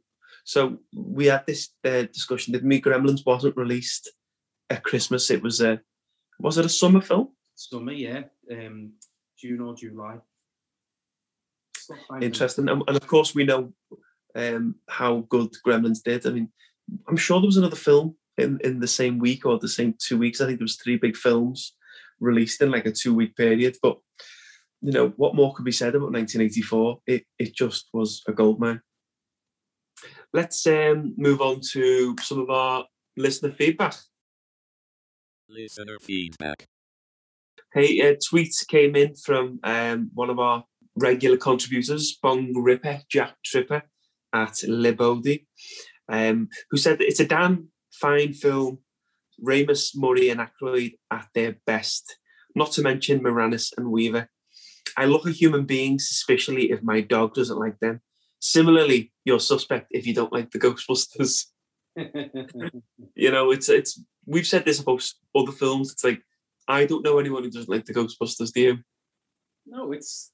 So 0.48 0.78
we 0.95 1.26
had 1.26 1.45
this 1.45 1.69
uh, 1.84 2.03
discussion. 2.03 2.53
Did 2.53 2.64
me 2.64 2.82
Gremlins 2.82 3.26
wasn't 3.26 3.57
released 3.57 4.10
at 4.69 4.84
Christmas? 4.84 5.30
It 5.30 5.44
was 5.44 5.60
a 5.61 5.82
was 6.40 6.57
it 6.57 6.65
a 6.65 6.69
summer 6.69 7.02
film? 7.02 7.30
summer 7.60 7.91
yeah 7.91 8.22
um 8.52 8.91
june 9.40 9.61
or 9.61 9.74
july 9.74 10.19
Interesting. 12.22 12.69
And, 12.69 12.84
and 12.88 12.98
of 12.98 13.07
course, 13.07 13.34
we 13.34 13.45
know 13.45 13.74
um, 14.36 14.76
how 14.90 15.26
good 15.30 15.52
Gremlins 15.65 16.03
did. 16.03 16.26
I 16.26 16.32
mean, 16.32 16.49
I'm 17.07 17.18
sure 17.18 17.40
there 17.40 17.48
was 17.48 17.57
another 17.57 17.76
film 17.76 18.15
in, 18.38 18.60
in 18.64 18.80
the 18.80 18.88
same 18.88 19.19
week 19.19 19.45
or 19.45 19.57
the 19.57 19.68
same 19.68 19.95
two 19.98 20.18
weeks. 20.18 20.41
I 20.41 20.45
think 20.45 20.60
there 20.60 20.65
was 20.65 20.78
three 20.78 20.98
big 20.98 21.15
films 21.15 21.76
released 22.19 22.61
in 22.61 22.72
like 22.72 22.86
a 22.86 22.91
two 22.91 23.14
week 23.14 23.36
period. 23.36 23.78
But 23.82 23.98
you 24.82 24.91
know, 24.91 25.14
what 25.18 25.36
more 25.36 25.53
could 25.53 25.65
be 25.65 25.72
said 25.72 25.95
about 25.95 26.11
1984? 26.11 27.02
It 27.07 27.26
it 27.40 27.56
just 27.56 27.90
was 27.94 28.22
a 28.28 28.34
goldmine. 28.34 28.82
Let's 30.33 30.65
um, 30.67 31.13
move 31.17 31.41
on 31.41 31.61
to 31.71 32.15
some 32.21 32.39
of 32.39 32.49
our 32.49 32.85
listener 33.15 33.51
feedback. 33.51 33.95
Listener 35.49 35.97
feedback. 36.01 36.67
Hey, 37.73 37.99
a 37.99 38.17
tweet 38.17 38.53
came 38.67 38.95
in 38.95 39.15
from 39.15 39.59
um, 39.63 40.11
one 40.13 40.29
of 40.29 40.39
our 40.39 40.65
regular 40.95 41.37
contributors, 41.37 42.17
Bong 42.21 42.53
Ripper, 42.55 43.01
Jack 43.09 43.35
Tripper 43.45 43.83
at 44.33 44.53
Libody, 44.67 45.45
um, 46.09 46.49
who 46.69 46.77
said 46.77 46.99
that 46.99 47.07
it's 47.07 47.19
a 47.19 47.25
damn 47.25 47.69
fine 47.93 48.33
film. 48.33 48.79
Ramis, 49.45 49.91
Murray, 49.95 50.29
and 50.29 50.39
Aykroyd 50.39 50.93
at 51.11 51.27
their 51.35 51.57
best, 51.67 52.17
not 52.55 52.71
to 52.71 52.81
mention 52.81 53.19
Moranis 53.19 53.71
and 53.77 53.91
Weaver. 53.91 54.29
I 54.97 55.05
look 55.05 55.27
at 55.27 55.35
human 55.35 55.65
beings 55.65 56.09
especially 56.11 56.71
if 56.71 56.81
my 56.81 57.01
dog 57.01 57.35
doesn't 57.35 57.59
like 57.59 57.79
them. 57.79 58.01
Similarly, 58.39 59.11
you're 59.26 59.39
suspect 59.39 59.88
if 59.91 60.05
you 60.07 60.14
don't 60.14 60.34
like 60.34 60.51
the 60.51 60.59
Ghostbusters. 60.65 61.45
You 63.15 63.31
know, 63.31 63.49
it's 63.51 63.69
it's 63.69 63.99
we've 64.26 64.45
said 64.45 64.64
this 64.65 64.80
about 64.80 65.03
other 65.35 65.51
films. 65.51 65.91
It's 65.91 66.03
like 66.03 66.22
I 66.68 66.85
don't 66.85 67.03
know 67.03 67.18
anyone 67.18 67.43
who 67.43 67.49
doesn't 67.49 67.69
like 67.69 67.85
the 67.85 67.93
Ghostbusters. 67.93 68.51
Do 68.53 68.61
you? 68.61 68.77
no 69.69 69.91
it's 69.91 70.31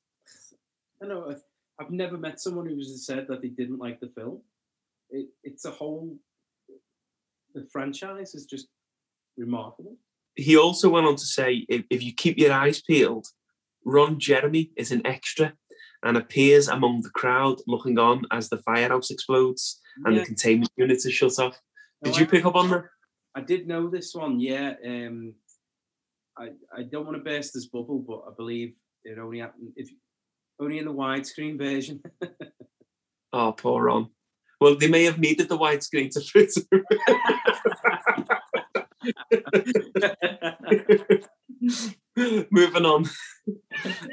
i 1.02 1.08
know 1.08 1.28
I've- 1.30 1.42
never 1.90 2.18
met 2.20 2.40
someone 2.40 2.68
who 2.68 2.78
has 2.78 3.06
said 3.06 3.26
that 3.28 3.42
they 3.42 3.48
didn't 3.50 3.80
like 3.80 4.00
the 4.00 4.12
film 4.16 4.42
it, 5.10 5.28
it's 5.44 5.66
a 5.66 5.72
whole 5.72 6.16
the 7.56 7.68
franchise 7.72 8.36
is 8.36 8.46
just 8.46 8.68
remarkable 9.38 9.98
He 10.36 10.56
also 10.58 10.90
went 10.90 11.08
on 11.08 11.16
to 11.16 11.26
say, 11.26 11.66
if, 11.70 11.82
if 11.90 12.02
you 12.04 12.14
keep 12.14 12.38
your 12.38 12.54
eyes 12.54 12.82
peeled, 12.82 13.28
Ron 13.86 14.20
Jeremy 14.20 14.72
is 14.76 14.92
an 14.92 15.02
extra 15.06 15.54
and 16.04 16.18
appears 16.18 16.68
among 16.68 17.02
the 17.02 17.10
crowd 17.10 17.60
looking 17.68 17.98
on 17.98 18.24
as 18.32 18.50
the 18.50 18.58
firehouse 18.58 19.10
explodes 19.12 19.80
and 20.06 20.16
Yeah. 20.16 20.22
the 20.22 20.26
containment 20.26 20.72
unit 20.78 20.98
is 20.98 21.14
shut 21.14 21.40
off. 21.40 21.60
No, 22.04 22.12
Did 22.12 22.20
you 22.20 22.26
I- 22.26 22.30
pick 22.30 22.46
up 22.46 22.56
on 22.56 22.70
that? 22.70 22.86
I 23.36 23.42
did 23.42 23.68
know 23.68 23.90
this 23.90 24.14
one, 24.14 24.40
yeah. 24.40 24.76
Um, 24.86 25.34
I 26.38 26.50
I 26.78 26.84
don't 26.84 27.06
want 27.06 27.18
to 27.18 27.24
burst 27.24 27.54
this 27.54 27.68
bubble, 27.68 28.00
but 28.00 28.24
I 28.28 28.32
believe 28.36 28.76
it 29.04 29.18
only 29.18 29.40
happened 29.40 29.74
if 29.76 29.90
only 30.60 30.78
in 30.80 30.86
the 30.86 30.94
widescreen 30.94 31.58
version. 31.58 32.02
Oh, 33.36 33.52
poor 33.52 33.86
Ron. 33.86 34.12
Well, 34.62 34.76
they 34.78 34.88
may 34.88 35.06
have 35.06 35.18
needed 35.18 35.50
the 35.50 35.58
widescreen 35.58 36.12
to 36.12 36.22
fit. 36.22 36.52
Moving 42.52 42.86
on. 42.86 43.06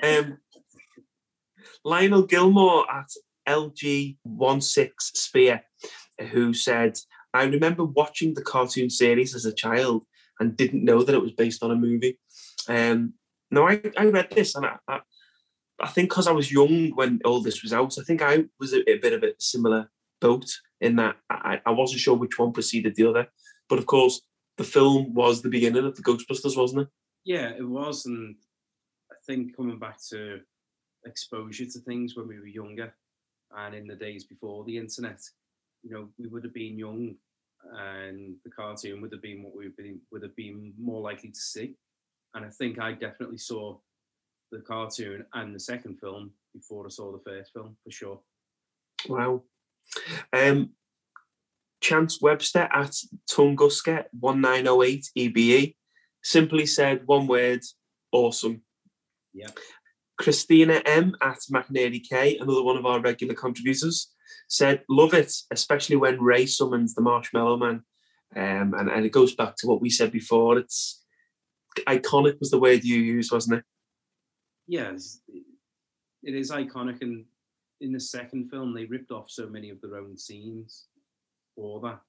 um, 0.03 0.39
Lionel 1.85 2.23
Gilmore 2.23 2.91
at 2.91 3.09
LG16 3.49 4.93
Spear, 4.99 5.63
who 6.31 6.53
said, 6.53 6.99
I 7.33 7.45
remember 7.45 7.85
watching 7.85 8.35
the 8.35 8.43
cartoon 8.43 8.91
series 8.91 9.35
as 9.35 9.45
a 9.45 9.55
child 9.55 10.05
and 10.39 10.57
didn't 10.57 10.85
know 10.85 11.03
that 11.03 11.15
it 11.15 11.23
was 11.23 11.33
based 11.33 11.63
on 11.63 11.71
a 11.71 11.77
movie. 11.77 12.19
Um, 12.69 13.15
no, 13.51 13.69
I, 13.69 13.81
I 13.97 14.07
read 14.07 14.31
this 14.31 14.55
and 14.55 14.67
I, 14.67 14.77
I, 14.89 15.01
I 15.81 15.89
think 15.89 16.11
because 16.11 16.27
I 16.27 16.33
was 16.33 16.53
young 16.53 16.91
when 16.91 17.21
all 17.25 17.41
this 17.41 17.63
was 17.63 17.73
out, 17.73 17.97
I 17.99 18.03
think 18.03 18.23
I 18.23 18.45
was 18.59 18.73
a, 18.73 18.89
a 18.91 18.99
bit 18.99 19.13
of 19.13 19.23
a 19.23 19.35
similar 19.39 19.91
boat 20.21 20.47
in 20.81 20.97
that 20.97 21.17
I, 21.29 21.61
I 21.65 21.71
wasn't 21.71 22.01
sure 22.01 22.17
which 22.17 22.39
one 22.39 22.53
preceded 22.53 22.97
the 22.97 23.09
other. 23.09 23.29
But 23.69 23.79
of 23.79 23.87
course, 23.87 24.21
the 24.59 24.65
film 24.65 25.15
was 25.15 25.41
the 25.41 25.49
beginning 25.49 25.85
of 25.85 25.97
the 25.97 26.03
Ghostbusters, 26.03 26.57
wasn't 26.57 26.83
it? 26.83 26.89
yeah, 27.25 27.51
it 27.57 27.67
was, 27.67 28.07
and 28.07 28.37
I 29.11 29.15
think 29.27 29.57
coming 29.57 29.79
back 29.79 29.99
to 30.11 30.41
exposure 31.07 31.67
to 31.67 31.79
things 31.81 32.17
when 32.17 32.29
we 32.29 32.39
were 32.39 32.47
younger 32.47 32.95
and 33.57 33.75
in 33.75 33.87
the 33.87 33.97
days 33.97 34.25
before 34.25 34.65
the 34.65 34.77
internet, 34.77 35.21
you 35.83 35.91
know, 35.91 36.09
we 36.19 36.29
would 36.29 36.45
have 36.45 36.55
been 36.55 36.79
young, 36.79 37.15
and 37.73 38.37
the 38.45 38.51
cartoon 38.51 39.01
would 39.01 39.13
have 39.13 39.23
been 39.23 39.43
what 39.43 39.55
we 39.55 39.65
would, 39.65 39.77
been, 39.77 40.01
would 40.13 40.23
have 40.23 40.37
been 40.37 40.73
more 40.81 41.01
likely 41.01 41.31
to 41.31 41.41
see. 41.41 41.75
And 42.35 42.45
I 42.45 42.49
think 42.49 42.79
I 42.79 42.93
definitely 42.93 43.39
saw 43.39 43.79
the 44.53 44.61
cartoon 44.61 45.25
and 45.35 45.55
the 45.55 45.61
second 45.61 45.99
film 46.01 46.31
before 46.55 46.87
I 46.87 46.91
saw 46.91 47.13
the 47.13 47.23
first 47.25 47.53
film 47.53 47.77
for 47.85 47.91
sure. 47.91 48.21
Wow. 49.09 49.43
Um, 50.33 50.71
Chance 51.81 52.21
Webster 52.21 52.69
at 52.73 52.95
Tunguska 53.29 54.05
1908 54.13 55.11
EBE 55.17 55.75
simply 56.23 56.67
said 56.67 57.07
one 57.07 57.27
word 57.27 57.61
awesome. 58.13 58.63
Yeah. 59.33 59.49
Christina 60.21 60.83
M 60.85 61.17
at 61.23 61.39
McNary 61.51 62.07
K, 62.07 62.37
another 62.37 62.63
one 62.63 62.77
of 62.77 62.85
our 62.85 63.01
regular 63.01 63.33
contributors, 63.33 64.13
said, 64.49 64.83
Love 64.87 65.15
it, 65.15 65.33
especially 65.51 65.97
when 65.97 66.21
Ray 66.21 66.45
summons 66.45 66.95
the 66.95 67.01
Marshmallow 67.01 67.57
Man. 67.57 67.83
Um, 68.37 68.75
and, 68.75 68.91
and 68.91 69.07
it 69.07 69.13
goes 69.13 69.35
back 69.35 69.57
to 69.57 69.67
what 69.67 69.81
we 69.81 69.89
said 69.89 70.13
before. 70.13 70.59
It's 70.59 71.03
iconic, 71.89 72.39
was 72.39 72.51
the 72.51 72.61
word 72.61 72.85
you 72.85 73.01
used, 73.01 73.33
wasn't 73.33 73.61
it? 73.61 73.65
Yes, 74.67 75.23
it's- 76.23 76.51
iconic, 76.51 77.01
and 77.01 77.25
in 77.81 77.93
the 77.93 77.99
second 77.99 78.51
film 78.51 78.75
they 78.75 78.85
ripped 78.85 79.11
off 79.11 79.31
so 79.31 79.49
many 79.49 79.71
of 79.71 79.81
their 79.81 79.97
own 79.97 80.19
scenes 80.19 80.89
for 81.57 81.81
that. 81.81 82.01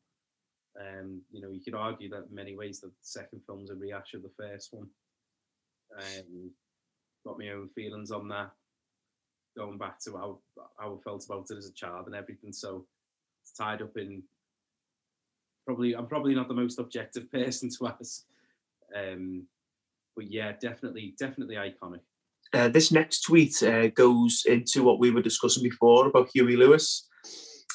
Um, 0.78 1.22
you 1.32 1.42
know, 1.42 1.50
you 1.50 1.62
could 1.62 1.76
argue 1.76 2.10
that 2.10 2.28
in 2.30 2.36
many 2.36 2.58
ways 2.58 2.82
the 2.82 2.92
second 3.00 3.42
film's 3.46 3.70
a 3.70 3.76
rehash 3.76 4.14
of 4.16 4.22
the 4.22 4.32
first 4.38 4.74
one. 4.74 4.90
Um, 5.98 6.52
got 7.26 7.39
my 7.39 7.49
own 7.49 7.69
feelings 7.76 8.11
on 8.11 8.27
that, 8.30 8.52
going 9.57 9.77
back 9.77 9.99
to 10.02 10.14
how 10.14 10.39
how 10.80 10.99
I 10.99 11.03
felt 11.03 11.26
about 11.26 11.48
it 11.49 11.57
as 11.57 11.68
a 11.68 11.73
child 11.73 12.07
and 12.07 12.15
everything. 12.15 12.53
So 12.53 12.85
it's 13.43 13.53
tied 13.53 13.81
up 13.81 13.98
in 13.98 14.23
probably 15.65 15.95
I'm 15.95 16.07
probably 16.07 16.35
not 16.35 16.48
the 16.48 16.53
most 16.53 16.80
objective 16.80 17.31
person 17.34 17.69
to 17.77 17.88
ask. 17.88 18.23
Um, 18.95 19.43
but 20.15 20.30
yeah, 20.30 20.53
definitely, 20.60 21.15
definitely 21.18 21.56
iconic. 21.56 22.02
Uh, 22.53 22.68
this 22.68 22.91
next 22.91 23.22
tweet 23.22 23.64
uh, 23.64 23.88
goes 23.88 24.43
into 24.45 24.84
what 24.84 24.99
we 24.99 25.11
were 25.11 25.22
discussing 25.22 25.64
before 25.64 26.07
about 26.07 26.30
Huey 26.34 26.57
Lewis. 26.57 27.07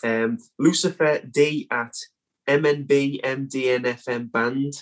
Um, 0.05 0.39
Lucifer 0.59 1.20
D 1.20 1.66
at 1.70 1.94
MNB 2.47 3.23
MDNFM 3.23 4.31
Band, 4.31 4.74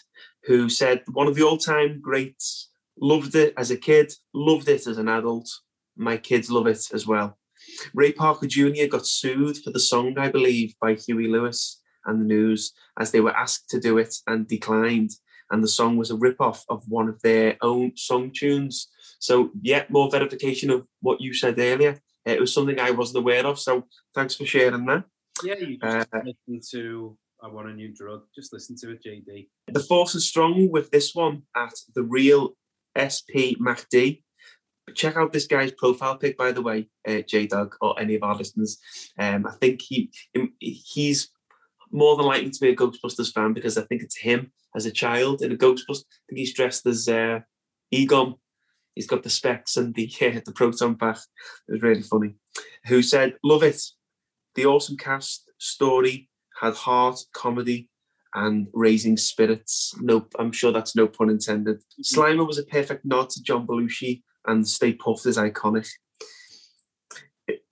who 0.45 0.69
said 0.69 1.03
one 1.13 1.29
of 1.29 1.37
the 1.37 1.45
all-time 1.45 2.01
greats, 2.03 2.71
loved 3.01 3.35
it 3.35 3.55
as 3.57 3.71
a 3.71 3.77
kid, 3.77 4.13
loved 4.33 4.69
it 4.69 4.87
as 4.87 4.99
an 4.99 5.09
adult. 5.09 5.49
My 5.97 6.17
kids 6.17 6.51
love 6.51 6.67
it 6.67 6.89
as 6.93 7.07
well. 7.07 7.39
Ray 7.95 8.13
Parker 8.13 8.47
Jr. 8.47 8.87
got 8.91 9.07
sued 9.07 9.59
for 9.59 9.71
the 9.71 9.81
song, 9.81 10.19
I 10.19 10.29
believe, 10.31 10.75
by 10.81 10.95
Huey 10.95 11.29
Lewis 11.29 11.81
and 12.05 12.21
the 12.21 12.25
News, 12.27 12.73
as 12.99 13.11
they 13.11 13.21
were 13.21 13.37
asked 13.37 13.71
to 13.71 13.81
do 13.81 13.99
it 13.99 14.15
and 14.27 14.47
declined. 14.47 15.11
And 15.51 15.63
the 15.63 15.69
song 15.69 15.97
was 15.97 16.11
a 16.11 16.17
rip-off 16.17 16.65
of 16.69 16.83
one 16.89 17.09
of 17.09 17.21
their 17.23 17.57
own 17.63 17.93
song 17.97 18.33
tunes. 18.35 18.89
So, 19.21 19.51
yeah, 19.63 19.85
more 19.89 20.11
verification 20.11 20.71
of 20.71 20.87
what 21.01 21.21
you 21.21 21.33
said 21.33 21.59
earlier. 21.59 22.01
It 22.27 22.41
was 22.41 22.53
something 22.53 22.81
I 22.81 22.91
wasn't 22.91 23.19
aware 23.19 23.47
of. 23.47 23.59
So, 23.59 23.85
thanks 24.15 24.35
for 24.35 24.47
sharing 24.47 24.85
that. 24.87 25.05
Yeah, 25.43 25.57
you 25.59 25.79
just 25.79 26.09
Uh, 26.13 26.21
listen 26.25 26.61
to 26.73 27.17
I 27.43 27.49
Want 27.49 27.69
a 27.69 27.75
New 27.75 27.93
Drug. 27.95 28.23
Just 28.35 28.55
listen 28.55 28.75
to 28.77 28.93
it, 28.93 29.03
JD. 29.05 29.49
The 29.69 29.81
force 29.81 30.15
is 30.15 30.27
strong 30.27 30.71
with 30.71 30.91
this 30.91 31.15
one 31.15 31.43
at 31.55 31.75
the 31.95 32.03
real 32.03 32.57
SP 32.97 33.59
MacD. 33.61 34.23
Check 34.95 35.17
out 35.17 35.33
this 35.33 35.47
guy's 35.47 35.73
profile 35.73 36.17
pic, 36.17 36.37
by 36.37 36.53
the 36.53 36.63
way, 36.63 36.89
uh, 37.09 37.23
J 37.27 37.47
Dog, 37.47 37.75
or 37.81 37.99
any 37.99 38.15
of 38.15 38.23
our 38.23 38.37
listeners. 38.37 38.79
Um, 39.19 39.47
I 39.47 39.53
think 39.53 39.81
he 39.83 40.11
he's 40.59 41.31
more 41.91 42.17
than 42.17 42.27
likely 42.27 42.51
to 42.51 42.61
be 42.61 42.71
a 42.71 42.77
Ghostbusters 42.77 43.33
fan 43.33 43.53
because 43.53 43.79
I 43.79 43.83
think 43.83 44.03
it's 44.03 44.19
him 44.19 44.53
as 44.77 44.85
a 44.85 44.91
child 44.91 45.43
in 45.43 45.53
a 45.53 45.57
Ghostbusters. 45.57 46.05
I 46.05 46.23
think 46.29 46.39
he's 46.39 46.55
dressed 46.55 46.85
as 46.87 47.09
uh, 47.09 47.41
Egon. 47.91 48.35
He's 48.95 49.07
got 49.07 49.23
the 49.23 49.31
specs 49.31 49.77
and 49.77 49.95
the 49.95 50.11
uh, 50.21 50.41
the 50.45 50.53
proton 50.53 50.97
pack. 50.97 51.19
It 51.69 51.73
was 51.73 51.83
really 51.83 52.03
funny. 52.03 52.35
Who 52.87 53.03
said, 53.03 53.37
"Love 53.43 53.63
it, 53.63 53.81
the 54.55 54.67
awesome 54.67 54.97
cast 54.97 55.51
story 55.59 56.29
had 56.61 56.75
heart, 56.75 57.19
comedy, 57.33 57.89
and 58.35 58.67
raising 58.73 59.17
spirits. 59.17 59.95
Nope, 60.01 60.33
I'm 60.39 60.53
sure 60.53 60.73
that's 60.73 60.97
no 60.97 61.07
pun 61.07 61.31
intended. 61.31 61.79
Mm-hmm. 61.79 62.21
Slimer 62.21 62.47
was 62.47 62.59
a 62.59 62.65
perfect 62.65 63.05
nod 63.05 63.31
to 63.31 63.43
John 63.43 63.67
Belushi, 63.67 64.23
and 64.47 64.67
Stay 64.67 64.93
Puft 64.95 65.27
is 65.27 65.39
iconic. 65.39 65.89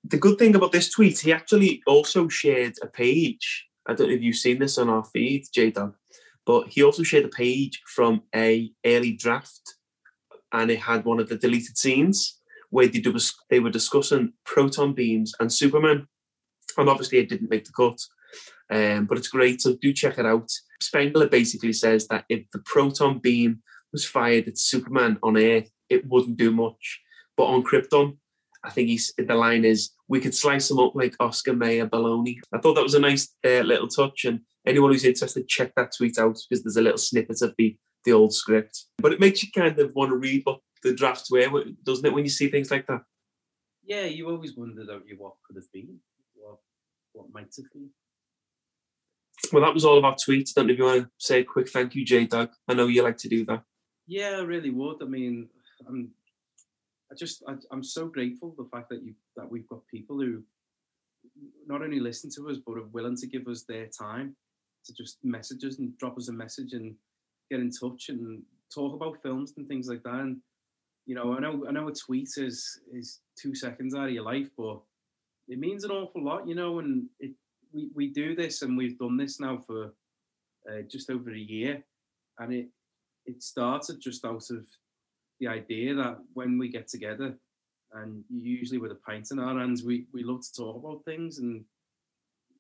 The 0.05 0.19
good 0.19 0.39
thing 0.39 0.55
about 0.55 0.73
this 0.73 0.91
tweet, 0.91 1.19
he 1.21 1.33
actually 1.33 1.83
also 1.87 2.29
shared 2.29 2.75
a 2.83 2.87
page. 2.87 3.67
I 3.87 3.95
don't 3.95 4.09
know 4.09 4.15
if 4.15 4.23
you've 4.23 4.37
seen 4.37 4.59
this 4.59 4.79
on 4.79 4.89
our 4.89 5.05
feed, 5.05 5.47
J 5.53 5.71
Dog, 5.71 5.95
but 6.47 6.69
he 6.69 6.83
also 6.83 7.03
shared 7.03 7.25
a 7.25 7.29
page 7.29 7.81
from 7.87 8.23
a 8.35 8.71
early 8.85 9.13
draft, 9.13 9.77
and 10.53 10.71
it 10.71 10.81
had 10.81 11.05
one 11.05 11.19
of 11.19 11.29
the 11.29 11.37
deleted 11.37 11.79
scenes 11.79 12.41
where 12.71 12.87
they, 12.87 13.01
do, 13.01 13.15
they 13.51 13.61
were 13.61 13.71
discussing 13.71 14.33
proton 14.45 14.95
beams 14.95 15.35
and 15.41 15.53
Superman, 15.53 16.07
and 16.79 16.89
obviously 16.89 17.19
it 17.19 17.29
didn't 17.29 17.51
make 17.51 17.65
the 17.65 17.73
cut. 17.73 17.99
Um, 18.73 19.05
but 19.05 19.19
it's 19.19 19.29
great, 19.29 19.61
so 19.61 19.77
do 19.81 19.93
check 19.93 20.19
it 20.19 20.25
out. 20.25 20.51
Spengler 20.81 21.29
basically 21.29 21.75
says 21.75 22.09
that 22.09 22.25
if 22.31 22.45
the 22.53 22.61
proton 22.65 23.19
beam 23.19 23.63
was 23.93 24.07
fired 24.07 24.49
at 24.49 24.59
Superman 24.59 25.19
on 25.23 25.37
Earth, 25.37 25.71
it 25.91 26.09
wouldn't 26.09 26.39
do 26.39 26.51
much. 26.51 27.01
But 27.37 27.45
on 27.45 27.63
Krypton, 27.63 28.17
I 28.65 28.71
think 28.71 28.89
he's 28.89 29.13
the 29.19 29.35
line 29.35 29.65
is 29.65 29.91
we 30.09 30.21
could 30.21 30.35
slice 30.35 30.69
them 30.69 30.79
up 30.79 30.95
like 30.95 31.17
Oscar 31.21 31.53
Mayer 31.53 31.87
baloney. 31.87 32.37
I 32.53 32.59
thought 32.59 32.75
that 32.75 32.83
was 32.83 32.95
a 32.95 33.01
nice 33.01 33.35
uh, 33.45 33.61
little 33.61 33.89
touch, 33.89 34.25
and 34.25 34.41
anyone 34.67 34.93
who's 34.93 35.05
interested, 35.05 35.49
check 35.49 35.73
that 35.77 35.93
tweet 35.97 36.19
out 36.19 36.39
because 36.49 36.63
there's 36.63 36.77
a 36.77 36.83
little 36.83 36.99
snippet 36.99 37.43
of 37.43 37.55
the 37.59 37.77
the 38.05 38.13
old 38.13 38.33
script. 38.35 38.87
But 38.99 39.13
it 39.13 39.21
makes 39.21 39.43
you 39.43 39.51
kind 39.55 39.79
of 39.79 39.95
want 39.95 40.11
to 40.11 40.17
read 40.17 40.43
what 40.45 40.61
the 40.83 40.95
drafts 40.95 41.31
were, 41.31 41.47
doesn't 41.85 42.07
it? 42.07 42.13
When 42.13 42.25
you 42.25 42.31
see 42.31 42.49
things 42.49 42.71
like 42.71 42.87
that. 42.87 43.03
Yeah, 43.85 44.05
you 44.05 44.29
always 44.31 44.57
wonder, 44.57 44.85
don't 44.85 45.07
you, 45.07 45.17
what 45.19 45.35
could 45.47 45.57
have 45.57 45.71
been, 45.73 45.99
what 46.35 46.59
what 47.13 47.33
might 47.33 47.53
have 47.57 47.73
been. 47.73 47.91
Well, 49.53 49.63
that 49.63 49.75
was 49.75 49.85
all 49.85 50.05
our 50.05 50.15
tweets. 50.15 50.55
Don't 50.55 50.67
know 50.67 50.73
if 50.73 50.79
you 50.79 50.85
want 50.85 51.03
to 51.03 51.11
say 51.19 51.41
a 51.41 51.45
quick 51.45 51.69
thank 51.69 51.95
you, 51.95 52.05
J 52.05 52.27
Dog. 52.27 52.51
I 52.69 52.75
know 52.75 52.87
you 52.87 53.03
like 53.03 53.19
to 53.19 53.29
do 53.29 53.45
that. 53.47 53.63
Yeah, 54.07 54.37
I 54.39 54.43
really 54.43 54.71
would. 54.71 55.03
I 55.03 55.07
mean, 55.07 55.49
I'm, 55.89 56.11
I 57.11 57.15
just, 57.15 57.43
I, 57.49 57.55
am 57.73 57.83
so 57.83 58.07
grateful 58.07 58.55
the 58.57 58.69
fact 58.73 58.89
that 58.91 59.03
you 59.03 59.15
that 59.37 59.51
we've 59.51 59.69
got 59.69 59.87
people 59.89 60.19
who 60.19 60.43
not 61.67 61.83
only 61.83 62.01
listen 62.01 62.31
to 62.37 62.51
us 62.51 62.59
but 62.65 62.79
are 62.79 62.87
willing 62.93 63.17
to 63.17 63.27
give 63.27 63.47
us 63.47 63.63
their 63.63 63.87
time 63.87 64.37
to 64.85 64.93
just 64.95 65.19
message 65.23 65.65
us 65.65 65.79
and 65.79 65.97
drop 65.99 66.19
us 66.19 66.29
a 66.29 66.33
message 66.33 66.73
and 66.73 66.95
get 67.51 67.61
in 67.61 67.71
touch 67.71 68.09
and 68.09 68.43
talk 68.75 68.95
about 68.95 69.23
films 69.23 69.55
and 69.57 69.69
things 69.69 69.89
like 69.89 70.03
that. 70.03 70.15
And 70.15 70.39
you 71.07 71.15
know, 71.15 71.35
I 71.35 71.41
know, 71.41 71.67
I 71.69 71.73
know 71.73 71.89
a 71.89 71.93
tweet 71.93 72.29
is 72.37 72.81
is 72.93 73.21
two 73.41 73.55
seconds 73.55 73.95
out 73.95 74.07
of 74.07 74.13
your 74.13 74.25
life, 74.25 74.49
but 74.57 74.81
it 75.49 75.59
means 75.59 75.85
an 75.85 75.91
awful 75.91 76.25
lot, 76.25 76.47
you 76.47 76.55
know, 76.55 76.79
and 76.79 77.07
it 77.19 77.33
we, 77.73 77.91
we 77.95 78.09
do 78.09 78.35
this 78.35 78.63
and 78.63 78.77
we've 78.77 78.99
done 78.99 79.17
this 79.17 79.41
now 79.41 79.59
for 79.67 79.93
uh, 80.69 80.83
just 80.89 81.11
over 81.11 81.31
a 81.33 81.39
year. 81.39 81.83
And 82.39 82.53
it 82.53 82.69
it 83.25 83.43
started 83.43 84.01
just 84.01 84.25
out 84.25 84.51
of 84.51 84.67
the 85.39 85.47
idea 85.47 85.95
that 85.95 86.19
when 86.35 86.59
we 86.59 86.69
get 86.69 86.89
together 86.89 87.35
and 87.93 88.25
usually 88.29 88.79
with 88.79 88.91
a 88.91 88.97
pint 88.97 89.29
in 89.31 89.39
our 89.39 89.59
hands 89.59 89.85
we, 89.85 90.07
we 90.13 90.25
love 90.25 90.41
to 90.41 90.53
talk 90.57 90.77
about 90.77 91.05
things 91.05 91.39
and 91.39 91.65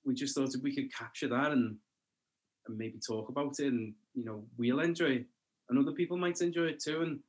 we 0.04 0.14
just 0.14 0.36
thought 0.36 0.54
if 0.54 0.62
we 0.62 0.74
could 0.74 0.94
capture 0.94 1.28
that 1.28 1.50
and 1.50 1.76
and 2.68 2.78
maybe 2.78 3.00
talk 3.04 3.28
about 3.28 3.58
it 3.58 3.72
and 3.72 3.92
you 4.14 4.24
know 4.24 4.44
we'll 4.56 4.80
enjoy 4.80 5.06
it. 5.06 5.26
And 5.68 5.78
other 5.78 5.92
people 5.92 6.16
might 6.16 6.40
enjoy 6.40 6.66
it 6.66 6.82
too 6.82 7.02
and 7.02 7.20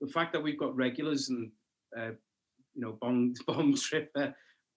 the 0.00 0.08
fact 0.08 0.32
that 0.32 0.42
we've 0.42 0.58
got 0.58 0.74
regulars 0.74 1.28
and 1.28 1.50
uh, 1.96 2.12
you 2.74 2.82
know 2.82 2.96
bong 3.00 3.36
bong 3.46 3.74
trip 3.74 4.10
uh, 4.16 4.28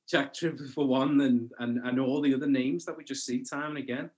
Jack 0.09 0.33
Tripper 0.33 0.67
for 0.67 0.85
one, 0.85 1.21
and, 1.21 1.51
and 1.59 1.79
and 1.85 1.99
all 1.99 2.21
the 2.21 2.33
other 2.33 2.47
names 2.47 2.85
that 2.85 2.97
we 2.97 3.03
just 3.03 3.25
see 3.25 3.43
time 3.43 3.71
and 3.71 3.77
again. 3.77 4.09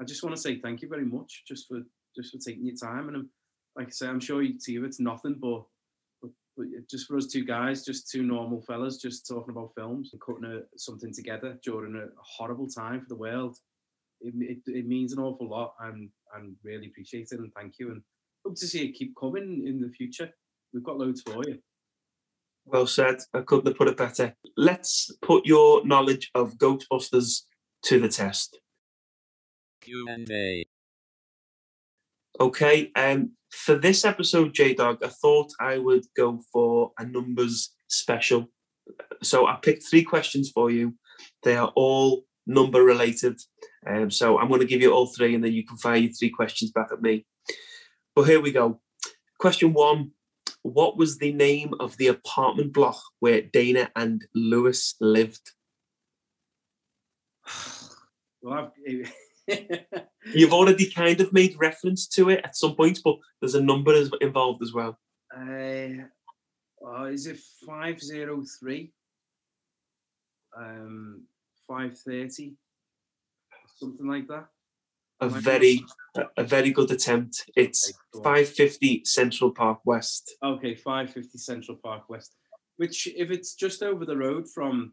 I 0.00 0.04
just 0.04 0.22
want 0.22 0.34
to 0.34 0.42
say 0.42 0.60
thank 0.60 0.82
you 0.82 0.88
very 0.88 1.04
much 1.04 1.44
just 1.46 1.68
for 1.68 1.80
just 2.16 2.32
for 2.32 2.38
taking 2.38 2.66
your 2.66 2.76
time. 2.76 3.08
And 3.08 3.16
I'm, 3.16 3.30
like 3.76 3.88
I 3.88 3.90
say, 3.90 4.08
I'm 4.08 4.20
sure 4.20 4.42
you, 4.42 4.54
you 4.66 4.84
it's 4.84 5.00
nothing, 5.00 5.36
but, 5.40 5.64
but, 6.22 6.30
but 6.56 6.66
just 6.88 7.06
for 7.08 7.16
us 7.16 7.26
two 7.26 7.44
guys, 7.44 7.84
just 7.84 8.08
two 8.08 8.22
normal 8.22 8.60
fellas, 8.62 8.98
just 8.98 9.26
talking 9.26 9.50
about 9.50 9.72
films 9.74 10.10
and 10.12 10.20
cutting 10.20 10.44
a, 10.44 10.60
something 10.78 11.12
together 11.12 11.58
during 11.64 11.96
a 11.96 12.06
horrible 12.20 12.68
time 12.68 13.00
for 13.00 13.08
the 13.08 13.16
world. 13.16 13.56
It, 14.20 14.34
it, 14.38 14.58
it 14.66 14.86
means 14.86 15.12
an 15.12 15.18
awful 15.18 15.48
lot, 15.48 15.74
and 15.80 16.08
and 16.36 16.56
really 16.62 16.86
appreciate 16.86 17.28
it. 17.32 17.40
And 17.40 17.52
thank 17.54 17.78
you. 17.78 17.90
And 17.90 18.02
hope 18.44 18.56
to 18.56 18.66
see 18.66 18.84
it 18.84 18.92
keep 18.94 19.14
coming 19.20 19.66
in 19.66 19.80
the 19.80 19.90
future. 19.90 20.30
We've 20.72 20.84
got 20.84 20.98
loads 20.98 21.22
for 21.22 21.42
you. 21.46 21.58
Well 22.66 22.86
said. 22.86 23.16
I 23.32 23.40
couldn't 23.40 23.66
have 23.66 23.76
put 23.76 23.88
it 23.88 23.96
better. 23.96 24.34
Let's 24.56 25.10
put 25.22 25.46
your 25.46 25.86
knowledge 25.86 26.30
of 26.34 26.54
Ghostbusters 26.54 27.42
to 27.84 28.00
the 28.00 28.08
test. 28.08 28.58
Q 29.82 30.06
and 30.08 30.30
A. 30.30 30.64
Okay. 32.40 32.90
Um, 32.96 33.32
for 33.50 33.76
this 33.76 34.04
episode, 34.04 34.54
J 34.54 34.74
Dog, 34.74 34.98
I 35.04 35.08
thought 35.08 35.50
I 35.60 35.78
would 35.78 36.04
go 36.16 36.40
for 36.52 36.92
a 36.98 37.04
numbers 37.04 37.74
special. 37.88 38.50
So 39.22 39.46
I 39.46 39.58
picked 39.62 39.84
three 39.88 40.02
questions 40.02 40.50
for 40.52 40.70
you. 40.70 40.94
They 41.42 41.56
are 41.56 41.72
all 41.76 42.24
number 42.46 42.82
related. 42.82 43.40
Um, 43.86 44.10
so 44.10 44.38
I'm 44.38 44.48
going 44.48 44.60
to 44.60 44.66
give 44.66 44.80
you 44.80 44.92
all 44.92 45.06
three, 45.06 45.34
and 45.34 45.44
then 45.44 45.52
you 45.52 45.64
can 45.64 45.76
fire 45.76 45.96
your 45.96 46.12
three 46.12 46.30
questions 46.30 46.72
back 46.72 46.88
at 46.92 47.02
me. 47.02 47.26
But 48.14 48.24
here 48.24 48.40
we 48.40 48.52
go. 48.52 48.80
Question 49.38 49.72
one 49.72 50.12
what 50.64 50.96
was 50.96 51.18
the 51.18 51.32
name 51.32 51.74
of 51.78 51.94
the 51.98 52.06
apartment 52.06 52.72
block 52.72 52.98
where 53.20 53.42
Dana 53.42 53.90
and 53.94 54.24
Louis 54.34 54.94
lived? 55.00 55.52
Well, 58.42 58.74
You've 60.34 60.52
already 60.52 60.90
kind 60.90 61.18
of 61.22 61.32
made 61.32 61.56
reference 61.58 62.06
to 62.08 62.28
it 62.28 62.42
at 62.44 62.54
some 62.54 62.74
point, 62.74 62.98
but 63.02 63.16
there's 63.40 63.54
a 63.54 63.62
number 63.62 63.94
involved 64.20 64.62
as 64.62 64.74
well. 64.74 64.98
Uh, 65.34 66.04
oh, 66.82 67.04
is 67.06 67.26
it 67.26 67.38
503? 67.66 68.92
Um, 70.54 71.22
530? 71.66 72.52
Something 73.76 74.06
like 74.06 74.28
that? 74.28 74.48
A 75.20 75.28
very 75.28 75.84
a 76.36 76.44
very 76.44 76.70
good 76.70 76.90
attempt. 76.90 77.44
It's 77.56 77.92
550 78.22 79.02
Central 79.04 79.50
Park 79.50 79.80
West. 79.84 80.36
Okay, 80.42 80.74
550 80.74 81.38
Central 81.38 81.78
Park 81.82 82.08
West. 82.08 82.34
Which, 82.76 83.08
if 83.16 83.30
it's 83.30 83.54
just 83.54 83.82
over 83.82 84.04
the 84.04 84.16
road 84.16 84.48
from 84.48 84.92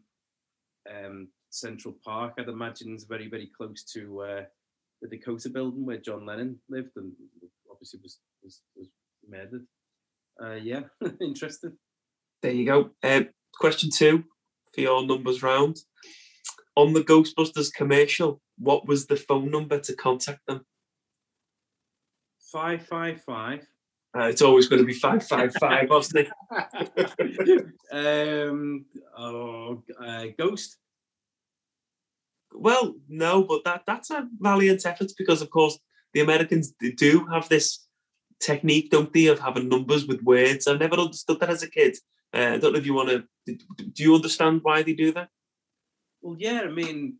um, 0.90 1.28
Central 1.50 1.96
Park, 2.04 2.34
I'd 2.38 2.48
imagine 2.48 2.94
is 2.94 3.04
very, 3.04 3.28
very 3.28 3.50
close 3.56 3.84
to 3.94 4.22
uh, 4.22 4.42
the 5.00 5.08
Dakota 5.08 5.48
building 5.48 5.84
where 5.84 5.98
John 5.98 6.26
Lennon 6.26 6.58
lived 6.68 6.92
and 6.96 7.12
obviously 7.70 8.00
was 8.02 8.18
was, 8.42 8.60
was 8.76 8.88
murdered. 9.28 9.66
Uh, 10.42 10.54
yeah, 10.54 10.82
interesting. 11.20 11.72
There 12.42 12.52
you 12.52 12.66
go. 12.66 12.90
Uh, 13.02 13.24
question 13.54 13.90
two 13.90 14.24
for 14.74 14.80
your 14.80 15.06
numbers 15.06 15.42
round. 15.42 15.78
On 16.74 16.92
the 16.94 17.02
Ghostbusters 17.02 17.72
commercial, 17.72 18.40
what 18.62 18.86
was 18.86 19.06
the 19.06 19.16
phone 19.16 19.50
number 19.50 19.78
to 19.80 19.94
contact 19.94 20.40
them? 20.46 20.64
555. 22.52 23.66
Uh, 24.14 24.24
it's 24.24 24.42
always 24.42 24.68
going 24.68 24.80
to 24.80 24.86
be 24.86 24.92
555, 24.92 25.88
wasn't 25.88 26.28
it? 26.28 27.66
um, 27.92 28.84
oh, 29.16 29.82
uh, 29.98 30.26
Ghost? 30.38 30.76
Well, 32.54 32.94
no, 33.08 33.44
but 33.44 33.64
that 33.64 33.84
that's 33.86 34.10
a 34.10 34.28
valiant 34.38 34.84
effort 34.84 35.12
because, 35.16 35.40
of 35.40 35.48
course, 35.48 35.78
the 36.12 36.20
Americans 36.20 36.74
do 36.96 37.26
have 37.32 37.48
this 37.48 37.86
technique, 38.38 38.90
don't 38.90 39.10
they, 39.14 39.28
of 39.28 39.38
having 39.38 39.70
numbers 39.70 40.06
with 40.06 40.22
words. 40.22 40.66
I 40.66 40.76
never 40.76 40.96
understood 40.96 41.40
that 41.40 41.48
as 41.48 41.62
a 41.62 41.70
kid. 41.70 41.96
Uh, 42.34 42.52
I 42.52 42.58
don't 42.58 42.74
know 42.74 42.78
if 42.78 42.86
you 42.86 42.92
want 42.92 43.08
to. 43.08 43.24
Do 43.46 44.02
you 44.02 44.14
understand 44.14 44.60
why 44.62 44.82
they 44.82 44.92
do 44.92 45.12
that? 45.12 45.30
Well, 46.20 46.36
yeah. 46.38 46.60
I 46.64 46.70
mean, 46.70 47.16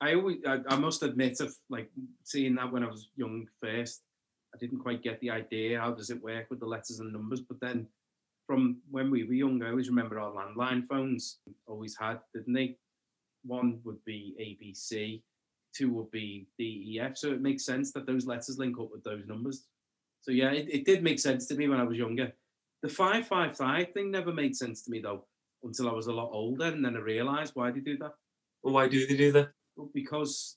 I 0.00 0.14
always, 0.14 0.38
I, 0.46 0.58
I, 0.68 0.76
must 0.76 1.02
admit, 1.02 1.40
of 1.40 1.54
like 1.68 1.90
seeing 2.22 2.54
that 2.54 2.70
when 2.72 2.84
I 2.84 2.88
was 2.88 3.08
young 3.16 3.46
first, 3.60 4.02
I 4.54 4.58
didn't 4.58 4.78
quite 4.78 5.02
get 5.02 5.20
the 5.20 5.30
idea. 5.30 5.80
How 5.80 5.92
does 5.92 6.10
it 6.10 6.22
work 6.22 6.46
with 6.50 6.60
the 6.60 6.66
letters 6.66 7.00
and 7.00 7.12
numbers? 7.12 7.40
But 7.40 7.60
then, 7.60 7.86
from 8.46 8.78
when 8.90 9.10
we 9.10 9.24
were 9.24 9.34
young, 9.34 9.62
I 9.62 9.70
always 9.70 9.88
remember 9.88 10.18
our 10.20 10.32
landline 10.32 10.86
phones 10.86 11.38
always 11.66 11.96
had, 11.98 12.20
didn't 12.32 12.54
they? 12.54 12.76
One 13.44 13.80
would 13.84 14.02
be 14.04 14.34
ABC, 14.40 15.22
two 15.74 15.90
would 15.92 16.10
be 16.10 16.46
DEF. 16.58 17.18
So 17.18 17.32
it 17.32 17.42
makes 17.42 17.64
sense 17.64 17.92
that 17.92 18.06
those 18.06 18.26
letters 18.26 18.58
link 18.58 18.78
up 18.78 18.90
with 18.92 19.04
those 19.04 19.26
numbers. 19.26 19.64
So 20.22 20.30
yeah, 20.30 20.50
it, 20.50 20.68
it 20.70 20.84
did 20.84 21.02
make 21.02 21.18
sense 21.18 21.46
to 21.46 21.54
me 21.54 21.68
when 21.68 21.80
I 21.80 21.84
was 21.84 21.98
younger. 21.98 22.32
The 22.82 22.88
five 22.88 23.26
five 23.26 23.56
five 23.56 23.92
thing 23.92 24.10
never 24.10 24.32
made 24.32 24.56
sense 24.56 24.82
to 24.82 24.90
me 24.90 25.00
though 25.00 25.24
until 25.62 25.88
I 25.88 25.92
was 25.92 26.06
a 26.06 26.12
lot 26.12 26.30
older, 26.32 26.66
and 26.66 26.84
then 26.84 26.96
I 26.96 27.00
realised 27.00 27.52
why 27.54 27.70
they 27.70 27.80
do 27.80 27.98
that. 27.98 28.14
Well, 28.62 28.74
why 28.74 28.88
do 28.88 29.06
they 29.06 29.16
do 29.16 29.32
that? 29.32 29.50
Because 29.94 30.56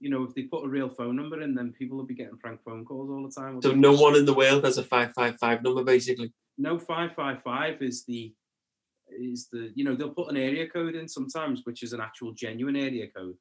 you 0.00 0.10
know, 0.10 0.22
if 0.22 0.32
they 0.34 0.42
put 0.42 0.64
a 0.64 0.68
real 0.68 0.88
phone 0.88 1.16
number 1.16 1.42
in, 1.42 1.54
then 1.56 1.72
people 1.76 1.96
will 1.96 2.06
be 2.06 2.14
getting 2.14 2.38
prank 2.38 2.60
phone 2.64 2.84
calls 2.84 3.10
all 3.10 3.22
the 3.26 3.40
time. 3.40 3.60
So 3.60 3.72
no 3.72 3.92
one 3.94 4.14
in 4.14 4.24
the 4.26 4.34
world 4.34 4.64
has 4.64 4.78
a 4.78 4.84
five 4.84 5.12
five 5.12 5.36
five 5.40 5.62
number, 5.62 5.82
basically. 5.82 6.32
no 6.56 6.78
five 6.78 7.10
five 7.16 7.42
five 7.42 7.82
is 7.82 8.04
the 8.04 8.32
is 9.10 9.48
the 9.50 9.72
you 9.74 9.84
know 9.84 9.96
they'll 9.96 10.10
put 10.10 10.30
an 10.30 10.36
area 10.36 10.68
code 10.68 10.94
in 10.94 11.08
sometimes, 11.08 11.62
which 11.64 11.82
is 11.82 11.92
an 11.92 12.00
actual 12.00 12.32
genuine 12.32 12.76
area 12.76 13.06
code. 13.16 13.34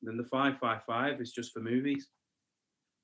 And 0.00 0.04
then 0.08 0.16
the 0.16 0.28
five 0.36 0.58
five 0.60 0.82
five 0.86 1.20
is 1.20 1.32
just 1.32 1.52
for 1.52 1.60
movies. 1.60 2.06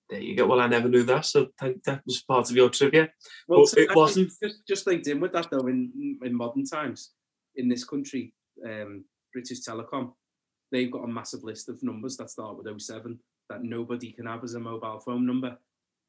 There 0.09 0.21
you 0.21 0.37
go. 0.37 0.47
Well, 0.47 0.61
I 0.61 0.67
never 0.67 0.89
knew 0.89 1.05
that, 1.05 1.25
so 1.25 1.49
that 1.61 2.03
was 2.05 2.23
part 2.23 2.51
of 2.51 2.57
your 2.57 2.69
trivia. 2.71 3.11
Well, 3.49 3.61
But 3.61 3.69
so 3.69 3.81
it 3.81 3.95
wasn't- 3.97 4.33
just 4.43 4.67
just 4.69 4.87
linked 4.87 5.07
in 5.09 5.19
with 5.21 5.33
that 5.33 5.49
though. 5.51 5.67
In 5.67 6.19
in 6.23 6.35
modern 6.35 6.65
times, 6.65 7.13
in 7.57 7.69
this 7.69 7.85
country, 7.85 8.35
um, 8.65 9.05
British 9.33 9.61
Telecom, 9.67 10.13
they've 10.71 10.91
got 10.91 11.05
a 11.05 11.09
massive 11.09 11.45
list 11.45 11.69
of 11.69 11.83
numbers 11.83 12.17
that 12.17 12.31
start 12.31 12.57
with 12.57 12.81
07 12.81 13.19
that 13.49 13.63
nobody 13.63 14.13
can 14.13 14.27
have 14.27 14.45
as 14.45 14.55
a 14.55 14.61
mobile 14.61 15.01
phone 15.01 15.27
number. 15.27 15.57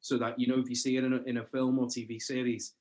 So 0.00 0.18
that 0.18 0.38
you 0.38 0.46
know, 0.48 0.58
if 0.60 0.68
you 0.68 0.74
see 0.74 0.96
it 0.96 1.04
in 1.04 1.12
a, 1.12 1.22
in 1.26 1.36
a 1.38 1.44
film 1.46 1.78
or 1.78 1.86
TV 1.86 2.20
series, 2.20 2.74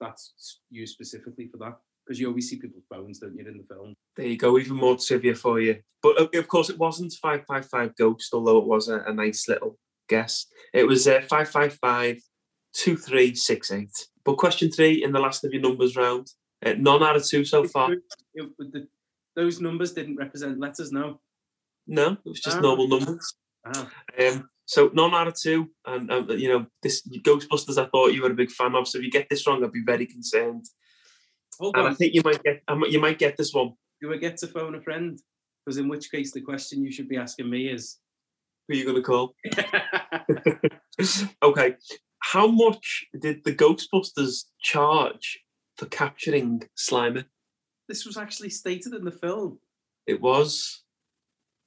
that's 0.00 0.60
used 0.70 0.92
specifically 0.94 1.48
for 1.48 1.56
that. 1.58 1.78
Because 2.04 2.18
you 2.18 2.28
always 2.28 2.48
see 2.48 2.56
people's 2.56 2.84
phones, 2.90 3.18
don't 3.18 3.36
you, 3.36 3.46
in 3.46 3.58
the 3.58 3.74
film? 3.74 3.94
There 4.16 4.26
you 4.26 4.36
go. 4.36 4.58
Even 4.58 4.76
more 4.76 4.96
trivia 4.96 5.34
for 5.34 5.60
you. 5.60 5.78
But 6.02 6.20
uh, 6.20 6.38
of 6.38 6.48
course, 6.48 6.70
it 6.70 6.78
wasn't 6.78 7.12
five 7.14 7.44
five 7.46 7.66
five 7.66 7.94
Ghost, 7.96 8.32
although 8.34 8.58
it 8.58 8.66
was 8.66 8.88
a, 8.88 9.00
a 9.06 9.12
nice 9.14 9.48
little 9.48 9.78
guess. 10.08 10.46
It 10.74 10.84
was 10.84 11.06
uh, 11.06 11.20
five 11.28 11.48
five 11.48 11.74
five 11.74 12.18
two 12.74 12.96
three 12.96 13.34
six 13.34 13.70
eight. 13.70 13.92
But 14.24 14.38
question 14.38 14.70
three 14.70 15.02
in 15.04 15.12
the 15.12 15.20
last 15.20 15.44
of 15.44 15.52
your 15.52 15.62
numbers 15.62 15.96
round. 15.96 16.28
Uh, 16.64 16.74
none 16.78 17.02
out 17.02 17.16
of 17.16 17.26
two 17.26 17.44
so 17.44 17.64
far. 17.64 17.92
It- 17.92 18.02
the- 18.58 18.88
those 19.40 19.60
numbers 19.60 19.92
didn't 19.92 20.16
represent 20.24 20.60
letters, 20.64 20.92
no. 20.92 21.06
No, 21.86 22.06
it 22.12 22.28
was 22.32 22.40
just 22.40 22.58
Ah. 22.58 22.60
normal 22.68 22.88
numbers. 22.88 23.26
Ah, 23.64 23.90
Um, 24.24 24.48
so 24.66 24.90
none 25.00 25.14
out 25.14 25.28
of 25.28 25.34
two, 25.44 25.60
and 25.86 26.10
um, 26.12 26.30
you 26.44 26.48
know 26.52 26.66
this 26.82 26.96
Ghostbusters. 27.28 27.78
I 27.82 27.86
thought 27.92 28.14
you 28.14 28.22
were 28.22 28.30
a 28.36 28.42
big 28.42 28.50
fan 28.58 28.74
of. 28.74 28.86
So 28.86 28.98
if 28.98 29.04
you 29.04 29.10
get 29.10 29.28
this 29.30 29.46
wrong, 29.46 29.64
I'd 29.64 29.72
be 29.72 29.82
very 29.94 30.06
concerned. 30.06 30.64
hold 31.58 31.76
And 31.76 31.88
I 31.88 31.94
think 31.94 32.14
you 32.14 32.22
might 32.28 32.42
get 32.42 32.56
you 32.94 33.00
might 33.06 33.18
get 33.18 33.36
this 33.36 33.52
one. 33.60 33.70
Do 34.00 34.12
I 34.14 34.18
get 34.26 34.36
to 34.38 34.46
phone 34.46 34.74
a 34.74 34.80
friend? 34.80 35.18
Because 35.60 35.78
in 35.82 35.88
which 35.88 36.10
case, 36.10 36.30
the 36.32 36.40
question 36.50 36.84
you 36.84 36.92
should 36.92 37.08
be 37.08 37.16
asking 37.26 37.48
me 37.50 37.68
is. 37.76 37.98
Who 38.66 38.74
are 38.74 38.78
you 38.80 38.84
going 38.88 39.02
to 39.02 39.08
call? 39.12 39.26
okay. 41.48 41.68
How 42.34 42.46
much 42.46 43.06
did 43.24 43.42
the 43.44 43.54
Ghostbusters 43.62 44.44
charge 44.62 45.40
for 45.76 45.86
capturing 45.86 46.62
Slimer? 46.78 47.24
This 47.90 48.06
was 48.06 48.16
actually 48.16 48.50
stated 48.50 48.94
in 48.94 49.04
the 49.04 49.10
film. 49.24 49.58
It 50.06 50.20
was 50.20 50.82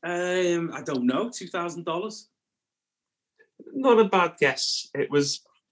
Um, 0.03 0.71
I 0.73 0.81
don't 0.81 1.05
know, 1.05 1.29
two 1.29 1.47
thousand 1.47 1.83
dollars. 1.85 2.29
not 3.73 3.99
a 3.99 4.05
bad 4.05 4.31
guess. 4.39 4.87
It 4.93 5.09
was 5.11 5.27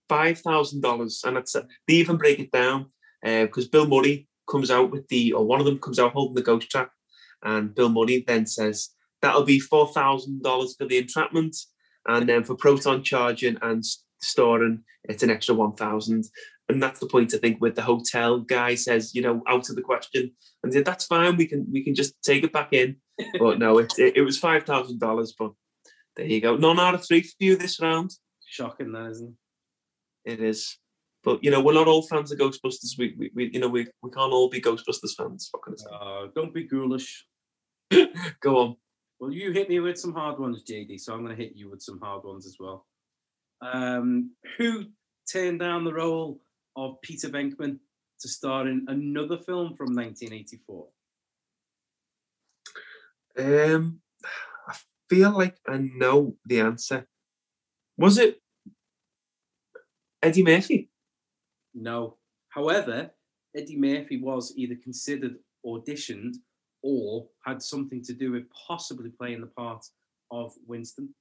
five 0.08 0.40
thousand 0.40 0.82
dollars, 0.82 1.24
and 1.26 1.38
it's 1.38 1.54
they 1.54 1.94
even 1.94 2.18
break 2.18 2.40
it 2.40 2.52
down 2.52 2.80
because 3.24 3.68
Bill 3.68 3.88
Murray 3.88 4.28
comes 4.50 4.70
out 4.72 4.92
with 4.92 5.08
the, 5.08 5.34
or 5.34 5.46
one 5.46 5.60
of 5.60 5.66
them 5.66 5.80
comes 5.80 6.00
out 6.00 6.14
holding 6.14 6.36
the 6.36 6.50
ghost 6.50 6.70
trap, 6.70 6.92
and 7.44 7.74
Bill 7.76 7.90
Murray 7.90 8.24
then 8.28 8.46
says 8.46 8.90
that'll 9.22 9.44
be 9.44 9.60
four 9.60 9.88
thousand 9.88 10.44
dollars 10.44 10.76
for 10.78 10.86
the 10.86 10.98
entrapment, 10.98 11.56
and 12.08 12.28
then 12.30 12.44
for 12.44 12.56
proton 12.56 13.04
charging 13.04 13.58
and 13.62 13.84
storing, 14.22 14.84
it's 15.06 15.24
an 15.24 15.30
extra 15.30 15.56
one 15.56 15.74
thousand. 15.74 16.26
And 16.70 16.82
that's 16.82 17.00
the 17.00 17.08
point 17.08 17.34
I 17.34 17.38
think 17.38 17.60
with 17.60 17.76
the 17.76 17.82
hotel 17.82 18.40
guy 18.40 18.76
says, 18.76 19.14
you 19.14 19.22
know, 19.22 19.44
out 19.48 19.70
of 19.70 19.76
the 19.76 19.82
question, 19.82 20.32
and 20.64 20.74
said 20.74 20.86
that's 20.86 21.06
fine. 21.06 21.36
We 21.36 21.46
can 21.46 21.68
we 21.72 21.84
can 21.84 21.96
just 21.96 22.22
take 22.24 22.44
it 22.44 22.54
back 22.54 22.74
in. 22.74 22.98
But 23.40 23.60
no, 23.60 23.78
it 23.78 23.94
it, 23.98 24.18
it 24.18 24.22
was 24.22 24.38
five 24.38 24.64
thousand 24.64 25.00
dollars. 25.00 25.34
But 25.38 25.52
there 26.16 26.26
you 26.26 26.42
go. 26.42 26.56
None 26.56 26.80
out 26.80 26.96
of 26.96 27.06
three 27.06 27.22
for 27.22 27.36
you 27.40 27.56
this 27.56 27.82
round. 27.82 28.12
Shocking, 28.46 28.92
that 28.94 29.12
isn't 29.12 29.36
it? 30.26 30.34
It 30.34 30.40
is. 30.42 30.78
But 31.24 31.44
you 31.44 31.52
know, 31.52 31.62
we're 31.62 31.74
not 31.74 31.88
all 31.88 32.02
fans 32.02 32.32
of 32.32 32.40
Ghostbusters. 32.40 32.98
We, 32.98 33.16
we, 33.18 33.32
we 33.34 33.52
you 33.54 33.60
know, 33.60 33.68
we, 33.68 33.88
we 34.02 34.10
can't 34.10 34.34
all 34.34 34.50
be 34.50 34.62
Ghostbusters 34.62 35.16
fans. 35.18 35.50
What 35.52 35.64
can 35.64 35.76
I 35.92 35.96
Uh, 35.96 36.28
don't 36.34 36.54
be 36.54 36.64
ghoulish. 36.64 37.26
Go 38.42 38.58
on. 38.58 38.76
Well, 39.20 39.32
you 39.32 39.52
hit 39.52 39.70
me 39.70 39.80
with 39.80 40.00
some 40.00 40.14
hard 40.14 40.40
ones, 40.40 40.64
JD, 40.64 41.00
so 41.00 41.14
I'm 41.14 41.24
going 41.24 41.36
to 41.36 41.42
hit 41.42 41.56
you 41.56 41.70
with 41.70 41.82
some 41.82 42.00
hard 42.00 42.24
ones 42.24 42.48
as 42.48 42.58
well. 42.60 42.88
Um, 43.62 44.32
who 44.58 44.86
turned 45.32 45.60
down 45.60 45.84
the 45.84 45.94
role 45.94 46.42
of 46.76 47.02
Peter 47.02 47.30
Venkman 47.30 47.80
to 48.20 48.28
star 48.28 48.68
in 48.68 48.86
another 48.88 49.38
film 49.38 49.76
from 49.76 49.96
1984? 49.96 50.88
Um, 53.38 54.02
I 54.68 54.76
feel 55.10 55.32
like 55.32 55.58
I 55.68 55.78
know 55.78 56.36
the 56.46 56.62
answer. 56.62 57.08
Was 57.98 58.18
it 58.18 58.42
Eddie 60.22 60.44
Murphy? 60.44 60.90
No. 61.74 62.18
However, 62.50 63.12
Eddie 63.56 63.78
Murphy 63.78 64.22
was 64.22 64.54
either 64.58 64.76
considered 64.76 65.36
auditioned 65.66 66.36
or 66.84 67.28
had 67.46 67.62
something 67.62 68.04
to 68.04 68.14
do 68.14 68.32
with 68.32 68.44
possibly 68.68 69.10
playing 69.10 69.42
the 69.42 69.48
part 69.48 69.86
of 70.32 70.54
Winston. 70.68 71.14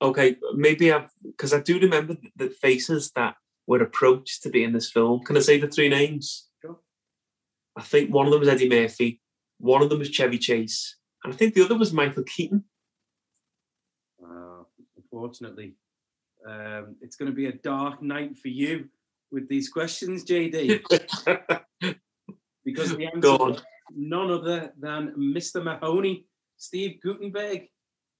Okay, 0.00 0.36
maybe 0.54 0.92
I've 0.92 1.10
because 1.22 1.52
I 1.52 1.60
do 1.60 1.78
remember 1.78 2.16
the 2.36 2.50
faces 2.50 3.10
that 3.16 3.34
were 3.66 3.82
approached 3.82 4.42
to 4.44 4.50
be 4.50 4.62
in 4.62 4.72
this 4.72 4.90
film. 4.90 5.24
Can 5.24 5.36
I 5.36 5.40
say 5.40 5.58
the 5.58 5.68
three 5.68 5.88
names? 5.88 6.48
Sure. 6.62 6.78
I 7.76 7.82
think 7.82 8.12
one 8.12 8.26
of 8.26 8.32
them 8.32 8.40
was 8.40 8.48
Eddie 8.48 8.68
Murphy, 8.68 9.20
one 9.58 9.82
of 9.82 9.90
them 9.90 9.98
was 9.98 10.10
Chevy 10.10 10.38
Chase, 10.38 10.96
and 11.24 11.32
I 11.32 11.36
think 11.36 11.54
the 11.54 11.64
other 11.64 11.76
was 11.76 11.92
Michael 11.92 12.22
Keaton. 12.22 12.64
Uh, 14.22 14.62
unfortunately, 14.96 15.74
um, 16.48 16.96
it's 17.00 17.16
going 17.16 17.30
to 17.30 17.36
be 17.36 17.46
a 17.46 17.52
dark 17.52 18.00
night 18.00 18.38
for 18.38 18.48
you 18.48 18.88
with 19.32 19.48
these 19.48 19.68
questions, 19.68 20.24
JD, 20.24 20.80
because 22.64 22.96
the 22.96 23.06
answer 23.06 23.20
Go 23.20 23.36
on. 23.36 23.50
was 23.50 23.62
none 23.94 24.30
other 24.30 24.72
than 24.78 25.14
Mr. 25.18 25.62
Mahoney, 25.62 26.26
Steve 26.56 27.00
Guttenberg. 27.02 27.68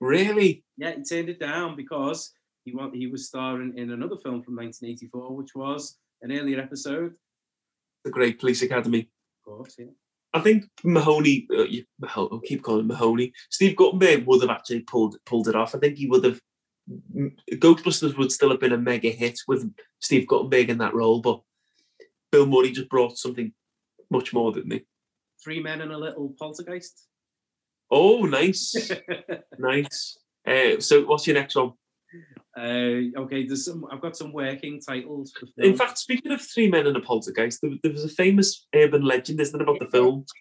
Really? 0.00 0.64
Yeah, 0.76 0.94
he 0.96 1.02
turned 1.02 1.28
it 1.28 1.40
down 1.40 1.76
because 1.76 2.32
he 2.64 2.72
want, 2.74 2.94
he 2.94 3.06
was 3.06 3.26
starring 3.26 3.76
in 3.76 3.90
another 3.90 4.16
film 4.16 4.42
from 4.42 4.56
1984, 4.56 5.36
which 5.36 5.54
was 5.54 5.98
an 6.22 6.32
earlier 6.32 6.60
episode. 6.60 7.14
The 8.04 8.10
Great 8.10 8.38
Police 8.38 8.62
Academy. 8.62 9.10
Of 9.40 9.44
course, 9.44 9.74
yeah. 9.78 9.86
I 10.34 10.40
think 10.40 10.64
Mahoney, 10.84 11.46
uh, 11.50 11.62
you- 11.64 11.84
Maho- 12.02 12.28
I'll 12.30 12.40
keep 12.40 12.62
calling 12.62 12.86
Mahoney. 12.86 13.32
Steve 13.50 13.76
Guttenberg 13.76 14.26
would 14.26 14.42
have 14.42 14.50
actually 14.50 14.80
pulled 14.80 15.16
pulled 15.24 15.48
it 15.48 15.56
off. 15.56 15.74
I 15.74 15.78
think 15.78 15.96
he 15.96 16.06
would 16.06 16.22
have. 16.24 16.40
Ghostbusters 17.52 18.16
would 18.16 18.30
still 18.32 18.50
have 18.50 18.60
been 18.60 18.72
a 18.72 18.78
mega 18.78 19.10
hit 19.10 19.40
with 19.48 19.70
Steve 20.00 20.26
Guttenberg 20.26 20.70
in 20.70 20.78
that 20.78 20.94
role, 20.94 21.20
but 21.20 21.40
Bill 22.30 22.46
Murray 22.46 22.70
just 22.72 22.88
brought 22.90 23.16
something 23.18 23.52
much 24.10 24.32
more, 24.32 24.52
didn't 24.52 24.70
he? 24.72 24.84
Three 25.42 25.60
Men 25.60 25.80
and 25.80 25.92
a 25.92 25.98
Little 25.98 26.34
Poltergeist. 26.38 27.07
Oh, 27.90 28.24
nice, 28.24 28.90
nice. 29.58 30.18
Uh, 30.46 30.80
so, 30.80 31.04
what's 31.04 31.26
your 31.26 31.34
next 31.34 31.56
one? 31.56 31.72
Uh, 32.56 33.12
okay, 33.20 33.46
there's 33.46 33.64
some. 33.64 33.84
I've 33.90 34.00
got 34.00 34.16
some 34.16 34.32
working 34.32 34.80
titles. 34.80 35.32
For 35.38 35.46
In 35.62 35.76
fact, 35.76 35.98
speaking 35.98 36.32
of 36.32 36.40
three 36.40 36.68
men 36.70 36.86
and 36.86 36.96
a 36.96 37.00
poltergeist, 37.00 37.60
there, 37.62 37.72
there 37.82 37.92
was 37.92 38.04
a 38.04 38.08
famous 38.08 38.66
urban 38.74 39.02
legend, 39.02 39.40
isn't 39.40 39.60
it, 39.60 39.62
about 39.62 39.78
the 39.78 39.86
film? 39.86 40.24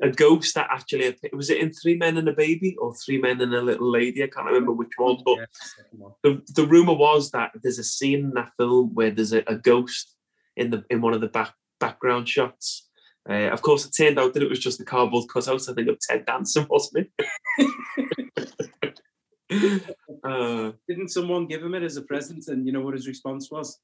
A 0.00 0.10
ghost 0.10 0.54
that 0.54 0.68
actually. 0.70 1.16
Was 1.32 1.50
it 1.50 1.58
in 1.58 1.72
Three 1.72 1.96
Men 1.96 2.18
and 2.18 2.28
a 2.28 2.32
Baby 2.32 2.76
or 2.80 2.94
Three 2.94 3.18
Men 3.18 3.40
and 3.40 3.54
a 3.54 3.60
Little 3.60 3.90
Lady? 3.90 4.22
I 4.22 4.28
can't 4.28 4.46
remember 4.46 4.72
which 4.72 4.92
one, 4.96 5.18
but 5.24 5.38
Yeah, 5.38 5.44
second 5.52 5.98
one. 5.98 6.12
the, 6.22 6.42
the 6.54 6.66
rumor 6.66 6.94
was 6.94 7.30
that 7.32 7.50
there's 7.62 7.78
a 7.78 7.84
scene 7.84 8.20
in 8.20 8.34
that 8.34 8.50
film 8.56 8.94
where 8.94 9.10
there's 9.10 9.32
a, 9.32 9.42
a 9.46 9.56
ghost 9.56 10.14
in 10.56 10.70
the 10.70 10.84
in 10.90 11.00
one 11.00 11.14
of 11.14 11.20
the 11.20 11.28
back 11.28 11.52
background 11.80 12.28
shots. 12.28 12.87
Uh, 13.28 13.50
of 13.52 13.60
course, 13.60 13.84
it 13.84 13.94
turned 13.94 14.18
out 14.18 14.32
that 14.34 14.42
it 14.42 14.48
was 14.48 14.58
just 14.58 14.80
a 14.80 14.84
cardboard 14.84 15.28
cutout, 15.28 15.68
I 15.68 15.74
think, 15.74 15.88
of 15.88 15.98
Ted 16.00 16.24
Danson, 16.24 16.66
wasn't 16.70 17.08
it? 17.18 19.02
uh, 20.24 20.72
Didn't 20.88 21.10
someone 21.10 21.46
give 21.46 21.62
him 21.62 21.74
it 21.74 21.82
as 21.82 21.96
a 21.96 22.02
present? 22.02 22.48
And 22.48 22.66
you 22.66 22.72
know 22.72 22.80
what 22.80 22.94
his 22.94 23.06
response 23.06 23.50
was? 23.50 23.78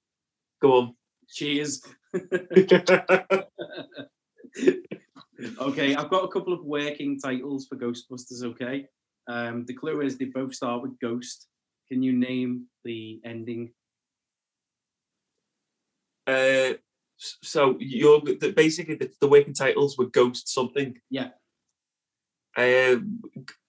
go 0.64 0.78
on. 0.78 0.94
Cheers. 1.28 1.82
okay, 5.60 5.94
I've 5.94 6.10
got 6.10 6.24
a 6.24 6.28
couple 6.28 6.52
of 6.52 6.64
working 6.64 7.20
titles 7.20 7.66
for 7.66 7.76
Ghostbusters. 7.76 8.42
Okay, 8.42 8.86
um, 9.28 9.64
the 9.66 9.74
clue 9.74 10.00
is 10.00 10.16
they 10.16 10.26
both 10.26 10.54
start 10.54 10.82
with 10.82 10.98
ghost. 11.00 11.48
Can 11.88 12.02
you 12.02 12.12
name 12.12 12.66
the 12.84 13.20
ending? 13.24 13.72
Uh, 16.26 16.74
so 17.42 17.76
you're 17.78 18.20
the, 18.20 18.52
basically 18.56 18.96
the, 18.96 19.10
the 19.20 19.28
working 19.28 19.54
titles 19.54 19.96
were 19.96 20.06
Ghost 20.06 20.48
something. 20.48 20.98
Yeah. 21.10 21.30
Um, 22.56 23.22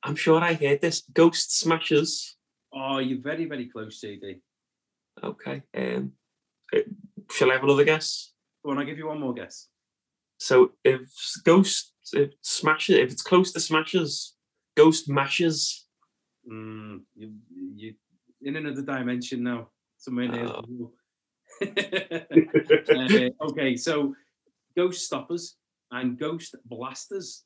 I'm 0.03 0.15
sure 0.15 0.41
I 0.41 0.53
heard 0.53 0.81
this. 0.81 1.03
Ghost 1.13 1.57
Smashers. 1.59 2.35
Oh, 2.73 2.99
you're 2.99 3.21
very, 3.21 3.45
very 3.45 3.67
close, 3.67 4.01
JD. 4.01 4.41
Okay. 5.23 5.63
Um, 5.75 6.11
uh, 6.75 6.79
shall 7.31 7.49
I 7.49 7.53
have 7.53 7.63
another 7.63 7.83
guess? 7.83 8.33
On, 8.65 8.77
I'll 8.77 8.85
give 8.85 8.97
you 8.97 9.07
one 9.07 9.19
more 9.19 9.33
guess. 9.33 9.67
So 10.37 10.73
if 10.83 11.09
Ghost 11.43 11.93
if 12.13 12.31
Smashers, 12.41 12.97
if 12.97 13.11
it's 13.11 13.21
close 13.21 13.51
to 13.53 13.59
Smashes, 13.59 14.35
Ghost 14.75 15.09
Mashers. 15.09 15.85
Mm, 16.49 17.01
you, 17.15 17.33
you 17.75 17.95
in 18.41 18.55
another 18.55 18.81
dimension 18.81 19.43
now, 19.43 19.69
somewhere 19.97 20.27
near. 20.27 20.45
Oh. 20.45 20.91
uh, 21.61 23.45
okay, 23.49 23.75
so 23.75 24.13
Ghost 24.75 25.05
Stoppers 25.05 25.55
and 25.91 26.19
Ghost 26.19 26.55
Blasters. 26.65 27.43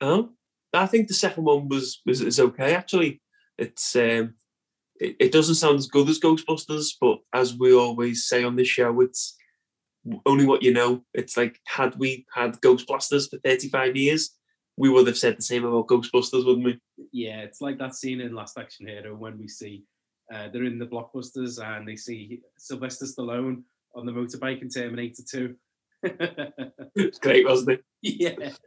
Oh, 0.00 0.30
I 0.72 0.86
think 0.86 1.08
the 1.08 1.14
second 1.14 1.44
one 1.44 1.68
was 1.68 2.00
was 2.06 2.20
is 2.20 2.40
okay 2.40 2.74
actually. 2.74 3.20
It's 3.58 3.94
um, 3.96 4.34
it, 4.96 5.16
it 5.18 5.32
doesn't 5.32 5.56
sound 5.56 5.78
as 5.78 5.86
good 5.86 6.08
as 6.08 6.20
Ghostbusters, 6.20 6.94
but 7.00 7.18
as 7.32 7.56
we 7.56 7.74
always 7.74 8.26
say 8.26 8.44
on 8.44 8.56
this 8.56 8.68
show, 8.68 9.00
it's 9.00 9.36
only 10.26 10.46
what 10.46 10.62
you 10.62 10.72
know. 10.72 11.02
It's 11.14 11.36
like 11.36 11.58
had 11.66 11.96
we 11.96 12.26
had 12.34 12.60
Ghostbusters 12.60 13.28
for 13.30 13.38
thirty 13.38 13.68
five 13.68 13.96
years, 13.96 14.36
we 14.76 14.88
would 14.88 15.06
have 15.06 15.18
said 15.18 15.36
the 15.36 15.42
same 15.42 15.64
about 15.64 15.88
Ghostbusters, 15.88 16.46
wouldn't 16.46 16.64
we? 16.64 16.80
Yeah, 17.12 17.40
it's 17.40 17.60
like 17.60 17.78
that 17.78 17.94
scene 17.94 18.20
in 18.20 18.34
Last 18.34 18.58
Action 18.58 18.86
Hero 18.86 19.14
when 19.14 19.38
we 19.38 19.48
see 19.48 19.84
uh, 20.32 20.48
they're 20.52 20.64
in 20.64 20.78
the 20.78 20.86
blockbusters 20.86 21.62
and 21.62 21.86
they 21.86 21.96
see 21.96 22.40
Sylvester 22.58 23.06
Stallone 23.06 23.62
on 23.94 24.06
the 24.06 24.12
motorbike 24.12 24.62
in 24.62 24.68
Terminator 24.68 25.22
2. 25.30 25.54
It's 26.96 27.18
great, 27.18 27.46
wasn't 27.46 27.70
it? 27.70 27.84
yeah. 28.02 28.50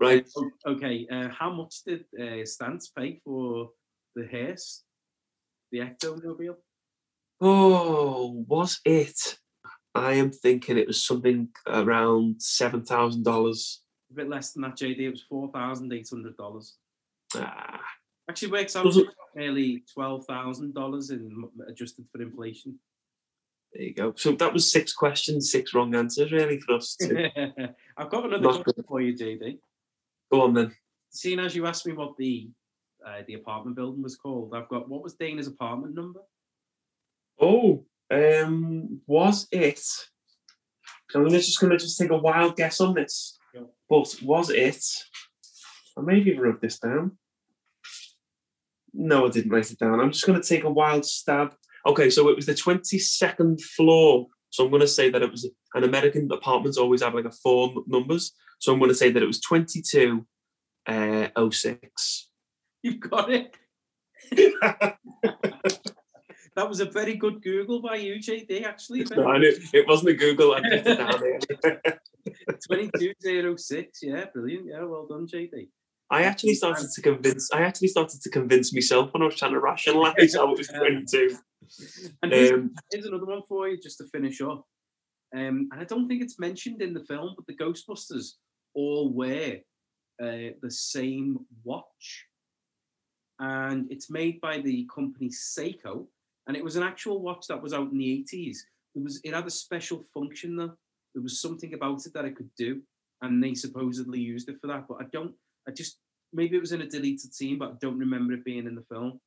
Right. 0.00 0.26
Okay. 0.66 1.06
Uh, 1.12 1.28
how 1.28 1.52
much 1.52 1.82
did 1.86 2.06
uh, 2.18 2.42
Stantz 2.46 2.86
pay 2.96 3.20
for 3.22 3.68
the 4.16 4.26
hearse, 4.26 4.82
the 5.70 5.80
Ectomobile? 5.80 6.56
Oh, 7.42 8.46
was 8.48 8.80
it? 8.86 9.36
I 9.94 10.14
am 10.14 10.30
thinking 10.30 10.78
it 10.78 10.86
was 10.86 11.04
something 11.04 11.48
around 11.66 12.40
seven 12.40 12.82
thousand 12.82 13.24
dollars. 13.24 13.82
A 14.10 14.14
bit 14.14 14.30
less 14.30 14.52
than 14.52 14.62
that, 14.62 14.78
JD. 14.78 15.00
It 15.00 15.10
was 15.10 15.22
four 15.28 15.50
thousand 15.52 15.92
eight 15.92 16.08
hundred 16.08 16.36
dollars. 16.38 16.76
Ah, 17.34 17.78
Actually, 18.28 18.52
works 18.52 18.76
out 18.76 18.84
Doesn't- 18.84 19.08
nearly 19.34 19.84
twelve 19.92 20.26
thousand 20.26 20.74
dollars 20.74 21.10
in 21.10 21.44
adjusted 21.68 22.06
for 22.12 22.20
inflation. 22.22 22.78
there 23.72 23.82
you 23.84 23.94
go. 23.94 24.12
So 24.16 24.32
that 24.32 24.52
was 24.52 24.70
six 24.70 24.92
questions, 24.92 25.50
six 25.50 25.72
wrong 25.74 25.94
answers, 25.94 26.32
really, 26.32 26.60
for 26.60 26.74
us. 26.76 26.96
To 26.96 27.30
I've 27.96 28.10
got 28.10 28.24
another 28.26 28.42
Not 28.42 28.64
question 28.64 28.84
for 28.86 29.00
you, 29.00 29.14
JD. 29.14 29.58
go 30.30 30.42
on 30.42 30.54
then. 30.54 30.74
Seeing 31.10 31.38
as 31.40 31.54
you 31.56 31.66
asked 31.66 31.86
me 31.86 31.92
what 31.94 32.16
the 32.18 32.50
uh, 33.06 33.22
the 33.26 33.34
apartment 33.34 33.76
building 33.76 34.02
was 34.02 34.16
called, 34.16 34.54
I've 34.54 34.68
got 34.68 34.88
what 34.88 35.02
was 35.02 35.14
Dana's 35.14 35.46
apartment 35.46 35.94
number? 35.94 36.20
Oh, 37.40 37.84
um, 38.10 39.00
was 39.06 39.46
it? 39.52 39.80
I'm 41.14 41.22
gonna 41.24 41.38
just 41.38 41.60
gonna 41.60 41.78
just 41.78 41.98
take 41.98 42.10
a 42.10 42.18
wild 42.18 42.56
guess 42.56 42.80
on 42.80 42.92
this. 42.94 43.38
Yeah. 43.54 43.62
But 43.88 44.14
was 44.22 44.50
it? 44.50 44.84
I 45.96 46.02
maybe 46.02 46.36
wrote 46.38 46.60
this 46.60 46.78
down. 46.78 47.16
No, 48.92 49.26
I 49.26 49.30
didn't 49.30 49.50
write 49.50 49.70
it 49.70 49.78
down. 49.78 50.00
I'm 50.00 50.12
just 50.12 50.26
gonna 50.26 50.42
take 50.42 50.64
a 50.64 50.70
wild 50.70 51.04
stab. 51.04 51.54
Okay, 51.86 52.10
so 52.10 52.28
it 52.28 52.36
was 52.36 52.46
the 52.46 52.54
22nd 52.54 53.60
floor. 53.60 54.26
So 54.50 54.64
I'm 54.64 54.70
gonna 54.70 54.86
say 54.86 55.10
that 55.10 55.22
it 55.22 55.30
was 55.30 55.48
an 55.74 55.84
American 55.84 56.28
apartments 56.32 56.78
always 56.78 57.02
have 57.02 57.14
like 57.14 57.24
a 57.24 57.30
four 57.30 57.72
numbers. 57.86 58.32
So 58.58 58.72
I'm 58.72 58.80
gonna 58.80 58.94
say 58.94 59.10
that 59.10 59.22
it 59.22 59.26
was 59.26 59.40
22 59.40 60.26
uh, 60.86 61.50
06. 61.50 62.28
You've 62.82 63.00
got 63.00 63.30
it. 63.32 63.56
that 66.58 66.68
was 66.68 66.80
a 66.80 66.86
very 66.86 67.14
good 67.14 67.42
Google 67.42 67.80
by 67.80 67.96
you, 67.96 68.16
JD. 68.16 68.64
Actually, 68.64 69.04
No, 69.16 69.28
I 69.28 69.38
knew, 69.38 69.56
it 69.72 69.86
wasn't 69.86 70.10
a 70.10 70.14
Google. 70.14 70.54
I 70.54 70.60
put 70.60 70.72
it 70.72 70.84
down 70.84 71.14
earlier. 71.14 71.38
twenty-two 72.66 73.12
zero 73.22 73.56
six. 73.56 74.00
Yeah, 74.02 74.26
brilliant. 74.32 74.66
Yeah, 74.66 74.84
well 74.84 75.06
done, 75.06 75.26
JD. 75.26 75.68
I 76.10 76.22
actually 76.22 76.54
started 76.54 76.90
to 76.90 77.02
convince. 77.02 77.50
I 77.52 77.62
actually 77.62 77.88
started 77.88 78.22
to 78.22 78.30
convince 78.30 78.72
myself 78.72 79.12
when 79.12 79.22
I 79.22 79.26
was 79.26 79.36
trying 79.36 79.52
to 79.52 79.60
rationalise 79.60 80.34
how 80.34 80.50
it 80.52 80.58
was 80.58 80.68
twenty-two. 80.68 81.36
And 82.22 82.32
here's, 82.32 82.52
Um, 82.52 82.74
here's 82.90 83.04
another 83.04 83.26
one 83.26 83.42
for 83.46 83.68
you, 83.68 83.76
just 83.78 83.98
to 83.98 84.06
finish 84.06 84.40
up. 84.40 84.64
Um, 85.34 85.68
and 85.70 85.80
I 85.80 85.84
don't 85.84 86.08
think 86.08 86.22
it's 86.22 86.38
mentioned 86.38 86.80
in 86.80 86.94
the 86.94 87.04
film, 87.04 87.34
but 87.36 87.46
the 87.46 87.56
Ghostbusters 87.56 88.36
all 88.74 89.12
wear 89.12 89.58
uh, 90.22 90.54
the 90.62 90.70
same 90.70 91.40
watch, 91.64 92.24
and 93.38 93.90
it's 93.92 94.10
made 94.10 94.40
by 94.40 94.60
the 94.60 94.88
company 94.94 95.28
Seiko, 95.28 96.06
and 96.46 96.56
it 96.56 96.64
was 96.64 96.76
an 96.76 96.82
actual 96.82 97.20
watch 97.20 97.46
that 97.48 97.62
was 97.62 97.74
out 97.74 97.90
in 97.92 97.98
the 97.98 98.10
eighties. 98.10 98.64
It 98.94 99.02
was 99.02 99.20
it 99.24 99.34
had 99.34 99.46
a 99.46 99.50
special 99.50 100.02
function 100.14 100.56
though. 100.56 100.72
There 101.14 101.22
was 101.22 101.40
something 101.40 101.74
about 101.74 102.06
it 102.06 102.14
that 102.14 102.24
it 102.24 102.36
could 102.36 102.50
do, 102.56 102.80
and 103.20 103.42
they 103.42 103.54
supposedly 103.54 104.20
used 104.20 104.48
it 104.48 104.58
for 104.60 104.68
that. 104.68 104.86
But 104.88 105.02
I 105.02 105.04
don't. 105.12 105.34
I 105.68 105.70
just 105.72 105.98
maybe 106.32 106.56
it 106.56 106.60
was 106.60 106.72
in 106.72 106.80
a 106.80 106.86
deleted 106.88 107.34
scene, 107.34 107.58
but 107.58 107.70
I 107.70 107.74
don't 107.80 107.98
remember 107.98 108.32
it 108.32 108.44
being 108.44 108.66
in 108.66 108.74
the 108.74 108.84
film. 108.90 109.20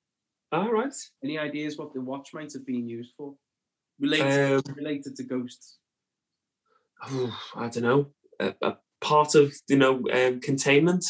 all 0.51 0.71
right. 0.71 0.93
Any 1.23 1.37
ideas 1.37 1.77
what 1.77 1.93
the 1.93 2.01
watch 2.01 2.33
might 2.33 2.51
have 2.53 2.65
been 2.65 2.87
used 2.89 3.13
for? 3.17 3.35
Related, 3.99 4.67
Um, 4.67 4.73
related 4.75 5.15
to 5.17 5.23
ghosts. 5.23 5.77
oh, 7.03 7.39
I 7.55 7.69
don't 7.69 7.83
know. 7.83 8.07
A, 8.39 8.53
a 8.61 8.77
part 8.99 9.35
of 9.35 9.53
you 9.69 9.77
know 9.77 10.03
um, 10.11 10.39
containment. 10.41 11.05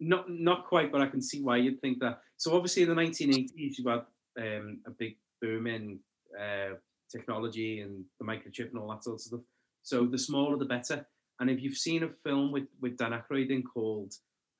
Not 0.00 0.28
not 0.30 0.66
quite, 0.66 0.90
but 0.90 1.00
I 1.00 1.06
can 1.06 1.22
see 1.22 1.40
why 1.42 1.58
you'd 1.58 1.80
think 1.80 2.00
that. 2.00 2.20
So 2.36 2.54
obviously 2.56 2.82
in 2.82 2.88
the 2.88 2.94
1980s, 2.94 3.78
you 3.78 3.88
had 3.88 4.04
um, 4.38 4.80
a 4.86 4.90
big 4.90 5.16
boom 5.40 5.66
in 5.66 6.00
uh, 6.38 6.74
technology 7.10 7.80
and 7.80 8.04
the 8.18 8.26
microchip 8.26 8.70
and 8.70 8.78
all 8.78 8.88
that 8.90 9.04
sort 9.04 9.14
of 9.16 9.20
stuff. 9.20 9.40
So 9.82 10.06
the 10.06 10.18
smaller 10.18 10.56
the 10.56 10.64
better. 10.64 11.06
And 11.40 11.50
if 11.50 11.60
you've 11.60 11.76
seen 11.76 12.04
a 12.04 12.08
film 12.08 12.52
with 12.52 12.68
with 12.80 12.96
Dan 12.96 13.12
Aykroyd 13.12 13.50
in 13.50 13.62
called 13.62 14.14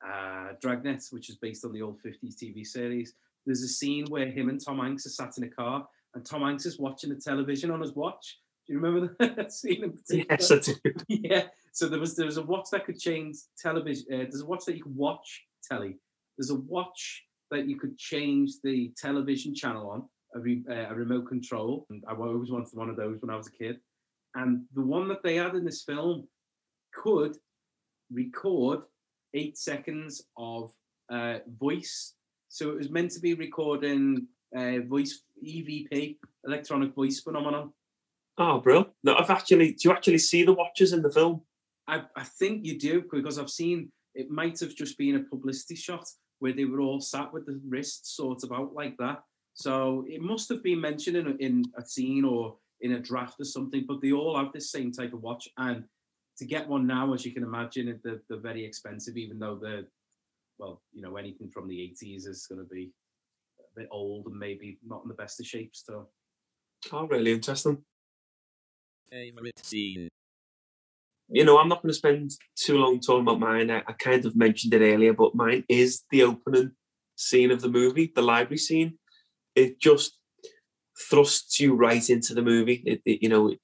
uh, 0.06 0.52
Dragnet, 0.60 1.04
which 1.10 1.30
is 1.30 1.36
based 1.36 1.64
on 1.64 1.72
the 1.72 1.82
old 1.82 2.00
50s 2.02 2.36
TV 2.36 2.66
series, 2.66 3.14
there's 3.46 3.62
a 3.62 3.68
scene 3.68 4.06
where 4.06 4.30
him 4.30 4.48
and 4.48 4.62
Tom 4.62 4.78
Hanks 4.78 5.06
are 5.06 5.10
sat 5.10 5.38
in 5.38 5.44
a 5.44 5.48
car, 5.48 5.86
and 6.14 6.24
Tom 6.24 6.42
Hanks 6.42 6.66
is 6.66 6.78
watching 6.78 7.10
the 7.10 7.20
television 7.20 7.70
on 7.70 7.80
his 7.80 7.94
watch. 7.94 8.38
Do 8.66 8.72
you 8.72 8.80
remember 8.80 9.14
that 9.36 9.52
scene 9.52 9.84
in 9.84 9.92
particular? 9.92 10.26
Yes, 10.30 10.50
I 10.50 10.58
do. 10.58 10.74
yeah. 11.08 11.44
So 11.72 11.88
there 11.88 12.00
was 12.00 12.16
there 12.16 12.26
was 12.26 12.38
a 12.38 12.42
watch 12.42 12.68
that 12.72 12.86
could 12.86 12.98
change 12.98 13.36
television. 13.58 14.06
Uh, 14.12 14.16
there's 14.18 14.42
a 14.42 14.46
watch 14.46 14.64
that 14.66 14.76
you 14.76 14.82
could 14.82 14.96
watch 14.96 15.44
telly. 15.68 15.96
There's 16.38 16.50
a 16.50 16.56
watch 16.56 17.24
that 17.50 17.68
you 17.68 17.78
could 17.78 17.96
change 17.98 18.52
the 18.62 18.92
television 18.96 19.54
channel 19.54 19.90
on 19.90 20.08
a, 20.34 20.40
re, 20.40 20.62
uh, 20.68 20.90
a 20.90 20.94
remote 20.94 21.28
control. 21.28 21.86
And 21.90 22.02
I 22.08 22.14
always 22.14 22.50
wanted 22.50 22.68
one 22.72 22.90
of 22.90 22.96
those 22.96 23.20
when 23.20 23.30
I 23.30 23.36
was 23.36 23.48
a 23.48 23.52
kid. 23.52 23.78
And 24.34 24.64
the 24.74 24.82
one 24.82 25.08
that 25.08 25.22
they 25.22 25.36
had 25.36 25.54
in 25.54 25.64
this 25.64 25.82
film 25.82 26.26
could 26.94 27.36
record 28.12 28.80
eight 29.34 29.58
seconds 29.58 30.22
of 30.36 30.72
uh, 31.10 31.38
voice. 31.58 32.14
So 32.48 32.70
it 32.70 32.78
was 32.78 32.90
meant 32.90 33.10
to 33.12 33.20
be 33.20 33.34
recording 33.34 34.28
uh, 34.56 34.80
voice 34.86 35.22
EVP, 35.44 36.18
electronic 36.44 36.94
voice 36.94 37.20
phenomenon. 37.20 37.72
Oh, 38.38 38.60
bro. 38.60 38.86
No, 39.02 39.16
I've 39.16 39.30
actually. 39.30 39.72
Do 39.72 39.88
you 39.88 39.92
actually 39.92 40.18
see 40.18 40.44
the 40.44 40.52
watches 40.52 40.92
in 40.92 41.02
the 41.02 41.10
film? 41.10 41.42
I, 41.86 42.02
I 42.16 42.24
think 42.24 42.64
you 42.64 42.78
do 42.78 43.04
because 43.12 43.38
I've 43.38 43.50
seen 43.50 43.90
it 44.14 44.30
might 44.30 44.58
have 44.60 44.74
just 44.74 44.96
been 44.96 45.16
a 45.16 45.20
publicity 45.20 45.74
shot 45.74 46.06
where 46.38 46.52
they 46.52 46.64
were 46.64 46.80
all 46.80 47.00
sat 47.00 47.32
with 47.32 47.46
the 47.46 47.60
wrists 47.68 48.16
sort 48.16 48.42
of 48.42 48.52
out 48.52 48.74
like 48.74 48.96
that. 48.98 49.22
So 49.54 50.04
it 50.08 50.20
must 50.20 50.48
have 50.48 50.62
been 50.62 50.80
mentioned 50.80 51.16
in 51.16 51.26
a, 51.26 51.34
in 51.36 51.64
a 51.76 51.84
scene 51.84 52.24
or 52.24 52.56
in 52.80 52.92
a 52.92 53.00
draft 53.00 53.40
or 53.40 53.44
something, 53.44 53.84
but 53.86 54.00
they 54.00 54.12
all 54.12 54.36
have 54.36 54.52
this 54.52 54.70
same 54.70 54.92
type 54.92 55.12
of 55.12 55.22
watch. 55.22 55.48
And 55.58 55.84
to 56.38 56.44
get 56.44 56.68
one 56.68 56.86
now, 56.86 57.12
as 57.14 57.24
you 57.24 57.32
can 57.32 57.42
imagine, 57.42 58.00
they're, 58.02 58.20
they're 58.28 58.38
very 58.40 58.64
expensive, 58.64 59.16
even 59.16 59.38
though 59.38 59.56
they're, 59.60 59.84
well, 60.58 60.82
you 60.92 61.02
know, 61.02 61.16
anything 61.16 61.50
from 61.50 61.68
the 61.68 61.80
80s 61.80 62.26
is 62.26 62.46
going 62.46 62.60
to 62.60 62.68
be 62.68 62.92
a 63.60 63.80
bit 63.80 63.88
old 63.90 64.26
and 64.26 64.36
maybe 64.38 64.78
not 64.86 65.02
in 65.02 65.08
the 65.08 65.14
best 65.14 65.40
of 65.40 65.46
shape 65.46 65.74
still. 65.74 66.10
Oh, 66.92 67.06
really 67.06 67.32
interesting. 67.32 67.84
Favorite 69.10 69.58
scene. 69.64 70.08
You 71.28 71.44
know, 71.44 71.58
I'm 71.58 71.68
not 71.68 71.82
going 71.82 71.90
to 71.90 71.94
spend 71.96 72.32
too 72.56 72.78
long 72.78 73.00
talking 73.00 73.22
about 73.22 73.40
mine. 73.40 73.70
I, 73.70 73.78
I 73.86 73.92
kind 73.92 74.24
of 74.26 74.36
mentioned 74.36 74.74
it 74.74 74.82
earlier, 74.82 75.12
but 75.14 75.34
mine 75.34 75.64
is 75.68 76.02
the 76.10 76.22
opening 76.22 76.72
scene 77.16 77.50
of 77.50 77.62
the 77.62 77.68
movie, 77.68 78.12
the 78.14 78.22
library 78.22 78.58
scene. 78.58 78.98
It 79.54 79.80
just 79.80 80.18
thrusts 81.08 81.58
you 81.60 81.74
right 81.74 82.08
into 82.10 82.34
the 82.34 82.42
movie. 82.42 82.82
It, 82.86 83.02
it- 83.04 83.22
you 83.22 83.28
know, 83.28 83.48
it, 83.48 83.60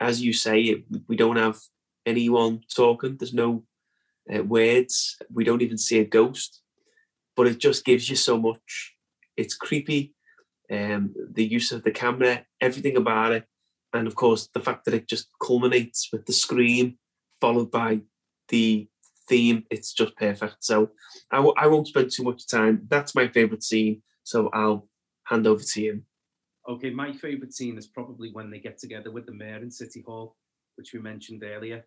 as 0.00 0.20
you 0.20 0.32
say, 0.32 0.60
it, 0.62 0.84
we 1.08 1.16
don't 1.16 1.36
have 1.36 1.58
anyone 2.06 2.60
talking. 2.74 3.16
There's 3.16 3.34
no 3.34 3.64
uh, 4.34 4.42
words. 4.42 5.16
We 5.32 5.44
don't 5.44 5.62
even 5.62 5.78
see 5.78 5.98
a 5.98 6.04
ghost, 6.04 6.62
but 7.36 7.46
it 7.46 7.58
just 7.58 7.84
gives 7.84 8.08
you 8.08 8.16
so 8.16 8.38
much. 8.38 8.94
It's 9.36 9.54
creepy. 9.54 10.14
Um, 10.70 11.14
the 11.32 11.44
use 11.44 11.70
of 11.72 11.84
the 11.84 11.92
camera, 11.92 12.44
everything 12.60 12.96
about 12.96 13.32
it, 13.32 13.44
and 13.92 14.06
of 14.08 14.16
course 14.16 14.48
the 14.52 14.60
fact 14.60 14.84
that 14.84 14.94
it 14.94 15.08
just 15.08 15.28
culminates 15.40 16.08
with 16.12 16.26
the 16.26 16.32
scream 16.32 16.98
followed 17.40 17.70
by 17.70 18.00
the 18.48 18.88
theme. 19.28 19.64
It's 19.70 19.92
just 19.92 20.16
perfect. 20.16 20.56
So 20.60 20.90
I 21.30 21.36
w- 21.36 21.54
I 21.56 21.66
won't 21.68 21.88
spend 21.88 22.10
too 22.10 22.24
much 22.24 22.48
time. 22.48 22.86
That's 22.88 23.14
my 23.14 23.28
favorite 23.28 23.62
scene. 23.62 24.02
So 24.24 24.48
I'll 24.52 24.88
hand 25.24 25.46
over 25.46 25.62
to 25.62 25.80
you. 25.80 26.02
Okay, 26.68 26.90
my 26.90 27.12
favourite 27.12 27.52
scene 27.52 27.78
is 27.78 27.86
probably 27.86 28.32
when 28.32 28.50
they 28.50 28.58
get 28.58 28.78
together 28.78 29.12
with 29.12 29.26
the 29.26 29.32
mayor 29.32 29.62
in 29.62 29.70
City 29.70 30.02
Hall, 30.04 30.36
which 30.76 30.92
we 30.92 30.98
mentioned 31.00 31.44
earlier. 31.44 31.84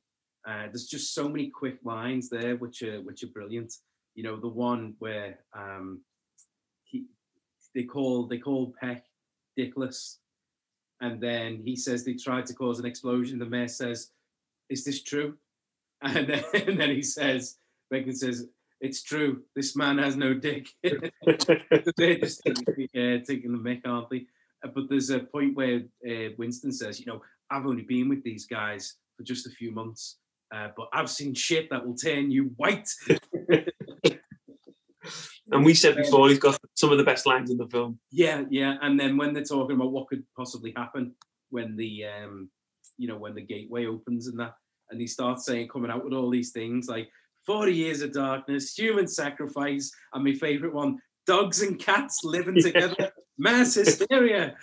Uh, 0.47 0.65
there's 0.67 0.87
just 0.87 1.13
so 1.13 1.27
many 1.27 1.49
quick 1.49 1.77
lines 1.83 2.29
there, 2.29 2.55
which 2.55 2.81
are 2.81 3.01
which 3.01 3.23
are 3.23 3.27
brilliant. 3.27 3.73
You 4.15 4.23
know, 4.23 4.39
the 4.39 4.47
one 4.47 4.95
where 4.99 5.39
um, 5.53 6.01
he 6.83 7.05
they 7.75 7.83
call 7.83 8.27
they 8.27 8.37
call 8.37 8.73
Peck 8.79 9.05
dickless, 9.57 10.17
and 11.01 11.21
then 11.21 11.61
he 11.63 11.75
says 11.75 12.03
they 12.03 12.13
tried 12.13 12.45
to 12.47 12.53
cause 12.53 12.79
an 12.79 12.85
explosion. 12.85 13.39
The 13.39 13.45
mayor 13.45 13.67
says, 13.67 14.11
"Is 14.69 14.83
this 14.83 15.03
true?" 15.03 15.37
And 16.01 16.27
then, 16.27 16.43
and 16.53 16.79
then 16.79 16.91
he 16.91 17.03
says, 17.03 17.57
Bacon 17.91 18.15
says, 18.15 18.47
"It's 18.79 19.03
true. 19.03 19.43
This 19.53 19.75
man 19.75 19.97
has 19.97 20.15
no 20.15 20.33
dick." 20.33 20.69
They're 20.81 22.17
just 22.19 22.41
taking, 22.45 22.87
uh, 22.95 23.19
taking 23.27 23.51
the 23.51 23.57
mick, 23.57 23.81
aren't 23.85 24.09
they? 24.09 24.25
Uh, 24.63 24.69
But 24.73 24.89
there's 24.89 25.09
a 25.09 25.19
point 25.19 25.57
where 25.57 25.81
uh, 26.09 26.29
Winston 26.37 26.71
says, 26.71 27.01
"You 27.01 27.07
know, 27.07 27.21
I've 27.51 27.65
only 27.65 27.83
been 27.83 28.07
with 28.07 28.23
these 28.23 28.45
guys 28.45 28.95
for 29.17 29.23
just 29.23 29.45
a 29.45 29.49
few 29.49 29.71
months, 29.71 30.19
uh, 30.53 30.69
but 30.75 30.87
I've 30.93 31.09
seen 31.09 31.33
shit 31.33 31.69
that 31.69 31.85
will 31.85 31.95
turn 31.95 32.31
you 32.31 32.51
white." 32.57 32.89
And 35.51 35.65
we 35.65 35.73
said 35.73 35.95
before 35.95 36.29
he's 36.29 36.39
got 36.39 36.59
some 36.75 36.91
of 36.91 36.97
the 36.97 37.03
best 37.03 37.25
lines 37.25 37.49
in 37.49 37.57
the 37.57 37.67
film. 37.67 37.99
Yeah, 38.11 38.43
yeah. 38.49 38.75
And 38.81 38.99
then 38.99 39.17
when 39.17 39.33
they're 39.33 39.43
talking 39.43 39.75
about 39.75 39.91
what 39.91 40.07
could 40.07 40.23
possibly 40.37 40.73
happen 40.75 41.15
when 41.49 41.75
the 41.75 42.05
um, 42.05 42.49
you 42.97 43.07
know, 43.07 43.17
when 43.17 43.33
the 43.33 43.41
gateway 43.41 43.85
opens 43.87 44.27
and 44.27 44.39
that, 44.39 44.53
and 44.91 45.01
he 45.01 45.07
starts 45.07 45.45
saying 45.45 45.69
coming 45.69 45.89
out 45.89 46.03
with 46.03 46.13
all 46.13 46.29
these 46.29 46.51
things 46.51 46.87
like 46.87 47.09
40 47.45 47.73
years 47.73 48.01
of 48.01 48.13
darkness, 48.13 48.77
human 48.77 49.07
sacrifice, 49.07 49.91
and 50.13 50.23
my 50.23 50.33
favorite 50.33 50.73
one, 50.73 50.97
dogs 51.25 51.61
and 51.61 51.79
cats 51.79 52.21
living 52.23 52.55
together, 52.61 53.11
mass 53.37 53.75
hysteria. 53.75 54.55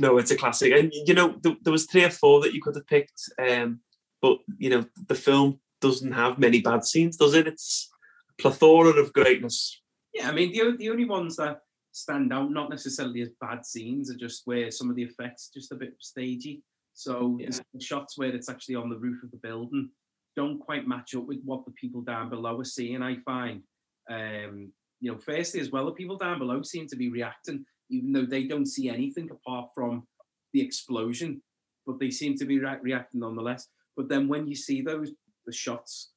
No, 0.00 0.18
it's 0.18 0.30
a 0.30 0.36
classic. 0.36 0.72
And 0.72 0.92
you 1.06 1.14
know, 1.14 1.34
th- 1.42 1.58
there 1.62 1.72
was 1.72 1.86
three 1.86 2.04
or 2.04 2.10
four 2.10 2.40
that 2.40 2.54
you 2.54 2.62
could 2.62 2.74
have 2.74 2.86
picked, 2.86 3.20
um, 3.38 3.80
but 4.22 4.38
you 4.58 4.70
know, 4.70 4.84
the 5.08 5.14
film 5.14 5.60
doesn't 5.80 6.12
have 6.12 6.38
many 6.38 6.60
bad 6.60 6.84
scenes, 6.84 7.16
does 7.16 7.34
it? 7.34 7.46
It's 7.46 7.90
a 8.38 8.42
plethora 8.42 8.90
of 9.02 9.12
greatness. 9.12 9.80
yeah, 10.14 10.28
I 10.28 10.32
mean 10.32 10.50
the 10.52 10.76
the 10.78 10.90
only 10.90 11.04
ones 11.04 11.36
that 11.36 11.60
stand 11.92 12.32
out, 12.32 12.50
not 12.50 12.70
necessarily 12.70 13.20
as 13.22 13.30
bad 13.40 13.64
scenes, 13.66 14.10
are 14.10 14.16
just 14.26 14.42
where 14.46 14.70
some 14.70 14.88
of 14.90 14.96
the 14.96 15.02
effects 15.02 15.50
just 15.52 15.72
a 15.72 15.76
bit 15.76 15.94
stagey. 16.00 16.62
So 16.94 17.38
Yeah. 17.40 17.50
the 17.50 17.62
the 17.74 17.84
shots 17.90 18.16
where 18.18 18.34
it's 18.34 18.48
actually 18.48 18.76
on 18.76 18.88
the 18.90 18.98
roof 18.98 19.22
of 19.24 19.30
the 19.30 19.38
building 19.48 19.90
don't 20.36 20.60
quite 20.60 20.86
match 20.86 21.14
up 21.16 21.26
with 21.26 21.42
what 21.44 21.64
the 21.64 21.72
people 21.72 22.02
down 22.02 22.30
below 22.30 22.58
are 22.60 22.64
seeing. 22.64 23.02
I 23.02 23.16
find, 23.32 23.62
um, 24.08 24.72
you 25.00 25.10
know, 25.10 25.18
firstly 25.18 25.60
as 25.60 25.70
well, 25.72 25.86
the 25.86 25.92
people 26.00 26.16
down 26.16 26.38
below 26.38 26.62
seem 26.62 26.86
to 26.88 26.96
be 26.96 27.10
reacting, 27.10 27.64
even 27.90 28.12
though 28.12 28.26
they 28.26 28.44
don't 28.44 28.66
see 28.66 28.88
anything 28.88 29.30
apart 29.30 29.70
from 29.74 30.06
the 30.52 30.60
explosion, 30.60 31.42
but 31.86 31.98
they 31.98 32.10
seem 32.10 32.36
to 32.38 32.44
be 32.44 32.58
re- 32.58 32.78
reacting 32.82 33.20
nonetheless. 33.20 33.68
But 33.96 34.08
then 34.08 34.28
when 34.28 34.46
you 34.46 34.54
see 34.54 34.80
those 34.82 35.12
the 35.46 35.52
shots 35.52 36.12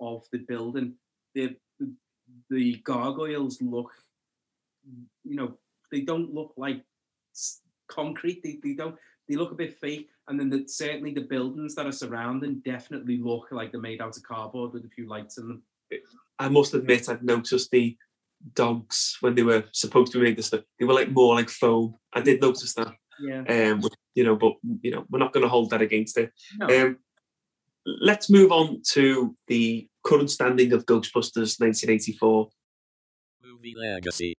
of 0.00 0.24
the 0.32 0.38
building, 0.38 0.94
the 1.34 1.56
the, 1.78 1.92
the 2.50 2.74
gargoyles 2.84 3.60
look, 3.60 3.90
you 5.24 5.36
know, 5.36 5.58
they 5.90 6.00
don't 6.00 6.32
look 6.32 6.54
like 6.56 6.84
concrete. 7.88 8.42
They, 8.42 8.58
they 8.62 8.74
don't. 8.74 8.96
They 9.28 9.36
look 9.36 9.52
a 9.52 9.56
bit 9.56 9.78
fake. 9.78 10.10
And 10.28 10.38
then 10.38 10.50
the, 10.50 10.64
certainly 10.66 11.12
the 11.12 11.22
buildings 11.22 11.74
that 11.74 11.86
are 11.86 11.92
surrounding 11.92 12.60
definitely 12.64 13.18
look 13.18 13.48
like 13.50 13.72
they're 13.72 13.80
made 13.80 14.02
out 14.02 14.16
of 14.16 14.22
cardboard 14.22 14.72
with 14.72 14.84
a 14.84 14.88
few 14.88 15.08
lights 15.08 15.38
in 15.38 15.48
them. 15.48 15.62
I 16.38 16.48
must 16.48 16.74
admit, 16.74 17.08
I've 17.08 17.22
noticed 17.22 17.70
the 17.70 17.96
dogs 18.52 19.16
when 19.20 19.34
they 19.34 19.42
were 19.42 19.64
supposed 19.72 20.12
to 20.12 20.18
be 20.18 20.24
made 20.24 20.36
this 20.36 20.46
stuff, 20.46 20.62
they 20.78 20.84
were 20.84 20.94
like 20.94 21.10
more 21.10 21.34
like 21.34 21.48
foam. 21.48 21.94
I 22.12 22.20
did 22.20 22.40
notice 22.40 22.74
that. 22.74 22.94
Yeah. 23.20 23.44
Um, 23.48 23.82
you 24.14 24.24
know, 24.24 24.36
but 24.36 24.54
you 24.82 24.90
know, 24.90 25.04
we're 25.08 25.18
not 25.18 25.32
going 25.32 25.42
to 25.44 25.48
hold 25.48 25.70
that 25.70 25.82
against 25.82 26.18
it. 26.18 26.32
No. 26.58 26.66
Um, 26.66 26.98
let's 27.86 28.30
move 28.30 28.52
on 28.52 28.82
to 28.92 29.36
the 29.46 29.88
current 30.04 30.30
standing 30.30 30.72
of 30.72 30.86
Ghostbusters 30.86 31.60
1984. 31.60 32.48
Movie 33.44 33.74
legacy. 33.76 34.34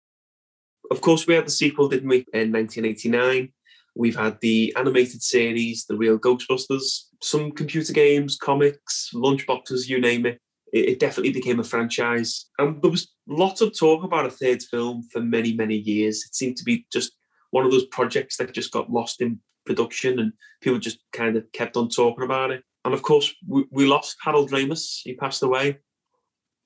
Of 0.92 1.02
course, 1.02 1.26
we 1.26 1.34
had 1.34 1.48
the 1.48 1.52
sequel, 1.52 1.90
didn't 1.90 2.10
we, 2.10 2.18
in 2.34 2.52
1989. 2.52 3.52
We've 3.96 4.16
had 4.16 4.40
the 4.42 4.74
animated 4.78 5.24
series, 5.24 5.86
The 5.86 5.96
Real 5.96 6.20
Ghostbusters, 6.20 7.06
some 7.22 7.52
computer 7.52 7.94
games, 7.94 8.38
comics, 8.38 9.12
lunchboxes, 9.14 9.88
you 9.88 10.02
name 10.02 10.26
it. 10.26 10.40
It, 10.76 10.90
it 10.90 11.00
definitely 11.00 11.32
became 11.32 11.60
a 11.60 11.64
franchise. 11.64 12.48
And 12.60 12.82
there 12.82 12.92
was 12.92 13.08
lots 13.28 13.62
of 13.62 13.78
talk 13.78 14.04
about 14.04 14.26
a 14.26 14.30
third 14.30 14.62
film 14.62 15.04
for 15.12 15.22
many, 15.22 15.54
many 15.54 15.78
years. 15.78 16.24
It 16.28 16.36
seemed 16.36 16.58
to 16.58 16.66
be 16.66 16.86
just 16.92 17.14
one 17.52 17.66
of 17.66 17.72
those 17.72 17.86
projects 17.86 18.38
that 18.38 18.54
just 18.54 18.72
got 18.72 18.92
lost 18.92 19.22
in 19.22 19.40
production 19.66 20.20
and 20.20 20.34
people 20.62 20.78
just 20.78 21.00
kind 21.14 21.38
of 21.38 21.50
kept 21.54 21.78
on 21.78 21.88
talking 21.90 22.26
about 22.26 22.52
it. 22.52 22.64
And 22.84 22.94
of 22.94 23.02
course, 23.02 23.34
we, 23.48 23.66
we 23.72 23.86
lost 23.86 24.18
Harold 24.22 24.52
Ramis. 24.52 25.00
He 25.04 25.16
passed 25.16 25.42
away, 25.42 25.80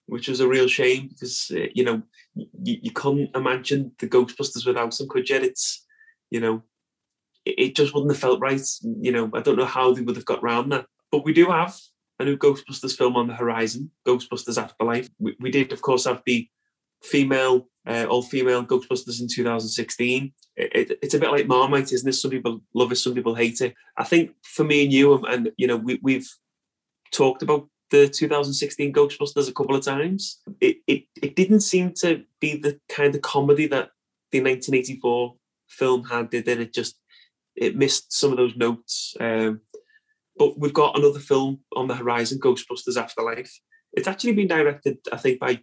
which 0.08 0.28
was 0.28 0.40
a 0.40 0.48
real 0.48 0.68
shame 0.68 1.08
because, 1.08 1.50
uh, 1.56 1.68
you 1.74 1.86
know, 1.86 2.02
you, 2.36 2.78
you 2.82 2.92
couldn't 2.92 3.36
imagine 3.36 3.92
the 4.00 4.08
Ghostbusters 4.08 4.66
without 4.66 5.00
him, 5.00 5.08
could? 5.08 5.30
It's, 5.30 5.86
you 6.32 6.40
know, 6.40 6.64
it, 7.46 7.56
it 7.60 7.76
just 7.76 7.94
wouldn't 7.94 8.12
have 8.12 8.20
felt 8.20 8.42
right. 8.42 8.62
You 8.84 9.12
know, 9.12 9.30
I 9.34 9.42
don't 9.42 9.58
know 9.58 9.66
how 9.66 9.94
they 9.94 10.02
would 10.02 10.18
have 10.18 10.26
got 10.26 10.44
round 10.44 10.72
that. 10.72 10.88
But 11.12 11.24
we 11.24 11.32
do 11.32 11.46
have 11.46 11.80
a 12.20 12.26
new 12.26 12.38
Ghostbusters 12.38 12.98
film 12.98 13.16
on 13.16 13.28
the 13.28 13.34
horizon, 13.34 13.92
Ghostbusters 14.06 14.62
Afterlife. 14.62 15.10
We, 15.20 15.36
we 15.40 15.52
did, 15.52 15.72
of 15.72 15.82
course, 15.82 16.06
have 16.06 16.22
the 16.26 16.48
female, 17.02 17.68
uh, 17.88 18.06
all-female 18.10 18.66
Ghostbusters 18.66 19.22
in 19.22 19.28
2016. 19.28 20.34
It, 20.58 20.76
it, 20.76 21.00
it's 21.02 21.14
a 21.14 21.20
bit 21.20 21.32
like 21.32 21.48
Marmite, 21.48 21.94
isn't 21.94 22.10
it? 22.10 22.14
Some 22.14 22.32
people 22.32 22.62
love 22.74 22.92
it, 22.92 22.98
some 22.98 23.14
people 23.14 23.36
hate 23.36 23.62
it. 23.62 23.74
I 23.98 24.04
think 24.04 24.32
for 24.44 24.64
me 24.64 24.84
and 24.84 24.94
you, 24.94 25.14
and 25.26 25.52
you 25.58 25.68
know, 25.68 25.78
we, 25.78 26.00
we've 26.04 26.30
talked 27.12 27.42
about 27.42 27.70
the 27.92 28.08
2016 28.08 28.94
Ghostbusters 28.94 29.50
a 29.50 29.54
couple 29.54 29.76
of 29.76 29.84
times. 29.84 30.40
It, 30.62 30.78
it 30.88 31.04
it 31.22 31.36
didn't 31.36 31.62
seem 31.62 31.94
to 32.02 32.24
be 32.40 32.56
the 32.56 32.80
kind 32.88 33.16
of 33.16 33.22
comedy 33.22 33.66
that 33.68 33.90
the 34.32 34.42
1984 34.42 35.36
film 35.68 36.04
had, 36.04 36.30
did 36.30 36.48
it? 36.48 36.60
It 36.60 36.74
just 36.74 37.00
it 37.56 37.76
missed 37.76 38.14
some 38.14 38.32
of 38.32 38.38
those 38.38 38.56
notes. 38.56 39.16
Um, 39.20 39.62
but 40.40 40.58
we've 40.58 40.74
got 40.74 40.98
another 40.98 41.20
film 41.20 41.60
on 41.76 41.88
the 41.88 41.96
horizon, 41.96 42.40
Ghostbusters 42.40 42.98
Afterlife. 42.98 43.60
It's 43.92 44.08
actually 44.08 44.34
been 44.34 44.48
directed, 44.48 44.98
I 45.12 45.18
think, 45.18 45.40
by 45.40 45.60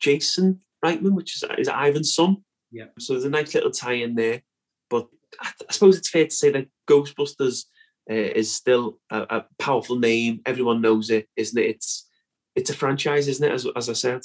Jason 0.00 0.60
Reitman, 0.84 1.14
which 1.14 1.36
is 1.36 1.44
is 1.58 1.68
Ivan's 1.68 2.14
son. 2.14 2.38
Yeah. 2.70 2.86
So 2.98 3.12
there's 3.12 3.24
a 3.24 3.30
nice 3.30 3.54
little 3.54 3.72
tie 3.72 3.94
in 3.94 4.14
there. 4.14 4.42
But 4.88 5.08
I, 5.40 5.50
I 5.68 5.72
suppose 5.72 5.98
it's 5.98 6.10
fair 6.10 6.26
to 6.26 6.34
say 6.34 6.50
that 6.50 6.68
Ghostbusters 6.88 7.64
uh, 8.08 8.14
is 8.14 8.54
still 8.54 9.00
a, 9.10 9.22
a 9.22 9.46
powerful 9.58 9.98
name. 9.98 10.40
Everyone 10.46 10.80
knows 10.80 11.10
it, 11.10 11.28
isn't 11.36 11.58
it? 11.58 11.70
It's 11.70 12.08
it's 12.54 12.70
a 12.70 12.74
franchise, 12.74 13.26
isn't 13.26 13.44
it? 13.44 13.52
As 13.52 13.66
as 13.74 13.88
I 13.90 13.94
said. 13.94 14.20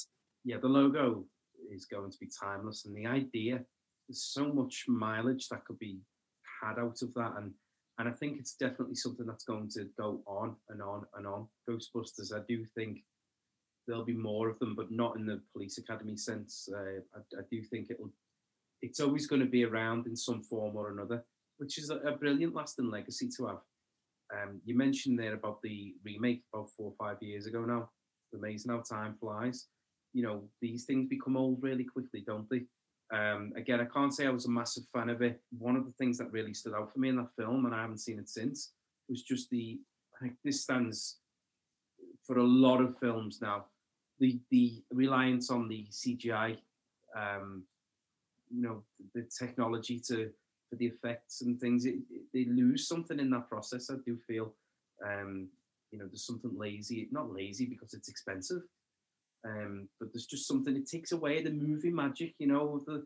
yeah, 0.45 0.57
the 0.57 0.67
logo 0.67 1.25
is 1.71 1.85
going 1.85 2.11
to 2.11 2.17
be 2.19 2.29
timeless, 2.39 2.85
and 2.85 2.95
the 2.95 3.07
idea 3.07 3.61
there's 4.07 4.23
so 4.23 4.53
much 4.53 4.85
mileage 4.87 5.47
that 5.49 5.65
could 5.65 5.79
be 5.79 5.99
had 6.61 6.77
out 6.77 7.01
of 7.01 7.13
that, 7.15 7.33
and 7.37 7.53
and 7.99 8.07
I 8.07 8.11
think 8.13 8.39
it's 8.39 8.53
definitely 8.53 8.95
something 8.95 9.25
that's 9.25 9.43
going 9.43 9.69
to 9.71 9.89
go 9.99 10.21
on 10.25 10.55
and 10.69 10.81
on 10.81 11.05
and 11.15 11.27
on. 11.27 11.47
Ghostbusters, 11.69 12.33
I 12.33 12.39
do 12.47 12.63
think 12.63 13.03
there'll 13.85 14.05
be 14.05 14.13
more 14.13 14.49
of 14.49 14.57
them, 14.59 14.73
but 14.73 14.89
not 14.89 15.17
in 15.17 15.25
the 15.25 15.41
police 15.51 15.77
academy 15.77 16.15
sense. 16.15 16.69
Uh, 16.73 17.01
I, 17.15 17.39
I 17.39 17.41
do 17.51 17.61
think 17.61 17.91
it'll 17.91 18.11
it's 18.81 19.01
always 19.01 19.27
going 19.27 19.41
to 19.41 19.47
be 19.47 19.65
around 19.65 20.07
in 20.07 20.15
some 20.15 20.41
form 20.41 20.77
or 20.77 20.91
another, 20.91 21.25
which 21.57 21.77
is 21.77 21.89
a, 21.89 21.97
a 21.97 22.15
brilliant 22.15 22.55
lasting 22.55 22.89
legacy 22.89 23.29
to 23.35 23.47
have. 23.47 23.59
Um, 24.33 24.61
you 24.63 24.77
mentioned 24.77 25.19
there 25.19 25.33
about 25.33 25.61
the 25.61 25.95
remake 26.05 26.43
about 26.53 26.69
four 26.69 26.93
or 26.97 27.05
five 27.07 27.21
years 27.21 27.45
ago 27.45 27.65
now. 27.65 27.89
It's 28.31 28.41
amazing 28.41 28.71
how 28.71 28.81
time 28.81 29.15
flies. 29.19 29.67
You 30.13 30.23
know, 30.23 30.43
these 30.61 30.85
things 30.85 31.09
become 31.09 31.35
old 31.35 31.61
really 31.61 31.83
quickly, 31.83 32.23
don't 32.25 32.49
they? 32.49 32.63
Um, 33.11 33.53
again, 33.55 33.79
I 33.81 33.85
can't 33.85 34.13
say 34.13 34.27
I 34.27 34.31
was 34.31 34.45
a 34.45 34.49
massive 34.51 34.83
fan 34.93 35.09
of 35.09 35.21
it. 35.21 35.41
One 35.57 35.75
of 35.75 35.85
the 35.85 35.91
things 35.93 36.17
that 36.19 36.31
really 36.31 36.53
stood 36.53 36.73
out 36.75 36.91
for 36.93 36.99
me 36.99 37.09
in 37.09 37.15
that 37.17 37.33
film, 37.37 37.65
and 37.65 37.73
I 37.73 37.81
haven't 37.81 37.99
seen 37.99 38.19
it 38.19 38.29
since, 38.29 38.73
was 39.07 39.23
just 39.23 39.49
the. 39.49 39.79
I 40.17 40.25
think 40.25 40.35
this 40.43 40.61
stands 40.61 41.19
for 42.25 42.37
a 42.37 42.43
lot 42.43 42.81
of 42.81 42.97
films 42.99 43.39
now. 43.41 43.65
The 44.19 44.39
the 44.51 44.83
reliance 44.91 45.49
on 45.49 45.67
the 45.67 45.87
CGI, 45.89 46.57
um, 47.17 47.63
you 48.49 48.61
know, 48.61 48.83
the 49.15 49.23
technology 49.37 49.99
to 50.07 50.29
for 50.69 50.75
the 50.75 50.85
effects 50.85 51.41
and 51.41 51.59
things. 51.59 51.85
It, 51.85 51.95
it- 52.11 52.23
they 52.33 52.45
lose 52.45 52.87
something 52.87 53.19
in 53.19 53.29
that 53.31 53.49
process. 53.49 53.89
I 53.89 53.95
do 54.05 54.17
feel, 54.27 54.53
um, 55.03 55.47
you 55.91 55.97
know, 55.97 56.05
there's 56.05 56.25
something 56.27 56.55
lazy. 56.55 57.07
Not 57.11 57.33
lazy 57.33 57.65
because 57.65 57.93
it's 57.95 58.07
expensive, 58.09 58.61
um, 59.45 59.87
but 59.99 60.09
there's 60.13 60.25
just 60.25 60.47
something. 60.47 60.75
It 60.75 60.89
takes 60.89 61.11
away 61.11 61.41
the 61.41 61.51
movie 61.51 61.91
magic. 61.91 62.33
You 62.39 62.47
know, 62.47 62.81
the 62.85 63.05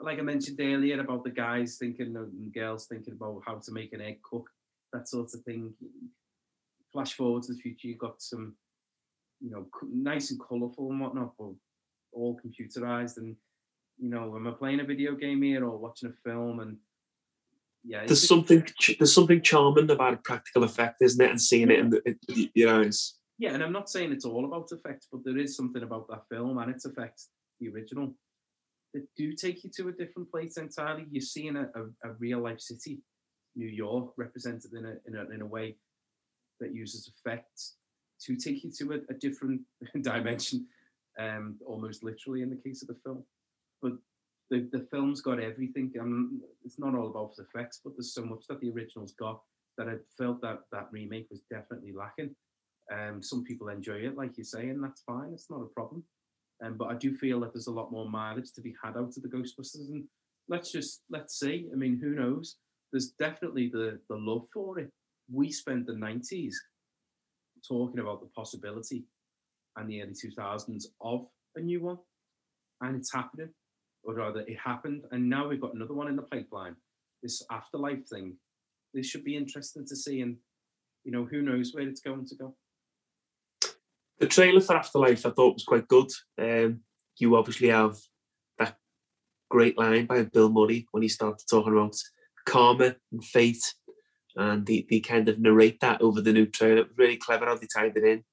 like 0.00 0.18
I 0.18 0.22
mentioned 0.22 0.60
earlier 0.60 1.00
about 1.00 1.24
the 1.24 1.30
guys 1.30 1.76
thinking 1.78 2.14
and 2.16 2.52
girls 2.52 2.86
thinking 2.86 3.14
about 3.14 3.42
how 3.46 3.54
to 3.54 3.72
make 3.72 3.92
an 3.92 4.00
egg 4.00 4.20
cook, 4.22 4.48
that 4.92 5.08
sort 5.08 5.32
of 5.34 5.42
thing. 5.42 5.74
Flash 6.92 7.14
forward 7.14 7.42
to 7.44 7.54
the 7.54 7.58
future, 7.58 7.88
you've 7.88 7.98
got 7.98 8.22
some, 8.22 8.54
you 9.40 9.50
know, 9.50 9.66
nice 9.92 10.30
and 10.30 10.40
colourful 10.40 10.90
and 10.90 11.00
whatnot, 11.00 11.32
but 11.36 11.50
all 12.12 12.38
computerized. 12.44 13.16
And 13.16 13.36
you 13.98 14.10
know, 14.10 14.34
am 14.36 14.46
I 14.46 14.52
playing 14.52 14.80
a 14.80 14.84
video 14.84 15.14
game 15.14 15.42
here 15.42 15.64
or 15.64 15.76
watching 15.76 16.10
a 16.10 16.28
film? 16.28 16.60
And 16.60 16.76
yeah, 17.84 18.04
There's 18.06 18.26
something 18.26 18.66
there's 18.98 19.14
something 19.14 19.42
charming 19.42 19.90
about 19.90 20.14
a 20.14 20.18
practical 20.18 20.64
effect, 20.64 21.02
isn't 21.02 21.24
it? 21.24 21.30
And 21.30 21.40
seeing 21.40 21.70
it, 21.70 21.78
in 21.78 21.90
the, 21.90 22.02
it, 22.04 22.18
you 22.54 22.66
know, 22.66 22.80
it's 22.80 23.18
Yeah, 23.38 23.54
and 23.54 23.62
I'm 23.62 23.72
not 23.72 23.90
saying 23.90 24.12
it's 24.12 24.24
all 24.24 24.44
about 24.44 24.70
effects, 24.70 25.08
but 25.10 25.24
there 25.24 25.38
is 25.38 25.56
something 25.56 25.82
about 25.82 26.08
that 26.08 26.22
film 26.30 26.58
and 26.58 26.70
its 26.70 26.84
effects, 26.84 27.30
the 27.60 27.68
original, 27.68 28.14
that 28.92 29.06
do 29.16 29.32
take 29.32 29.64
you 29.64 29.70
to 29.76 29.88
a 29.88 29.92
different 29.92 30.30
place 30.30 30.56
entirely. 30.56 31.06
You're 31.10 31.20
seeing 31.20 31.56
a, 31.56 31.68
a, 31.74 32.10
a 32.10 32.12
real 32.18 32.38
life 32.38 32.60
city, 32.60 33.00
New 33.56 33.66
York, 33.68 34.12
represented 34.16 34.72
in 34.72 34.86
a, 34.86 34.94
in 35.06 35.16
a 35.16 35.34
in 35.34 35.42
a 35.42 35.46
way 35.46 35.76
that 36.60 36.72
uses 36.72 37.08
effects 37.08 37.74
to 38.22 38.36
take 38.36 38.62
you 38.62 38.70
to 38.70 38.92
a, 38.92 39.12
a 39.12 39.14
different 39.14 39.60
dimension, 40.02 40.66
um, 41.18 41.56
almost 41.66 42.04
literally 42.04 42.42
in 42.42 42.50
the 42.50 42.56
case 42.56 42.82
of 42.82 42.88
the 42.88 42.96
film. 43.04 43.24
But 43.82 43.94
the, 44.50 44.68
the 44.72 44.86
film's 44.90 45.20
got 45.20 45.40
everything. 45.40 45.92
and 45.96 46.40
it's 46.64 46.78
not 46.78 46.94
all 46.94 47.08
about 47.08 47.34
effects, 47.38 47.80
but 47.82 47.94
there's 47.96 48.14
so 48.14 48.24
much 48.24 48.46
that 48.48 48.60
the 48.60 48.70
original's 48.70 49.12
got 49.12 49.42
that 49.76 49.88
I 49.88 49.94
felt 50.16 50.40
that 50.42 50.60
that 50.70 50.88
remake 50.92 51.26
was 51.30 51.40
definitely 51.50 51.92
lacking. 51.92 52.34
Um, 52.92 53.22
some 53.22 53.44
people 53.44 53.68
enjoy 53.68 53.96
it, 53.96 54.16
like 54.16 54.36
you 54.36 54.44
say, 54.44 54.68
and 54.68 54.82
that's 54.82 55.02
fine. 55.02 55.30
It's 55.32 55.50
not 55.50 55.62
a 55.62 55.74
problem. 55.74 56.04
Um, 56.62 56.76
but 56.76 56.86
I 56.86 56.94
do 56.94 57.16
feel 57.16 57.40
that 57.40 57.52
there's 57.52 57.66
a 57.66 57.72
lot 57.72 57.90
more 57.90 58.08
mileage 58.08 58.52
to 58.54 58.60
be 58.60 58.74
had 58.82 58.96
out 58.96 59.14
of 59.16 59.22
the 59.22 59.28
Ghostbusters, 59.28 59.88
and 59.88 60.04
let's 60.48 60.70
just 60.70 61.02
let's 61.10 61.38
see. 61.38 61.68
I 61.72 61.76
mean, 61.76 61.98
who 62.00 62.10
knows? 62.10 62.56
There's 62.92 63.12
definitely 63.18 63.70
the 63.72 63.98
the 64.08 64.16
love 64.16 64.46
for 64.52 64.78
it. 64.78 64.90
We 65.32 65.50
spent 65.50 65.86
the 65.86 65.94
'90s 65.94 66.54
talking 67.66 67.98
about 67.98 68.20
the 68.20 68.28
possibility 68.36 69.04
and 69.76 69.88
the 69.88 70.02
early 70.02 70.12
2000s 70.12 70.84
of 71.00 71.26
a 71.56 71.60
new 71.60 71.82
one, 71.82 71.98
and 72.82 72.96
it's 72.96 73.12
happening, 73.12 73.48
or 74.04 74.14
rather, 74.14 74.40
it 74.40 74.58
happened, 74.62 75.02
and 75.10 75.28
now 75.28 75.48
we've 75.48 75.60
got 75.60 75.74
another 75.74 75.94
one 75.94 76.08
in 76.08 76.16
the 76.16 76.22
pipeline. 76.22 76.76
This 77.22 77.42
afterlife 77.50 78.06
thing. 78.06 78.36
This 78.92 79.06
should 79.06 79.24
be 79.24 79.36
interesting 79.36 79.84
to 79.86 79.96
see, 79.96 80.20
and 80.20 80.36
you 81.02 81.10
know, 81.10 81.24
who 81.24 81.42
knows 81.42 81.72
where 81.74 81.88
it's 81.88 82.00
going 82.00 82.26
to 82.26 82.36
go 82.36 82.54
the 84.20 84.26
trailer 84.26 84.60
for 84.60 84.76
Afterlife 84.76 85.26
I 85.26 85.30
thought 85.30 85.54
was 85.54 85.64
quite 85.64 85.88
good. 85.88 86.10
Um, 86.40 86.80
you 87.18 87.36
obviously 87.36 87.68
have 87.68 87.96
that 88.58 88.76
great 89.50 89.78
line 89.78 90.06
by 90.06 90.22
Bill 90.22 90.50
Murray 90.50 90.86
when 90.90 91.02
he 91.02 91.08
started 91.08 91.44
talking 91.48 91.72
about 91.72 91.96
karma 92.46 92.96
and 93.12 93.24
fate, 93.24 93.74
and 94.36 94.66
they, 94.66 94.86
they 94.88 95.00
kind 95.00 95.28
of 95.28 95.38
narrate 95.38 95.80
that 95.80 96.02
over 96.02 96.20
the 96.20 96.32
new 96.32 96.46
trailer. 96.46 96.78
It 96.78 96.88
was 96.88 96.98
really 96.98 97.16
clever 97.16 97.46
how 97.46 97.56
they 97.56 97.66
tied 97.66 97.96
it 97.96 98.04
in, 98.04 98.24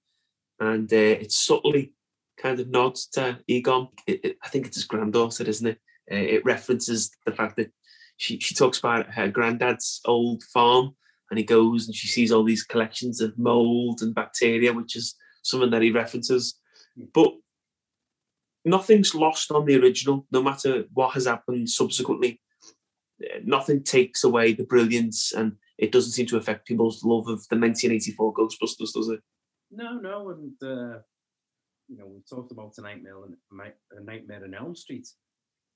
and 0.60 0.92
uh, 0.92 0.96
it 0.96 1.32
subtly 1.32 1.94
kind 2.38 2.60
of 2.60 2.70
nods 2.70 3.08
to 3.08 3.40
Egon. 3.48 3.90
It, 4.08 4.26
it, 4.26 4.38
I 4.44 4.50
think 4.50 4.68
it's 4.68 4.78
his 4.78 4.86
granddaughter, 4.86 5.44
isn't 5.44 5.68
it? 5.68 5.80
Uh, 6.12 6.16
it 6.16 6.46
references 6.46 7.12
the 7.26 7.32
fact 7.32 7.56
that 7.58 7.72
she, 8.18 8.40
she 8.40 8.54
talks 8.54 8.80
about 8.80 9.12
her 9.12 9.30
granddad's 9.30 10.02
old 10.06 10.44
farm, 10.44 10.96
and 11.30 11.38
he 11.38 11.46
goes 11.46 11.88
and 11.88 11.96
she 11.96 12.08
sees 12.08 12.32
all 12.32 12.44
these 12.44 12.64
collections 12.64 13.22
of 13.22 13.38
mold 13.38 14.02
and 14.02 14.14
bacteria, 14.14 14.74
which 14.74 14.96
is 14.96 15.16
something 15.42 15.72
that 15.72 15.82
he 15.82 15.92
references. 15.92 16.60
But 17.14 17.34
nothing's 18.66 19.16
lost 19.16 19.52
on 19.52 19.66
the 19.66 19.78
original, 19.80 20.26
no 20.32 20.42
matter 20.42 20.86
what 20.94 21.14
has 21.14 21.26
happened 21.26 21.70
subsequently. 21.70 22.42
Nothing 23.44 23.84
takes 23.84 24.24
away 24.24 24.54
the 24.54 24.64
brilliance, 24.64 25.32
and 25.32 25.58
it 25.78 25.92
doesn't 25.92 26.12
seem 26.12 26.26
to 26.28 26.38
affect 26.38 26.68
people's 26.68 27.04
love 27.04 27.28
of 27.28 27.48
the 27.50 27.58
1984 27.58 28.34
Ghostbusters, 28.34 28.94
does 28.94 29.10
it? 29.10 29.20
No, 29.70 29.94
no, 29.94 30.30
and 30.32 30.54
uh, 30.64 31.00
you 31.88 31.98
know 31.98 32.08
we 32.08 32.22
talked 32.28 32.52
about 32.52 32.74
a 32.78 32.82
nightmare, 32.82 33.16
a 33.16 34.04
nightmare 34.04 34.44
in 34.44 34.54
Elm 34.54 34.76
Street, 34.76 35.08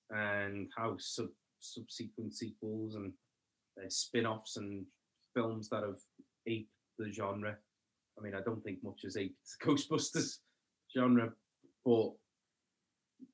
and 0.10 0.70
how 0.76 0.96
sub 0.98 1.30
subsequent 1.60 2.34
sequels 2.36 2.96
and 2.96 3.14
uh, 3.80 3.90
spin-offs 3.90 4.58
and 4.58 4.86
films 5.34 5.70
that 5.70 5.84
have 5.84 6.00
aped 6.48 6.70
the 6.98 7.12
genre 7.12 7.58
I 8.18 8.22
mean, 8.22 8.36
I 8.36 8.42
don't 8.42 8.64
think 8.64 8.84
much 8.84 9.04
is 9.04 9.18
a 9.18 9.32
Ghostbusters 9.64 10.40
genre, 10.96 11.32
but 11.86 12.12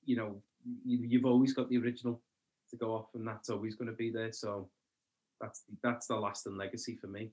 you 0.06 0.16
know, 0.16 0.42
you, 0.86 1.20
have 1.20 1.26
always 1.26 1.54
got 1.54 1.70
the 1.70 1.78
original 1.78 2.22
to 2.70 2.78
go 2.78 2.94
off, 2.96 3.08
and 3.14 3.28
that's 3.28 3.50
always 3.50 3.76
going 3.76 3.90
to 3.90 3.96
be 3.96 4.12
there. 4.12 4.32
So 4.32 4.70
that's 5.40 5.64
that's 5.84 6.08
the 6.08 6.16
lasting 6.16 6.58
legacy 6.58 6.98
for 7.00 7.08
me. 7.08 7.32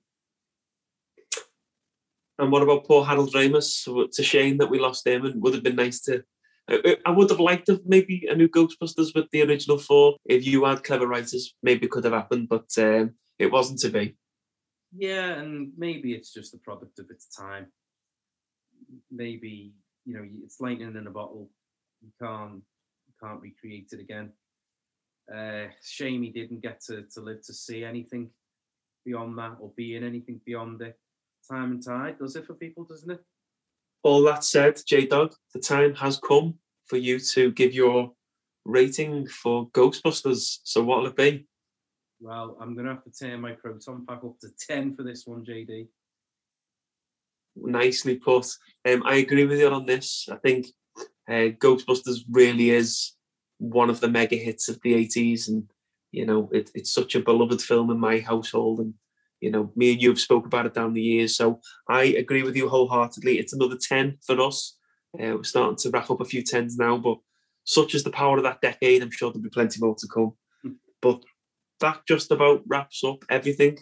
And 2.39 2.53
what 2.53 2.63
about 2.63 2.85
poor 2.85 3.05
Harold 3.05 3.33
Ramis? 3.33 3.85
It's 4.05 4.19
a 4.19 4.23
shame 4.23 4.59
that 4.59 4.71
we 4.71 4.79
lost 4.79 5.07
him, 5.07 5.25
and 5.25 5.43
would 5.43 5.55
have 5.55 5.63
been 5.63 5.77
nice 5.77 6.01
to. 6.03 6.23
I 6.71 7.11
would 7.11 7.31
have 7.31 7.41
liked 7.41 7.67
to 7.67 7.81
maybe 7.87 8.27
a 8.31 8.35
new 8.35 8.49
Ghostbusters 8.49 9.15
with 9.15 9.31
the 9.33 9.43
original 9.43 9.79
four. 9.79 10.17
If 10.27 10.47
you 10.47 10.67
had 10.67 10.85
clever 10.85 11.07
writers, 11.07 11.55
maybe 11.63 11.87
it 11.87 11.91
could 11.91 12.05
have 12.05 12.13
happened, 12.13 12.49
but 12.51 12.67
um, 12.77 13.15
it 13.39 13.51
wasn't 13.51 13.79
to 13.81 13.89
be. 13.89 14.17
Yeah, 14.97 15.39
and 15.39 15.73
maybe 15.77 16.15
it's 16.15 16.33
just 16.33 16.55
a 16.55 16.59
product 16.59 16.99
of 16.99 17.11
its 17.11 17.27
time. 17.27 17.67
Maybe 19.11 19.73
you 20.05 20.15
know 20.15 20.27
it's 20.45 20.61
lightning 20.61 20.97
in 20.97 21.07
a 21.07 21.11
bottle. 21.11 21.51
You 22.01 22.11
can't 22.21 22.63
you 23.07 23.15
can't 23.23 23.41
recreate 23.41 23.91
it 23.93 24.01
again. 24.01 24.33
Uh, 25.35 25.67
shame 25.83 26.23
he 26.23 26.31
didn't 26.31 26.63
get 26.63 26.81
to, 26.81 27.03
to 27.15 27.21
live 27.21 27.43
to 27.43 27.53
see 27.53 27.85
anything 27.85 28.31
beyond 29.05 29.37
that 29.37 29.57
or 29.61 29.71
be 29.77 29.95
in 29.95 30.05
anything 30.05 30.41
beyond 30.47 30.81
it. 30.81 30.99
Time 31.51 31.73
and 31.73 31.85
tide 31.85 32.19
does 32.19 32.37
it 32.37 32.47
for 32.47 32.55
people, 32.55 32.85
doesn't 32.85 33.11
it? 33.11 33.21
All 34.03 34.23
that 34.23 34.45
said, 34.45 34.81
J 34.87 35.07
Dog, 35.07 35.35
the 35.53 35.61
time 35.61 35.95
has 35.97 36.19
come 36.19 36.55
for 36.87 36.97
you 36.97 37.19
to 37.19 37.51
give 37.53 37.75
your 37.75 38.13
rating 38.65 39.27
for 39.27 39.69
Ghostbusters. 39.71 40.59
So 40.65 40.83
what'll 40.83 41.07
it 41.07 41.17
be? 41.17 41.47
Well, 42.21 42.57
I'm 42.61 42.75
going 42.75 42.87
to 42.87 42.95
have 42.95 43.05
to 43.05 43.11
turn 43.11 43.41
my 43.41 43.53
proton 43.53 44.05
pack 44.07 44.25
up 44.25 44.39
to 44.41 44.49
10 44.69 44.97
for 44.97 45.05
this 45.05 45.25
one, 45.27 45.45
JD. 45.45 45.87
Nicely 47.57 48.17
put. 48.17 48.47
Um, 48.89 49.03
I 49.05 49.17
agree 49.17 49.45
with 49.45 49.61
you 49.61 49.69
on 49.69 49.87
this. 49.87 50.29
I 50.31 50.37
think 50.37 50.67
uh, 51.29 51.55
Ghostbusters 51.61 52.21
really 52.31 52.71
is 52.71 53.15
one 53.59 53.91
of 53.91 54.01
the 54.01 54.09
mega 54.09 54.37
hits 54.37 54.69
of 54.69 54.81
the 54.83 54.95
80s. 54.95 55.49
And, 55.49 55.71
you 56.11 56.27
know, 56.27 56.49
it, 56.53 56.71
it's 56.75 56.93
such 56.93 57.15
a 57.15 57.21
beloved 57.21 57.63
film 57.63 57.91
in 57.91 58.01
my 58.01 58.19
household. 58.19 58.81
And, 58.81 58.95
you 59.41 59.53
know, 59.53 59.71
me 59.77 59.93
and 59.93 60.03
you 60.03 60.09
have 60.09 60.21
spoke 60.21 60.47
about 60.47 60.67
it 60.67 60.75
down 60.75 60.95
the 60.95 61.03
years. 61.03 61.37
So 61.37 61.61
I 61.89 62.05
agree 62.05 62.43
with 62.43 62.57
you 62.57 62.69
wholeheartedly. 62.69 63.39
It's 63.39 63.53
another 63.53 63.79
10 63.81 64.19
for 64.27 64.41
us. 64.41 64.77
Uh, 65.15 65.37
we're 65.37 65.45
starting 65.45 65.77
to 65.77 65.91
wrap 65.91 66.11
up 66.11 66.21
a 66.21 66.25
few 66.25 66.43
tens 66.43 66.77
now, 66.77 66.99
but 66.99 67.19
such 67.65 67.95
is 67.95 68.03
the 68.03 68.11
power 68.11 68.39
of 68.39 68.43
that 68.43 68.61
decade. 68.61 69.03
I'm 69.03 69.11
sure 69.11 69.31
there'll 69.31 69.43
be 69.43 69.51
plenty 69.51 69.79
more 69.81 69.95
to 69.95 70.09
come. 70.13 70.33
But 71.01 71.23
that 71.81 72.01
just 72.07 72.31
about 72.31 72.63
wraps 72.67 73.03
up 73.05 73.25
everything 73.31 73.79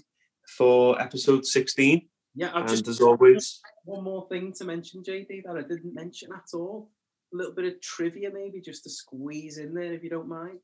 for 0.56 1.00
episode 1.00 1.44
16. 1.44 2.08
Yeah, 2.34 2.50
I've 2.54 2.70
and 2.70 2.88
as 2.88 3.00
always, 3.00 3.60
one 3.84 4.04
more 4.04 4.26
thing 4.28 4.52
to 4.58 4.64
mention, 4.64 5.02
JD, 5.02 5.44
that 5.44 5.56
I 5.56 5.62
didn't 5.62 5.94
mention 5.94 6.30
at 6.34 6.44
all. 6.52 6.90
A 7.32 7.36
little 7.36 7.54
bit 7.54 7.64
of 7.64 7.80
trivia, 7.80 8.30
maybe 8.32 8.60
just 8.60 8.84
to 8.84 8.90
squeeze 8.90 9.58
in 9.58 9.74
there, 9.74 9.94
if 9.94 10.02
you 10.02 10.10
don't 10.10 10.28
mind. 10.28 10.58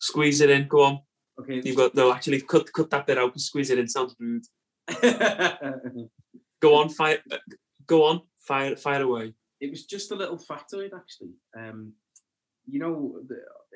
Squeeze 0.00 0.40
it 0.42 0.50
in. 0.50 0.68
Go 0.68 0.82
on. 0.82 0.98
Okay. 1.40 1.62
You've 1.64 1.76
got 1.76 1.94
no. 1.94 2.12
Actually, 2.12 2.42
cut 2.42 2.70
cut 2.72 2.90
that 2.90 3.06
bit 3.06 3.18
out 3.18 3.32
and 3.32 3.40
squeeze 3.40 3.70
it 3.70 3.78
in. 3.78 3.88
Sounds 3.88 4.14
rude. 4.18 4.44
go 6.60 6.74
on, 6.74 6.88
fire. 6.90 7.18
Go 7.86 8.04
on, 8.04 8.22
fire 8.40 8.76
fire 8.76 9.02
away. 9.02 9.34
It 9.60 9.70
was 9.70 9.86
just 9.86 10.12
a 10.12 10.14
little 10.14 10.38
factoid, 10.38 10.90
actually. 10.94 11.32
Um, 11.58 11.94
you 12.70 12.78
know, 12.78 13.20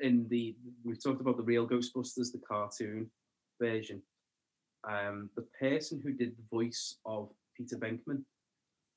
in 0.01 0.27
the 0.29 0.55
we've 0.83 1.03
talked 1.03 1.21
about 1.21 1.37
the 1.37 1.43
real 1.43 1.67
Ghostbusters, 1.67 2.31
the 2.31 2.41
cartoon 2.47 3.09
version. 3.61 4.01
Um, 4.89 5.29
the 5.35 5.45
person 5.59 6.01
who 6.03 6.11
did 6.11 6.35
the 6.35 6.43
voice 6.51 6.97
of 7.05 7.29
Peter 7.57 7.77
Venkman 7.77 8.23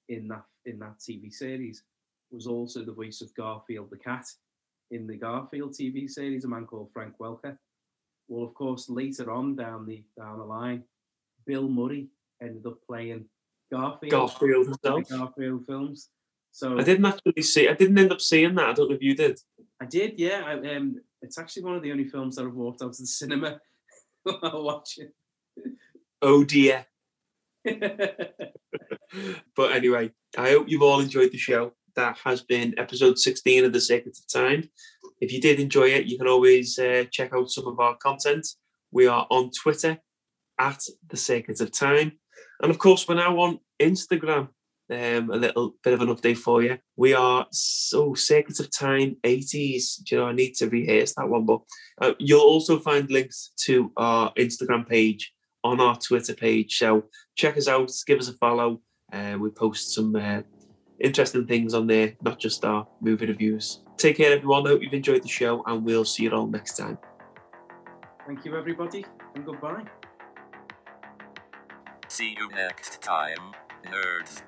in 0.09 0.28
that 0.28 0.44
in 0.64 0.78
that 0.81 0.98
TV 0.98 1.32
series 1.32 1.82
was 2.31 2.47
also 2.47 2.85
the 2.85 2.93
voice 2.93 3.20
of 3.20 3.35
Garfield 3.35 3.90
the 3.90 3.98
cat 3.98 4.27
in 4.90 5.06
the 5.06 5.16
Garfield 5.16 5.73
TV 5.73 6.09
series, 6.09 6.44
a 6.44 6.48
man 6.48 6.66
called 6.66 6.90
Frank 6.93 7.14
Welker. 7.20 7.56
Well, 8.28 8.44
of 8.44 8.55
course, 8.55 8.89
later 8.89 9.31
on 9.31 9.56
down 9.56 9.86
the 9.86 10.05
down 10.18 10.39
the 10.39 10.44
line, 10.44 10.85
Bill 11.47 11.68
Murray 11.68 12.09
ended 12.43 12.66
up 12.66 12.78
playing 12.86 13.27
Garfield. 13.70 14.10
Garfield 14.10 14.66
himself. 14.66 15.09
Garfield 15.09 15.66
films. 15.66 16.09
So 16.51 16.78
I 16.78 16.82
didn't 16.82 17.05
actually 17.05 17.43
see. 17.43 17.68
I 17.68 17.74
didn't 17.74 17.98
end 17.98 18.12
up 18.12 18.20
seeing 18.20 18.55
that. 18.55 18.70
I 18.70 18.73
don't 18.73 18.89
know 18.89 18.97
if 18.97 19.02
you 19.02 19.14
did. 19.14 19.39
I 19.81 19.86
did. 19.86 20.19
Yeah. 20.19 20.43
I, 20.47 20.77
um, 20.77 21.01
it's 21.23 21.39
actually 21.39 21.65
one 21.65 21.77
of 21.77 21.82
the 21.82 21.93
only 21.93 22.09
films 22.09 22.36
that 22.36 22.47
I've 22.47 22.55
walked 22.55 22.82
out 22.82 22.94
to 22.94 23.03
the 23.03 23.07
cinema 23.07 23.61
while 24.23 24.65
watching. 24.65 25.11
Oh 26.23 26.44
dear. 26.44 26.86
but 29.57 29.73
anyway, 29.73 30.12
I 30.39 30.51
hope 30.51 30.69
you've 30.69 30.82
all 30.82 31.01
enjoyed 31.01 31.32
the 31.32 31.39
show. 31.39 31.73
That 31.97 32.19
has 32.24 32.43
been 32.43 32.78
episode 32.78 33.19
16 33.19 33.65
of 33.65 33.73
The 33.73 33.81
Secret 33.81 34.19
of 34.19 34.32
Time. 34.32 34.69
If 35.20 35.32
you 35.32 35.40
did 35.40 35.59
enjoy 35.59 35.89
it, 35.89 36.07
you 36.07 36.19
can 36.19 36.28
always 36.28 36.78
uh, 36.78 37.05
check 37.11 37.32
out 37.32 37.51
some 37.51 37.66
of 37.66 37.81
our 37.81 37.97
content. 37.97 38.47
We 38.93 39.07
are 39.07 39.27
on 39.31 39.51
Twitter 39.51 39.98
at 40.59 40.82
The 41.09 41.16
Secret 41.16 41.61
of 41.61 41.73
Time. 41.73 42.12
And 42.62 42.70
of 42.70 42.78
course, 42.78 43.09
we're 43.09 43.15
now 43.15 43.39
on 43.39 43.61
Instagram 43.81 44.48
um, 44.90 45.30
a 45.30 45.36
little 45.36 45.74
bit 45.82 45.94
of 45.94 46.00
an 46.00 46.08
update 46.08 46.38
for 46.38 46.62
you. 46.62 46.78
We 46.96 47.14
are 47.14 47.46
so 47.50 48.14
Secrets 48.14 48.60
of 48.60 48.70
Time 48.70 49.16
80s. 49.24 50.02
Do 50.04 50.14
you 50.14 50.20
know, 50.20 50.28
I 50.28 50.32
need 50.32 50.54
to 50.54 50.68
rehearse 50.68 51.14
that 51.14 51.28
one, 51.28 51.44
but 51.44 51.60
uh, 52.00 52.12
you'll 52.18 52.40
also 52.40 52.78
find 52.78 53.10
links 53.10 53.52
to 53.64 53.92
our 53.96 54.32
Instagram 54.34 54.88
page 54.88 55.32
on 55.64 55.80
our 55.80 55.96
Twitter 55.96 56.34
page. 56.34 56.78
So 56.78 57.06
check 57.34 57.56
us 57.56 57.68
out, 57.68 57.90
give 58.06 58.18
us 58.18 58.28
a 58.28 58.34
follow. 58.34 58.80
Uh, 59.12 59.36
we 59.40 59.50
post 59.50 59.94
some 59.94 60.14
uh, 60.16 60.42
interesting 61.00 61.46
things 61.46 61.74
on 61.74 61.86
there, 61.86 62.14
not 62.22 62.38
just 62.38 62.64
our 62.64 62.86
movie 63.00 63.26
reviews. 63.26 63.82
Take 63.96 64.18
care, 64.18 64.32
everyone. 64.32 64.66
I 64.66 64.70
Hope 64.70 64.82
you've 64.82 64.92
enjoyed 64.92 65.22
the 65.22 65.28
show, 65.28 65.62
and 65.66 65.84
we'll 65.84 66.04
see 66.04 66.24
you 66.24 66.30
all 66.30 66.46
next 66.46 66.76
time. 66.76 66.98
Thank 68.26 68.44
you, 68.44 68.56
everybody, 68.56 69.06
and 69.34 69.44
goodbye. 69.44 69.84
See 72.08 72.36
you 72.38 72.48
next 72.50 73.02
time, 73.02 73.54
nerds. 73.84 74.42